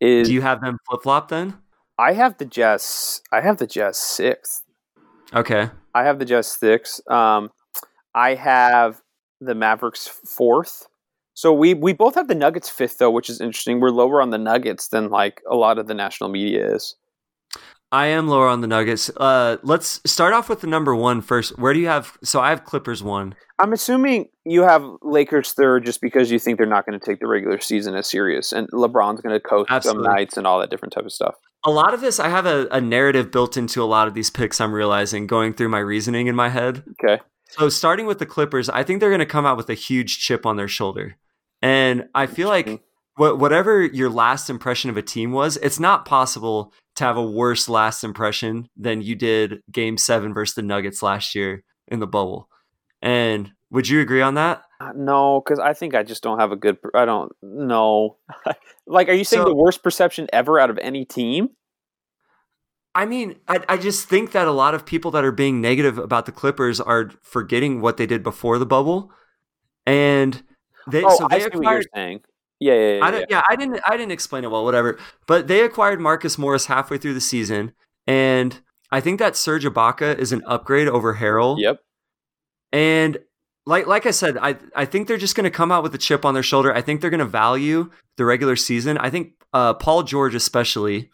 Is 0.00 0.28
do 0.28 0.34
you 0.34 0.42
have 0.42 0.60
them 0.60 0.78
flip 0.88 1.02
flop 1.02 1.28
then? 1.28 1.56
I 1.98 2.12
have 2.12 2.38
the 2.38 2.44
Jazz. 2.44 3.22
I 3.32 3.40
have 3.40 3.58
the 3.58 3.66
Jazz 3.66 3.96
sixth. 3.96 4.62
Okay. 5.34 5.68
I 5.94 6.04
have 6.04 6.18
the 6.18 6.24
Jazz 6.24 6.46
sixth. 6.46 7.06
Um, 7.10 7.50
I 8.14 8.34
have 8.34 9.02
the 9.40 9.54
Mavericks 9.54 10.06
fourth. 10.08 10.86
So 11.34 11.52
we 11.52 11.74
we 11.74 11.92
both 11.92 12.14
have 12.14 12.28
the 12.28 12.34
Nuggets 12.34 12.68
fifth 12.68 12.98
though, 12.98 13.10
which 13.10 13.30
is 13.30 13.40
interesting. 13.40 13.80
We're 13.80 13.90
lower 13.90 14.20
on 14.20 14.30
the 14.30 14.38
Nuggets 14.38 14.88
than 14.88 15.10
like 15.10 15.42
a 15.48 15.56
lot 15.56 15.78
of 15.78 15.86
the 15.86 15.94
national 15.94 16.30
media 16.30 16.74
is. 16.74 16.94
I 17.90 18.06
am 18.08 18.28
lower 18.28 18.48
on 18.48 18.60
the 18.60 18.66
Nuggets. 18.66 19.10
Uh, 19.16 19.56
let's 19.62 20.00
start 20.04 20.34
off 20.34 20.48
with 20.48 20.60
the 20.60 20.66
number 20.66 20.94
one 20.94 21.22
first. 21.22 21.58
Where 21.58 21.72
do 21.72 21.80
you 21.80 21.86
have? 21.86 22.18
So 22.22 22.40
I 22.40 22.50
have 22.50 22.64
Clippers 22.64 23.02
one. 23.02 23.34
I'm 23.58 23.72
assuming 23.72 24.28
you 24.44 24.62
have 24.62 24.84
Lakers 25.02 25.52
third 25.52 25.86
just 25.86 26.00
because 26.00 26.30
you 26.30 26.38
think 26.38 26.58
they're 26.58 26.66
not 26.66 26.86
going 26.86 26.98
to 26.98 27.04
take 27.04 27.18
the 27.18 27.26
regular 27.26 27.58
season 27.60 27.94
as 27.94 28.08
serious, 28.08 28.52
and 28.52 28.70
LeBron's 28.72 29.20
going 29.20 29.34
to 29.34 29.40
coach 29.40 29.66
Absolutely. 29.70 30.04
some 30.04 30.14
nights 30.14 30.36
and 30.36 30.46
all 30.46 30.60
that 30.60 30.70
different 30.70 30.92
type 30.92 31.04
of 31.04 31.12
stuff. 31.12 31.34
A 31.64 31.70
lot 31.70 31.94
of 31.94 32.00
this, 32.00 32.20
I 32.20 32.28
have 32.28 32.46
a, 32.46 32.68
a 32.70 32.80
narrative 32.80 33.32
built 33.32 33.56
into 33.56 33.82
a 33.82 33.86
lot 33.86 34.06
of 34.06 34.14
these 34.14 34.30
picks. 34.30 34.60
I'm 34.60 34.72
realizing 34.72 35.26
going 35.26 35.54
through 35.54 35.70
my 35.70 35.80
reasoning 35.80 36.28
in 36.28 36.36
my 36.36 36.50
head. 36.50 36.84
Okay. 37.02 37.20
So 37.48 37.68
starting 37.68 38.06
with 38.06 38.18
the 38.18 38.26
Clippers, 38.26 38.68
I 38.68 38.84
think 38.84 39.00
they're 39.00 39.08
going 39.08 39.18
to 39.20 39.26
come 39.26 39.46
out 39.46 39.56
with 39.56 39.70
a 39.70 39.74
huge 39.74 40.18
chip 40.18 40.44
on 40.44 40.56
their 40.56 40.68
shoulder, 40.68 41.16
and 41.62 42.06
I 42.14 42.26
feel 42.26 42.48
like 42.48 42.82
whatever 43.16 43.82
your 43.82 44.10
last 44.10 44.48
impression 44.48 44.90
of 44.90 44.96
a 44.96 45.02
team 45.02 45.32
was, 45.32 45.56
it's 45.56 45.80
not 45.80 46.04
possible 46.04 46.72
to 46.98 47.04
have 47.04 47.16
a 47.16 47.22
worse 47.22 47.68
last 47.68 48.04
impression 48.04 48.68
than 48.76 49.02
you 49.02 49.14
did 49.14 49.62
game 49.70 49.96
seven 49.96 50.34
versus 50.34 50.54
the 50.54 50.62
Nuggets 50.62 51.02
last 51.02 51.34
year 51.34 51.64
in 51.86 52.00
the 52.00 52.06
bubble. 52.06 52.48
And 53.00 53.52
would 53.70 53.88
you 53.88 54.00
agree 54.00 54.22
on 54.22 54.34
that? 54.34 54.62
Uh, 54.80 54.92
no, 54.94 55.40
because 55.40 55.58
I 55.58 55.72
think 55.72 55.94
I 55.94 56.02
just 56.02 56.22
don't 56.22 56.38
have 56.38 56.52
a 56.52 56.56
good. 56.56 56.78
I 56.94 57.04
don't 57.04 57.32
know. 57.42 58.16
like, 58.86 59.08
are 59.08 59.12
you 59.12 59.24
saying 59.24 59.42
so, 59.42 59.48
the 59.48 59.54
worst 59.54 59.82
perception 59.82 60.28
ever 60.32 60.58
out 60.58 60.70
of 60.70 60.78
any 60.78 61.04
team? 61.04 61.50
I 62.94 63.06
mean, 63.06 63.36
I, 63.46 63.60
I 63.68 63.76
just 63.76 64.08
think 64.08 64.32
that 64.32 64.46
a 64.46 64.52
lot 64.52 64.74
of 64.74 64.86
people 64.86 65.10
that 65.12 65.24
are 65.24 65.32
being 65.32 65.60
negative 65.60 65.98
about 65.98 66.26
the 66.26 66.32
Clippers 66.32 66.80
are 66.80 67.10
forgetting 67.22 67.80
what 67.80 67.96
they 67.96 68.06
did 68.06 68.22
before 68.22 68.58
the 68.58 68.66
bubble, 68.66 69.12
and 69.86 70.42
they. 70.90 71.04
Oh, 71.04 71.16
so 71.16 71.26
they 71.28 71.36
I 71.36 71.38
see 71.40 71.44
acquired, 71.46 71.64
what 71.64 71.72
you're 71.72 71.82
saying. 71.94 72.20
Yeah, 72.60 72.74
yeah, 72.74 72.96
yeah. 72.96 73.04
I 73.04 73.10
didn't, 73.10 73.30
yeah. 73.30 73.42
I 73.48 73.56
didn't. 73.56 73.80
I 73.86 73.96
didn't 73.96 74.12
explain 74.12 74.44
it 74.44 74.50
well. 74.50 74.64
Whatever. 74.64 74.98
But 75.26 75.46
they 75.46 75.62
acquired 75.62 76.00
Marcus 76.00 76.38
Morris 76.38 76.66
halfway 76.66 76.98
through 76.98 77.14
the 77.14 77.20
season, 77.20 77.72
and 78.06 78.60
I 78.90 79.00
think 79.00 79.18
that 79.18 79.36
Serge 79.36 79.64
Ibaka 79.64 80.18
is 80.18 80.32
an 80.32 80.42
upgrade 80.46 80.88
over 80.88 81.14
Harrell. 81.14 81.58
Yep. 81.58 81.80
And 82.72 83.18
like 83.66 83.86
like 83.86 84.06
I 84.06 84.10
said, 84.10 84.38
I 84.38 84.56
I 84.74 84.84
think 84.86 85.06
they're 85.06 85.18
just 85.18 85.36
going 85.36 85.44
to 85.44 85.50
come 85.50 85.70
out 85.70 85.82
with 85.82 85.94
a 85.94 85.98
chip 85.98 86.24
on 86.24 86.34
their 86.34 86.42
shoulder. 86.42 86.74
I 86.74 86.80
think 86.80 87.00
they're 87.00 87.10
going 87.10 87.18
to 87.20 87.26
value 87.26 87.90
the 88.16 88.24
regular 88.24 88.56
season. 88.56 88.98
I 88.98 89.10
think 89.10 89.34
uh, 89.52 89.74
Paul 89.74 90.02
George 90.02 90.34
especially 90.34 91.10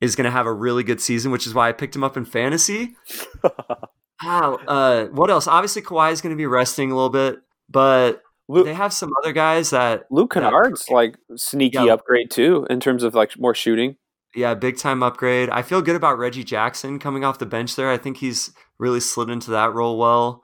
is 0.00 0.14
going 0.14 0.26
to 0.26 0.30
have 0.30 0.46
a 0.46 0.52
really 0.52 0.84
good 0.84 1.00
season, 1.00 1.32
which 1.32 1.46
is 1.46 1.54
why 1.54 1.68
I 1.68 1.72
picked 1.72 1.96
him 1.96 2.04
up 2.04 2.16
in 2.16 2.24
fantasy. 2.24 2.94
wow. 4.22 4.58
Uh, 4.66 5.06
what 5.06 5.30
else? 5.30 5.46
Obviously, 5.48 5.82
Kawhi 5.82 6.12
is 6.12 6.20
going 6.20 6.34
to 6.34 6.36
be 6.36 6.46
resting 6.46 6.90
a 6.90 6.94
little 6.94 7.10
bit, 7.10 7.38
but 7.68 8.22
Luke, 8.48 8.66
they 8.66 8.74
have 8.74 8.92
some 8.92 9.10
other 9.22 9.32
guys 9.32 9.70
that 9.70 10.04
Luke 10.10 10.34
Kennard's 10.34 10.84
that, 10.86 10.94
like 10.94 11.16
sneaky 11.36 11.78
yeah, 11.78 11.94
upgrade 11.94 12.30
too 12.30 12.66
in 12.68 12.78
terms 12.78 13.02
of 13.02 13.14
like 13.14 13.38
more 13.38 13.54
shooting. 13.54 13.96
Yeah, 14.34 14.54
big 14.54 14.76
time 14.76 15.02
upgrade. 15.02 15.48
I 15.48 15.62
feel 15.62 15.80
good 15.80 15.96
about 15.96 16.18
Reggie 16.18 16.44
Jackson 16.44 16.98
coming 16.98 17.24
off 17.24 17.38
the 17.38 17.46
bench 17.46 17.76
there. 17.76 17.90
I 17.90 17.96
think 17.96 18.18
he's 18.18 18.52
really 18.78 19.00
slid 19.00 19.30
into 19.30 19.50
that 19.52 19.72
role 19.72 19.96
well. 19.96 20.42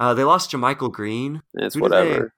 Uh, 0.00 0.14
they 0.14 0.24
lost 0.24 0.50
JaMychal 0.50 0.92
Green. 0.92 1.42
It's 1.54 1.74
Who 1.74 1.82
whatever. 1.82 2.34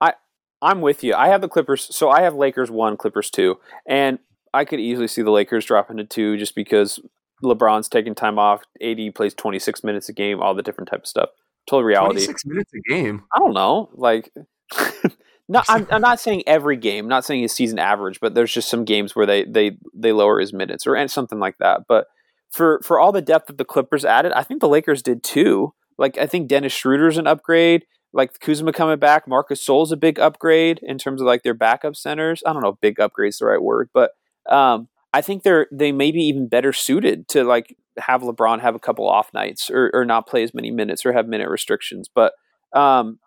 I 0.00 0.14
I'm 0.60 0.80
with 0.80 1.04
you. 1.04 1.14
I 1.14 1.28
have 1.28 1.40
the 1.40 1.48
Clippers, 1.48 1.94
so 1.94 2.10
I 2.10 2.22
have 2.22 2.34
Lakers 2.34 2.70
one, 2.70 2.96
Clippers 2.96 3.30
two, 3.30 3.60
and 3.86 4.18
I 4.52 4.64
could 4.64 4.80
easily 4.80 5.08
see 5.08 5.22
the 5.22 5.30
Lakers 5.30 5.64
dropping 5.64 5.98
to 5.98 6.04
two 6.04 6.36
just 6.38 6.56
because 6.56 6.98
LeBron's 7.42 7.88
taking 7.88 8.16
time 8.16 8.38
off. 8.38 8.62
AD 8.82 9.14
plays 9.14 9.34
26 9.34 9.84
minutes 9.84 10.08
a 10.08 10.12
game, 10.12 10.40
all 10.40 10.54
the 10.54 10.62
different 10.62 10.88
type 10.88 11.02
of 11.02 11.06
stuff 11.06 11.30
total 11.66 11.84
reality. 11.84 12.20
Six 12.20 12.44
minutes 12.44 12.72
a 12.74 12.80
game. 12.88 13.22
I 13.32 13.38
don't 13.38 13.54
know. 13.54 13.90
Like, 13.94 14.30
no, 15.48 15.62
I'm, 15.68 15.86
I'm 15.90 16.00
not 16.00 16.20
saying 16.20 16.44
every 16.46 16.76
game. 16.76 17.08
Not 17.08 17.24
saying 17.24 17.42
his 17.42 17.52
season 17.52 17.78
average, 17.78 18.20
but 18.20 18.34
there's 18.34 18.52
just 18.52 18.68
some 18.68 18.84
games 18.84 19.14
where 19.14 19.26
they 19.26 19.44
they 19.44 19.78
they 19.94 20.12
lower 20.12 20.40
his 20.40 20.52
minutes 20.52 20.86
or 20.86 20.96
and 20.96 21.10
something 21.10 21.38
like 21.38 21.58
that. 21.58 21.82
But 21.88 22.06
for 22.50 22.80
for 22.82 22.98
all 23.00 23.12
the 23.12 23.22
depth 23.22 23.48
that 23.48 23.58
the 23.58 23.64
Clippers 23.64 24.04
added, 24.04 24.32
I 24.32 24.42
think 24.42 24.60
the 24.60 24.68
Lakers 24.68 25.02
did 25.02 25.22
too. 25.22 25.74
Like, 25.96 26.18
I 26.18 26.26
think 26.26 26.48
Dennis 26.48 26.72
Schroeder's 26.72 27.18
an 27.18 27.26
upgrade. 27.26 27.84
Like 28.12 28.38
Kuzma 28.38 28.72
coming 28.72 28.98
back, 28.98 29.26
Marcus 29.26 29.60
Gasol's 29.60 29.90
a 29.90 29.96
big 29.96 30.20
upgrade 30.20 30.78
in 30.82 30.98
terms 30.98 31.20
of 31.20 31.26
like 31.26 31.42
their 31.42 31.54
backup 31.54 31.96
centers. 31.96 32.42
I 32.46 32.52
don't 32.52 32.62
know 32.62 32.70
if 32.70 32.80
big 32.80 33.00
upgrade's 33.00 33.38
the 33.38 33.46
right 33.46 33.60
word, 33.60 33.90
but 33.92 34.12
um, 34.48 34.88
I 35.14 35.20
think 35.20 35.44
they're 35.44 35.68
they 35.70 35.92
may 35.92 36.10
be 36.10 36.24
even 36.24 36.48
better 36.48 36.72
suited 36.72 37.28
to 37.28 37.44
like 37.44 37.76
have 37.98 38.22
LeBron 38.22 38.60
have 38.60 38.74
a 38.74 38.80
couple 38.80 39.08
off 39.08 39.32
nights 39.32 39.70
or, 39.70 39.92
or 39.94 40.04
not 40.04 40.26
play 40.26 40.42
as 40.42 40.52
many 40.52 40.72
minutes 40.72 41.06
or 41.06 41.12
have 41.12 41.28
minute 41.28 41.48
restrictions. 41.48 42.10
But 42.12 42.32
um, 42.74 43.20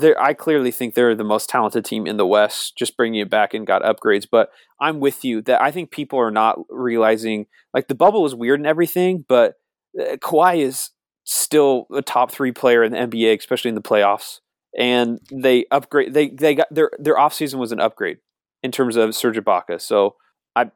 I 0.00 0.32
clearly 0.32 0.70
think 0.70 0.94
they're 0.94 1.16
the 1.16 1.24
most 1.24 1.48
talented 1.48 1.84
team 1.84 2.06
in 2.06 2.18
the 2.18 2.26
West. 2.26 2.78
Just 2.78 2.96
bringing 2.96 3.20
it 3.20 3.30
back 3.30 3.52
and 3.52 3.66
got 3.66 3.82
upgrades. 3.82 4.28
But 4.30 4.50
I'm 4.80 5.00
with 5.00 5.24
you 5.24 5.42
that 5.42 5.60
I 5.60 5.72
think 5.72 5.90
people 5.90 6.20
are 6.20 6.30
not 6.30 6.56
realizing 6.70 7.46
like 7.74 7.88
the 7.88 7.96
bubble 7.96 8.24
is 8.26 8.34
weird 8.36 8.60
and 8.60 8.66
everything, 8.68 9.24
but 9.28 9.54
uh, 10.00 10.14
Kawhi 10.18 10.58
is 10.58 10.90
still 11.24 11.88
a 11.92 12.00
top 12.00 12.30
three 12.30 12.52
player 12.52 12.84
in 12.84 12.92
the 12.92 12.98
NBA, 12.98 13.36
especially 13.40 13.70
in 13.70 13.74
the 13.74 13.82
playoffs. 13.82 14.38
And 14.78 15.18
they 15.32 15.64
upgrade. 15.72 16.14
They 16.14 16.28
they 16.28 16.54
got 16.54 16.68
their 16.70 16.92
their 16.96 17.16
offseason 17.16 17.56
was 17.56 17.72
an 17.72 17.80
upgrade 17.80 18.18
in 18.62 18.70
terms 18.70 18.94
of 18.94 19.16
Serge 19.16 19.36
Ibaka. 19.36 19.80
So 19.80 20.14
I 20.56 20.70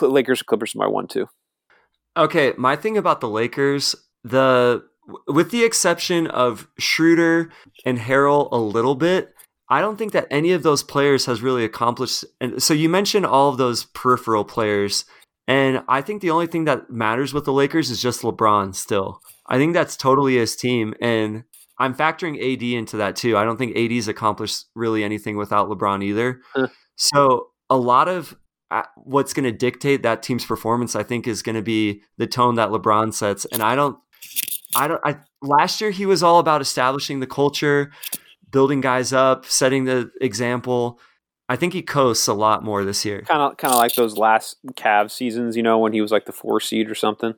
Lakers 0.00 0.42
Clippers 0.42 0.74
are 0.74 0.78
my 0.78 0.86
one 0.86 1.08
two. 1.08 1.26
Okay, 2.16 2.52
my 2.56 2.76
thing 2.76 2.96
about 2.96 3.20
the 3.20 3.28
Lakers, 3.28 3.94
the 4.22 4.84
with 5.26 5.50
the 5.50 5.64
exception 5.64 6.26
of 6.28 6.68
Schroeder 6.78 7.50
and 7.84 7.98
Harrell 7.98 8.48
a 8.52 8.56
little 8.56 8.94
bit, 8.94 9.34
I 9.68 9.80
don't 9.80 9.96
think 9.96 10.12
that 10.12 10.28
any 10.30 10.52
of 10.52 10.62
those 10.62 10.82
players 10.82 11.26
has 11.26 11.42
really 11.42 11.64
accomplished. 11.64 12.24
And 12.40 12.62
so 12.62 12.74
you 12.74 12.88
mentioned 12.88 13.26
all 13.26 13.48
of 13.48 13.58
those 13.58 13.84
peripheral 13.84 14.44
players, 14.44 15.04
and 15.46 15.82
I 15.88 16.00
think 16.00 16.22
the 16.22 16.30
only 16.30 16.46
thing 16.46 16.64
that 16.64 16.90
matters 16.90 17.34
with 17.34 17.44
the 17.44 17.52
Lakers 17.52 17.90
is 17.90 18.00
just 18.00 18.22
LeBron. 18.22 18.74
Still, 18.74 19.20
I 19.46 19.58
think 19.58 19.74
that's 19.74 19.96
totally 19.96 20.36
his 20.36 20.56
team, 20.56 20.94
and 21.00 21.44
I'm 21.78 21.94
factoring 21.94 22.36
AD 22.36 22.62
into 22.62 22.96
that 22.98 23.16
too. 23.16 23.36
I 23.36 23.44
don't 23.44 23.56
think 23.56 23.76
AD's 23.76 24.08
accomplished 24.08 24.66
really 24.74 25.02
anything 25.02 25.36
without 25.36 25.68
LeBron 25.68 26.04
either. 26.04 26.40
so 26.96 27.48
a 27.68 27.76
lot 27.76 28.08
of 28.08 28.36
what's 28.96 29.32
going 29.32 29.44
to 29.44 29.52
dictate 29.52 30.02
that 30.02 30.22
team's 30.22 30.44
performance, 30.44 30.96
I 30.96 31.02
think, 31.02 31.26
is 31.26 31.42
going 31.42 31.56
to 31.56 31.62
be 31.62 32.02
the 32.18 32.26
tone 32.26 32.56
that 32.56 32.70
LeBron 32.70 33.14
sets. 33.14 33.44
And 33.46 33.62
I 33.62 33.74
don't, 33.74 33.98
I 34.74 34.88
don't, 34.88 35.00
I, 35.04 35.16
last 35.42 35.80
year 35.80 35.90
he 35.90 36.06
was 36.06 36.22
all 36.22 36.38
about 36.38 36.60
establishing 36.60 37.20
the 37.20 37.26
culture, 37.26 37.92
building 38.50 38.80
guys 38.80 39.12
up, 39.12 39.46
setting 39.46 39.84
the 39.84 40.10
example. 40.20 40.98
I 41.48 41.56
think 41.56 41.72
he 41.72 41.82
coasts 41.82 42.26
a 42.26 42.34
lot 42.34 42.64
more 42.64 42.84
this 42.84 43.04
year. 43.04 43.22
Kind 43.22 43.42
of, 43.42 43.56
kind 43.58 43.72
of 43.72 43.78
like 43.78 43.94
those 43.94 44.16
last 44.16 44.56
Cavs 44.72 45.12
seasons, 45.12 45.56
you 45.56 45.62
know, 45.62 45.78
when 45.78 45.92
he 45.92 46.00
was 46.00 46.10
like 46.10 46.26
the 46.26 46.32
four 46.32 46.58
seed 46.58 46.90
or 46.90 46.94
something. 46.94 47.34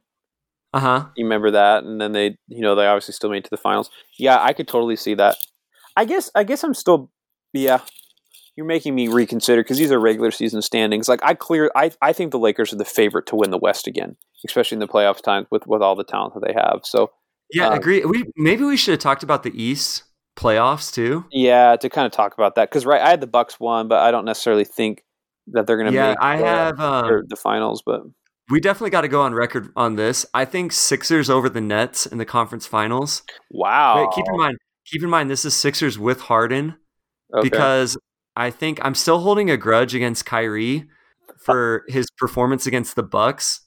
Uh 0.72 0.81
huh. 0.81 1.07
You 1.16 1.24
remember 1.24 1.51
that? 1.51 1.85
And 1.85 2.01
then 2.01 2.12
they, 2.12 2.37
you 2.49 2.61
know, 2.61 2.74
they 2.74 2.87
obviously 2.87 3.14
still 3.14 3.31
made 3.31 3.45
to 3.45 3.51
the 3.51 3.57
finals. 3.57 3.91
Yeah, 4.18 4.43
I 4.43 4.53
could 4.53 4.68
totally 4.68 4.97
see 4.97 5.14
that. 5.14 5.37
I 5.97 6.05
guess, 6.05 6.31
I 6.35 6.45
guess 6.45 6.62
I'm 6.62 6.74
still, 6.74 7.11
yeah, 7.53 7.81
you're 8.57 8.66
making 8.66 8.94
me 8.94 9.09
reconsider 9.09 9.62
because 9.62 9.78
these 9.78 9.92
are 9.92 10.00
regular 10.00 10.30
season 10.30 10.62
standings. 10.62 11.09
Like 11.09 11.20
I 11.22 11.34
clear, 11.34 11.70
I 11.74 11.90
I 12.00 12.12
think 12.12 12.32
the 12.32 12.38
Lakers 12.38 12.72
are 12.72 12.76
the 12.76 12.84
favorite 12.84 13.26
to 13.26 13.36
win 13.36 13.50
the 13.50 13.59
West 13.59 13.86
again, 13.86 14.16
especially 14.46 14.76
in 14.76 14.80
the 14.80 14.88
playoffs 14.88 15.22
time 15.22 15.46
with 15.50 15.66
with 15.66 15.82
all 15.82 15.94
the 15.94 16.04
talent 16.04 16.34
that 16.34 16.44
they 16.46 16.54
have. 16.54 16.80
So 16.84 17.11
yeah, 17.52 17.68
um, 17.68 17.74
agree. 17.74 18.04
We 18.04 18.24
maybe 18.36 18.64
we 18.64 18.76
should 18.76 18.92
have 18.92 19.00
talked 19.00 19.22
about 19.22 19.42
the 19.42 19.62
East 19.62 20.04
playoffs 20.36 20.92
too. 20.92 21.26
Yeah, 21.30 21.76
to 21.76 21.88
kind 21.88 22.07
of 22.07 22.12
talk 22.12 22.34
about 22.34 22.54
that 22.57 22.70
because 22.70 22.86
right, 22.86 23.00
I 23.00 23.11
had 23.11 23.20
the 23.20 23.26
Bucks 23.26 23.61
one, 23.61 23.88
but 23.88 24.00
I 24.00 24.11
don't 24.11 24.24
necessarily 24.24 24.64
think 24.64 25.04
that 25.48 25.66
they're 25.66 25.76
going 25.76 25.90
to 25.90 25.94
yeah, 25.94 26.11
make. 26.11 26.18
I 26.20 26.38
the, 26.38 26.44
have 26.44 26.80
um, 26.80 27.22
the 27.28 27.36
finals, 27.36 27.82
but 27.84 28.02
we 28.50 28.61
definitely 28.61 28.90
got 28.90 29.02
to 29.02 29.09
go 29.09 29.22
on 29.22 29.34
record 29.34 29.70
on 29.76 29.96
this. 29.96 30.24
I 30.32 30.44
think 30.44 30.72
Sixers 30.72 31.28
over 31.28 31.48
the 31.48 31.61
Nets 31.61 32.07
in 32.07 32.18
the 32.18 32.24
conference 32.24 32.66
finals. 32.66 33.22
Wow. 33.50 34.04
But 34.04 34.14
keep 34.14 34.24
in 34.28 34.36
mind, 34.36 34.59
keep 34.86 35.02
in 35.02 35.11
mind, 35.11 35.30
this 35.30 35.44
is 35.44 35.54
Sixers 35.54 35.98
with 35.98 36.22
Harden. 36.22 36.76
Okay. 37.34 37.48
Because 37.48 37.96
I 38.37 38.51
think 38.51 38.78
I'm 38.82 38.95
still 38.95 39.20
holding 39.20 39.51
a 39.51 39.57
grudge 39.57 39.95
against 39.95 40.26
Kyrie 40.26 40.87
for 41.39 41.84
his 41.89 42.11
performance 42.18 42.66
against 42.66 42.97
the 42.97 43.03
Bucks. 43.03 43.61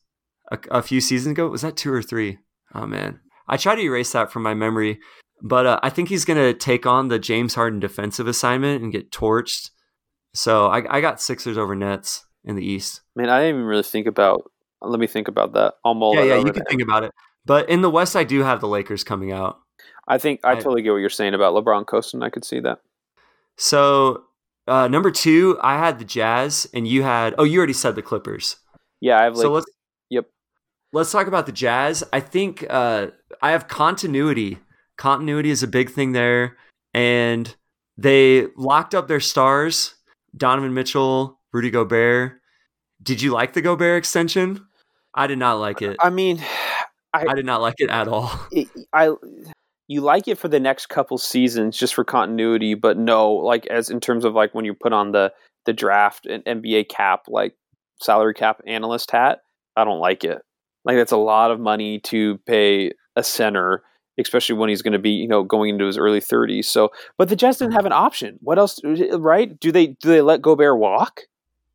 a, 0.51 0.59
a 0.71 0.81
few 0.81 1.01
seasons 1.01 1.33
ago. 1.33 1.47
Was 1.47 1.61
that 1.61 1.77
two 1.77 1.91
or 1.93 2.01
three? 2.01 2.37
Oh 2.73 2.85
man, 2.85 3.19
I 3.47 3.57
try 3.57 3.75
to 3.75 3.81
erase 3.81 4.11
that 4.11 4.31
from 4.31 4.43
my 4.43 4.53
memory. 4.53 4.99
But 5.41 5.65
uh, 5.65 5.79
I 5.81 5.89
think 5.89 6.09
he's 6.09 6.25
going 6.25 6.37
to 6.37 6.53
take 6.53 6.85
on 6.85 7.07
the 7.07 7.17
James 7.17 7.55
Harden 7.55 7.79
defensive 7.79 8.27
assignment 8.27 8.83
and 8.83 8.91
get 8.91 9.09
torched. 9.09 9.69
So 10.33 10.67
I, 10.67 10.97
I 10.97 11.01
got 11.01 11.21
Sixers 11.21 11.57
over 11.57 11.75
Nets 11.75 12.25
in 12.43 12.55
the 12.55 12.65
East. 12.65 13.01
Man, 13.15 13.29
I 13.29 13.39
didn't 13.39 13.55
even 13.55 13.63
really 13.63 13.83
think 13.83 14.05
about. 14.05 14.51
Let 14.81 14.99
me 14.99 15.07
think 15.07 15.27
about 15.27 15.53
that. 15.53 15.75
I'll 15.83 15.93
mull 15.93 16.15
yeah, 16.15 16.23
yeah, 16.23 16.37
you 16.37 16.51
can 16.51 16.65
think 16.65 16.81
about 16.81 17.03
it. 17.03 17.11
But 17.45 17.69
in 17.69 17.81
the 17.81 17.89
West, 17.89 18.15
I 18.15 18.23
do 18.23 18.43
have 18.43 18.59
the 18.61 18.67
Lakers 18.67 19.03
coming 19.03 19.31
out. 19.31 19.59
I 20.07 20.17
think 20.17 20.41
I 20.43 20.51
I- 20.51 20.55
totally 20.55 20.81
get 20.81 20.91
what 20.91 20.97
you're 20.97 21.09
saying 21.09 21.33
about 21.33 21.53
LeBron 21.53 21.85
coasting. 21.87 22.21
I 22.21 22.29
could 22.29 22.43
see 22.45 22.59
that. 22.59 22.79
So 23.57 24.23
uh, 24.69 24.87
number 24.87 25.11
two, 25.11 25.57
I 25.61 25.77
had 25.77 25.99
the 25.99 26.05
Jazz, 26.05 26.69
and 26.73 26.87
you 26.87 27.03
had. 27.03 27.35
Oh, 27.37 27.43
you 27.43 27.57
already 27.57 27.73
said 27.73 27.95
the 27.95 28.01
Clippers. 28.01 28.57
Yeah, 29.01 29.19
I 29.19 29.23
have 29.23 29.35
like. 29.35 29.43
so 29.43 29.51
let's 29.51 29.65
yep. 30.09 30.25
let's 30.93 31.11
talk 31.11 31.27
about 31.27 31.45
the 31.45 31.51
Jazz. 31.51 32.03
I 32.13 32.19
think 32.19 32.65
uh, 32.69 33.07
I 33.41 33.51
have 33.51 33.67
continuity. 33.67 34.59
Continuity 34.97 35.49
is 35.49 35.63
a 35.63 35.67
big 35.67 35.89
thing 35.89 36.11
there, 36.11 36.57
and 36.93 37.55
they 37.97 38.47
locked 38.55 38.93
up 38.93 39.07
their 39.07 39.19
stars: 39.19 39.95
Donovan 40.35 40.73
Mitchell, 40.73 41.39
Rudy 41.51 41.71
Gobert. 41.71 42.39
Did 43.01 43.21
you 43.21 43.31
like 43.31 43.53
the 43.53 43.61
Gobert 43.61 43.97
extension? 43.97 44.65
I 45.13 45.27
did 45.27 45.39
not 45.39 45.53
like 45.59 45.81
it. 45.81 45.97
I 45.99 46.09
mean, 46.09 46.43
I 47.13 47.33
did 47.33 47.45
not 47.45 47.61
like 47.61 47.75
it 47.79 47.89
at 47.89 48.07
all. 48.07 48.31
it, 48.51 48.67
I 48.93 49.13
you 49.89 50.01
like 50.01 50.27
it 50.27 50.37
for 50.37 50.47
the 50.47 50.59
next 50.59 50.85
couple 50.85 51.17
seasons 51.17 51.75
just 51.75 51.95
for 51.95 52.03
continuity, 52.03 52.75
but 52.75 52.95
no, 52.95 53.33
like 53.33 53.65
as 53.67 53.89
in 53.89 53.99
terms 53.99 54.23
of 54.23 54.35
like 54.35 54.53
when 54.53 54.63
you 54.63 54.75
put 54.75 54.93
on 54.93 55.11
the 55.11 55.33
the 55.65 55.73
draft 55.73 56.27
and 56.27 56.45
NBA 56.45 56.89
cap 56.89 57.23
like 57.27 57.55
salary 57.99 58.35
cap 58.35 58.61
analyst 58.67 59.09
hat, 59.09 59.39
I 59.75 59.83
don't 59.83 59.99
like 59.99 60.23
it. 60.23 60.43
Like 60.85 60.95
that's 60.95 61.11
a 61.11 61.17
lot 61.17 61.49
of 61.49 61.59
money 61.59 61.99
to 62.01 62.37
pay 62.45 62.91
a 63.15 63.23
center, 63.23 63.81
especially 64.19 64.57
when 64.57 64.69
he's 64.69 64.83
going 64.83 64.93
to 64.93 64.99
be 64.99 65.09
you 65.09 65.27
know 65.27 65.41
going 65.43 65.71
into 65.71 65.87
his 65.87 65.97
early 65.97 66.21
thirties. 66.21 66.69
So, 66.69 66.91
but 67.17 67.29
the 67.29 67.35
Jazz 67.35 67.57
didn't 67.57 67.73
have 67.73 67.87
an 67.87 67.91
option. 67.91 68.37
What 68.41 68.59
else? 68.59 68.79
Uh, 68.85 68.95
uh, 69.13 69.19
right? 69.19 69.59
Do 69.59 69.71
they 69.71 69.87
do 69.87 70.09
they 70.09 70.21
let 70.21 70.43
Gobert 70.43 70.77
walk? 70.77 71.21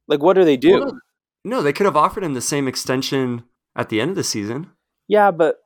Like 0.07 0.23
what 0.23 0.35
do 0.35 0.45
they 0.45 0.57
do? 0.57 0.79
Well, 0.79 1.01
No, 1.45 1.63
they 1.63 1.73
could 1.73 1.87
have 1.87 1.97
offered 1.97 2.23
him 2.23 2.35
the 2.35 2.41
same 2.41 2.69
extension 2.69 3.43
at 3.75 3.89
the 3.89 4.01
end 4.01 4.11
of 4.11 4.17
the 4.17 4.23
season. 4.23 4.71
Yeah, 5.09 5.33
but 5.33 5.57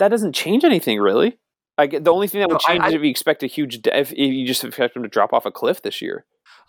that 0.00 0.08
doesn't 0.08 0.32
change 0.34 0.64
anything 0.64 0.98
really. 0.98 1.38
I 1.82 1.86
get, 1.86 2.04
the 2.04 2.12
only 2.12 2.28
thing 2.28 2.40
that 2.40 2.48
would 2.48 2.54
No, 2.54 2.60
I- 2.68 2.72
change 2.78 2.86
is 2.88 2.94
if 2.94 3.02
you 3.02 3.10
expect 3.10 3.42
a 3.42 3.46
huge, 3.46 3.80
if, 3.86 4.12
you 4.12 4.46
just 4.46 4.64
expect 4.64 4.94
them 4.94 5.02
to 5.02 5.08
drop 5.08 5.32
off 5.32 5.44
a 5.46 5.50
cliff 5.50 5.82
this 5.82 6.00
year. 6.00 6.24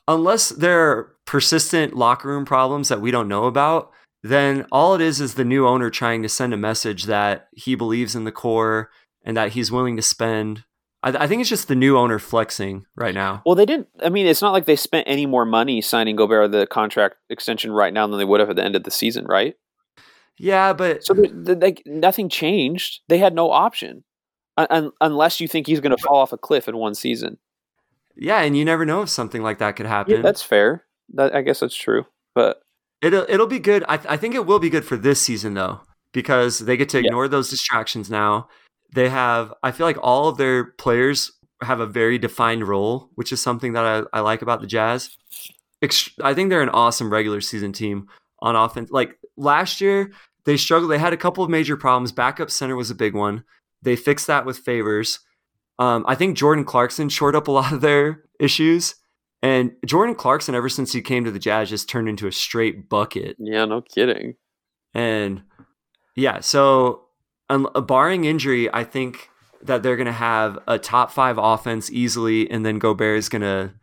unless 0.07 0.49
there 0.49 0.82
are 0.91 1.16
persistent 1.26 1.95
locker 1.95 2.28
room 2.28 2.43
problems 2.45 2.89
that 2.89 2.99
we 3.01 3.09
don't 3.11 3.28
know 3.30 3.45
about, 3.45 3.89
then 4.22 4.66
all 4.72 4.95
it 4.95 5.01
is 5.01 5.22
is 5.22 5.36
the 5.36 5.45
new 5.45 5.68
owner 5.68 5.89
trying 5.89 6.22
to 6.24 6.30
send 6.30 6.53
a 6.53 6.57
message 6.57 7.03
that 7.05 7.47
he 7.53 7.76
believes 7.76 8.16
in 8.16 8.24
the 8.26 8.32
core 8.32 8.89
and 9.24 9.38
that 9.38 9.53
he's 9.53 9.72
willing 9.72 9.95
to 9.95 10.01
spend. 10.01 10.64
I, 11.03 11.09
I 11.24 11.28
think 11.28 11.39
it's 11.41 11.49
just 11.49 11.68
the 11.70 11.76
new 11.76 11.97
owner 11.97 12.20
flexing 12.20 12.86
right 12.95 13.14
now. 13.14 13.41
Well, 13.45 13.55
they 13.55 13.66
didn't. 13.66 13.88
I 14.01 14.09
mean, 14.09 14.26
it's 14.26 14.41
not 14.41 14.51
like 14.53 14.66
they 14.66 14.76
spent 14.76 15.07
any 15.07 15.26
more 15.26 15.45
money 15.45 15.82
signing 15.82 16.16
Gobert 16.18 16.51
the 16.51 16.68
contract 16.68 17.16
extension 17.30 17.72
right 17.72 17.93
now 17.93 18.05
than 18.07 18.18
they 18.18 18.26
would 18.26 18.39
have 18.41 18.49
at 18.49 18.55
the 18.57 18.64
end 18.64 18.76
of 18.76 18.84
the 18.84 18.91
season, 18.91 19.26
right? 19.26 19.55
Yeah, 20.38 20.74
but 20.74 21.03
So, 21.05 21.14
like, 21.14 21.84
nothing 21.86 22.28
changed. 22.28 23.01
They 23.07 23.20
had 23.20 23.36
no 23.36 23.51
option, 23.51 24.03
un- 24.58 24.68
un- 24.70 24.91
unless 25.01 25.39
you 25.39 25.47
think 25.47 25.68
he's 25.68 25.80
going 25.80 25.95
to 25.95 26.01
fall 26.01 26.18
off 26.18 26.34
a 26.34 26.38
cliff 26.38 26.68
in 26.68 26.78
one 26.78 26.95
season. 26.95 27.38
yeah, 28.16 28.41
and 28.41 28.56
you 28.58 28.64
never 28.66 28.86
know 28.86 29.01
if 29.01 29.10
something 29.10 29.41
like 29.41 29.58
that 29.60 29.76
could 29.76 29.86
happen. 29.86 30.16
Yeah, 30.16 30.22
that's 30.22 30.41
fair. 30.43 30.86
That, 31.14 31.36
I 31.36 31.41
guess 31.41 31.60
that's 31.60 31.76
true. 31.76 32.06
But 32.36 32.62
It'll 33.01 33.26
it'll 33.28 33.47
be 33.47 33.60
good. 33.60 33.84
I, 33.89 33.99
I 34.08 34.18
think 34.18 34.34
it 34.34 34.45
will 34.45 34.60
be 34.60 34.70
good 34.70 34.86
for 34.86 34.95
this 34.95 35.22
season 35.22 35.56
though, 35.56 35.82
because 36.14 36.60
they 36.60 36.78
get 36.78 36.88
to 36.89 36.99
Yeah. 37.01 37.08
ignore 37.08 37.28
those 37.28 37.49
distractions 37.49 38.10
now. 38.10 38.47
They 38.95 39.10
have. 39.10 39.54
I 39.64 39.72
feel 39.72 39.86
like 39.86 39.97
all 40.01 40.30
of 40.30 40.38
their 40.38 40.64
players 40.64 41.32
have 41.62 41.80
a 41.82 41.86
very 41.86 42.18
defined 42.18 42.66
role, 42.68 43.10
which 43.16 43.32
is 43.34 43.41
something 43.41 43.74
that 43.74 43.84
I, 44.14 44.18
I 44.18 44.22
like 44.22 44.41
about 44.41 44.62
the 44.62 44.68
Jazz. 44.68 45.10
Ex- 45.82 46.12
I 46.24 46.34
think 46.34 46.49
they're 46.49 46.62
an 46.62 46.70
awesome 46.70 47.12
regular 47.12 47.41
season 47.41 47.74
team 47.74 48.08
on 48.39 48.56
offense. 48.56 48.89
Like 48.91 49.18
last 49.36 49.82
year, 49.82 50.12
they 50.45 50.56
struggled. 50.56 50.89
They 50.91 50.97
had 50.97 51.12
a 51.14 51.18
couple 51.18 51.43
of 51.43 51.49
major 51.49 51.76
problems. 51.76 52.12
Backup 52.14 52.49
center 52.51 52.76
was 52.76 52.89
a 52.89 52.95
big 52.95 53.14
one. 53.16 53.43
They 53.84 53.95
fixed 53.95 54.27
that 54.27 54.45
with 54.45 54.57
Favors. 54.57 55.19
Um, 55.79 56.05
I 56.07 56.15
think 56.15 56.38
Jordan 56.38 56.65
Clarkson 56.65 57.09
shored 57.09 57.36
up 57.36 57.47
a 57.47 57.51
lot 57.51 57.73
of 57.73 57.81
their 57.81 58.23
issues. 58.39 58.95
And 59.41 59.73
Jordan 59.86 60.15
Clarkson, 60.15 60.55
ever 60.55 60.69
since 60.69 60.93
he 60.93 61.01
came 61.01 61.25
to 61.25 61.31
the 61.31 61.39
Jazz, 61.39 61.69
just 61.69 61.89
turned 61.89 62.07
into 62.07 62.27
a 62.27 62.31
straight 62.31 62.88
bucket. 62.88 63.36
yeah, 63.39 63.65
no 63.65 63.81
kidding. 63.81 64.36
And 64.93 65.43
yeah, 66.15 66.39
so 66.39 67.07
um, 67.49 67.67
barring 67.88 68.23
injury, 68.25 68.73
I 68.73 68.84
think 68.84 69.29
that 69.61 69.84
they're 69.84 69.97
going 69.97 70.05
to 70.05 70.11
have 70.11 70.59
a 70.67 70.79
top 70.79 71.11
five 71.11 71.38
offense 71.38 71.91
easily. 71.91 72.49
And 72.49 72.65
then 72.65 72.79
Gobert 72.79 73.17
is 73.17 73.29
going 73.29 73.41
to, 73.41 73.73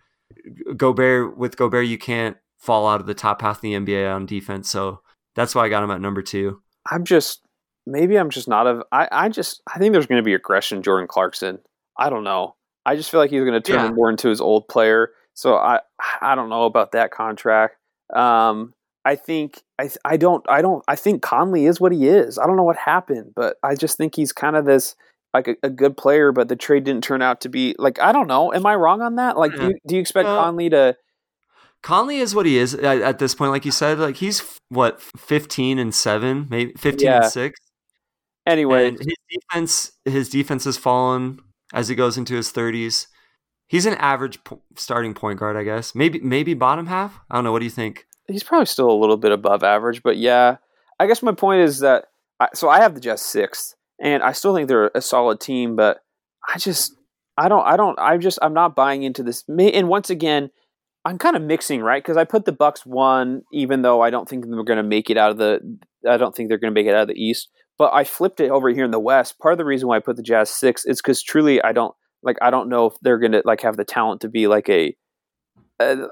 Gobert, 0.77 1.37
with 1.37 1.57
Gobert, 1.57 1.87
you 1.87 1.99
can't 1.99 2.37
fall 2.57 2.89
out 2.89 3.01
of 3.01 3.07
the 3.07 3.15
top 3.15 3.43
half 3.43 3.57
of 3.57 3.63
the 3.63 3.75
NBA 3.75 4.15
on 4.15 4.27
defense. 4.27 4.71
So 4.71 5.01
that's 5.35 5.55
why 5.55 5.65
I 5.65 5.69
got 5.69 5.83
him 5.83 5.91
at 5.91 6.01
number 6.01 6.23
two. 6.23 6.63
I'm 6.91 7.05
just 7.05 7.43
maybe 7.87 8.17
I'm 8.17 8.31
just 8.31 8.49
not 8.49 8.67
a. 8.67 8.85
I 8.93 9.09
I 9.11 9.29
just 9.29 9.63
I 9.73 9.79
think 9.79 9.93
there's 9.93 10.07
going 10.07 10.21
to 10.21 10.25
be 10.25 10.35
aggression. 10.35 10.83
Jordan 10.83 11.09
Clarkson. 11.09 11.59
I 11.99 12.11
don't 12.11 12.25
know. 12.25 12.55
I 12.87 12.97
just 12.97 13.11
feel 13.11 13.21
like 13.21 13.31
he's 13.31 13.43
going 13.45 13.53
to 13.53 13.61
turn 13.61 13.85
Yeah. 13.87 13.91
more 13.93 14.09
into 14.11 14.29
his 14.29 14.41
old 14.41 14.69
player. 14.69 15.11
So 15.35 15.55
I 15.57 15.81
I 16.21 16.35
don't 16.35 16.49
know 16.49 16.65
about 16.65 16.93
that 16.93 17.11
contract. 17.11 17.77
Um, 18.15 18.75
I 19.05 19.17
think 19.17 19.63
I 19.79 19.91
I 20.05 20.17
don't 20.17 20.45
I 20.49 20.63
don't 20.63 20.83
I 20.89 20.97
think 20.97 21.23
Conley 21.23 21.67
is 21.67 21.81
what 21.81 21.93
he 21.93 22.09
is. 22.09 22.39
I 22.39 22.47
don't 22.47 22.57
know 22.57 22.65
what 22.65 22.77
happened, 22.77 23.33
but 23.35 23.57
I 23.63 23.75
just 23.75 23.97
think 23.97 24.15
he's 24.17 24.33
kind 24.33 24.57
of 24.57 24.65
this 24.65 24.95
like 25.33 25.47
a, 25.49 25.55
a 25.63 25.71
good 25.71 25.97
player, 25.97 26.33
but 26.33 26.49
the 26.49 26.57
trade 26.57 26.85
didn't 26.85 27.05
turn 27.05 27.23
out 27.23 27.41
to 27.43 27.49
be 27.49 27.75
like 27.79 28.01
I 28.01 28.13
don't 28.13 28.27
know. 28.27 28.53
Am 28.53 28.67
I 28.67 28.75
wrong 28.75 29.01
on 29.01 29.15
that? 29.17 29.37
Like, 29.37 29.55
do 29.55 29.69
you, 29.69 29.75
do 29.87 29.95
you 29.95 30.01
expect 30.01 30.27
Well, 30.27 30.43
Conley 30.43 30.69
to? 30.71 30.97
Conley 31.83 32.19
is 32.19 32.35
what 32.35 32.45
he 32.47 32.59
is 32.59 32.75
at, 32.75 33.01
at 33.01 33.19
this 33.19 33.35
point. 33.35 33.53
Like 33.53 33.65
you 33.65 33.71
said, 33.71 33.99
like 33.99 34.17
he's 34.17 34.43
what, 34.69 35.01
15 35.17 35.79
and 35.79 35.95
seven, 35.95 36.47
maybe 36.51 36.73
15 36.77 37.07
Yeah. 37.07 37.23
and 37.23 37.33
six. 37.33 37.59
Anyway, 38.47 38.89
And 38.89 38.99
his 38.99 39.17
defense, 39.31 39.93
his 40.05 40.29
defense 40.29 40.65
has 40.65 40.77
fallen 40.77 41.41
as 41.73 41.89
he 41.89 41.95
goes 41.95 42.17
into 42.19 42.35
his 42.35 42.51
thirties. 42.51 43.07
He's 43.67 43.87
an 43.87 43.95
average 43.95 44.43
po- 44.43 44.63
starting 44.77 45.15
point 45.15 45.39
guard, 45.39 45.57
I 45.57 45.63
guess. 45.63 45.95
Maybe 45.95 46.21
maybe 46.21 46.55
bottom 46.55 46.87
half. 46.87 47.21
I 47.31 47.37
don't 47.37 47.45
know. 47.45 47.53
What 47.53 47.61
do 47.61 47.67
you 47.67 47.71
think? 47.71 48.07
he's 48.31 48.43
probably 48.43 48.67
still 48.67 48.91
a 48.91 48.93
little 48.93 49.17
bit 49.17 49.33
above 49.33 49.63
average, 49.63 50.03
but 50.03 50.17
yeah, 50.17 50.57
I 50.99 51.07
guess 51.07 51.23
my 51.23 51.33
point 51.33 51.63
is 51.63 51.81
that 51.81 52.07
I, 52.39 52.49
so 52.55 52.69
I 52.69 52.81
have 52.81 52.95
the 52.95 53.01
Jazz 53.01 53.23
sixth, 53.23 53.75
and 54.01 54.23
I 54.23 54.33
still 54.33 54.55
think 54.55 54.69
they're 54.69 54.91
a 54.95 55.01
solid 55.01 55.41
team, 55.41 55.77
but 55.77 55.99
I 56.49 56.59
just 56.59 56.95
I 57.37 57.49
don't 57.49 57.65
I 57.65 57.77
don't 57.77 57.99
I 57.99 58.17
just 58.17 58.39
I'm 58.43 58.55
not 58.55 58.77
buying 58.77 59.03
into 59.03 59.23
this. 59.23 59.45
And 59.49 59.89
once 59.89 60.11
again, 60.11 60.51
I'm 61.05 61.19
kind 61.19 61.37
of 61.37 61.43
mixing 61.43 61.81
right 61.83 62.03
because 62.03 62.17
I 62.17 62.25
put 62.25 62.45
the 62.45 62.53
Bucks 62.53 62.85
one, 62.87 63.43
even 63.53 63.83
though 63.83 64.01
I 64.01 64.11
don't 64.11 64.29
think 64.29 64.45
they're 64.45 64.63
going 64.63 64.77
to 64.77 64.83
make 64.83 65.11
it 65.11 65.17
out 65.17 65.31
of 65.31 65.39
the 65.39 65.79
I 66.09 66.17
don't 66.17 66.35
think 66.35 66.49
they're 66.49 66.59
going 66.59 66.73
to 66.73 66.79
make 66.79 66.87
it 66.87 66.95
out 66.95 67.03
of 67.03 67.09
the 67.09 67.21
East, 67.23 67.51
but 67.81 67.95
I 67.95 68.05
flipped 68.05 68.41
it 68.41 68.51
over 68.51 68.69
here 68.69 68.85
in 68.85 68.91
the 68.91 69.01
West. 69.01 69.39
Part 69.39 69.53
of 69.53 69.59
the 69.59 69.65
reason 69.65 69.89
why 69.89 69.97
I 69.97 70.01
put 70.01 70.17
the 70.17 70.23
Jazz 70.23 70.51
six 70.51 70.85
is 70.85 71.01
because 71.01 71.23
truly 71.23 71.63
I 71.63 71.73
don't 71.73 71.95
like 72.23 72.37
I 72.43 72.51
don't 72.51 72.69
know 72.69 72.85
if 72.85 72.95
they're 73.01 73.17
going 73.17 73.33
to 73.33 73.41
like 73.47 73.63
have 73.63 73.79
the 73.79 73.87
talent 73.87 74.21
to 74.21 74.29
be 74.29 74.49
like 74.49 74.69
a 74.69 74.95
uh, 75.81 76.07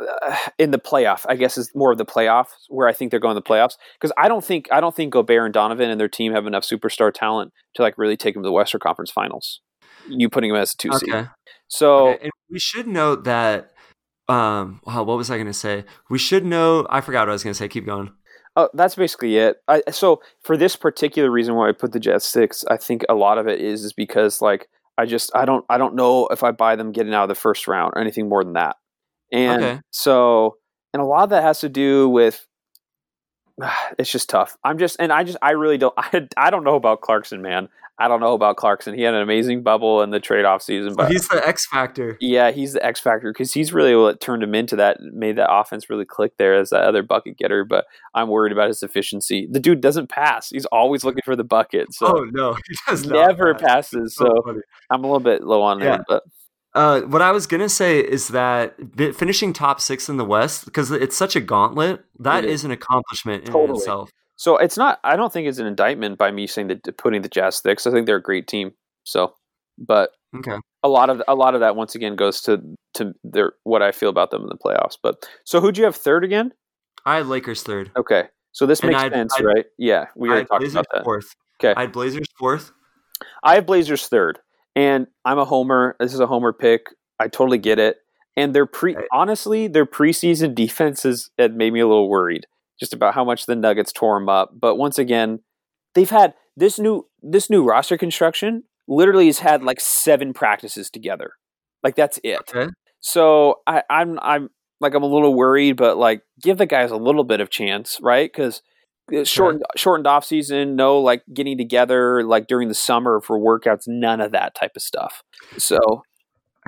in 0.59 0.71
the 0.71 0.79
playoff, 0.79 1.27
I 1.29 1.37
guess 1.37 1.59
is 1.59 1.71
more 1.75 1.93
of 1.93 1.99
the 1.99 2.07
playoffs 2.07 2.55
where 2.69 2.89
I 2.89 2.95
think 2.95 3.11
they're 3.11 3.21
going 3.21 3.35
to 3.35 3.41
the 3.41 3.47
playoffs 3.47 3.75
because 4.01 4.13
I 4.17 4.29
don't 4.29 4.43
think 4.43 4.67
I 4.73 4.81
don't 4.81 4.97
think 4.97 5.13
Gobert 5.13 5.45
and 5.45 5.53
Donovan 5.53 5.91
and 5.91 6.01
their 6.01 6.09
team 6.09 6.33
have 6.33 6.47
enough 6.47 6.65
superstar 6.65 7.13
talent 7.13 7.53
to 7.75 7.83
like 7.83 7.99
really 7.99 8.17
take 8.17 8.33
them 8.33 8.43
to 8.45 8.47
the 8.47 8.53
Western 8.53 8.81
Conference 8.81 9.11
Finals. 9.11 9.61
You 10.09 10.31
putting 10.31 10.51
them 10.51 10.63
as 10.63 10.73
a 10.73 10.77
two 10.79 10.91
seed, 10.95 11.13
Okay. 11.13 11.29
so 11.69 12.09
Okay, 12.09 12.23
And 12.23 12.33
we 12.51 12.59
should 12.59 12.89
note 12.89 13.25
that. 13.25 13.73
Um. 14.27 14.81
Wow. 14.87 15.03
What 15.03 15.19
was 15.19 15.31
I 15.31 15.37
going 15.37 15.49
to 15.49 15.53
say? 15.53 15.85
We 16.09 16.19
should 16.19 16.47
know. 16.47 16.87
I 16.89 17.03
forgot 17.03 17.21
what 17.21 17.29
I 17.29 17.33
was 17.33 17.45
going 17.45 17.53
to 17.53 17.59
say. 17.59 17.69
Keep 17.69 17.85
going. 17.85 18.11
Uh, 18.59 18.67
that's 18.75 18.97
basically 18.97 19.37
it. 19.37 19.59
I, 19.69 19.83
so 19.93 20.21
for 20.43 20.57
this 20.57 20.75
particular 20.75 21.31
reason 21.31 21.55
why 21.55 21.69
I 21.69 21.73
put 21.73 21.93
the 21.93 22.01
Jazz 22.01 22.25
six, 22.25 22.65
I 22.69 22.77
think 22.77 23.05
a 23.09 23.15
lot 23.15 23.39
of 23.39 23.47
it 23.47 23.61
is 23.61 23.85
is 23.85 23.93
because 23.93 24.43
like 24.43 24.69
I 24.99 25.07
just 25.07 25.31
I 25.33 25.45
don't 25.45 25.65
I 25.71 25.79
don't 25.79 25.95
know 25.95 26.27
if 26.33 26.43
I 26.43 26.51
buy 26.51 26.75
them 26.75 26.91
getting 26.91 27.15
out 27.15 27.23
of 27.23 27.29
the 27.29 27.37
first 27.37 27.69
round 27.69 27.93
or 27.95 28.01
anything 28.01 28.29
more 28.29 28.43
than 28.43 28.55
that, 28.55 28.75
and 29.33 29.63
Okay. 29.63 29.81
so 29.91 30.57
and 30.93 31.01
a 31.01 31.07
lot 31.07 31.23
of 31.23 31.31
that 31.31 31.45
has 31.45 31.61
to 31.61 31.69
do 31.69 32.09
with 32.09 32.48
it's 33.99 34.11
just 34.11 34.29
tough. 34.29 34.57
I'm 34.65 34.79
just 34.79 34.97
and 35.01 35.13
I 35.13 35.25
just 35.25 35.39
I 35.43 35.53
really 35.53 35.79
don't 35.79 35.95
I, 35.99 36.29
I 36.37 36.51
don't 36.51 36.65
know 36.65 36.77
about 36.77 37.01
Clarkson, 37.01 37.43
man. 37.43 37.69
I 38.01 38.07
don't 38.07 38.21
know 38.21 38.35
about 38.35 38.57
Clarkson. 38.59 38.95
He 38.95 39.03
had 39.03 39.15
an 39.15 39.23
amazing 39.23 39.65
bubble 39.65 40.03
in 40.03 40.11
the 40.11 40.21
trade 40.21 40.45
off 40.45 40.63
season, 40.63 40.93
oh, 40.93 40.95
but 40.95 41.11
He's 41.11 41.27
the 41.27 41.45
X 41.45 41.67
factor. 41.67 42.17
yeah, 42.21 42.53
he's 42.53 42.75
the 42.75 42.87
X 42.87 43.01
factor 43.01 43.33
because 43.33 43.53
he's 43.53 43.73
really 43.73 43.97
what 43.97 44.21
turned 44.21 44.41
him 44.41 44.55
into 44.55 44.77
that, 44.77 45.01
made 45.01 45.35
that 45.35 45.53
offense 45.53 45.91
really 45.91 46.05
click 46.05 46.37
there 46.37 46.55
as 46.55 46.71
that 46.71 46.83
other 46.85 47.03
bucket 47.03 47.37
getter. 47.37 47.65
But 47.65 47.87
I'm 48.15 48.29
worried 48.29 48.53
about 48.53 48.69
his 48.69 48.85
efficiency. 48.85 49.49
The 49.51 49.59
dude 49.59 49.81
doesn't 49.81 50.09
pass; 50.11 50.51
he's 50.51 50.65
always 50.67 51.03
looking 51.03 51.23
for 51.25 51.35
the 51.35 51.43
bucket. 51.43 51.93
So 51.93 52.07
oh 52.19 52.25
no, 52.31 52.53
he 52.69 52.77
does 52.87 53.05
not 53.05 53.27
never 53.31 53.53
pass. 53.55 53.91
passes. 53.91 54.15
So 54.15 54.27
So. 54.47 54.61
I'm 54.91 55.03
a 55.03 55.07
little 55.09 55.19
bit 55.19 55.43
low 55.43 55.63
on 55.63 55.81
Yeah. 55.81 55.97
him, 55.97 56.05
but 56.07 56.23
Uh, 56.75 57.01
what 57.03 57.23
I 57.23 57.33
was 57.33 57.47
gonna 57.47 57.69
say 57.69 57.99
is 58.01 58.29
that 58.29 58.75
finishing 59.17 59.53
top 59.53 59.81
six 59.81 60.09
in 60.09 60.17
the 60.17 60.25
West 60.25 60.65
because 60.67 60.91
it's 60.91 61.17
such 61.17 61.35
a 61.37 61.41
gauntlet. 61.41 62.05
that 62.21 62.45
is. 62.45 62.51
Is. 62.51 62.61
is. 62.61 62.65
an 62.67 62.71
accomplishment 62.73 63.47
in 63.47 63.53
Totally. 63.53 63.79
itself. 63.79 64.11
So 64.37 64.57
it's 64.57 64.77
not. 64.77 65.01
I 65.03 65.17
don't 65.17 65.33
think 65.33 65.49
it's 65.49 65.59
an 65.59 65.67
indictment 65.67 66.17
by 66.19 66.31
me 66.31 66.47
saying 66.47 66.69
that 66.69 66.97
putting 66.99 67.23
the 67.23 67.29
Jazz 67.29 67.57
six. 67.57 67.87
I 67.87 67.91
think 67.91 68.07
they're 68.07 68.17
a 68.17 68.23
great 68.23 68.47
team. 68.47 68.73
So, 69.05 69.35
but 69.79 70.11
Okay. 70.37 70.57
a 70.83 70.89
lot 70.89 71.09
of 71.11 71.23
a 71.27 71.35
lot 71.35 71.55
of 71.55 71.61
that 71.61 71.75
once 71.75 71.95
again 71.95 72.15
goes 72.15 72.43
to 72.43 72.61
to 72.95 73.15
their 73.25 73.55
what 73.65 73.83
I 73.83 73.91
feel 73.91 74.11
about 74.11 74.31
them 74.31 74.43
in 74.43 74.49
the 74.49 74.59
playoffs. 74.59 74.97
But 75.03 75.27
so 75.45 75.61
who'd 75.61 75.79
you 75.79 75.85
have 75.85 75.97
third 75.97 76.23
again? 76.23 76.53
I 77.07 77.17
had 77.17 77.27
Lakers 77.27 77.63
third. 77.63 77.91
Okay, 77.97 78.29
so 78.53 78.67
this 78.67 78.81
And 78.81 78.91
makes 78.91 79.03
I'd- 79.03 79.15
sense, 79.15 79.35
I'd- 79.37 79.45
right? 79.45 79.65
Yeah, 79.79 80.07
we 80.15 80.29
already 80.29 80.45
talked 80.45 80.61
Blazers 80.61 80.75
about 80.75 80.87
that. 80.93 81.05
Fourth. 81.05 81.35
Okay, 81.61 81.73
I 81.77 81.81
had 81.83 81.93
Blazers 81.93 82.27
fourth. 82.39 82.73
I 83.43 83.55
have 83.55 83.67
Blazers 83.67 84.07
third, 84.07 84.39
and 84.79 85.09
I'm 85.25 85.39
a 85.39 85.45
homer. 85.45 85.97
This 85.99 86.15
is 86.15 86.21
a 86.21 86.27
homer 86.29 86.53
pick. 86.53 86.83
I 87.19 87.27
totally 87.27 87.59
get 87.59 87.81
it. 87.81 87.97
And 88.37 88.55
their 88.55 88.67
pre, 88.67 88.95
Right. 88.95 89.09
honestly, 89.13 89.67
their 89.67 89.85
preseason 89.87 90.55
defenses 90.55 91.31
had 91.37 91.57
made 91.57 91.73
me 91.73 91.81
a 91.81 91.87
little 91.89 92.09
worried, 92.09 92.47
just 92.79 92.93
about 92.93 93.15
how 93.15 93.25
much 93.25 93.47
the 93.47 93.57
Nuggets 93.57 93.93
tore 93.93 94.19
them 94.21 94.29
up. 94.29 94.51
But 94.55 94.77
once 94.77 94.99
again, 94.99 95.41
they've 95.95 96.09
had 96.09 96.35
this 96.57 96.79
new 96.79 97.09
this 97.21 97.51
new 97.51 97.65
roster 97.65 97.99
construction. 97.99 98.63
Literally, 98.87 99.27
has 99.27 99.41
had 99.41 99.65
like 99.65 99.81
seven 99.81 100.33
practices 100.33 100.89
together. 100.91 101.33
Like 101.83 101.97
that's 101.97 102.21
it. 102.23 102.39
Okay. 102.49 102.71
So 103.01 103.57
I, 103.67 103.83
I'm 103.91 104.19
I'm 104.23 104.49
like 104.81 104.95
I'm 104.95 105.03
a 105.03 105.07
little 105.07 105.35
worried, 105.35 105.77
but 105.77 105.97
like 105.99 106.23
give 106.41 106.59
the 106.59 106.67
guys 106.67 106.93
a 106.93 106.97
little 106.97 107.25
bit 107.25 107.41
of 107.41 107.51
chance, 107.51 107.99
right? 108.01 108.31
Because 108.33 108.63
shortened 109.25 109.63
shortened 109.77 110.07
off 110.07 110.25
season, 110.25 110.77
no 110.77 110.99
like 110.99 111.23
getting 111.33 111.57
together 111.59 112.23
like 112.25 112.47
during 112.47 112.69
the 112.69 112.75
summer 112.75 113.21
for 113.21 113.39
workouts, 113.39 113.85
none 113.87 114.21
of 114.21 114.33
that 114.33 114.55
type 114.55 114.73
of 114.77 114.83
stuff. 114.83 115.23
So, 115.57 115.79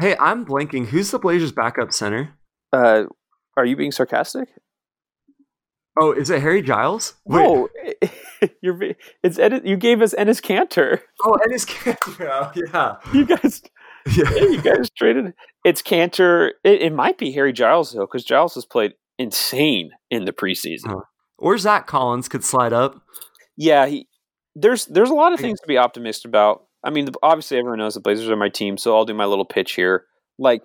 Hey, 0.01 0.17
I'm 0.19 0.47
blanking. 0.47 0.87
Who's 0.87 1.11
the 1.11 1.19
Blazers 1.19 1.53
backup 1.53 1.93
center? 1.93 2.35
uh, 2.73 3.05
are 3.57 3.65
you 3.67 3.77
being 3.77 3.93
sarcastic? 3.93 4.49
Oh, 6.01 6.13
is 6.13 6.31
it 6.31 6.41
Harry 6.41 6.63
Giles? 6.63 7.15
Wait. 7.27 7.43
No, 7.43 7.69
you're 8.63 8.79
it's 9.23 9.39
you 9.65 9.77
gave 9.77 10.01
us 10.01 10.15
Enes 10.15 10.41
Kanter. 10.41 11.01
Oh, 11.25 11.37
Enes 11.47 11.67
Kanter. 11.67 12.55
Yeah. 12.73 12.97
You 13.13 13.27
guys, 13.27 13.61
Yeah. 14.17 14.31
you 14.35 14.63
guys 14.63 14.89
traded. 14.97 15.35
It's 15.65 15.83
Kanter. 15.83 16.53
It, 16.65 16.81
it 16.83 16.93
might 16.95 17.19
be 17.19 17.33
Harry 17.33 17.53
Giles 17.53 17.93
though, 17.93 18.03
because 18.07 18.25
Giles 18.25 18.55
has 18.55 18.65
played 18.65 18.95
insane 19.19 19.91
in 20.11 20.25
the 20.25 20.33
preseason. 20.33 20.89
Oh. 20.91 21.03
Or 21.41 21.59
Zach 21.59 21.87
Collins 21.87 22.29
could 22.29 22.45
slide 22.45 22.73
up. 22.73 23.03
Yeah, 23.57 23.87
he, 23.87 24.07
there's 24.55 24.87
there's 24.87 25.11
a 25.11 25.15
lot 25.15 25.33
of 25.33 25.41
things 25.41 25.61
to 25.61 25.67
be 25.67 25.79
optimistic 25.79 26.29
about. 26.29 26.65
I 26.85 26.91
mean, 26.91 27.09
obviously 27.23 27.59
everyone 27.59 27.79
knows 27.79 27.95
the 27.95 28.01
Blazers 28.01 28.29
are 28.31 28.37
my 28.37 28.49
team, 28.49 28.79
so 28.79 28.97
I'll 28.97 29.05
do 29.05 29.15
my 29.15 29.27
little 29.27 29.45
pitch 29.45 29.73
here. 29.73 30.05
Like 30.39 30.63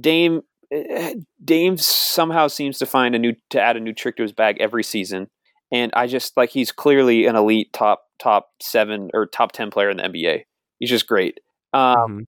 Dame, 0.00 0.42
eh, 0.72 1.14
Dame 1.44 1.76
somehow 1.76 2.48
seems 2.48 2.78
to 2.78 2.86
find 2.86 3.14
a 3.14 3.18
new 3.18 3.34
to 3.50 3.60
add 3.60 3.76
a 3.76 3.80
new 3.80 3.92
trick 3.92 4.16
to 4.16 4.22
his 4.22 4.32
bag 4.32 4.56
every 4.60 4.82
season, 4.84 5.28
and 5.72 5.92
I 5.94 6.06
just 6.06 6.36
like 6.36 6.50
he's 6.50 6.72
clearly 6.72 7.26
an 7.26 7.36
elite 7.36 7.72
top 7.72 8.02
top 8.18 8.48
seven 8.62 9.10
or 9.14 9.26
top 9.26 9.52
ten 9.52 9.70
player 9.70 9.90
in 9.90 9.98
the 9.98 10.04
NBA. 10.04 10.44
He's 10.78 10.90
just 10.90 11.06
great. 11.06 11.40
Um, 11.72 11.96
Mhm. 11.96 12.24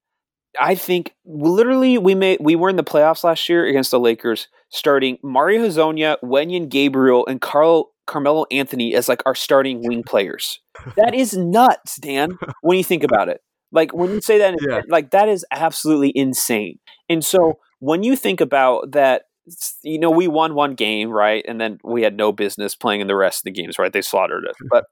I 0.59 0.74
think 0.74 1.14
literally 1.24 1.96
we 1.96 2.14
made 2.14 2.38
we 2.40 2.57
were 2.57 2.68
in 2.68 2.76
the 2.76 2.84
playoffs 2.84 3.24
last 3.24 3.48
year 3.48 3.64
against 3.66 3.90
the 3.92 4.01
Lakers, 4.01 4.48
starting 4.70 5.18
Mario 5.22 5.62
Hezonja, 5.66 6.16
Wenyen 6.22 6.68
Gabriel, 6.68 7.26
and 7.26 7.40
Carl 7.40 7.92
Carmelo 8.06 8.46
Anthony 8.50 8.94
as 8.94 9.08
like 9.08 9.22
our 9.26 9.34
starting 9.34 9.86
wing 9.86 10.02
players. 10.02 10.60
That 10.96 11.14
is 11.14 11.36
nuts, 11.36 11.96
Dan. 11.96 12.38
When 12.62 12.76
you 12.78 12.84
think 12.84 13.04
about 13.04 13.28
it, 13.28 13.40
like 13.72 13.92
when 13.94 14.10
you 14.10 14.20
say 14.20 14.38
that, 14.38 14.56
Yeah. 14.66 14.80
like 14.88 15.10
that 15.10 15.28
is 15.28 15.44
absolutely 15.52 16.12
insane. 16.14 16.78
And 17.08 17.24
so 17.24 17.58
when 17.78 18.02
you 18.02 18.16
think 18.16 18.40
about 18.40 18.92
that, 18.92 19.22
you 19.82 19.98
know, 19.98 20.10
we 20.10 20.28
won 20.28 20.54
one 20.54 20.74
game, 20.74 21.10
right, 21.10 21.44
and 21.46 21.60
then 21.60 21.78
we 21.84 22.02
had 22.02 22.16
no 22.16 22.32
business 22.32 22.74
playing 22.74 23.00
in 23.00 23.06
the 23.06 23.16
rest 23.16 23.40
of 23.40 23.44
the 23.44 23.50
games, 23.62 23.78
right? 23.78 23.92
They 23.92 24.02
slaughtered 24.02 24.46
us. 24.46 24.54
But 24.70 24.84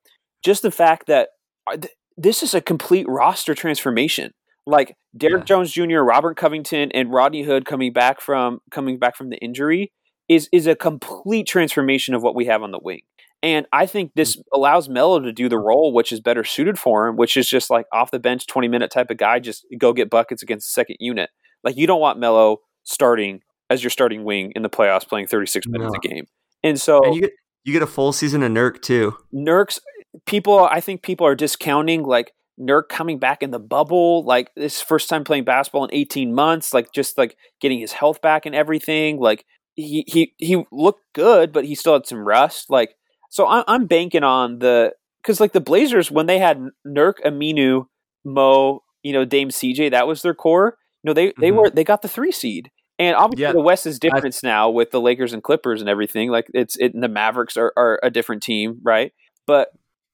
just 0.45 0.63
the 0.63 0.71
fact 0.71 1.07
that 1.09 1.31
uh, 1.73 1.79
this 2.17 2.43
is 2.43 2.55
a 2.55 2.61
complete 2.61 3.07
roster 3.09 3.55
transformation 3.55 4.33
like 4.69 4.97
Derrick 5.17 5.41
Yeah. 5.41 5.45
Jones 5.45 5.73
Jr., 5.73 6.01
Robert 6.01 6.37
Covington, 6.37 6.93
and 6.93 7.11
Rodney 7.11 7.43
Hood 7.43 7.65
coming 7.65 7.93
back 7.93 8.21
from 8.21 8.61
coming 8.71 8.99
back 8.99 9.17
from 9.17 9.31
the 9.31 9.39
injury 9.39 9.93
is 10.29 10.49
is 10.53 10.67
a 10.67 10.77
complete 10.77 11.47
transformation 11.47 12.15
of 12.15 12.23
what 12.23 12.35
we 12.35 12.45
have 12.47 12.63
on 12.63 12.71
the 12.71 12.79
wing. 12.81 13.01
And 13.43 13.67
I 13.73 13.87
think 13.87 14.13
this 14.15 14.37
mm. 14.37 14.43
allows 14.53 14.89
Melo 14.89 15.21
to 15.21 15.33
do 15.33 15.49
the 15.49 15.59
role 15.59 15.93
which 15.93 16.13
is 16.13 16.21
better 16.21 16.45
suited 16.45 16.79
for 16.79 17.07
him, 17.07 17.17
which 17.17 17.37
is 17.37 17.49
just 17.49 17.71
like 17.71 17.87
off 17.93 18.11
the 18.11 18.19
bench, 18.19 18.47
twenty 18.47 18.69
minute 18.69 18.91
type 18.91 19.11
of 19.11 19.17
guy, 19.17 19.41
just 19.41 19.65
go 19.79 19.93
get 19.93 20.11
buckets 20.11 20.43
against 20.43 20.69
the 20.69 20.73
second 20.73 20.97
unit. 21.01 21.31
Like 21.65 21.77
you 21.77 21.87
don't 21.87 22.01
want 22.01 22.19
Melo 22.19 22.59
starting 22.85 23.41
as 23.71 23.83
your 23.83 23.91
starting 23.91 24.25
wing 24.25 24.53
in 24.55 24.63
the 24.63 24.71
playoffs, 24.71 25.09
playing 25.09 25.29
thirty 25.29 25.47
six 25.47 25.67
minutes 25.67 25.95
a 25.95 26.07
game. 26.07 26.27
And 26.63 26.79
so 26.79 27.03
And 27.03 27.15
you 27.15 27.23
get 27.23 27.33
you 27.65 27.73
get 27.73 27.83
a 27.83 27.87
full 27.87 28.13
season 28.13 28.43
of 28.43 28.53
Nurk 28.53 28.83
too. 28.83 29.17
Nurk's 29.33 29.81
people 30.27 30.69
I 30.71 30.81
think 30.81 31.03
people 31.03 31.27
are 31.27 31.35
discounting 31.35 32.03
like 32.03 32.33
Nurk 32.61 32.89
coming 32.89 33.19
back 33.19 33.43
in 33.43 33.51
the 33.51 33.59
bubble, 33.59 34.25
like 34.25 34.51
this 34.57 34.81
first 34.81 35.09
time 35.09 35.25
playing 35.25 35.45
basketball 35.45 35.85
in 35.85 35.95
18 35.95 36.35
months, 36.35 36.75
like 36.75 36.93
just 36.93 37.17
like 37.19 37.37
getting 37.61 37.79
his 37.79 37.93
health 37.93 38.21
back 38.21 38.47
and 38.47 38.55
everything. 38.55 39.19
Like 39.21 39.45
he 39.75 40.05
he 40.07 40.35
he 40.39 40.65
looked 40.73 41.05
good, 41.15 41.53
but 41.53 41.65
he 41.65 41.75
still 41.75 41.93
had 41.95 42.07
some 42.07 42.27
rust. 42.27 42.71
Like 42.71 42.95
so, 43.31 43.47
I'm, 43.47 43.65
I'm 43.69 43.87
banking 43.87 44.25
on 44.25 44.59
the 44.59 44.93
because 45.23 45.41
like 45.41 45.53
the 45.53 45.61
Blazers 45.61 46.11
when 46.11 46.27
they 46.27 46.39
had 46.39 46.61
Nurk, 46.87 47.15
Aminu, 47.25 47.87
Mo, 48.25 48.83
you 49.03 49.13
know 49.13 49.25
Dame 49.25 49.51
CJ, 49.51 49.91
that 49.93 50.07
was 50.07 50.23
their 50.23 50.35
core. 50.35 50.77
You 51.03 51.09
know 51.11 51.15
they 51.15 51.33
they 51.41 51.51
Mhm. 51.51 51.57
were 51.57 51.71
they 51.71 51.85
got 51.85 52.03
the 52.03 52.09
three 52.09 52.33
seed. 52.33 52.71
And 53.01 53.15
obviously, 53.15 53.43
Yeah. 53.43 53.53
the 53.53 53.61
West 53.61 53.87
is 53.87 54.01
different 54.01 54.37
now 54.43 54.69
with 54.71 54.91
the 54.91 55.01
Lakers 55.01 55.33
and 55.33 55.41
Clippers 55.41 55.81
and 55.81 55.89
everything. 55.89 56.31
Like 56.31 56.49
it's 56.53 56.77
it, 56.79 56.95
and 56.95 57.03
the 57.03 57.09
Mavericks 57.09 57.57
are, 57.57 57.73
are 57.77 58.01
a 58.03 58.11
different 58.11 58.43
team, 58.43 58.81
right? 58.83 59.13
But 59.47 59.69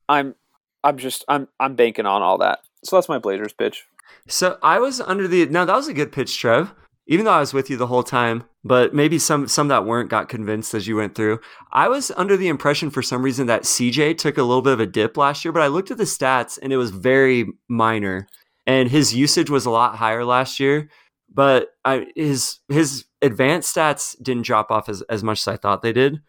I'm 0.06 0.34
I'm 0.84 0.98
just 0.98 1.24
I'm 1.28 1.48
I'm 1.58 1.74
banking 1.74 2.06
on 2.06 2.22
all 2.22 2.38
that. 2.38 2.60
So 2.84 2.96
that's 2.96 3.08
my 3.08 3.18
Blazers 3.18 3.52
pitch. 3.52 3.84
So 4.28 4.58
I 4.62 4.78
was 4.78 5.00
under 5.00 5.26
the 5.26 5.46
no, 5.46 5.64
that 5.64 5.74
was 5.74 5.88
a 5.88 5.94
good 5.94 6.12
pitch, 6.12 6.38
Trev. 6.38 6.72
Even 7.06 7.26
though 7.26 7.32
I 7.32 7.40
was 7.40 7.52
with 7.52 7.68
you 7.68 7.76
the 7.76 7.86
whole 7.88 8.02
time, 8.02 8.44
but 8.62 8.94
maybe 8.94 9.18
some 9.18 9.46
some 9.48 9.68
that 9.68 9.84
weren't 9.84 10.08
got 10.08 10.28
convinced 10.30 10.72
as 10.72 10.86
you 10.86 10.96
went 10.96 11.14
through. 11.14 11.38
I 11.72 11.88
was 11.88 12.10
under 12.12 12.36
the 12.36 12.48
impression 12.48 12.88
for 12.90 13.02
some 13.02 13.22
reason 13.22 13.46
that 13.48 13.64
CJ 13.64 14.16
took 14.16 14.38
a 14.38 14.42
little 14.42 14.62
bit 14.62 14.72
of 14.72 14.80
a 14.80 14.86
dip 14.86 15.16
last 15.18 15.44
year, 15.44 15.52
but 15.52 15.60
I 15.62 15.66
looked 15.66 15.90
at 15.90 15.98
the 15.98 16.04
stats 16.04 16.58
and 16.62 16.72
it 16.72 16.78
was 16.78 16.90
very 16.90 17.46
minor. 17.68 18.26
And 18.66 18.88
his 18.90 19.14
usage 19.14 19.50
was 19.50 19.66
a 19.66 19.70
lot 19.70 19.96
higher 19.96 20.24
last 20.24 20.58
year, 20.58 20.88
but 21.30 21.68
I, 21.84 22.06
his 22.16 22.60
his 22.68 23.04
advanced 23.20 23.76
stats 23.76 24.16
didn't 24.22 24.46
drop 24.46 24.70
off 24.70 24.88
as, 24.88 25.02
as 25.02 25.22
much 25.22 25.40
as 25.40 25.48
I 25.48 25.56
thought 25.58 25.82
they 25.82 25.92
did. 25.92 26.22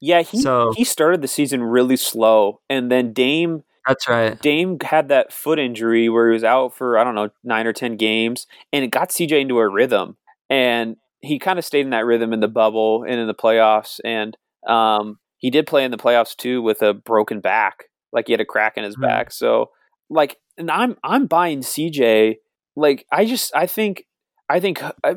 Yeah, 0.00 0.22
he 0.22 0.40
So- 0.40 0.72
he 0.74 0.84
started 0.84 1.20
the 1.20 1.28
season 1.28 1.62
really 1.62 1.96
slow, 1.96 2.62
and 2.70 2.90
then 2.90 3.12
Dame 3.12 3.64
That's 3.86 4.08
right. 4.08 4.40
Dame 4.40 4.78
had 4.82 5.08
that 5.08 5.32
foot 5.32 5.58
injury 5.58 6.08
where 6.08 6.28
he 6.28 6.34
was 6.34 6.44
out 6.44 6.74
for 6.74 6.98
I 6.98 7.04
don't 7.04 7.14
know 7.14 7.30
nine 7.42 7.66
or 7.66 7.72
ten 7.72 7.96
games, 7.96 8.46
and 8.72 8.84
it 8.84 8.88
got 8.88 9.10
CJ 9.10 9.40
into 9.40 9.58
a 9.58 9.68
rhythm, 9.68 10.16
and 10.48 10.96
he 11.20 11.38
kind 11.38 11.58
of 11.58 11.64
stayed 11.64 11.84
in 11.84 11.90
that 11.90 12.04
rhythm 12.06 12.32
in 12.32 12.40
the 12.40 12.48
bubble 12.48 13.04
and 13.08 13.20
in 13.20 13.26
the 13.26 13.34
playoffs, 13.34 13.98
and 14.04 14.36
um, 14.68 15.18
he 15.38 15.50
did 15.50 15.66
play 15.66 15.84
in 15.84 15.90
the 15.90 15.96
playoffs 15.96 16.36
too 16.36 16.62
with 16.62 16.82
a 16.82 16.94
broken 16.94 17.40
back, 17.40 17.84
like 18.12 18.26
he 18.28 18.32
had 18.32 18.40
a 18.40 18.44
crack 18.44 18.76
in 18.76 18.84
his 18.84 18.96
Mhm. 18.96 19.02
back. 19.02 19.32
So 19.32 19.70
like, 20.10 20.36
and 20.56 20.70
I'm 20.70 20.96
I'm 21.02 21.26
buying 21.26 21.60
CJ. 21.62 22.36
Like 22.76 23.04
I 23.10 23.24
just 23.24 23.54
I 23.54 23.66
think 23.66 24.04
I 24.48 24.60
think 24.60 24.82
I, 24.82 25.16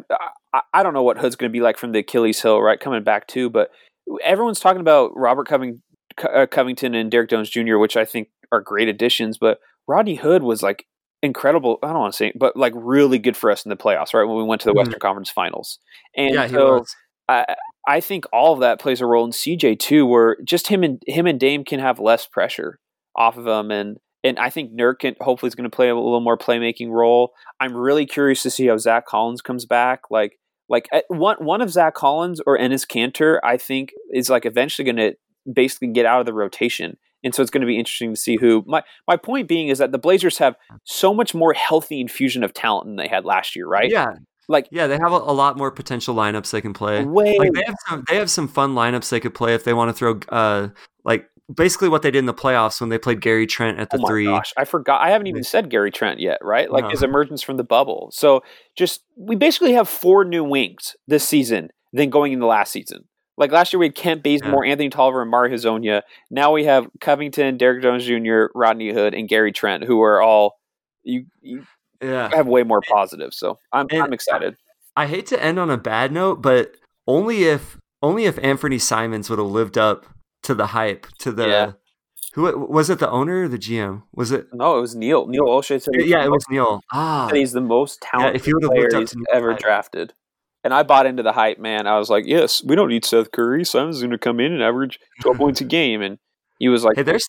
I, 0.54 0.62
I 0.74 0.84
don't 0.84 0.94
know 0.94 1.04
what 1.04 1.18
Hood's 1.20 1.36
going 1.36 1.52
to 1.52 1.54
be 1.56 1.62
like 1.62 1.78
from 1.78 1.92
the 1.92 2.00
Achilles 2.00 2.42
heel, 2.42 2.62
right? 2.62 2.80
Coming 2.80 3.04
back 3.04 3.28
too, 3.28 3.50
but 3.50 3.70
everyone's 4.24 4.60
talking 4.60 4.82
about 4.82 5.12
Robert 5.16 5.48
Coving, 5.48 5.82
Co- 6.18 6.30
uh, 6.30 6.46
Covington 6.48 6.96
and 6.96 7.12
Derrick 7.12 7.30
Jones 7.30 7.50
Jr., 7.50 7.78
which 7.78 7.98
I 7.98 8.06
think 8.06 8.30
are 8.52 8.62
great 8.62 8.88
additions. 8.88 9.38
But 9.38 9.60
Rodney 9.88 10.16
Hood 10.16 10.44
was 10.44 10.62
like 10.64 10.86
incredible. 11.22 11.80
I 11.84 11.88
don't 11.88 12.00
want 12.00 12.14
to 12.14 12.18
say, 12.18 12.32
but 12.38 12.56
like 12.56 12.74
really 12.76 13.20
good 13.20 13.38
for 13.38 13.50
us 13.52 13.66
in 13.66 13.70
the 13.70 13.76
playoffs, 13.78 14.14
right? 14.14 14.24
When 14.28 14.38
we 14.38 14.44
went 14.44 14.62
to 14.62 14.66
the 14.68 14.74
Mhm. 14.74 14.78
Western 14.78 15.00
Conference 15.00 15.30
Finals, 15.32 15.80
and 16.16 16.34
yeah, 16.34 16.48
so. 16.48 16.86
I 17.28 17.56
I 17.88 18.00
think 18.00 18.26
all 18.34 18.54
of 18.54 18.60
that 18.62 18.80
plays 18.80 19.02
a 19.02 19.06
role 19.06 19.26
in 19.26 19.32
CJ 19.32 19.80
too, 19.80 20.06
where 20.06 20.38
just 20.44 20.68
him 20.68 20.84
and 20.84 21.02
him 21.08 21.26
and 21.28 21.40
Dame 21.40 21.64
can 21.64 21.80
have 21.80 22.00
less 22.00 22.28
pressure 22.28 22.80
off 23.16 23.38
of 23.38 23.48
him, 23.48 23.72
and 23.72 23.98
and 24.24 24.40
I 24.40 24.50
think 24.50 24.72
Nurk 24.74 25.00
can, 25.00 25.16
hopefully 25.22 25.48
is 25.48 25.56
going 25.56 25.70
to 25.70 25.76
play 25.76 25.90
a 25.90 25.96
little 25.96 26.20
more 26.20 26.38
playmaking 26.38 26.90
role. 26.90 27.32
I'm 27.60 27.76
really 27.76 28.06
curious 28.08 28.42
to 28.44 28.50
see 28.50 28.68
how 28.68 28.78
Zach 28.78 29.06
Collins 29.06 29.42
comes 29.42 29.66
back. 29.66 30.02
Like 30.10 30.40
like 30.70 30.88
uh, 30.92 31.02
one 31.10 31.38
one 31.40 31.62
of 31.62 31.70
Zach 31.72 31.94
Collins 31.96 32.42
or 32.46 32.58
Enes 32.58 32.88
Kanter, 32.88 33.40
I 33.44 33.58
think 33.58 33.92
is 34.14 34.30
like 34.30 34.46
eventually 34.46 34.84
going 34.92 34.98
to 34.98 35.16
basically 35.52 35.90
get 35.90 36.06
out 36.08 36.20
of 36.20 36.26
the 36.26 36.34
rotation. 36.34 36.98
And 37.26 37.36
so 37.36 37.42
it's 37.42 37.52
going 37.52 37.62
to 37.62 37.68
be 37.68 37.78
interesting 37.78 38.14
to 38.14 38.20
see 38.20 38.38
who. 38.38 38.64
My 38.66 38.84
my 39.08 39.18
point 39.18 39.50
being 39.50 39.68
is 39.68 39.80
that 39.80 39.92
the 39.92 39.98
Blazers 39.98 40.38
have 40.38 40.56
so 40.86 41.14
much 41.14 41.34
more 41.34 41.52
healthy 41.54 42.00
infusion 42.00 42.44
of 42.44 42.54
talent 42.54 42.88
than 42.88 42.96
they 42.96 43.08
had 43.10 43.26
last 43.26 43.56
year, 43.58 43.68
right? 43.68 43.90
Yeah, 43.92 44.14
Like 44.48 44.68
yeah, 44.72 44.88
they 44.88 44.98
have 45.02 45.12
a, 45.12 45.16
a 45.18 45.34
lot 45.34 45.58
more 45.58 45.72
potential 45.72 46.16
lineups 46.16 46.52
they 46.52 46.62
can 46.62 46.74
play. 46.74 47.04
way 47.04 47.38
like 47.38 47.52
they 47.54 47.64
have 47.66 47.76
some 47.90 48.04
they 48.08 48.16
have 48.18 48.30
some 48.32 48.48
fun 48.48 48.76
lineups 48.76 49.10
they 49.10 49.20
could 49.20 49.34
play 49.34 49.54
if 49.56 49.64
they 49.66 49.74
want 49.74 49.90
to 49.90 49.94
throw 49.94 50.20
uh 50.30 50.70
like 51.04 51.28
basically 51.54 51.90
what 51.90 52.02
they 52.02 52.10
did 52.12 52.20
in 52.20 52.26
the 52.26 52.34
playoffs 52.34 52.80
when 52.80 52.90
they 52.90 52.98
played 52.98 53.22
Gary 53.22 53.46
Trent 53.48 53.80
at 53.80 53.90
the 53.90 53.98
oh 53.98 54.02
my 54.02 54.08
three. 54.10 54.26
gosh, 54.26 54.54
I 54.58 54.66
forgot. 54.66 55.02
I 55.02 55.10
haven't 55.10 55.28
even 55.28 55.44
said 55.44 55.70
Gary 55.70 55.92
Trent 55.92 56.20
yet, 56.20 56.40
right? 56.42 56.70
Like 56.72 56.86
No. 56.86 56.90
his 56.90 57.04
emergence 57.04 57.42
from 57.42 57.58
the 57.58 57.64
bubble. 57.64 58.10
So 58.14 58.44
just 58.76 59.02
we 59.18 59.36
basically 59.36 59.74
have 59.74 59.90
four 59.90 60.26
new 60.26 60.44
wings 60.44 60.96
this 61.08 61.28
season 61.28 61.70
than 61.94 62.10
going 62.10 62.34
into 62.34 62.46
last 62.46 62.72
season. 62.72 63.06
Like 63.38 63.52
last 63.52 63.74
year, 63.74 63.80
we 63.80 63.88
had 63.88 63.95
Kent 63.95 64.24
Bazemore, 64.24 64.66
yeah. 64.66 64.72
Anthony 64.72 64.90
Tolliver, 64.90 65.22
and 65.22 65.32
Mario 65.32 65.56
Hezonja. 65.56 66.03
Now 66.32 66.52
we 66.53 66.66
have 66.66 66.88
Covington, 67.02 67.57
Derrick 67.57 67.82
Jones 67.82 68.06
Jr., 68.06 68.45
Rodney 68.56 68.94
Hood, 68.94 69.14
and 69.14 69.28
Gary 69.28 69.52
Trent, 69.52 69.84
who 69.84 70.02
are 70.02 70.22
all 70.22 70.57
you, 71.03 71.26
you 71.41 71.66
yeah. 72.02 72.30
have 72.34 72.48
way 72.48 72.64
more 72.64 72.82
positive. 72.82 73.34
So 73.34 73.60
I'm 73.72 73.88
and 73.91 74.03
I'm 74.03 74.14
excited. 74.14 74.56
I 74.95 75.07
hate 75.07 75.26
to 75.28 75.44
end 75.44 75.60
on 75.60 75.70
a 75.70 75.78
bad 75.78 76.12
note, 76.12 76.41
but 76.41 76.76
only 77.07 77.44
if 77.44 77.78
only 78.02 78.26
if 78.26 78.38
Anfernee 78.38 78.82
Simons 78.82 79.30
would 79.30 79.40
have 79.40 79.48
lived 79.48 79.78
up 79.78 80.06
to 80.44 80.53
the 80.53 80.68
hype, 80.68 81.07
to 81.20 81.32
the 81.32 81.48
yeah. 81.48 81.72
who 82.34 82.68
was 82.68 82.90
it? 82.90 82.99
The 82.99 83.10
owner 83.10 83.44
or 83.44 83.48
the 83.48 83.57
GM? 83.57 84.03
Was 84.14 84.32
it? 84.32 84.48
No, 84.53 84.78
it 84.78 84.82
was 84.82 84.95
Neil. 84.95 85.28
Neil 85.28 85.45
Olshey 85.45 85.82
said. 85.82 85.95
Yeah, 86.06 86.24
it 86.24 86.32
was 86.32 86.45
Neil. 86.49 86.82
Ah, 86.94 87.30
he's 87.34 87.52
the 87.52 87.62
most 87.62 88.02
talented 88.02 88.45
yeah, 88.45 88.53
if 88.53 88.62
he 88.62 88.68
player 88.68 88.99
he's 88.99 89.16
ever 89.34 89.52
hype. 89.52 89.60
drafted. 89.60 90.14
And 90.66 90.74
I 90.74 90.82
bought 90.82 91.06
into 91.06 91.22
the 91.22 91.32
hype, 91.32 91.60
man. 91.60 91.86
I 91.86 92.00
was 92.00 92.10
like, 92.10 92.26
yes, 92.26 92.64
we 92.64 92.76
don't 92.76 92.90
need 92.90 93.06
Seth 93.06 93.32
Curry. 93.32 93.64
Simons 93.64 94.00
going 94.00 94.10
to 94.10 94.18
come 94.18 94.40
in 94.40 94.52
and 94.52 94.64
average 94.64 95.00
12 95.22 95.38
points 95.38 95.62
a 95.62 95.64
game. 95.64 96.02
And 96.02 96.18
he 96.58 96.70
was 96.70 96.84
like, 96.84 96.96
hey, 96.96 97.04
there's 97.04 97.28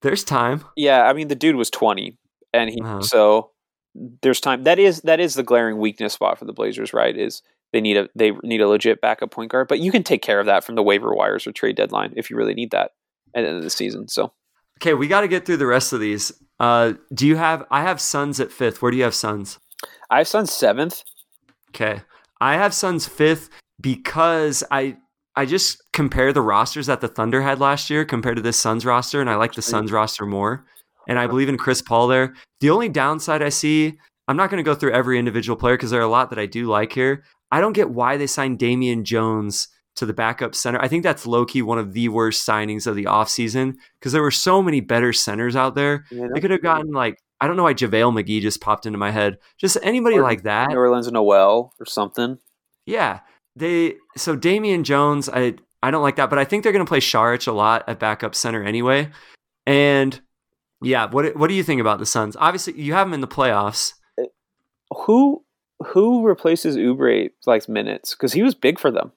there's 0.00 0.24
time. 0.24 0.64
Yeah, 0.76 1.04
I 1.04 1.12
mean, 1.12 1.28
the 1.28 1.36
dude 1.36 1.54
was 1.54 1.70
20, 1.70 2.18
and 2.52 2.70
he 2.70 2.80
uh-huh. 2.82 3.02
so 3.02 3.52
there's 3.94 4.40
time. 4.40 4.64
That 4.64 4.80
is 4.80 5.00
that 5.02 5.20
is 5.20 5.34
the 5.34 5.44
glaring 5.44 5.78
weakness 5.78 6.14
spot 6.14 6.40
for 6.40 6.44
the 6.44 6.52
Blazers, 6.52 6.92
right? 6.92 7.16
Is 7.16 7.40
they 7.72 7.80
need 7.80 7.96
a 7.96 8.08
they 8.16 8.32
need 8.42 8.60
a 8.60 8.68
legit 8.68 9.00
backup 9.00 9.30
point 9.30 9.52
guard, 9.52 9.68
but 9.68 9.78
you 9.78 9.92
can 9.92 10.02
take 10.02 10.22
care 10.22 10.40
of 10.40 10.46
that 10.46 10.64
from 10.64 10.74
the 10.74 10.82
waiver 10.82 11.14
wires 11.14 11.46
or 11.46 11.52
trade 11.52 11.76
deadline 11.76 12.12
if 12.16 12.30
you 12.30 12.36
really 12.36 12.54
need 12.54 12.72
that 12.72 12.90
at 13.34 13.42
the 13.42 13.48
end 13.48 13.56
of 13.58 13.62
the 13.62 13.70
season. 13.70 14.08
So, 14.08 14.32
okay, 14.80 14.94
we 14.94 15.06
got 15.06 15.20
to 15.20 15.28
get 15.28 15.46
through 15.46 15.58
the 15.58 15.66
rest 15.66 15.92
of 15.92 16.00
these. 16.00 16.32
Uh, 16.58 16.94
do 17.14 17.26
you 17.28 17.36
have? 17.36 17.64
I 17.70 17.82
have 17.82 18.00
Suns 18.00 18.40
at 18.40 18.50
fifth. 18.50 18.82
Where 18.82 18.90
do 18.90 18.96
you 18.96 19.04
have 19.04 19.14
Suns? 19.14 19.58
I 20.10 20.18
have 20.18 20.28
Suns 20.28 20.52
seventh. 20.52 21.04
Okay, 21.70 22.02
I 22.42 22.56
have 22.56 22.74
Suns 22.74 23.06
fifth 23.06 23.48
because 23.80 24.62
I 24.70 24.96
I 25.34 25.46
just 25.46 25.80
compare 25.92 26.32
the 26.32 26.42
rosters 26.42 26.86
that 26.88 27.00
the 27.00 27.08
Thunder 27.08 27.40
had 27.40 27.58
last 27.58 27.88
year 27.88 28.04
compared 28.04 28.36
to 28.36 28.42
this 28.42 28.58
Suns 28.58 28.84
roster, 28.84 29.20
and 29.20 29.30
I 29.30 29.36
like 29.36 29.54
the 29.54 29.62
Suns 29.62 29.90
roster 29.90 30.26
more 30.26 30.66
and 31.08 31.18
I 31.18 31.26
believe 31.26 31.48
in 31.48 31.58
Chris 31.58 31.82
Paul 31.82 32.08
there. 32.08 32.34
The 32.60 32.70
only 32.70 32.88
downside 32.88 33.42
I 33.42 33.48
see, 33.48 33.98
I'm 34.28 34.36
not 34.36 34.50
going 34.50 34.62
to 34.62 34.68
go 34.68 34.74
through 34.74 34.92
every 34.92 35.18
individual 35.18 35.56
player 35.56 35.76
because 35.76 35.90
there 35.90 36.00
are 36.00 36.04
a 36.04 36.08
lot 36.08 36.30
that 36.30 36.38
I 36.38 36.46
do 36.46 36.66
like 36.66 36.92
here. 36.92 37.24
I 37.50 37.60
don't 37.60 37.72
get 37.72 37.90
why 37.90 38.16
they 38.16 38.26
signed 38.26 38.58
Damian 38.58 39.04
Jones 39.04 39.68
to 39.96 40.06
the 40.06 40.14
backup 40.14 40.54
center. 40.54 40.80
I 40.80 40.88
think 40.88 41.02
that's 41.02 41.26
low 41.26 41.44
key 41.44 41.60
one 41.60 41.78
of 41.78 41.92
the 41.92 42.08
worst 42.08 42.46
signings 42.46 42.86
of 42.86 42.96
the 42.96 43.04
offseason 43.04 43.74
because 44.00 44.12
there 44.12 44.22
were 44.22 44.30
so 44.30 44.62
many 44.62 44.80
better 44.80 45.12
centers 45.12 45.54
out 45.54 45.74
there. 45.74 46.04
Yeah, 46.10 46.28
they 46.32 46.40
could 46.40 46.50
have 46.50 46.62
gotten 46.62 46.92
like, 46.92 47.18
I 47.42 47.48
don't 47.48 47.56
know 47.56 47.64
why 47.64 47.74
JaVale 47.74 48.22
McGee 48.22 48.40
just 48.40 48.60
popped 48.60 48.86
into 48.86 49.00
my 49.00 49.10
head. 49.10 49.38
Just 49.58 49.76
anybody 49.82 50.18
or 50.18 50.22
like 50.22 50.44
that. 50.44 50.68
New 50.68 50.76
Orleans 50.76 51.10
Noel 51.10 51.74
or 51.80 51.86
something. 51.86 52.38
Yeah. 52.86 53.18
They 53.56 53.96
so 54.16 54.36
Damian 54.36 54.84
Jones, 54.84 55.28
I 55.28 55.54
I 55.82 55.90
don't 55.90 56.02
like 56.02 56.14
that, 56.16 56.30
but 56.30 56.38
I 56.38 56.44
think 56.44 56.62
they're 56.62 56.72
gonna 56.72 56.84
play 56.84 57.00
Saric 57.00 57.48
a 57.48 57.52
lot 57.52 57.82
at 57.88 57.98
backup 57.98 58.36
center 58.36 58.62
anyway. 58.62 59.10
And 59.66 60.20
yeah, 60.80 61.06
what 61.10 61.36
what 61.36 61.48
do 61.48 61.54
you 61.54 61.64
think 61.64 61.80
about 61.80 61.98
the 61.98 62.06
Suns? 62.06 62.36
Obviously, 62.38 62.80
you 62.80 62.92
have 62.92 63.08
them 63.08 63.14
in 63.14 63.20
the 63.20 63.26
playoffs. 63.26 63.94
Who 65.06 65.44
who 65.84 66.24
replaces 66.24 66.76
Oubre 66.76 67.30
like 67.44 67.68
minutes 67.68 68.14
because 68.14 68.32
he 68.32 68.44
was 68.44 68.54
big 68.54 68.78
for 68.78 68.92
them. 68.92 69.10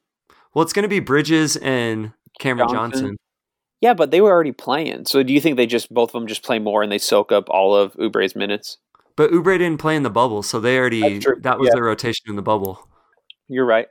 Well, 0.55 0.63
it's 0.63 0.73
going 0.73 0.83
to 0.83 0.89
be 0.89 0.99
Bridges 0.99 1.57
and 1.57 2.13
Cameron 2.39 2.69
Johnson. 2.69 3.01
Johnson. 3.01 3.17
Yeah, 3.81 3.93
but 3.93 4.11
they 4.11 4.21
were 4.21 4.31
already 4.31 4.51
playing. 4.51 5.05
So 5.05 5.21
do 5.21 5.33
you 5.33 5.41
think 5.41 5.57
they 5.57 5.65
just 5.65 5.93
both 5.93 6.09
of 6.09 6.13
them 6.13 6.27
just 6.27 6.43
play 6.43 6.59
more 6.59 6.81
and 6.81 6.91
they 6.91 6.97
soak 6.97 7.31
up 7.31 7.49
all 7.49 7.75
of 7.75 7.93
Oubre's 7.95 8.35
minutes? 8.35 8.77
But 9.15 9.31
Oubre 9.31 9.57
didn't 9.57 9.79
play 9.79 9.95
in 9.95 10.03
the 10.03 10.09
bubble, 10.09 10.43
so 10.43 10.59
they 10.59 10.77
already 10.77 11.19
that 11.19 11.57
was 11.57 11.67
yeah. 11.67 11.75
their 11.75 11.83
rotation 11.83 12.25
in 12.27 12.35
the 12.35 12.41
bubble. 12.41 12.87
You're 13.47 13.65
right. 13.65 13.87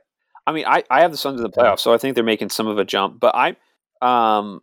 I 0.47 0.51
mean, 0.51 0.65
I, 0.67 0.83
I 0.91 1.01
have 1.01 1.11
the 1.11 1.17
Suns 1.17 1.39
in 1.39 1.43
the 1.43 1.49
playoffs, 1.49 1.79
so 1.79 1.93
I 1.93 1.97
think 1.97 2.13
they're 2.13 2.23
making 2.23 2.49
some 2.49 2.67
of 2.67 2.77
a 2.77 2.85
jump. 2.85 3.19
But 3.19 3.33
I, 3.35 3.55
um, 4.01 4.61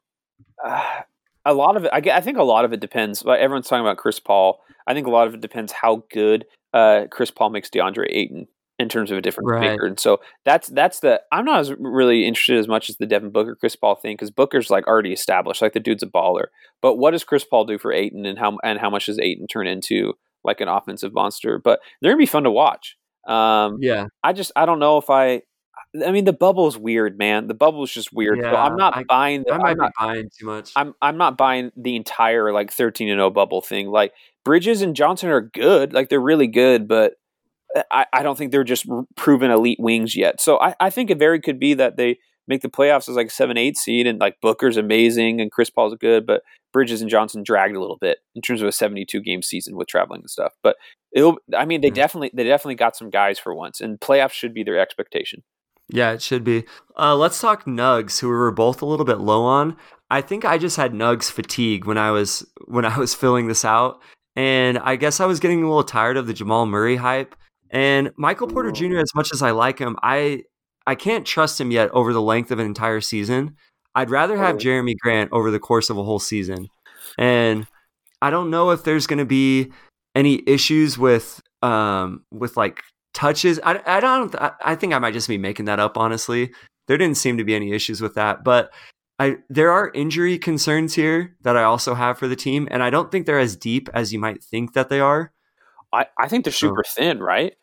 uh, 0.64 1.00
a 1.44 1.54
lot 1.54 1.76
of 1.76 1.84
it, 1.84 1.90
I, 1.92 1.98
I 2.16 2.20
think 2.20 2.38
a 2.38 2.44
lot 2.44 2.64
of 2.64 2.72
it 2.72 2.80
depends. 2.80 3.24
Everyone's 3.26 3.68
talking 3.68 3.84
about 3.84 3.96
Chris 3.96 4.20
Paul. 4.20 4.60
I 4.86 4.94
think 4.94 5.06
a 5.06 5.10
lot 5.10 5.26
of 5.26 5.34
it 5.34 5.40
depends 5.40 5.72
how 5.72 6.04
good 6.12 6.44
uh, 6.72 7.06
Chris 7.10 7.30
Paul 7.30 7.50
makes 7.50 7.68
DeAndre 7.68 8.06
Ayton 8.10 8.46
in 8.82 8.88
terms 8.88 9.10
of 9.10 9.18
a 9.18 9.22
different 9.22 9.50
right. 9.50 9.78
And 9.80 9.98
so 9.98 10.20
that's 10.44 10.68
that's 10.68 11.00
the 11.00 11.22
I'm 11.32 11.44
not 11.44 11.60
as 11.60 11.72
really 11.78 12.26
interested 12.26 12.58
as 12.58 12.68
much 12.68 12.90
as 12.90 12.96
the 12.96 13.06
Devin 13.06 13.30
Booker 13.30 13.56
Chris 13.56 13.76
Paul 13.76 13.94
thing 13.94 14.14
because 14.14 14.30
Booker's 14.30 14.70
like 14.70 14.86
already 14.86 15.12
established, 15.12 15.62
like 15.62 15.72
the 15.72 15.80
dude's 15.80 16.02
a 16.02 16.06
baller. 16.06 16.46
But 16.82 16.96
what 16.96 17.12
does 17.12 17.24
Chris 17.24 17.44
Paul 17.44 17.64
do 17.64 17.78
for 17.78 17.92
Ayton, 17.92 18.26
and 18.26 18.38
how 18.38 18.58
and 18.62 18.78
how 18.78 18.90
much 18.90 19.06
does 19.06 19.18
Ayton 19.18 19.46
turn 19.46 19.66
into 19.66 20.14
like 20.44 20.60
an 20.60 20.68
offensive 20.68 21.14
monster? 21.14 21.58
But 21.58 21.80
they're 22.00 22.12
gonna 22.12 22.18
be 22.18 22.26
fun 22.26 22.42
to 22.42 22.50
watch. 22.50 22.96
Um, 23.26 23.78
yeah, 23.80 24.06
I 24.22 24.32
just 24.32 24.52
I 24.56 24.66
don't 24.66 24.80
know 24.80 24.98
if 24.98 25.08
I 25.08 25.42
I 26.04 26.10
mean, 26.10 26.24
the 26.24 26.32
bubble 26.32 26.66
is 26.68 26.78
weird, 26.78 27.18
man. 27.18 27.48
The 27.48 27.54
bubble 27.54 27.84
is 27.84 27.92
just 27.92 28.12
weird. 28.12 28.38
Yeah, 28.38 28.50
so 28.50 28.56
I'm 28.56 28.76
not 28.76 28.96
I, 28.96 29.04
buying. 29.04 29.44
The, 29.46 29.52
I 29.52 29.58
might 29.58 29.70
I'm 29.72 29.76
not, 29.76 29.88
be 29.90 30.04
buying 30.04 30.30
too 30.38 30.46
much. 30.46 30.72
I'm 30.74 30.94
I'm 31.02 31.18
not 31.18 31.36
buying 31.36 31.70
the 31.76 31.96
entire 31.96 32.52
like 32.52 32.72
13 32.72 33.10
and 33.10 33.18
0 33.18 33.30
bubble 33.30 33.60
thing. 33.60 33.88
Like 33.88 34.12
Bridges 34.44 34.80
and 34.80 34.96
Johnson 34.96 35.28
are 35.28 35.42
good, 35.42 35.92
like 35.92 36.08
they're 36.08 36.20
really 36.20 36.46
good, 36.46 36.88
but 36.88 37.14
I, 37.90 38.06
I 38.12 38.22
don't 38.22 38.36
think 38.36 38.52
they're 38.52 38.64
just 38.64 38.86
proven 39.16 39.50
elite 39.50 39.80
wings 39.80 40.16
yet. 40.16 40.40
So 40.40 40.60
I, 40.60 40.74
I 40.80 40.90
think 40.90 41.10
it 41.10 41.18
very 41.18 41.40
could 41.40 41.58
be 41.58 41.74
that 41.74 41.96
they 41.96 42.18
make 42.48 42.62
the 42.62 42.68
playoffs 42.68 43.08
as 43.08 43.16
like 43.16 43.28
a 43.28 43.30
seven 43.30 43.56
eight 43.56 43.76
seed, 43.76 44.06
and 44.06 44.18
like 44.18 44.40
Booker's 44.40 44.76
amazing 44.76 45.40
and 45.40 45.50
Chris 45.50 45.70
Paul's 45.70 45.94
good, 45.94 46.26
but 46.26 46.42
Bridges 46.72 47.00
and 47.00 47.10
Johnson 47.10 47.42
dragged 47.42 47.76
a 47.76 47.80
little 47.80 47.98
bit 47.98 48.18
in 48.34 48.42
terms 48.42 48.62
of 48.62 48.68
a 48.68 48.72
72 48.72 49.20
game 49.20 49.42
season 49.42 49.76
with 49.76 49.88
traveling 49.88 50.20
and 50.20 50.30
stuff. 50.30 50.52
But 50.62 50.76
it'll, 51.12 51.38
I 51.56 51.64
mean, 51.64 51.80
they 51.80 51.88
mm-hmm. 51.88 51.94
definitely 51.94 52.30
they 52.34 52.44
definitely 52.44 52.76
got 52.76 52.96
some 52.96 53.10
guys 53.10 53.38
for 53.38 53.54
once, 53.54 53.80
and 53.80 54.00
playoffs 54.00 54.32
should 54.32 54.54
be 54.54 54.64
their 54.64 54.78
expectation. 54.78 55.42
Yeah, 55.88 56.12
it 56.12 56.22
should 56.22 56.44
be. 56.44 56.64
Uh, 56.98 57.14
let's 57.14 57.40
talk 57.40 57.66
Nugs, 57.66 58.20
who 58.20 58.28
we 58.28 58.34
were 58.34 58.50
both 58.50 58.80
a 58.80 58.86
little 58.86 59.04
bit 59.04 59.18
low 59.18 59.44
on. 59.44 59.76
I 60.10 60.20
think 60.20 60.44
I 60.44 60.56
just 60.56 60.76
had 60.76 60.92
Nugs 60.92 61.30
fatigue 61.30 61.84
when 61.84 61.98
I 61.98 62.10
was 62.10 62.46
when 62.66 62.84
I 62.84 62.98
was 62.98 63.14
filling 63.22 63.48
this 63.48 63.64
out, 63.64 64.00
and 64.34 64.78
I 64.78 64.96
guess 64.96 65.20
I 65.20 65.26
was 65.26 65.40
getting 65.40 65.62
a 65.62 65.66
little 65.68 65.84
tired 65.84 66.16
of 66.16 66.26
the 66.26 66.34
Jamal 66.34 66.66
Murray 66.66 66.96
hype. 66.96 67.34
And 67.72 68.12
Michael 68.16 68.46
Porter 68.46 68.70
Jr. 68.70 68.98
As 68.98 69.14
much 69.14 69.32
as 69.32 69.42
I 69.42 69.50
like 69.50 69.78
him, 69.78 69.96
I 70.02 70.42
I 70.86 70.94
can't 70.94 71.26
trust 71.26 71.60
him 71.60 71.70
yet 71.70 71.90
over 71.90 72.12
the 72.12 72.22
length 72.22 72.50
of 72.50 72.58
an 72.58 72.66
entire 72.66 73.00
season. 73.00 73.56
I'd 73.94 74.10
rather 74.10 74.36
have 74.36 74.56
Jerami 74.56 74.94
Grant 74.98 75.30
over 75.32 75.50
the 75.50 75.58
course 75.58 75.90
of 75.90 75.98
a 75.98 76.04
whole 76.04 76.18
season, 76.18 76.68
and 77.18 77.66
I 78.20 78.30
don't 78.30 78.50
know 78.50 78.70
if 78.70 78.84
there's 78.84 79.06
going 79.06 79.18
to 79.18 79.24
be 79.24 79.72
any 80.14 80.42
issues 80.46 80.98
with 80.98 81.40
um 81.62 82.24
with 82.30 82.56
like 82.56 82.82
touches. 83.14 83.58
I, 83.64 83.80
I 83.86 84.00
don't. 84.00 84.34
I 84.38 84.74
think 84.74 84.92
I 84.92 84.98
might 84.98 85.14
just 85.14 85.28
be 85.28 85.38
making 85.38 85.66
that 85.66 85.80
up. 85.80 85.96
Honestly, 85.96 86.52
there 86.88 86.98
didn't 86.98 87.16
seem 87.16 87.38
to 87.38 87.44
be 87.44 87.54
any 87.54 87.72
issues 87.72 88.00
with 88.00 88.14
that, 88.14 88.44
but 88.44 88.72
I 89.18 89.36
there 89.48 89.70
are 89.70 89.90
injury 89.94 90.38
concerns 90.38 90.94
here 90.94 91.36
that 91.42 91.56
I 91.56 91.62
also 91.64 91.94
have 91.94 92.18
for 92.18 92.28
the 92.28 92.36
team, 92.36 92.68
and 92.70 92.82
I 92.82 92.90
don't 92.90 93.10
think 93.10 93.26
they're 93.26 93.38
as 93.38 93.56
deep 93.56 93.88
as 93.94 94.12
you 94.12 94.18
might 94.18 94.42
think 94.42 94.72
that 94.74 94.88
they 94.88 95.00
are. 95.00 95.32
I, 95.92 96.06
I 96.18 96.28
think 96.28 96.44
they're 96.44 96.52
super 96.52 96.82
thin, 96.82 97.20
right? 97.20 97.54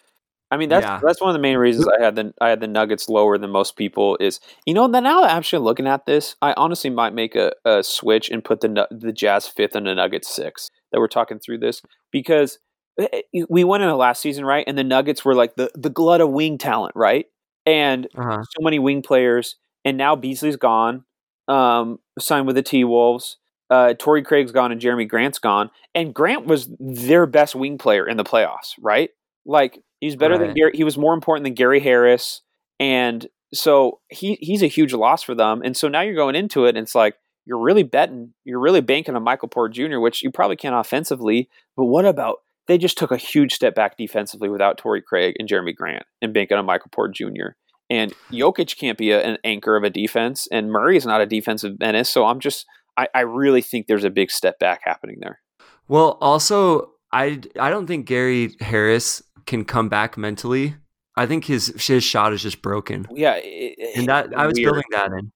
I 0.51 0.57
mean 0.57 0.69
that's 0.69 0.85
yeah. 0.85 0.99
that's 1.03 1.21
one 1.21 1.29
of 1.29 1.35
the 1.35 1.41
main 1.41 1.57
reasons 1.57 1.87
I 1.87 2.03
had 2.03 2.15
the 2.15 2.33
I 2.41 2.49
had 2.49 2.59
the 2.59 2.67
Nuggets 2.67 3.07
lower 3.07 3.37
than 3.37 3.51
most 3.51 3.75
people 3.75 4.17
is 4.19 4.39
you 4.65 4.73
know 4.73 4.87
that 4.87 5.03
now 5.03 5.23
actually 5.23 5.63
looking 5.63 5.85
at 5.85 6.07
this 6.07 6.35
I 6.41 6.55
honestly 6.57 6.89
might 6.89 7.13
make 7.13 7.35
a, 7.35 7.51
a 7.65 7.83
switch 7.83 8.31
and 8.31 8.43
put 8.43 8.61
the 8.61 8.87
the 8.89 9.13
Jazz 9.13 9.47
fifth 9.47 9.75
and 9.75 9.85
the 9.85 9.93
Nuggets 9.93 10.33
six 10.33 10.71
that 10.91 10.99
we're 10.99 11.07
talking 11.07 11.37
through 11.37 11.59
this 11.59 11.83
because 12.11 12.57
Eh, 12.99 13.21
eh, 13.33 13.43
we 13.49 13.63
went 13.63 13.83
in 13.83 13.89
the 13.89 13.95
last 13.95 14.21
season, 14.21 14.45
right? 14.45 14.65
And 14.67 14.77
the 14.77 14.83
Nuggets 14.83 15.23
were 15.23 15.35
like 15.35 15.55
the 15.55 15.71
the 15.75 15.89
glut 15.89 16.21
of 16.21 16.31
wing 16.31 16.57
talent, 16.57 16.93
right? 16.95 17.25
And 17.65 18.07
uh-huh. 18.17 18.43
so 18.43 18.63
many 18.63 18.79
wing 18.79 19.01
players. 19.01 19.55
And 19.85 19.97
now 19.97 20.15
Beasley's 20.15 20.57
gone, 20.57 21.05
um, 21.47 21.99
signed 22.19 22.47
with 22.47 22.57
the 22.57 22.63
T 22.63 22.83
Wolves. 22.83 23.37
Uh, 23.69 23.93
Torrey 23.97 24.23
Craig's 24.23 24.51
gone 24.51 24.71
and 24.71 24.81
Jerami 24.81 25.07
Grant's 25.07 25.39
gone. 25.39 25.69
And 25.93 26.13
Grant 26.13 26.45
was 26.45 26.69
their 26.79 27.25
best 27.25 27.55
wing 27.55 27.77
player 27.77 28.07
in 28.07 28.17
the 28.17 28.23
playoffs, 28.23 28.73
right? 28.81 29.09
Like 29.45 29.79
he's 29.99 30.15
better 30.15 30.35
right. 30.35 30.47
than 30.47 30.53
Gary. 30.55 30.71
He 30.73 30.83
was 30.83 30.97
more 30.97 31.13
important 31.13 31.43
than 31.43 31.53
Gary 31.53 31.79
Harris, 31.79 32.41
and 32.79 33.27
so 33.53 33.99
he 34.09 34.37
he's 34.41 34.63
a 34.63 34.67
huge 34.67 34.93
loss 34.93 35.23
for 35.23 35.35
them. 35.35 35.61
And 35.63 35.75
so 35.75 35.87
now 35.87 36.01
you're 36.01 36.15
going 36.15 36.35
into 36.35 36.65
it, 36.65 36.69
and 36.69 36.79
it's 36.79 36.95
like 36.95 37.15
you're 37.45 37.59
really 37.59 37.83
betting, 37.83 38.33
you're 38.43 38.59
really 38.59 38.81
banking 38.81 39.15
on 39.15 39.23
Michael 39.23 39.47
Porter 39.47 39.73
Jr., 39.73 39.99
which 39.99 40.21
you 40.21 40.31
probably 40.31 40.55
can't 40.55 40.75
offensively. 40.75 41.49
But 41.75 41.85
what 41.85 42.05
about 42.05 42.37
they 42.67 42.77
just 42.77 42.99
took 42.99 43.11
a 43.11 43.17
huge 43.17 43.53
step 43.53 43.73
back 43.73 43.97
defensively 43.97 44.47
without 44.49 44.77
Torrey 44.77 45.01
Craig 45.01 45.35
and 45.39 45.47
Jeremy 45.47 45.73
Grant 45.73 46.03
and 46.21 46.33
banking 46.33 46.57
on 46.57 46.65
Michael 46.65 46.91
Porter 46.91 47.11
Jr. 47.11 47.55
And 47.89 48.13
Jokic 48.31 48.77
can't 48.77 48.99
be 48.99 49.09
a, 49.09 49.19
an 49.21 49.39
anchor 49.43 49.75
of 49.75 49.83
a 49.83 49.89
defense, 49.89 50.47
and 50.51 50.71
Murray 50.71 50.95
is 50.95 51.07
not 51.07 51.21
a 51.21 51.25
defensive 51.25 51.79
menace. 51.79 52.09
So 52.09 52.27
I'm 52.27 52.39
just, 52.39 52.67
I, 52.99 53.07
I 53.13 53.21
really 53.21 53.61
think 53.61 53.87
there's 53.87 54.03
a 54.03 54.09
big 54.09 54.31
step 54.31 54.59
back 54.59 54.81
happening 54.83 55.17
there. 55.19 55.39
Well, 55.87 56.17
also, 56.21 56.91
I 57.11 57.41
I 57.59 57.69
don't 57.69 57.87
think 57.87 58.05
Gary 58.05 58.55
Harris 58.59 59.23
can 59.45 59.65
come 59.65 59.89
back 59.89 60.17
mentally. 60.17 60.75
I 61.15 61.25
think 61.25 61.45
his 61.45 61.73
his 61.87 62.03
shot 62.03 62.33
is 62.33 62.43
just 62.43 62.61
broken. 62.61 63.07
Yeah, 63.11 63.39
it, 63.41 63.97
and 63.97 64.07
that 64.07 64.37
I 64.37 64.45
was 64.45 64.55
weird. 64.55 64.73
building 64.73 64.89
that 64.91 65.11
in. 65.11 65.31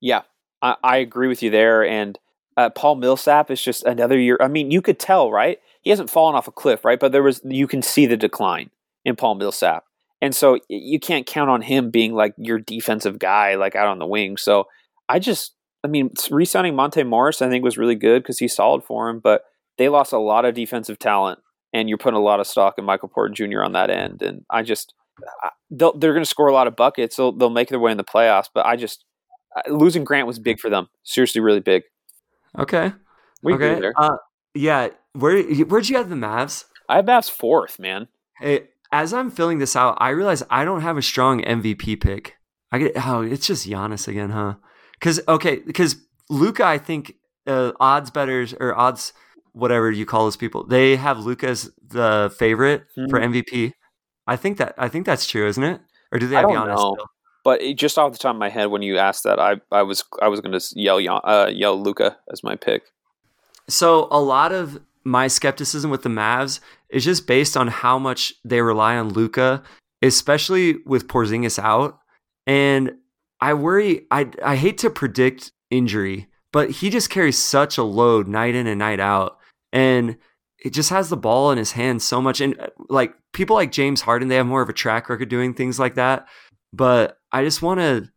Yeah, 0.00 0.22
I, 0.62 0.76
I 0.84 0.96
agree 0.98 1.28
with 1.28 1.42
you 1.42 1.50
there. 1.50 1.84
And 1.84 2.18
uh, 2.56 2.70
Paul 2.70 2.96
Millsap 2.96 3.50
is 3.50 3.60
just 3.60 3.84
another 3.84 4.18
year. 4.18 4.38
I 4.40 4.48
mean, 4.48 4.70
you 4.70 4.82
could 4.82 4.98
tell, 4.98 5.30
right? 5.32 5.58
he 5.82 5.90
hasn't 5.90 6.10
fallen 6.10 6.34
off 6.34 6.48
a 6.48 6.52
cliff, 6.52 6.84
right? 6.84 7.00
But 7.00 7.12
there 7.12 7.22
was 7.22 7.40
you 7.44 7.66
can 7.66 7.80
see 7.82 8.06
the 8.06 8.16
decline 8.16 8.70
in 9.06 9.16
Paul 9.16 9.36
Millsap, 9.36 9.84
and 10.20 10.34
so 10.34 10.58
you 10.68 11.00
can't 11.00 11.26
count 11.26 11.50
on 11.50 11.62
him 11.62 11.90
being 11.90 12.12
like 12.12 12.34
your 12.36 12.58
defensive 12.58 13.18
guy, 13.18 13.54
like 13.54 13.74
out 13.74 13.88
on 13.88 13.98
the 13.98 14.06
wing. 14.06 14.36
So 14.36 14.68
I 15.08 15.18
just, 15.18 15.54
I 15.88 15.90
mean, 15.90 16.10
re-signing 16.30 16.76
Monte 16.76 17.02
Morris, 17.04 17.40
I 17.40 17.48
think 17.48 17.64
was 17.64 17.78
really 17.78 17.94
good 17.94 18.22
because 18.22 18.38
he's 18.38 18.54
solid 18.54 18.84
for 18.84 19.08
him, 19.08 19.20
but 19.20 19.44
they 19.78 19.88
lost 19.88 20.12
a 20.12 20.18
lot 20.18 20.44
of 20.44 20.54
defensive 20.54 20.98
talent, 20.98 21.38
and 21.72 21.88
you're 21.88 21.96
putting 21.96 22.18
a 22.18 22.22
lot 22.22 22.40
of 22.40 22.46
stock 22.46 22.74
in 22.76 22.84
Michael 22.84 23.08
Porter 23.08 23.32
Jr. 23.32 23.62
on 23.62 23.72
that 23.72 23.88
end, 23.88 24.20
and 24.20 24.44
I 24.50 24.62
just, 24.62 24.92
they're 25.70 25.92
going 25.96 26.18
to 26.18 26.26
score 26.26 26.48
a 26.48 26.52
lot 26.52 26.66
of 26.66 26.76
buckets. 26.76 27.16
They'll 27.16 27.32
they'll 27.32 27.48
make 27.48 27.70
their 27.70 27.80
way 27.80 27.90
in 27.90 27.96
the 27.96 28.04
playoffs, 28.04 28.48
but 28.52 28.66
I 28.66 28.76
just 28.76 29.04
losing 29.68 30.04
Grant 30.04 30.26
was 30.26 30.38
big 30.38 30.60
for 30.60 30.68
them. 30.68 30.88
Seriously, 31.04 31.40
really 31.40 31.60
big. 31.60 31.84
Okay. 32.58 32.92
We 33.42 33.54
okay. 33.54 33.90
Uh, 33.96 34.16
yeah. 34.54 34.88
Where 35.14 35.42
where'd 35.42 35.88
you 35.88 35.96
have 35.96 36.10
the 36.10 36.16
Mavs? 36.16 36.64
I 36.88 36.96
have 36.96 37.06
Mavs 37.06 37.30
fourth, 37.30 37.78
man. 37.78 38.08
Hey, 38.38 38.68
as 38.92 39.12
I'm 39.12 39.30
filling 39.30 39.58
this 39.58 39.74
out, 39.74 39.96
I 40.00 40.10
realize 40.10 40.42
I 40.50 40.64
don't 40.64 40.82
have 40.82 40.96
a 40.96 41.02
strong 41.02 41.42
MVP 41.42 42.00
pick. 42.00 42.36
I 42.70 42.78
get 42.78 42.92
oh, 43.06 43.22
it's 43.22 43.46
just 43.46 43.66
Giannis 43.66 44.06
again, 44.06 44.30
huh? 44.30 44.54
Because 44.98 45.20
okay, 45.28 45.56
because 45.56 45.96
Luka, 46.28 46.64
I 46.64 46.78
think 46.78 47.14
uh, 47.46 47.72
odds 47.80 48.10
betters 48.10 48.54
or 48.58 48.76
odds 48.76 49.12
whatever 49.52 49.90
you 49.90 50.06
call 50.06 50.24
those 50.24 50.36
people, 50.36 50.64
they 50.64 50.96
have 50.96 51.20
Luka 51.20 51.48
as 51.48 51.70
the 51.86 52.34
favorite 52.36 52.84
mm-hmm. 52.96 53.10
for 53.10 53.20
MVP. 53.20 53.72
I 54.26 54.36
think 54.36 54.58
that 54.58 54.74
I 54.78 54.88
think 54.88 55.06
that's 55.06 55.26
true, 55.26 55.46
isn't 55.46 55.62
it? 55.62 55.80
Or 56.12 56.18
do 56.18 56.26
they 56.26 56.36
have 56.36 56.46
Giannis? 56.46 56.76
Know. 56.76 56.94
Still? 56.94 57.06
But 57.44 57.60
just 57.76 57.98
off 57.98 58.12
the 58.12 58.18
top 58.18 58.34
of 58.34 58.38
my 58.38 58.50
head, 58.50 58.66
when 58.66 58.82
you 58.82 58.98
asked 58.98 59.24
that, 59.24 59.38
I, 59.38 59.56
I 59.72 59.82
was 59.82 60.04
I 60.20 60.28
was 60.28 60.40
going 60.40 60.58
to 60.58 60.80
yell 60.80 60.98
uh, 61.24 61.50
yell 61.52 61.80
Luka 61.80 62.16
as 62.30 62.44
my 62.44 62.56
pick. 62.56 62.82
So 63.68 64.08
a 64.10 64.20
lot 64.20 64.52
of 64.52 64.80
my 65.04 65.28
skepticism 65.28 65.90
with 65.90 66.02
the 66.02 66.08
Mavs 66.08 66.60
is 66.90 67.04
just 67.04 67.26
based 67.26 67.56
on 67.56 67.68
how 67.68 67.98
much 67.98 68.34
they 68.44 68.60
rely 68.60 68.96
on 68.96 69.10
Luka, 69.10 69.62
especially 70.02 70.76
with 70.84 71.08
Porzingis 71.08 71.58
out. 71.58 71.98
And 72.46 72.92
I 73.40 73.54
worry. 73.54 74.06
I 74.10 74.30
I 74.42 74.56
hate 74.56 74.78
to 74.78 74.90
predict 74.90 75.52
injury, 75.70 76.28
but 76.52 76.70
he 76.70 76.90
just 76.90 77.10
carries 77.10 77.38
such 77.38 77.78
a 77.78 77.82
load 77.82 78.28
night 78.28 78.54
in 78.54 78.66
and 78.66 78.78
night 78.78 79.00
out, 79.00 79.38
and 79.72 80.16
it 80.58 80.72
just 80.72 80.90
has 80.90 81.08
the 81.08 81.16
ball 81.16 81.50
in 81.50 81.58
his 81.58 81.72
hands 81.72 82.04
so 82.04 82.20
much. 82.20 82.40
And 82.40 82.58
uh, 82.60 82.68
like 82.88 83.14
people 83.32 83.56
like 83.56 83.72
James 83.72 84.00
Harden, 84.00 84.28
they 84.28 84.36
have 84.36 84.46
more 84.46 84.62
of 84.62 84.68
a 84.68 84.74
track 84.74 85.08
record 85.08 85.28
doing 85.28 85.54
things 85.54 85.78
like 85.78 85.94
that. 85.94 86.26
But 86.72 87.18
I 87.32 87.44
just 87.44 87.62
want 87.62 87.80
to. 87.80 88.08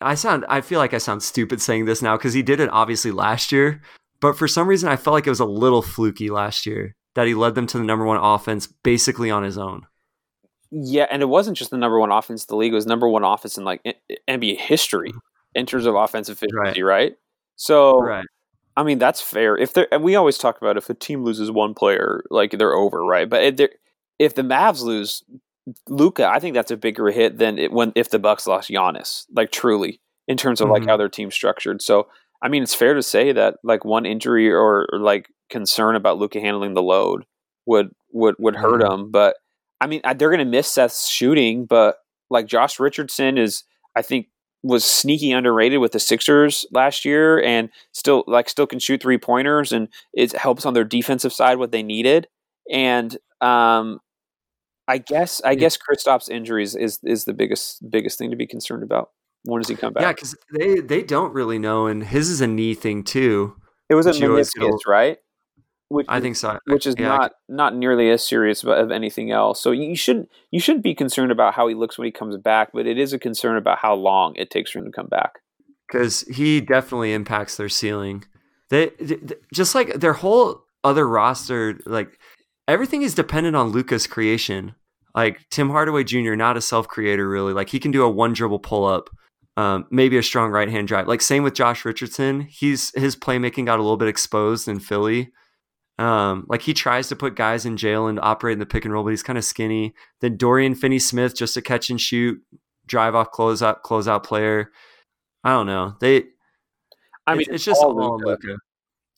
I 0.00 0.14
sound. 0.14 0.44
I 0.48 0.60
feel 0.60 0.78
like 0.78 0.92
I 0.92 0.98
sound 0.98 1.22
stupid 1.22 1.62
saying 1.62 1.86
this 1.86 2.02
now 2.02 2.16
because 2.16 2.34
he 2.34 2.42
did 2.42 2.60
it 2.60 2.68
obviously 2.70 3.12
last 3.12 3.50
year. 3.50 3.80
But 4.20 4.36
for 4.36 4.48
some 4.48 4.68
reason, 4.68 4.88
I 4.88 4.96
felt 4.96 5.14
like 5.14 5.26
it 5.26 5.30
was 5.30 5.40
a 5.40 5.46
little 5.46 5.82
fluky 5.82 6.30
last 6.30 6.66
year 6.66 6.94
that 7.14 7.26
he 7.26 7.34
led 7.34 7.54
them 7.54 7.66
to 7.66 7.78
the 7.78 7.84
number 7.84 8.04
one 8.04 8.18
offense 8.18 8.66
basically 8.66 9.30
on 9.30 9.42
his 9.42 9.56
own. 9.56 9.86
Yeah, 10.70 11.06
and 11.10 11.22
it 11.22 11.26
wasn't 11.26 11.56
just 11.56 11.70
the 11.70 11.76
number 11.76 11.98
one 11.98 12.10
offense 12.10 12.44
in 12.44 12.46
the 12.48 12.56
league; 12.56 12.72
it 12.72 12.76
was 12.76 12.86
number 12.86 13.08
one 13.08 13.24
offense 13.24 13.56
in 13.56 13.64
like 13.64 13.82
NBA 14.28 14.58
history 14.58 15.12
in 15.54 15.66
terms 15.66 15.86
of 15.86 15.94
offensive 15.94 16.36
efficiency, 16.36 16.82
right? 16.82 17.02
right? 17.02 17.12
So, 17.56 18.00
right. 18.00 18.26
I 18.76 18.82
mean, 18.82 18.98
that's 18.98 19.20
fair. 19.20 19.56
If 19.56 19.72
they 19.72 19.86
and 19.90 20.02
we 20.02 20.16
always 20.16 20.38
talk 20.38 20.58
about 20.60 20.76
if 20.76 20.90
a 20.90 20.94
team 20.94 21.24
loses 21.24 21.50
one 21.50 21.74
player, 21.74 22.22
like 22.30 22.52
they're 22.52 22.74
over, 22.74 23.04
right? 23.04 23.28
But 23.28 23.60
if 24.18 24.34
the 24.34 24.42
Mavs 24.42 24.82
lose 24.82 25.22
Luka, 25.88 26.26
I 26.26 26.38
think 26.38 26.54
that's 26.54 26.70
a 26.70 26.76
bigger 26.76 27.10
hit 27.10 27.38
than 27.38 27.58
it, 27.58 27.72
when 27.72 27.92
if 27.94 28.10
the 28.10 28.18
Bucks 28.18 28.46
lost 28.46 28.70
Giannis, 28.70 29.24
like 29.34 29.50
truly 29.50 30.00
in 30.28 30.36
terms 30.36 30.60
of 30.60 30.66
mm-hmm. 30.66 30.74
like 30.74 30.86
how 30.86 30.96
their 30.96 31.08
team's 31.08 31.34
structured. 31.34 31.80
So, 31.80 32.08
I 32.42 32.48
mean, 32.48 32.62
it's 32.62 32.74
fair 32.74 32.94
to 32.94 33.02
say 33.02 33.32
that 33.32 33.56
like 33.62 33.84
one 33.84 34.06
injury 34.06 34.50
or, 34.50 34.86
or 34.92 34.98
like 34.98 35.28
concern 35.48 35.96
about 35.96 36.18
Luka 36.18 36.40
handling 36.40 36.74
the 36.74 36.82
load 36.82 37.24
would 37.64 37.90
would 38.12 38.34
would 38.38 38.56
hurt 38.56 38.82
mm-hmm. 38.82 38.92
him. 38.92 39.10
But 39.10 39.36
I 39.80 39.86
mean, 39.86 40.00
they're 40.04 40.30
going 40.30 40.38
to 40.38 40.44
miss 40.44 40.70
Seth's 40.70 41.08
shooting, 41.08 41.66
but 41.66 41.96
like 42.30 42.46
Josh 42.46 42.80
Richardson 42.80 43.38
is, 43.38 43.64
I 43.94 44.02
think, 44.02 44.28
was 44.62 44.84
sneaky 44.84 45.32
underrated 45.32 45.80
with 45.80 45.92
the 45.92 46.00
Sixers 46.00 46.66
last 46.72 47.04
year, 47.04 47.42
and 47.42 47.70
still 47.92 48.24
like 48.26 48.48
still 48.48 48.66
can 48.66 48.78
shoot 48.78 49.00
three 49.00 49.18
pointers, 49.18 49.72
and 49.72 49.88
it 50.12 50.32
helps 50.32 50.66
on 50.66 50.74
their 50.74 50.84
defensive 50.84 51.32
side 51.32 51.58
what 51.58 51.72
they 51.72 51.82
needed. 51.82 52.26
And 52.70 53.16
um, 53.40 54.00
I 54.88 54.98
guess 54.98 55.40
I 55.44 55.50
yeah. 55.50 55.56
guess 55.56 55.76
Kristaps' 55.78 56.28
injuries 56.28 56.74
is 56.74 56.98
is 57.04 57.24
the 57.24 57.34
biggest 57.34 57.88
biggest 57.90 58.18
thing 58.18 58.30
to 58.30 58.36
be 58.36 58.46
concerned 58.46 58.82
about. 58.82 59.10
When 59.44 59.60
does 59.60 59.68
he 59.68 59.76
come 59.76 59.92
back? 59.92 60.02
Yeah, 60.02 60.12
because 60.12 60.36
they 60.52 60.80
they 60.80 61.02
don't 61.02 61.32
really 61.32 61.58
know, 61.58 61.86
and 61.86 62.02
his 62.02 62.28
is 62.28 62.40
a 62.40 62.46
knee 62.46 62.74
thing 62.74 63.04
too. 63.04 63.54
It 63.88 63.94
was 63.94 64.06
a 64.06 64.12
meniscus, 64.12 64.80
right? 64.86 65.18
Which 65.88 66.06
I 66.08 66.16
is, 66.16 66.22
think 66.22 66.36
so. 66.36 66.58
Which 66.66 66.86
is 66.86 66.96
yeah, 66.98 67.08
not 67.08 67.32
not 67.48 67.76
nearly 67.76 68.10
as 68.10 68.26
serious 68.26 68.64
of 68.64 68.90
anything 68.90 69.30
else. 69.30 69.62
So 69.62 69.70
you 69.70 69.94
shouldn't 69.94 70.28
you 70.50 70.58
shouldn't 70.58 70.82
be 70.82 70.94
concerned 70.94 71.30
about 71.30 71.54
how 71.54 71.68
he 71.68 71.74
looks 71.74 71.96
when 71.96 72.06
he 72.06 72.12
comes 72.12 72.36
back, 72.36 72.70
but 72.72 72.86
it 72.86 72.98
is 72.98 73.12
a 73.12 73.18
concern 73.18 73.56
about 73.56 73.78
how 73.78 73.94
long 73.94 74.34
it 74.36 74.50
takes 74.50 74.72
for 74.72 74.80
him 74.80 74.86
to 74.86 74.90
come 74.90 75.06
back. 75.06 75.34
Because 75.86 76.22
he 76.22 76.60
definitely 76.60 77.12
impacts 77.12 77.56
their 77.56 77.68
ceiling. 77.68 78.24
They, 78.70 78.90
they 78.98 79.36
just 79.54 79.76
like 79.76 79.94
their 79.94 80.14
whole 80.14 80.64
other 80.82 81.06
roster, 81.06 81.78
like 81.86 82.18
everything 82.66 83.02
is 83.02 83.14
dependent 83.14 83.54
on 83.54 83.68
Luka's 83.70 84.08
creation. 84.08 84.74
Like 85.14 85.48
Tim 85.50 85.70
Hardaway 85.70 86.04
Jr., 86.04 86.34
not 86.34 86.56
a 86.56 86.60
self 86.60 86.88
creator 86.88 87.28
really. 87.28 87.52
Like 87.52 87.70
he 87.70 87.78
can 87.78 87.92
do 87.92 88.02
a 88.02 88.10
one 88.10 88.32
dribble 88.32 88.58
pull 88.58 88.84
up, 88.84 89.08
um, 89.56 89.86
maybe 89.90 90.18
a 90.18 90.22
strong 90.22 90.50
right 90.50 90.68
hand 90.68 90.88
drive. 90.88 91.06
Like 91.06 91.22
same 91.22 91.44
with 91.44 91.54
Josh 91.54 91.84
Richardson. 91.84 92.40
He's 92.40 92.92
his 92.98 93.14
playmaking 93.14 93.66
got 93.66 93.78
a 93.78 93.82
little 93.82 93.96
bit 93.96 94.08
exposed 94.08 94.66
in 94.66 94.80
Philly. 94.80 95.30
Um, 95.98 96.44
like 96.48 96.62
he 96.62 96.74
tries 96.74 97.08
to 97.08 97.16
put 97.16 97.36
guys 97.36 97.64
in 97.64 97.76
jail 97.76 98.06
and 98.06 98.20
operate 98.20 98.54
in 98.54 98.58
the 98.58 98.66
pick 98.66 98.84
and 98.84 98.92
roll, 98.92 99.02
but 99.02 99.10
he's 99.10 99.22
kind 99.22 99.38
of 99.38 99.44
skinny. 99.44 99.94
Then 100.20 100.36
Dorian 100.36 100.74
Finney 100.74 100.98
Smith, 100.98 101.34
just 101.34 101.56
a 101.56 101.62
catch 101.62 101.88
and 101.88 102.00
shoot, 102.00 102.38
drive 102.86 103.14
off, 103.14 103.30
close 103.30 103.62
out, 103.62 103.82
close 103.82 104.06
out 104.06 104.24
player. 104.24 104.70
I 105.42 105.50
don't 105.50 105.66
know. 105.66 105.96
They, 106.00 106.24
I 107.26 107.32
mean, 107.32 107.42
it's, 107.42 107.50
it's 107.50 107.64
just 107.64 107.82
all, 107.82 107.94
Luka. 107.94 108.56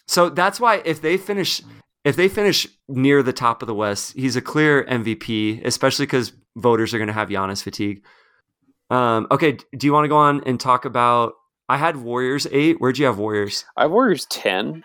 So 0.06 0.28
that's 0.28 0.60
why 0.60 0.82
if 0.84 1.02
they 1.02 1.16
finish, 1.16 1.60
if 2.04 2.16
they 2.16 2.28
finish 2.28 2.66
near 2.88 3.22
the 3.22 3.32
top 3.32 3.62
of 3.62 3.66
the 3.66 3.74
West, 3.74 4.14
he's 4.14 4.36
a 4.36 4.40
clear 4.40 4.84
MVP, 4.84 5.64
especially 5.64 6.06
because 6.06 6.32
voters 6.56 6.94
are 6.94 6.98
going 6.98 7.08
to 7.08 7.14
have 7.14 7.28
Giannis 7.28 7.62
fatigue. 7.62 8.04
Um, 8.90 9.26
okay, 9.30 9.58
do 9.76 9.86
you 9.86 9.92
want 9.92 10.04
to 10.04 10.08
go 10.08 10.16
on 10.16 10.42
and 10.44 10.58
talk 10.58 10.84
about? 10.84 11.34
I 11.68 11.76
had 11.76 11.96
Warriors 11.96 12.46
eight. 12.50 12.80
Where'd 12.80 12.98
you 12.98 13.06
have 13.06 13.18
Warriors? 13.18 13.66
I 13.76 13.82
have 13.82 13.90
Warriors 13.90 14.26
ten. 14.26 14.84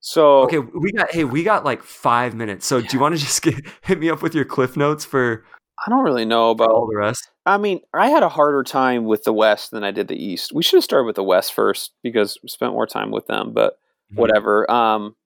So 0.00 0.40
okay, 0.42 0.58
we 0.58 0.92
got 0.92 1.12
hey, 1.12 1.24
we 1.24 1.42
got 1.42 1.64
like 1.64 1.82
five 1.82 2.34
minutes. 2.34 2.66
So 2.66 2.78
yeah. 2.78 2.88
do 2.88 2.96
you 2.96 3.00
want 3.00 3.14
to 3.14 3.20
just 3.20 3.42
get, 3.42 3.54
hit 3.82 3.98
me 3.98 4.10
up 4.10 4.22
with 4.22 4.34
your 4.34 4.44
cliff 4.44 4.76
notes 4.76 5.04
for? 5.04 5.44
I 5.86 5.88
don't 5.88 6.04
really 6.04 6.26
know 6.26 6.50
about 6.50 6.70
all 6.70 6.86
the 6.86 6.96
rest. 6.96 7.30
I 7.46 7.56
mean, 7.56 7.80
I 7.94 8.10
had 8.10 8.22
a 8.22 8.28
harder 8.28 8.62
time 8.62 9.06
with 9.06 9.24
the 9.24 9.32
West 9.32 9.70
than 9.70 9.82
I 9.82 9.90
did 9.90 10.08
the 10.08 10.22
East. 10.22 10.52
We 10.52 10.62
should 10.62 10.76
have 10.76 10.84
started 10.84 11.06
with 11.06 11.16
the 11.16 11.24
West 11.24 11.54
first 11.54 11.92
because 12.02 12.36
we 12.42 12.50
spent 12.50 12.72
more 12.72 12.86
time 12.86 13.10
with 13.10 13.26
them. 13.26 13.52
But 13.54 13.74
mm-hmm. 13.74 14.20
whatever. 14.20 14.70
Um, 14.70 15.16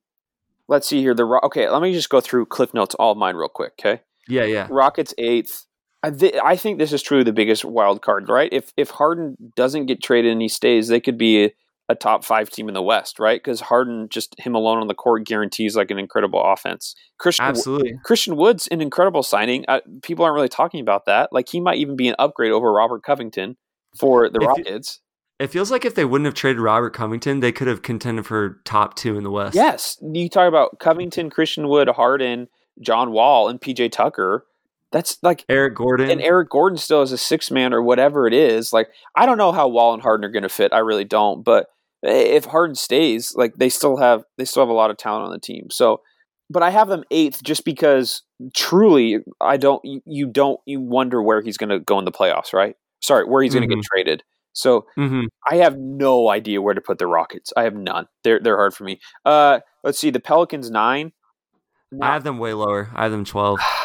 let's 0.69 0.87
see 0.87 1.01
here. 1.01 1.15
The 1.15 1.25
okay, 1.45 1.69
let 1.69 1.83
me 1.83 1.93
just 1.93 2.11
go 2.11 2.21
through 2.21 2.47
cliff 2.47 2.75
notes, 2.75 2.95
all 2.97 3.13
of 3.13 3.19
mine, 3.19 3.37
real 3.37 3.49
quick. 3.49 3.73
Okay. 3.81 4.03
Yeah, 4.29 4.45
yeah. 4.45 4.69
Rockets 4.71 5.15
eighth. 5.19 5.67
I, 6.03 6.11
th- 6.11 6.35
I 6.45 6.57
think 6.57 6.79
this 6.79 6.93
is 6.93 7.03
truly 7.03 7.25
the 7.25 7.33
biggest 7.33 7.65
wild 7.65 8.03
card, 8.03 8.29
right? 8.29 8.53
If 8.53 8.73
if 8.77 8.91
Harden 8.91 9.37
doesn't 9.57 9.87
get 9.87 10.03
traded 10.03 10.33
and 10.33 10.43
he 10.43 10.49
stays, 10.49 10.89
they 10.89 11.01
could 11.01 11.19
be 11.19 11.53
a 11.89 11.95
top 11.95 12.25
five 12.25 12.51
team 12.51 12.69
in 12.69 12.75
the 12.75 12.83
West, 12.83 13.19
right? 13.19 13.43
Because 13.43 13.61
Harden, 13.61 14.09
just 14.11 14.35
him 14.39 14.55
alone 14.55 14.79
on 14.79 14.89
the 14.89 14.95
court, 14.95 15.27
guarantees 15.27 15.77
like 15.77 15.91
an 15.91 15.99
incredible 15.99 16.43
offense. 16.43 16.95
Christian, 17.19 17.45
Absolutely. 17.45 17.99
Christian 18.05 18.37
Wood's 18.37 18.67
an 18.69 18.81
incredible 18.81 19.23
signing. 19.23 19.65
Uh, 19.69 19.81
people 20.03 20.25
aren't 20.25 20.35
really 20.35 20.49
talking 20.49 20.81
about 20.81 21.05
that. 21.07 21.31
Like 21.33 21.49
he 21.49 21.61
might 21.61 21.79
even 21.79 21.97
be 21.97 22.09
an 22.09 22.17
upgrade 22.19 22.53
over 22.53 22.73
Robert 22.73 23.03
Covington 23.03 23.57
for 23.99 24.29
the 24.31 24.39
if 24.41 24.47
Rockets. 24.47 25.01
It, 25.39 25.45
it 25.45 25.47
feels 25.49 25.71
like 25.71 25.85
if 25.85 25.95
they 25.95 26.05
wouldn't 26.05 26.27
have 26.27 26.35
traded 26.35 26.61
Robert 26.61 26.95
Covington, 26.95 27.41
they 27.41 27.53
could 27.53 27.69
have 27.69 27.83
contended 27.83 28.25
for 28.25 28.61
top 28.65 28.95
two 28.95 29.19
in 29.19 29.25
the 29.25 29.31
West. 29.31 29.55
Yes, 29.55 29.99
you 30.01 30.29
talk 30.29 30.49
about 30.49 30.79
Covington, 30.79 31.29
Christian 31.29 31.69
Wood, 31.69 31.89
Harden, 31.89 32.49
John 32.81 33.13
Wall, 33.13 33.49
and 33.49 33.61
PJ 33.61 33.93
Tucker. 33.93 34.47
That's 34.91 35.19
like 35.23 35.45
Eric 35.49 35.75
Gordon. 35.75 36.09
And 36.09 36.23
Eric 36.23 36.51
Gordon 36.51 36.79
still 36.79 37.03
is 37.03 37.11
a 37.11 37.19
six 37.19 37.51
man 37.51 37.75
or 37.75 37.83
whatever 37.83 38.29
it 38.29 38.33
is. 38.33 38.73
Like, 38.73 38.89
I 39.17 39.27
don't 39.27 39.39
know 39.39 39.51
how 39.51 39.67
Wall 39.67 39.93
and 39.93 40.01
Harden 40.01 40.25
are 40.25 40.31
going 40.31 40.45
to 40.45 40.49
fit. 40.49 40.73
I 40.73 40.79
really 40.79 41.05
don't. 41.05 41.43
But 41.43 41.67
if 42.05 42.45
Harden 42.45 42.75
stays, 42.75 43.35
like 43.35 43.55
they 43.57 43.69
still 43.69 43.97
have 43.97 44.25
they 44.39 44.45
still 44.45 44.63
have 44.63 44.71
a 44.71 44.75
lot 44.75 44.91
of 44.91 44.97
talent 44.97 45.25
on 45.25 45.33
the 45.33 45.39
team. 45.39 45.69
So, 45.71 46.01
but 46.51 46.63
I 46.63 46.71
have 46.71 46.89
them 46.89 47.05
eighth 47.11 47.43
just 47.43 47.65
because 47.65 48.23
truly 48.55 49.19
I 49.41 49.57
don't 49.57 49.85
you, 49.85 50.03
you 50.07 50.27
don't 50.27 50.61
you 50.67 50.81
wonder 50.81 51.23
where 51.23 51.41
he's 51.41 51.57
going 51.57 51.71
to 51.71 51.81
go 51.81 51.99
in 51.99 52.05
the 52.05 52.13
playoffs, 52.13 52.53
right? 52.53 52.77
Sorry, 53.01 53.25
where 53.25 53.43
he's 53.43 53.53
mm-hmm. 53.53 53.61
going 53.61 53.71
to 53.71 53.77
get 53.77 53.85
traded. 53.85 54.23
So 54.53 54.87
mm-hmm. 54.97 55.25
I 55.51 55.57
have 55.57 55.77
no 55.79 56.31
idea 56.31 56.63
where 56.63 56.75
to 56.75 56.81
put 56.81 56.99
the 56.99 57.07
Rockets. 57.07 57.53
I 57.57 57.65
have 57.65 57.75
none. 57.75 58.07
They're 58.23 58.41
they're 58.41 58.57
hard 58.57 58.75
for 58.75 58.85
me. 58.85 59.01
Uh, 59.25 59.61
let's 59.83 59.99
see. 59.99 60.11
The 60.11 60.21
Pelicans 60.21 60.71
nine. 60.71 61.13
I 62.01 62.13
have 62.13 62.25
them 62.25 62.39
way 62.39 62.55
lower. 62.55 62.91
I 62.95 63.05
have 63.05 63.13
them 63.13 63.25
twelve. 63.25 63.61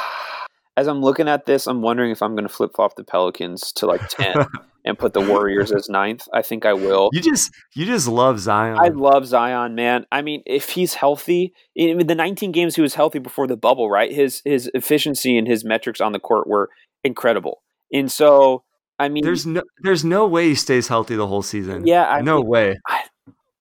As 0.80 0.88
I'm 0.88 1.02
looking 1.02 1.28
at 1.28 1.46
this, 1.46 1.68
I'm 1.68 1.82
wondering 1.82 2.12
if 2.12 2.22
I'm 2.22 2.36
going 2.36 2.48
to 2.48 2.54
flip 2.54 2.72
flop 2.74 2.96
the 2.96 3.04
Pelicans 3.04 3.74
to 3.74 3.86
like 3.86 4.08
ten. 4.08 4.46
and 4.86 4.98
put 4.98 5.12
the 5.12 5.20
Warriors 5.20 5.74
as 5.74 5.90
ninth. 5.90 6.26
I 6.34 6.42
think 6.42 6.66
I 6.66 6.72
will. 6.72 7.10
You 7.12 7.20
just 7.22 7.52
you 7.76 7.86
just 7.86 8.08
love 8.08 8.40
Zion. 8.40 8.78
I 8.80 8.88
love 8.88 9.26
Zion, 9.26 9.76
man. 9.76 10.06
I 10.10 10.22
mean, 10.22 10.42
if 10.46 10.70
he's 10.70 10.94
healthy, 10.94 11.54
in 11.76 12.08
the 12.08 12.16
19 12.16 12.54
games 12.54 12.76
he 12.76 12.82
was 12.82 12.96
healthy 12.96 13.20
before 13.20 13.46
the 13.46 13.58
bubble, 13.58 13.90
right? 13.90 14.10
His 14.10 14.42
his 14.46 14.72
efficiency 14.74 15.38
and 15.38 15.48
his 15.48 15.66
metrics 15.66 16.00
on 16.00 16.14
the 16.14 16.20
court 16.20 16.48
were 16.48 16.70
incredible. 17.04 17.62
And 17.92 18.10
so, 18.10 18.64
I 18.98 19.10
mean, 19.10 19.26
There's 19.26 19.46
no 19.46 19.64
there's 19.84 20.06
no 20.06 20.26
way 20.28 20.48
he 20.48 20.56
stays 20.56 20.88
healthy 20.88 21.18
the 21.18 21.28
whole 21.28 21.42
season. 21.44 21.86
yeah, 21.86 22.10
I 22.10 22.22
no 22.22 22.38
mean, 22.38 22.48
way. 22.48 22.80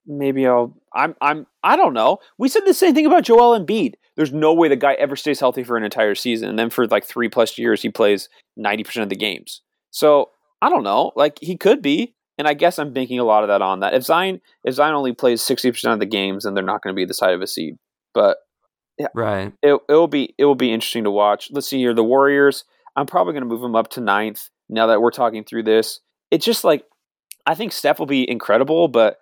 maybe 0.06 0.46
I'll. 0.46 0.76
I'm. 0.94 1.14
I'm. 1.20 1.46
I 1.62 1.76
don't 1.76 1.94
know. 1.94 2.18
We 2.38 2.48
said 2.48 2.62
the 2.64 2.74
same 2.74 2.94
thing 2.94 3.06
about 3.06 3.24
Joel 3.24 3.58
Embiid. 3.58 3.94
There's 4.18 4.32
no 4.32 4.52
way 4.52 4.68
the 4.68 4.76
guy 4.76 4.94
ever 4.94 5.14
stays 5.16 5.38
healthy 5.40 5.62
for 5.62 5.76
an 5.76 5.84
entire 5.84 6.14
season, 6.16 6.48
and 6.50 6.58
then 6.58 6.68
for 6.70 6.86
like 6.88 7.04
three 7.04 7.28
plus 7.30 7.56
years, 7.56 7.80
he 7.80 7.88
plays 7.88 8.28
ninety 8.56 8.82
percent 8.84 9.04
of 9.04 9.08
the 9.08 9.16
games. 9.16 9.62
So 9.92 10.30
I 10.60 10.68
don't 10.68 10.82
know. 10.82 11.12
Like 11.16 11.38
he 11.40 11.56
could 11.56 11.80
be, 11.80 12.16
and 12.36 12.48
I 12.48 12.54
guess 12.54 12.80
I'm 12.80 12.92
banking 12.92 13.20
a 13.20 13.24
lot 13.24 13.44
of 13.44 13.48
that 13.48 13.62
on 13.62 13.78
that. 13.80 13.94
If 13.94 14.02
Zion, 14.02 14.40
if 14.64 14.74
Zion 14.74 14.94
only 14.94 15.12
plays 15.14 15.40
sixty 15.40 15.70
percent 15.70 15.94
of 15.94 16.00
the 16.00 16.06
games, 16.06 16.42
then 16.44 16.54
they're 16.54 16.64
not 16.64 16.82
going 16.82 16.92
to 16.92 16.96
be 16.96 17.04
the 17.04 17.14
side 17.14 17.32
of 17.32 17.40
a 17.40 17.46
seed. 17.46 17.76
But 18.12 18.38
yeah, 18.98 19.06
Right. 19.14 19.52
it 19.62 19.78
it 19.88 19.92
will 19.92 20.08
be 20.08 20.34
it 20.36 20.44
will 20.44 20.56
be 20.56 20.72
interesting 20.72 21.04
to 21.04 21.10
watch. 21.12 21.48
Let's 21.52 21.68
see 21.68 21.78
here. 21.78 21.94
The 21.94 22.02
Warriors. 22.04 22.64
I'm 22.96 23.06
probably 23.06 23.32
going 23.34 23.44
to 23.44 23.48
move 23.48 23.60
them 23.60 23.76
up 23.76 23.88
to 23.90 24.00
ninth 24.00 24.48
now 24.68 24.88
that 24.88 25.00
we're 25.00 25.12
talking 25.12 25.44
through 25.44 25.62
this. 25.62 26.00
It's 26.32 26.44
just 26.44 26.64
like 26.64 26.84
I 27.46 27.54
think 27.54 27.70
Steph 27.70 28.00
will 28.00 28.06
be 28.06 28.28
incredible, 28.28 28.88
but 28.88 29.18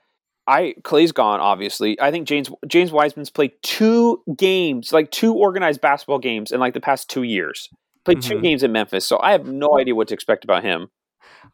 I 0.49 0.75
Clay's 0.85 1.13
gone. 1.13 1.41
Obviously, 1.41 2.01
I 2.01 2.11
think 2.11 2.27
James 2.29 2.51
James 2.67 2.93
Wiseman's 2.93 3.31
played 3.31 3.53
two 3.63 4.23
games, 4.37 4.93
like 4.93 5.11
two 5.11 5.35
organized 5.35 5.81
basketball 5.81 6.19
games 6.19 6.53
in 6.53 6.61
like 6.61 6.75
the 6.75 6.81
past 6.81 7.11
two 7.11 7.23
years. 7.23 7.69
Played 8.05 8.23
two 8.23 8.37
Mhm. 8.37 8.43
games 8.43 8.63
in 8.63 8.71
Memphis, 8.73 9.05
so 9.05 9.19
I 9.21 9.33
have 9.33 9.47
no 9.47 9.79
idea 9.79 9.95
what 9.95 10.09
to 10.09 10.15
expect 10.15 10.45
about 10.45 10.63
him. 10.63 10.89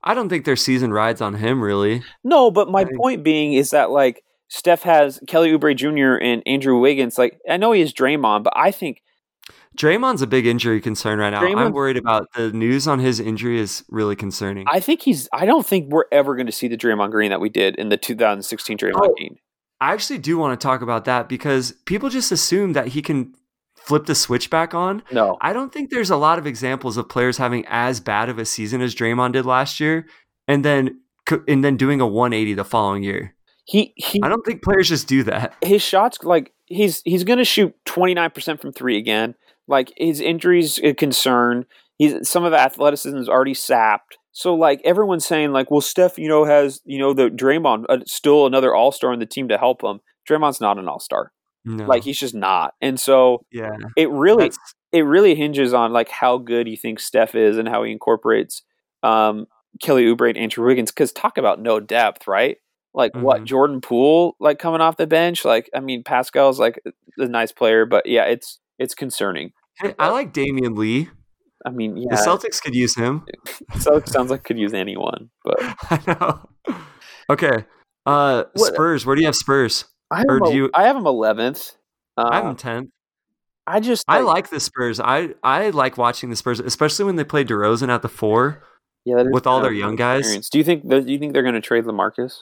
I 0.04 0.12
don't 0.14 0.28
think 0.28 0.44
their 0.44 0.56
season 0.56 0.92
rides 0.92 1.20
on 1.20 1.34
him 1.34 1.62
really. 1.62 2.02
No, 2.24 2.50
but 2.50 2.68
my 2.68 2.84
point 2.96 3.22
being 3.22 3.54
is 3.54 3.70
that 3.70 3.90
like 3.90 4.22
Steph 4.48 4.82
has 4.82 5.18
Kelly 5.26 5.50
Oubre 5.50 5.74
Jr. 5.74 6.22
and 6.22 6.42
Andrew 6.44 6.78
Wiggins. 6.78 7.16
Like 7.16 7.40
I 7.48 7.56
know 7.56 7.72
he 7.72 7.80
has 7.80 7.92
Draymond, 7.94 8.42
but 8.44 8.52
I 8.56 8.70
think 8.70 9.02
Draymond's 9.76 10.22
a 10.22 10.26
big 10.26 10.46
injury 10.46 10.80
concern 10.80 11.18
right 11.18 11.30
now. 11.30 11.40
I'm 11.40 11.72
worried 11.72 11.96
about 11.96 12.28
the 12.34 12.52
news 12.52 12.86
on 12.86 12.98
his 12.98 13.18
injury 13.20 13.58
is 13.58 13.84
really 13.88 14.16
concerning. 14.16 14.66
I 14.68 14.80
think 14.80 15.02
he's. 15.02 15.28
I 15.32 15.46
don't 15.46 15.66
think 15.66 15.90
we're 15.90 16.04
ever 16.12 16.34
going 16.36 16.46
to 16.46 16.52
see 16.52 16.68
the 16.68 16.76
Draymond 16.76 17.10
Green 17.10 17.30
that 17.30 17.40
we 17.40 17.48
did 17.48 17.76
in 17.76 17.88
the 17.88 17.96
2016 17.96 18.76
Draymond 18.78 18.92
Oh. 18.96 19.14
Green. 19.14 19.36
I 19.80 19.92
actually 19.92 20.18
do 20.18 20.38
want 20.38 20.58
to 20.58 20.62
talk 20.64 20.80
about 20.82 21.06
that 21.06 21.28
because 21.28 21.72
people 21.86 22.08
just 22.08 22.30
assume 22.30 22.74
that 22.74 22.88
he 22.88 23.02
can 23.02 23.34
flip 23.74 24.06
the 24.06 24.14
switch 24.14 24.48
back 24.48 24.74
on. 24.74 25.02
No, 25.10 25.38
I 25.40 25.52
don't 25.52 25.72
think 25.72 25.90
there's 25.90 26.10
a 26.10 26.16
lot 26.16 26.38
of 26.38 26.46
examples 26.46 26.96
of 26.96 27.08
players 27.08 27.38
having 27.38 27.64
as 27.66 27.98
bad 27.98 28.28
of 28.28 28.38
a 28.38 28.44
season 28.44 28.80
as 28.80 28.94
Draymond 28.94 29.32
did 29.32 29.44
last 29.46 29.80
year, 29.80 30.06
and 30.46 30.64
then 30.64 31.00
and 31.48 31.64
then 31.64 31.76
doing 31.76 32.00
a 32.00 32.06
180 32.06 32.54
the 32.54 32.64
following 32.64 33.02
year. 33.02 33.34
he 33.64 33.92
he. 33.96 34.20
I 34.22 34.28
don't 34.28 34.44
think 34.46 34.62
players 34.62 34.88
just 34.88 35.08
do 35.08 35.22
that. 35.24 35.54
His 35.62 35.82
shots 35.82 36.18
like 36.22 36.52
he's 36.66 37.02
he's 37.04 37.24
going 37.24 37.38
to 37.38 37.44
shoot 37.44 37.74
29 37.86 38.30
percent 38.30 38.60
from 38.60 38.72
three 38.72 38.98
again. 38.98 39.34
Like 39.68 39.92
his 39.96 40.20
injuries 40.20 40.78
a 40.82 40.94
concern. 40.94 41.66
He's 41.98 42.28
some 42.28 42.44
of 42.44 42.50
the 42.52 42.58
athleticism 42.60 43.16
is 43.16 43.28
already 43.28 43.54
sapped. 43.54 44.18
So 44.32 44.54
like 44.54 44.80
everyone's 44.84 45.26
saying 45.26 45.52
like, 45.52 45.70
well, 45.70 45.80
Steph, 45.80 46.18
you 46.18 46.28
know, 46.28 46.44
has 46.44 46.80
you 46.84 46.98
know 46.98 47.12
the 47.12 47.28
Draymond 47.28 47.84
uh, 47.88 47.98
still 48.06 48.46
another 48.46 48.74
All 48.74 48.92
Star 48.92 49.12
on 49.12 49.18
the 49.18 49.26
team 49.26 49.48
to 49.48 49.58
help 49.58 49.82
him. 49.84 50.00
Draymond's 50.28 50.60
not 50.60 50.78
an 50.78 50.88
All 50.88 51.00
Star. 51.00 51.32
No. 51.64 51.84
Like 51.84 52.02
he's 52.02 52.18
just 52.18 52.34
not. 52.34 52.74
And 52.80 52.98
so 52.98 53.44
yeah, 53.52 53.70
it 53.96 54.10
really 54.10 54.44
that's, 54.44 54.58
it 54.90 55.02
really 55.02 55.34
hinges 55.34 55.72
on 55.72 55.92
like 55.92 56.08
how 56.08 56.38
good 56.38 56.66
you 56.66 56.76
think 56.76 56.98
Steph 56.98 57.34
is 57.34 57.56
and 57.56 57.68
how 57.68 57.84
he 57.84 57.92
incorporates 57.92 58.62
um, 59.04 59.46
Kelly 59.80 60.04
Oubre 60.06 60.28
and 60.28 60.38
Andrew 60.38 60.66
Wiggins. 60.66 60.90
Because 60.90 61.12
talk 61.12 61.38
about 61.38 61.60
no 61.60 61.78
depth, 61.78 62.26
right? 62.26 62.56
Like 62.94 63.14
what 63.14 63.42
Mhm. 63.42 63.46
Jordan 63.46 63.80
Poole 63.80 64.34
like 64.40 64.58
coming 64.58 64.80
off 64.80 64.96
the 64.96 65.06
bench. 65.06 65.44
Like 65.44 65.70
I 65.74 65.80
mean, 65.80 66.02
Paschall's 66.02 66.58
like 66.58 66.82
a 67.16 67.26
nice 67.28 67.52
player, 67.52 67.86
but 67.86 68.06
yeah, 68.06 68.24
it's 68.24 68.58
it's 68.78 68.94
concerning. 68.94 69.52
Hey, 69.78 69.94
I 69.98 70.10
like 70.10 70.32
Damion 70.32 70.76
Lee. 70.76 71.08
I 71.64 71.70
mean, 71.70 71.94
The 71.94 72.16
Celtics 72.16 72.60
could 72.60 72.74
use 72.74 72.96
him. 72.96 73.24
it 73.74 74.08
sounds 74.08 74.30
like 74.30 74.42
could 74.44 74.58
use 74.58 74.74
anyone, 74.74 75.30
but 75.44 75.56
I 75.90 76.00
know. 76.06 76.48
Okay. 77.30 77.64
Uh, 78.04 78.44
What- 78.54 78.74
Spurs. 78.74 79.06
Where 79.06 79.14
do 79.14 79.22
you 79.22 79.28
have 79.28 79.36
Spurs? 79.36 79.84
I 80.10 80.18
have 80.18 80.26
Or 80.28 80.36
him, 80.38 80.42
do 80.44 80.50
a- 80.50 80.54
you- 80.54 80.70
I 80.74 80.84
have 80.84 80.96
him 80.96 81.06
eleventh. 81.06 81.76
Uh, 82.16 82.28
I 82.30 82.34
have 82.36 82.44
them 82.44 82.56
tenth. 82.56 82.90
I 83.66 83.78
just 83.78 84.04
I 84.08 84.20
like 84.20 84.50
the 84.50 84.58
Spurs. 84.58 84.98
I 84.98 85.30
I 85.44 85.70
like 85.70 85.96
watching 85.96 86.30
the 86.30 86.36
Spurs, 86.36 86.58
especially 86.58 87.04
when 87.04 87.14
they 87.16 87.22
play 87.24 87.44
DeRozan 87.44 87.88
at 87.90 88.02
the 88.02 88.08
four. 88.08 88.64
yeah, 89.04 89.14
that 89.16 89.26
is 89.26 89.32
with 89.32 89.46
all 89.46 89.60
their 89.60 89.72
young 89.72 89.94
guys. 89.94 90.48
Do 90.50 90.58
you 90.58 90.64
think 90.64 90.88
do 90.88 91.04
you 91.06 91.18
think 91.18 91.32
they're 91.32 91.42
going 91.44 91.54
to 91.54 91.60
trade 91.60 91.84
Lamarcus 91.84 92.40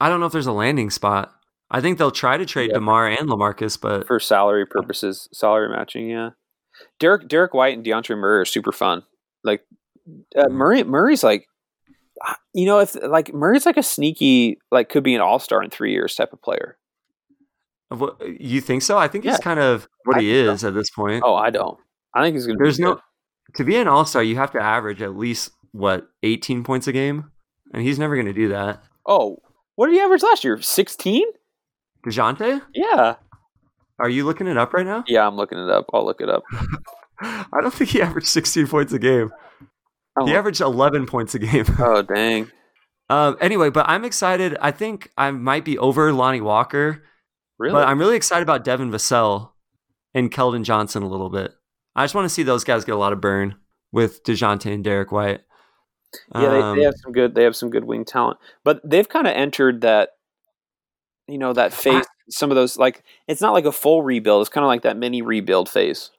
I 0.00 0.08
don't 0.08 0.18
know 0.18 0.24
if 0.26 0.32
there's 0.32 0.46
a 0.46 0.52
landing 0.52 0.88
spot. 0.88 1.34
I 1.70 1.80
think 1.80 1.98
they'll 1.98 2.10
try 2.10 2.36
to 2.36 2.44
trade 2.46 2.70
Yeah. 2.70 2.78
Demar 2.78 3.06
and 3.08 3.28
Lamarcus, 3.28 3.80
but 3.80 4.06
for 4.06 4.18
salary 4.20 4.66
purposes, 4.66 5.28
salary 5.32 5.68
matching. 5.68 6.08
Yeah, 6.10 6.30
Derrick 6.98 7.28
Derrick 7.28 7.54
White 7.54 7.76
and 7.76 7.84
Dejounte 7.86 8.16
Murray 8.16 8.40
are 8.40 8.44
super 8.44 8.72
fun. 8.72 9.02
Like 9.44 9.64
uh, 10.36 10.44
Mhm. 10.46 10.50
Murray 10.52 10.82
Murray's 10.84 11.22
like, 11.22 11.46
ah, 12.24 12.36
you 12.54 12.66
know, 12.66 12.80
if 12.80 12.94
like 13.02 13.32
Murray's 13.32 13.66
like 13.66 13.76
a 13.76 13.82
sneaky 13.82 14.58
like 14.72 14.88
could 14.88 15.04
be 15.04 15.14
an 15.14 15.20
all 15.20 15.38
star 15.38 15.62
in 15.62 15.70
three 15.70 15.92
years 15.92 16.14
type 16.16 16.32
of 16.32 16.42
player. 16.42 16.76
what, 17.88 18.16
you 18.40 18.60
think 18.60 18.82
so? 18.82 18.96
I 18.98 19.08
think 19.08 19.24
Yeah. 19.24 19.32
he's 19.32 19.40
kind 19.40 19.58
of 19.60 19.88
what 20.04 20.16
I 20.18 20.20
he 20.20 20.32
think 20.32 20.46
so. 20.46 20.52
is 20.52 20.64
at 20.64 20.74
this 20.74 20.90
point. 20.90 21.22
Oh, 21.26 21.34
I 21.34 21.50
don't. 21.50 21.78
I 22.14 22.22
think 22.22 22.34
he's 22.34 22.46
going 22.46 22.58
to. 22.58 22.62
There's 22.62 22.78
no 22.80 23.00
to 23.54 23.64
be 23.64 23.76
an 23.76 23.88
All 23.88 24.04
Star. 24.04 24.22
You 24.22 24.36
have 24.36 24.52
to 24.52 24.60
average 24.60 25.02
at 25.02 25.16
least 25.16 25.50
what 25.72 26.08
18 26.22 26.62
points 26.64 26.86
a 26.88 26.92
game, 26.92 27.30
and 27.72 27.82
he's 27.82 27.98
never 27.98 28.14
going 28.14 28.26
to 28.26 28.32
do 28.32 28.48
that. 28.48 28.82
Oh, 29.06 29.38
what 29.76 29.86
did 29.86 29.94
he 29.94 30.00
average 30.00 30.22
last 30.22 30.44
year? 30.44 30.60
Sixteen? 30.62 31.26
Dejounte, 32.06 32.62
Yeah. 32.74 33.16
are 33.98 34.08
you 34.08 34.24
looking 34.24 34.46
it 34.46 34.56
up 34.56 34.72
right 34.72 34.86
now? 34.86 35.04
Yeah, 35.06 35.26
I'm 35.26 35.36
looking 35.36 35.58
it 35.58 35.68
up. 35.70 35.86
I'll 35.92 36.04
look 36.04 36.20
it 36.20 36.28
up. 36.28 36.42
I 37.20 37.60
don't 37.60 37.72
think 37.74 37.90
he 37.90 38.00
averaged 38.00 38.28
16 38.28 38.66
points 38.68 38.92
a 38.92 38.98
game. 38.98 39.30
Oh, 40.18 40.26
He 40.26 40.34
averaged 40.34 40.60
11 40.60 41.06
points 41.06 41.34
a 41.34 41.38
game. 41.38 41.66
oh 41.78 42.02
dang. 42.02 42.50
um, 43.10 43.36
anyway, 43.40 43.70
but 43.70 43.86
I'm 43.88 44.04
excited. 44.04 44.56
I 44.60 44.70
think 44.70 45.10
I 45.18 45.30
might 45.30 45.64
be 45.64 45.76
over 45.78 46.12
Lonnie 46.12 46.40
Walker, 46.40 47.02
Really? 47.58 47.72
but 47.74 47.86
I'm 47.86 47.98
really 47.98 48.16
excited 48.16 48.42
about 48.42 48.64
Devin 48.64 48.90
Vassell 48.90 49.50
and 50.14 50.30
Keldon 50.32 50.64
Johnson 50.64 51.02
a 51.02 51.08
little 51.08 51.28
bit. 51.30 51.52
I 51.94 52.04
just 52.04 52.14
want 52.14 52.24
to 52.24 52.30
see 52.30 52.42
those 52.42 52.64
guys 52.64 52.84
get 52.84 52.94
a 52.94 52.98
lot 52.98 53.12
of 53.12 53.20
burn 53.20 53.56
with 53.92 54.24
Dejounte 54.24 54.72
and 54.72 54.82
Derrick 54.82 55.12
White. 55.12 55.40
Yeah, 56.34 56.48
they, 56.48 56.60
Um, 56.62 56.76
they 56.78 56.84
have 56.84 56.94
some 57.02 57.12
good. 57.12 57.34
They 57.34 57.44
have 57.44 57.54
some 57.54 57.70
good 57.70 57.84
wing 57.84 58.04
talent, 58.04 58.38
but 58.64 58.80
they've 58.88 59.08
kind 59.08 59.26
of 59.26 59.34
entered 59.34 59.82
that. 59.82 60.10
You 61.30 61.38
know 61.38 61.52
that 61.52 61.72
phase. 61.72 62.04
some 62.28 62.50
of 62.50 62.54
those 62.56 62.76
like 62.78 63.02
it's 63.26 63.40
not 63.40 63.52
like 63.52 63.64
a 63.64 63.72
full 63.72 64.02
rebuild. 64.02 64.40
It's 64.42 64.50
kind 64.50 64.64
of 64.64 64.68
like 64.68 64.82
that 64.82 64.96
mini 64.96 65.22
rebuild 65.22 65.68
phase, 65.68 66.10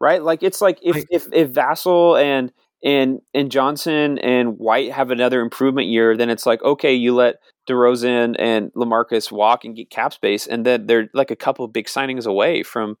right? 0.00 0.22
Like 0.22 0.42
it's 0.42 0.60
like 0.60 0.78
if 0.82 0.96
I- 0.96 1.04
if 1.10 1.26
if 1.32 1.50
Vassell 1.52 2.20
and 2.22 2.52
and 2.82 3.20
and 3.34 3.50
Johnson 3.50 4.18
and 4.18 4.58
White 4.58 4.92
have 4.92 5.10
another 5.10 5.40
improvement 5.40 5.88
year, 5.88 6.16
then 6.16 6.30
it's 6.30 6.46
like 6.46 6.62
okay, 6.62 6.94
you 6.94 7.14
let 7.14 7.36
DeRozan 7.68 8.36
and 8.38 8.72
Lamarcus 8.74 9.30
walk 9.30 9.64
and 9.64 9.76
get 9.76 9.90
cap 9.90 10.12
space, 10.12 10.46
and 10.46 10.64
then 10.66 10.86
they're 10.86 11.08
like 11.14 11.30
a 11.30 11.36
couple 11.36 11.64
of 11.64 11.72
big 11.72 11.86
signings 11.86 12.26
away 12.26 12.62
from 12.62 12.96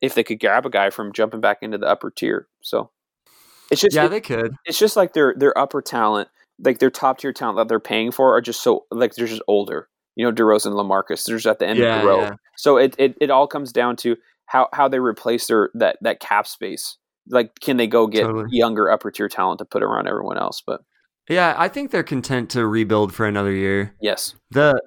if 0.00 0.14
they 0.14 0.22
could 0.24 0.40
grab 0.40 0.64
a 0.64 0.70
guy 0.70 0.90
from 0.90 1.12
jumping 1.12 1.40
back 1.40 1.58
into 1.62 1.76
the 1.78 1.86
upper 1.86 2.10
tier. 2.10 2.46
So 2.62 2.90
it's 3.70 3.80
just 3.82 3.94
yeah, 3.94 4.06
it- 4.06 4.10
they 4.10 4.20
could. 4.20 4.54
it's 4.64 4.78
just 4.78 4.96
like 4.96 5.12
their 5.12 5.34
their 5.36 5.56
upper 5.58 5.82
talent, 5.82 6.28
like 6.58 6.78
their 6.78 6.90
top 6.90 7.18
tier 7.18 7.32
talent 7.32 7.58
that 7.58 7.68
they're 7.68 7.80
paying 7.80 8.10
for, 8.10 8.34
are 8.36 8.40
just 8.40 8.62
so 8.62 8.86
like 8.90 9.14
they're 9.14 9.26
just 9.26 9.42
older. 9.48 9.88
You 10.18 10.24
know, 10.26 10.32
DeRozan, 10.32 10.72
Lamarcus, 10.72 11.24
they're 11.24 11.36
just 11.36 11.46
at 11.46 11.60
the 11.60 11.66
end 11.66 11.78
Yeah, 11.78 11.96
of 11.96 12.02
the 12.02 12.08
road. 12.08 12.20
yeah. 12.22 12.34
So 12.56 12.76
it, 12.76 12.94
it 12.98 13.14
it 13.20 13.30
all 13.30 13.46
comes 13.46 13.72
down 13.72 13.94
to 13.98 14.16
how 14.46 14.68
how 14.72 14.88
they 14.88 14.98
replace 14.98 15.46
their 15.46 15.70
that 15.74 15.96
that 16.02 16.18
cap 16.20 16.46
space. 16.46 16.98
Like, 17.30 17.52
can 17.60 17.76
they 17.76 17.86
go 17.86 18.06
get 18.08 18.22
Totally. 18.24 18.48
younger 18.50 18.90
upper 18.90 19.10
tier 19.10 19.28
talent 19.28 19.58
to 19.60 19.64
put 19.64 19.82
around 19.82 20.08
everyone 20.08 20.36
else? 20.38 20.60
But 20.66 20.80
Yeah, 21.28 21.54
I 21.56 21.68
think 21.68 21.90
they're 21.92 22.02
content 22.02 22.50
to 22.50 22.66
rebuild 22.66 23.14
for 23.14 23.26
another 23.26 23.52
year. 23.52 23.94
yes, 24.00 24.34
The 24.50 24.80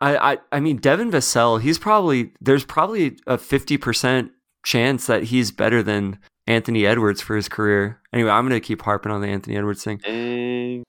I 0.00 0.32
I, 0.32 0.38
I 0.52 0.60
mean 0.60 0.78
Devin 0.78 1.10
Vassell, 1.10 1.60
he's 1.60 1.78
probably 1.78 2.32
there's 2.40 2.64
probably 2.64 3.18
a 3.26 3.36
50% 3.36 4.30
chance 4.64 5.06
that 5.06 5.24
he's 5.24 5.50
better 5.50 5.82
than 5.82 6.18
Anthony 6.46 6.86
Edwards 6.86 7.20
for 7.20 7.36
his 7.36 7.48
career. 7.50 8.00
Anyway, 8.14 8.30
I'm 8.30 8.48
going 8.48 8.58
to 8.60 8.66
keep 8.66 8.80
harping 8.82 9.12
on 9.12 9.20
the 9.20 9.28
Anthony 9.28 9.56
Edwards 9.58 9.84
thing. 9.84 9.98
Dang. 9.98 10.84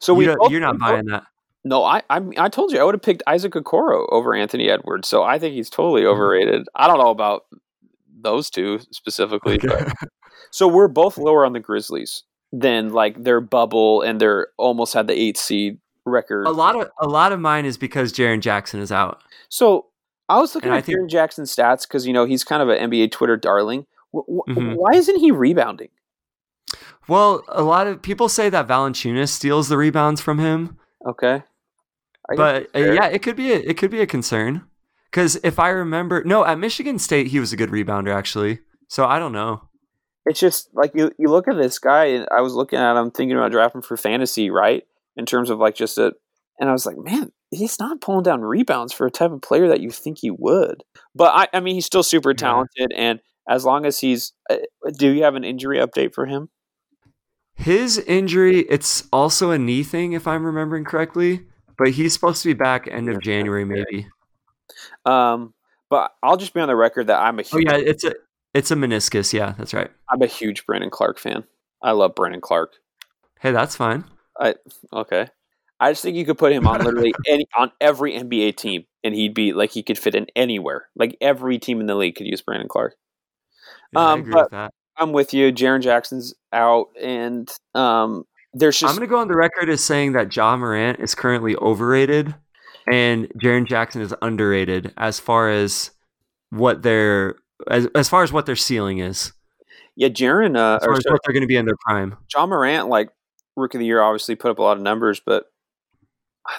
So 0.00 0.12
we 0.12 0.24
you 0.26 0.32
are 0.32 0.36
not 0.36 0.50
we 0.50 0.60
both- 0.60 0.78
buying 0.80 1.06
that. 1.06 1.24
No, 1.64 1.84
I, 1.84 2.02
I 2.08 2.20
I 2.38 2.48
told 2.48 2.72
you 2.72 2.80
I 2.80 2.84
would 2.84 2.94
have 2.94 3.02
picked 3.02 3.22
Isaac 3.26 3.52
Okoro 3.52 4.06
over 4.10 4.34
Anthony 4.34 4.70
Edwards. 4.70 5.08
So 5.08 5.22
I 5.22 5.38
think 5.38 5.54
he's 5.54 5.68
totally 5.70 6.02
Mm-hmm. 6.02 6.10
overrated. 6.12 6.68
I 6.74 6.86
don't 6.86 6.98
know 6.98 7.10
about 7.10 7.44
those 8.22 8.50
two 8.50 8.80
specifically, 8.92 9.54
Okay. 9.62 9.90
So 10.52 10.66
we're 10.66 10.88
both 10.88 11.16
lower 11.18 11.44
on 11.46 11.52
the 11.52 11.60
Grizzlies 11.60 12.24
than 12.52 12.92
like 12.92 13.22
their 13.22 13.40
bubble 13.40 14.02
and 14.02 14.20
they're 14.20 14.48
almost 14.56 14.94
had 14.94 15.06
the 15.06 15.12
eight 15.18 15.36
seed 15.36 15.78
record. 16.06 16.46
a 16.46 16.50
lot 16.50 16.74
of 16.80 16.88
a 17.00 17.06
lot 17.06 17.30
of 17.32 17.38
mine 17.40 17.64
is 17.66 17.76
because 17.76 18.12
Jaren 18.12 18.40
Jackson 18.40 18.80
is 18.80 18.90
out. 18.90 19.22
So 19.48 19.86
I 20.28 20.38
was 20.38 20.54
looking 20.54 20.70
And 20.70 20.78
at 20.78 20.84
think- 20.86 20.98
Jaren 20.98 21.08
Jackson's 21.10 21.54
stats 21.54 21.86
because 21.86 22.06
you 22.06 22.12
know 22.12 22.24
he's 22.24 22.42
kind 22.42 22.62
of 22.62 22.68
an 22.70 22.90
NBA 22.90 23.12
Twitter 23.12 23.36
darling. 23.36 23.86
Wh- 24.12 24.26
Mhm. 24.48 24.76
Why 24.76 24.92
isn't 24.94 25.18
he 25.20 25.30
rebounding? 25.30 25.90
Well, 27.06 27.42
a 27.48 27.62
lot 27.62 27.86
of 27.86 28.00
people 28.02 28.28
say 28.28 28.48
that 28.50 28.66
Valanciunas 28.68 29.28
steals 29.28 29.68
the 29.68 29.76
rebounds 29.76 30.20
from 30.20 30.38
him, 30.38 30.78
Okay, 31.06 31.42
but 32.36 32.68
uh, 32.74 32.78
yeah, 32.78 33.06
it 33.06 33.22
could 33.22 33.36
be 33.36 33.52
a, 33.52 33.56
it 33.56 33.76
could 33.76 33.90
be 33.90 34.00
a 34.00 34.06
concern. 34.06 34.64
Because 35.10 35.36
if 35.42 35.58
I 35.58 35.70
remember, 35.70 36.22
no, 36.24 36.44
at 36.44 36.58
Michigan 36.58 36.98
State 36.98 37.28
he 37.28 37.40
was 37.40 37.52
a 37.52 37.56
good 37.56 37.70
rebounder 37.70 38.14
actually. 38.14 38.60
So 38.88 39.06
I 39.06 39.18
don't 39.18 39.32
know. 39.32 39.62
it's 40.26 40.40
just 40.40 40.68
like 40.74 40.92
you 40.94 41.10
you 41.18 41.28
look 41.28 41.48
at 41.48 41.56
this 41.56 41.78
guy, 41.78 42.06
and 42.06 42.26
I 42.30 42.40
was 42.40 42.54
looking 42.54 42.78
at 42.78 42.96
him 42.96 43.10
thinking 43.10 43.36
about 43.36 43.52
drafting 43.52 43.82
for 43.82 43.96
fantasy, 43.96 44.50
right? 44.50 44.84
In 45.16 45.26
terms 45.26 45.50
of 45.50 45.58
like 45.58 45.74
just 45.74 45.98
a, 45.98 46.12
and 46.58 46.68
I 46.68 46.72
was 46.72 46.86
like, 46.86 46.96
man, 46.96 47.32
he's 47.50 47.78
not 47.80 48.00
pulling 48.00 48.22
down 48.22 48.42
rebounds 48.42 48.92
for 48.92 49.06
a 49.06 49.10
type 49.10 49.32
of 49.32 49.42
player 49.42 49.68
that 49.68 49.80
you 49.80 49.90
think 49.90 50.18
he 50.20 50.30
would. 50.30 50.84
But 51.14 51.32
I, 51.34 51.56
I 51.56 51.60
mean, 51.60 51.74
he's 51.74 51.86
still 51.86 52.02
super 52.02 52.34
talented, 52.34 52.92
and 52.94 53.20
as 53.48 53.64
long 53.64 53.84
as 53.86 53.98
he's, 53.98 54.32
uh, 54.48 54.58
do 54.96 55.10
you 55.10 55.24
have 55.24 55.34
an 55.34 55.44
injury 55.44 55.78
update 55.78 56.14
for 56.14 56.26
him? 56.26 56.50
His 57.54 57.98
injury, 57.98 58.60
it's 58.70 59.08
also 59.12 59.50
a 59.50 59.58
knee 59.58 59.82
thing, 59.82 60.12
if 60.12 60.26
I'm 60.26 60.46
remembering 60.46 60.84
correctly. 60.84 61.46
But 61.80 61.92
he's 61.92 62.12
supposed 62.12 62.42
to 62.42 62.48
be 62.48 62.52
back 62.52 62.86
end 62.88 63.08
of 63.08 63.22
January, 63.22 63.64
maybe. 63.64 64.06
Um, 65.06 65.54
but 65.88 66.12
I'll 66.22 66.36
just 66.36 66.52
be 66.52 66.60
on 66.60 66.68
the 66.68 66.76
record 66.76 67.06
that 67.06 67.22
I'm 67.22 67.38
a 67.38 67.42
huge, 67.42 67.66
oh 67.66 67.72
yeah, 67.72 67.82
it's 67.82 68.04
a 68.04 68.12
it's 68.52 68.70
a 68.70 68.74
meniscus. 68.74 69.32
Yeah, 69.32 69.54
that's 69.56 69.72
right. 69.72 69.90
I'm 70.10 70.20
a 70.20 70.26
huge 70.26 70.66
Brandon 70.66 70.90
Clarke 70.90 71.18
fan. 71.18 71.44
I 71.82 71.92
love 71.92 72.14
Brandon 72.14 72.42
Clarke. 72.42 72.74
Hey, 73.40 73.52
that's 73.52 73.76
fine. 73.76 74.04
I 74.38 74.56
okay. 74.92 75.28
I 75.80 75.92
just 75.92 76.02
think 76.02 76.18
you 76.18 76.26
could 76.26 76.36
put 76.36 76.52
him 76.52 76.66
on 76.66 76.84
literally 76.84 77.14
any 77.26 77.46
on 77.56 77.72
every 77.80 78.12
NBA 78.12 78.58
team, 78.58 78.84
and 79.02 79.14
he'd 79.14 79.32
be 79.32 79.54
like 79.54 79.70
he 79.70 79.82
could 79.82 79.98
fit 79.98 80.14
in 80.14 80.26
anywhere. 80.36 80.86
Like 80.94 81.16
every 81.22 81.58
team 81.58 81.80
in 81.80 81.86
the 81.86 81.94
league 81.94 82.14
could 82.14 82.26
use 82.26 82.42
Brandon 82.42 82.68
Clarke. 82.68 82.94
Yeah, 83.94 84.00
um, 84.00 84.06
I 84.06 84.20
agree 84.20 84.34
with 84.34 84.50
that. 84.50 84.74
I'm 84.98 85.12
with 85.12 85.32
you. 85.32 85.50
Jaren 85.50 85.80
Jackson's 85.80 86.34
out, 86.52 86.88
and 87.00 87.50
um, 87.74 88.26
there's 88.52 88.78
just. 88.78 88.90
I'm 88.90 88.96
going 88.96 89.08
to 89.08 89.10
go 89.10 89.18
on 89.18 89.28
the 89.28 89.36
record 89.36 89.68
as 89.68 89.82
saying 89.82 90.12
that 90.12 90.34
Ja 90.34 90.56
Morant 90.56 91.00
is 91.00 91.14
currently 91.14 91.56
overrated, 91.56 92.34
and 92.90 93.28
Jaren 93.38 93.66
Jackson 93.66 94.02
is 94.02 94.14
underrated 94.22 94.92
as 94.96 95.20
far 95.20 95.50
as 95.50 95.90
what 96.50 96.82
their 96.82 97.36
as 97.68 97.86
as 97.94 98.08
far 98.08 98.22
as 98.22 98.32
what 98.32 98.46
their 98.46 98.56
ceiling 98.56 98.98
is. 98.98 99.32
Yeah, 99.96 100.08
Jaren. 100.08 100.56
Uh, 100.56 100.76
as 100.76 100.84
far 100.84 100.94
as 100.94 101.04
what 101.08 101.20
they're 101.24 101.32
going 101.32 101.42
to 101.42 101.46
be 101.46 101.56
in 101.56 101.66
their 101.66 101.76
prime. 101.86 102.16
Ja 102.34 102.46
Morant, 102.46 102.88
like 102.88 103.10
rookie 103.56 103.78
of 103.78 103.80
the 103.80 103.86
year, 103.86 104.02
obviously 104.02 104.34
put 104.34 104.50
up 104.50 104.58
a 104.58 104.62
lot 104.62 104.76
of 104.76 104.82
numbers, 104.82 105.20
but 105.24 105.52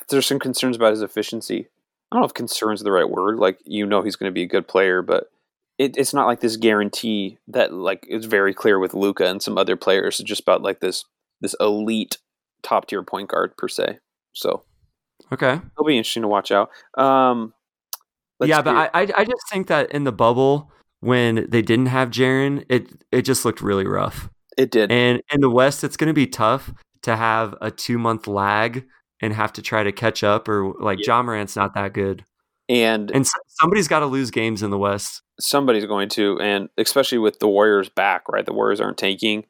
there's 0.10 0.26
some 0.26 0.40
concerns 0.40 0.76
about 0.76 0.92
his 0.92 1.02
efficiency. 1.02 1.68
I 2.12 2.16
don't 2.16 2.22
know 2.22 2.28
if 2.28 2.34
concerns 2.34 2.82
are 2.82 2.84
the 2.84 2.92
right 2.92 3.10
word. 3.10 3.38
Like 3.38 3.60
you 3.66 3.86
know, 3.86 4.02
he's 4.02 4.16
going 4.16 4.30
to 4.30 4.34
be 4.34 4.44
a 4.44 4.48
good 4.48 4.68
player, 4.68 5.02
but 5.02 5.32
it, 5.78 5.98
it's 5.98 6.14
not 6.14 6.28
like 6.28 6.42
this 6.42 6.58
guarantee 6.58 7.38
that 7.48 7.74
like 7.74 8.06
it's 8.08 8.26
very 8.26 8.54
clear 8.54 8.80
with 8.80 8.94
Luka 8.94 9.26
and 9.26 9.42
some 9.42 9.58
other 9.58 9.76
players. 9.76 10.20
It's 10.20 10.28
just 10.28 10.42
about 10.42 10.62
like 10.62 10.80
this 10.80 11.06
this 11.42 11.56
elite 11.60 12.18
top 12.64 12.88
tier 12.88 13.04
point 13.04 13.30
guard 13.30 13.58
per 13.58 13.68
se. 13.68 14.00
So 14.34 14.64
okay, 15.32 15.54
it'll 15.54 15.86
be 15.86 15.98
interesting 15.98 16.22
to 16.22 16.28
watch 16.28 16.52
out. 16.52 16.70
Um, 16.98 17.54
yeah, 18.44 18.62
but 18.62 18.76
I 18.76 19.08
I 19.16 19.26
just 19.26 19.50
think 19.52 19.68
that 19.68 19.92
in 19.92 20.04
the 20.04 20.12
bubble 20.12 20.72
when 21.02 21.48
they 21.50 21.62
didn't 21.62 21.88
have 21.88 22.10
Jaren, 22.10 22.66
it 22.70 23.04
it 23.12 23.24
just 23.24 23.44
looked 23.44 23.62
really 23.62 23.86
rough. 23.86 24.30
It 24.58 24.72
did, 24.72 24.92
and 24.92 25.22
in 25.32 25.42
the 25.42 25.50
West, 25.50 25.84
it's 25.84 25.98
going 25.98 26.08
to 26.08 26.14
be 26.14 26.28
tough 26.28 26.74
to 27.04 27.16
have 27.16 27.56
a 27.62 27.72
two 27.72 27.98
month 27.98 28.28
lag 28.28 28.86
and 29.22 29.34
have 29.34 29.54
to 29.54 29.62
try 29.62 29.84
to 29.84 29.92
catch 29.92 30.24
up 30.24 30.48
or 30.48 30.74
like 30.80 31.00
yeah. 31.00 31.16
Ja 31.16 31.24
Morant's 31.24 31.56
not 31.56 31.74
that 31.76 31.94
good. 31.94 32.26
And 32.70 33.12
and 33.12 33.28
somebody's 33.48 33.88
got 33.88 34.00
to 34.00 34.06
lose 34.06 34.32
games 34.32 34.64
in 34.64 34.70
the 34.70 34.78
West. 34.78 35.22
Somebody's 35.40 35.86
going 35.86 36.10
to, 36.10 36.40
and 36.40 36.70
especially 36.78 37.18
with 37.18 37.40
the 37.40 37.48
Warriors 37.48 37.90
back, 37.90 38.30
right? 38.30 38.46
The 38.46 38.54
Warriors 38.54 38.80
aren't 38.80 38.98
tanking. 38.98 39.46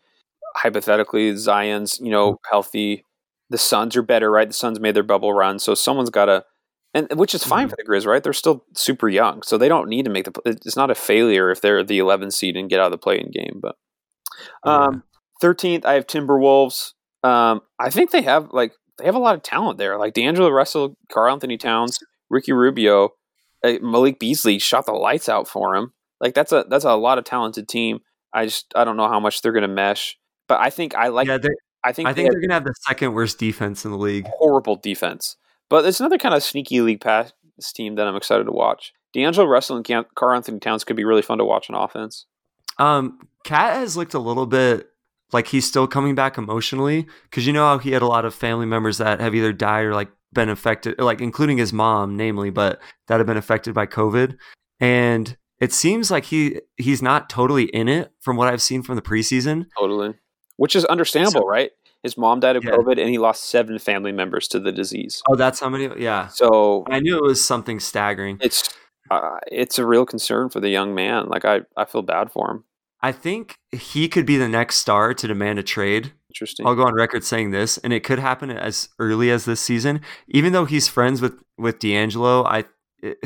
Hypothetically, 0.56 1.36
Zion's 1.36 2.00
you 2.00 2.12
know 2.12 2.38
healthy. 2.50 3.06
The 3.50 3.58
Suns 3.58 3.98
are 3.98 4.02
better, 4.02 4.32
right? 4.32 4.48
The 4.48 4.54
Suns 4.54 4.80
made 4.80 4.96
their 4.96 5.04
bubble 5.04 5.34
run, 5.34 5.60
so 5.60 5.76
someone's 5.76 6.10
got 6.10 6.26
to, 6.26 6.46
and 6.94 7.08
which 7.16 7.36
is 7.36 7.44
fine 7.44 7.68
mm-hmm. 7.68 7.72
for 7.72 7.76
the 7.78 7.84
Grizz, 7.84 8.06
right? 8.06 8.24
They're 8.24 8.34
still 8.34 8.66
super 8.76 9.10
young, 9.10 9.42
so 9.44 9.58
they 9.58 9.68
don't 9.68 9.90
need 9.90 10.06
to 10.06 10.12
make 10.12 10.26
the. 10.26 10.34
It's 10.46 10.78
not 10.78 10.92
a 10.92 10.96
failure 10.96 11.52
if 11.52 11.62
they're 11.62 11.84
the 11.84 12.00
11th 12.00 12.34
seed 12.34 12.56
and 12.56 12.70
get 12.70 12.80
out 12.80 12.86
of 12.86 12.92
the 12.92 12.98
play-in 12.98 13.32
game. 13.32 13.60
But 13.62 13.76
um, 14.64 15.04
thirteenth, 15.42 15.86
I 15.86 15.94
have 15.94 16.08
Timberwolves. 16.08 16.94
Um, 17.24 17.62
I 17.80 17.90
think 17.90 18.12
they 18.12 18.22
have 18.22 18.50
like 18.52 18.74
they 18.98 19.06
have 19.06 19.16
a 19.16 19.20
lot 19.20 19.36
of 19.36 19.44
talent 19.44 19.78
there. 19.78 19.98
Like 19.98 20.14
D'Angelo 20.14 20.50
Russell, 20.50 20.96
Karl-Anthony 21.12 21.58
Towns, 21.58 22.00
Ricky 22.30 22.54
Rubio, 22.54 23.10
uh, 23.64 23.74
Malik 23.82 24.20
Beasley 24.20 24.60
shot 24.60 24.86
the 24.86 24.94
lights 24.94 25.30
out 25.30 25.48
for 25.48 25.76
him. 25.76 25.94
Like 26.20 26.34
that's 26.34 26.52
a 26.52 26.66
that's 26.70 26.86
a 26.86 26.96
lot 26.96 27.18
of 27.18 27.26
talented 27.26 27.68
team. 27.68 28.00
I 28.34 28.46
just 28.46 28.72
I 28.76 28.84
don't 28.84 28.98
know 28.98 29.08
how 29.08 29.20
much 29.20 29.42
they're 29.42 29.52
going 29.52 29.64
to 29.64 29.68
mesh, 29.68 30.18
but 30.52 30.60
I 30.60 30.70
think 30.70 30.96
I 30.96 31.08
like. 31.08 31.28
Yeah, 31.28 31.38
I 31.82 31.94
think 31.94 32.10
I 32.10 32.14
think 32.14 32.30
they 32.30 32.36
are 32.36 32.40
going 32.42 32.50
to 32.50 32.56
have 32.56 32.66
the 32.66 32.74
second 32.86 33.14
worst 33.14 33.40
defense 33.40 33.86
in 33.86 33.92
the 33.92 33.98
league. 33.98 34.28
Horrible 34.38 34.76
defense, 34.76 35.38
but 35.70 35.86
it's 35.86 36.02
another 36.02 36.18
kind 36.18 36.36
of 36.36 36.44
sneaky 36.44 36.82
league 36.82 37.00
pass 37.00 37.32
team 37.74 37.96
that 37.96 38.06
I'm 38.06 38.18
excited 38.18 38.44
to 38.44 38.52
watch. 38.52 38.92
D'Angelo 39.14 39.48
Russell 39.48 39.78
and 39.78 40.06
Karl-Anthony 40.16 40.60
Towns 40.60 40.84
could 40.84 40.98
be 40.98 41.06
really 41.06 41.22
fun 41.22 41.38
to 41.38 41.46
watch 41.46 41.70
on 41.70 41.82
offense. 41.82 42.26
Um, 42.80 43.20
KAT 43.46 43.76
has 43.76 43.96
looked 43.96 44.14
a 44.14 44.20
little 44.20 44.46
bit 44.46 44.90
like 45.32 45.48
he's 45.48 45.66
still 45.66 45.88
coming 45.88 46.16
back 46.16 46.38
emotionally 46.38 47.08
because 47.24 47.48
you 47.48 47.54
know 47.54 47.66
how 47.66 47.78
he 47.78 47.92
had 47.92 48.02
a 48.02 48.08
lot 48.08 48.26
of 48.26 48.36
family 48.36 48.66
members 48.66 48.98
that 48.98 49.22
have 49.22 49.34
either 49.34 49.54
died 49.54 49.86
or 49.86 49.94
like 49.94 50.10
been 50.34 50.50
affected, 50.50 51.00
like 51.00 51.22
including 51.22 51.60
his 51.60 51.72
mom, 51.72 52.18
namely, 52.18 52.50
but 52.50 52.82
that 53.08 53.22
have 53.22 53.28
been 53.28 53.38
affected 53.38 53.74
by 53.74 53.86
COVID. 53.86 54.36
And 54.82 55.38
it 55.62 55.72
seems 55.72 56.12
like 56.12 56.26
he 56.26 56.60
he's 56.76 57.02
not 57.02 57.30
totally 57.30 57.66
in 57.66 57.88
it 57.88 58.12
from 58.20 58.36
what 58.36 58.50
I've 58.50 58.62
seen 58.62 58.82
from 58.82 58.96
the 58.98 59.02
preseason. 59.02 59.68
Totally, 59.80 60.16
which 60.62 60.76
is 60.76 60.86
understandable, 60.86 61.42
so, 61.42 61.48
right? 61.48 61.72
His 62.04 62.20
mom 62.20 62.40
died 62.40 62.56
of 62.56 62.64
yeah. 62.64 62.74
COVID, 62.74 63.00
and 63.00 63.10
he 63.10 63.18
lost 63.18 63.50
seven 63.50 63.80
family 63.80 64.12
members 64.12 64.48
to 64.50 64.60
the 64.60 64.72
disease. 64.72 65.24
Oh, 65.28 65.36
that's 65.36 65.60
how 65.60 65.70
many? 65.70 65.90
Yeah. 66.00 66.28
So 66.28 66.86
I 66.88 67.00
knew 67.00 67.18
it 67.18 67.24
was 67.24 67.44
something 67.44 67.80
staggering. 67.80 68.38
It's 68.40 68.72
uh, 69.10 69.40
it's 69.48 69.80
a 69.80 69.88
real 69.88 70.06
concern 70.06 70.50
for 70.50 70.60
the 70.60 70.70
young 70.70 70.94
man. 70.94 71.30
Like 71.30 71.46
I, 71.46 71.62
I 71.76 71.86
feel 71.86 72.04
bad 72.04 72.32
for 72.32 72.52
him. 72.52 72.64
I 73.02 73.12
think 73.12 73.56
he 73.72 74.08
could 74.08 74.28
be 74.28 74.38
the 74.38 74.48
next 74.48 74.76
star 74.76 75.16
to 75.16 75.28
demand 75.28 75.58
a 75.58 75.64
trade. 75.64 76.14
Interesting. 76.30 76.68
I'll 76.68 76.76
go 76.76 76.84
on 76.84 76.94
record 76.94 77.24
saying 77.24 77.50
this, 77.50 77.80
and 77.80 77.92
it 77.92 78.04
could 78.04 78.20
happen 78.20 78.52
as 78.52 78.90
early 79.00 79.32
as 79.32 79.46
this 79.46 79.62
season. 79.62 80.02
Even 80.28 80.54
though 80.54 80.66
he's 80.66 80.88
friends 80.88 81.22
with 81.22 81.42
with 81.58 81.80
D'Angelo, 81.80 82.46
I 82.46 82.66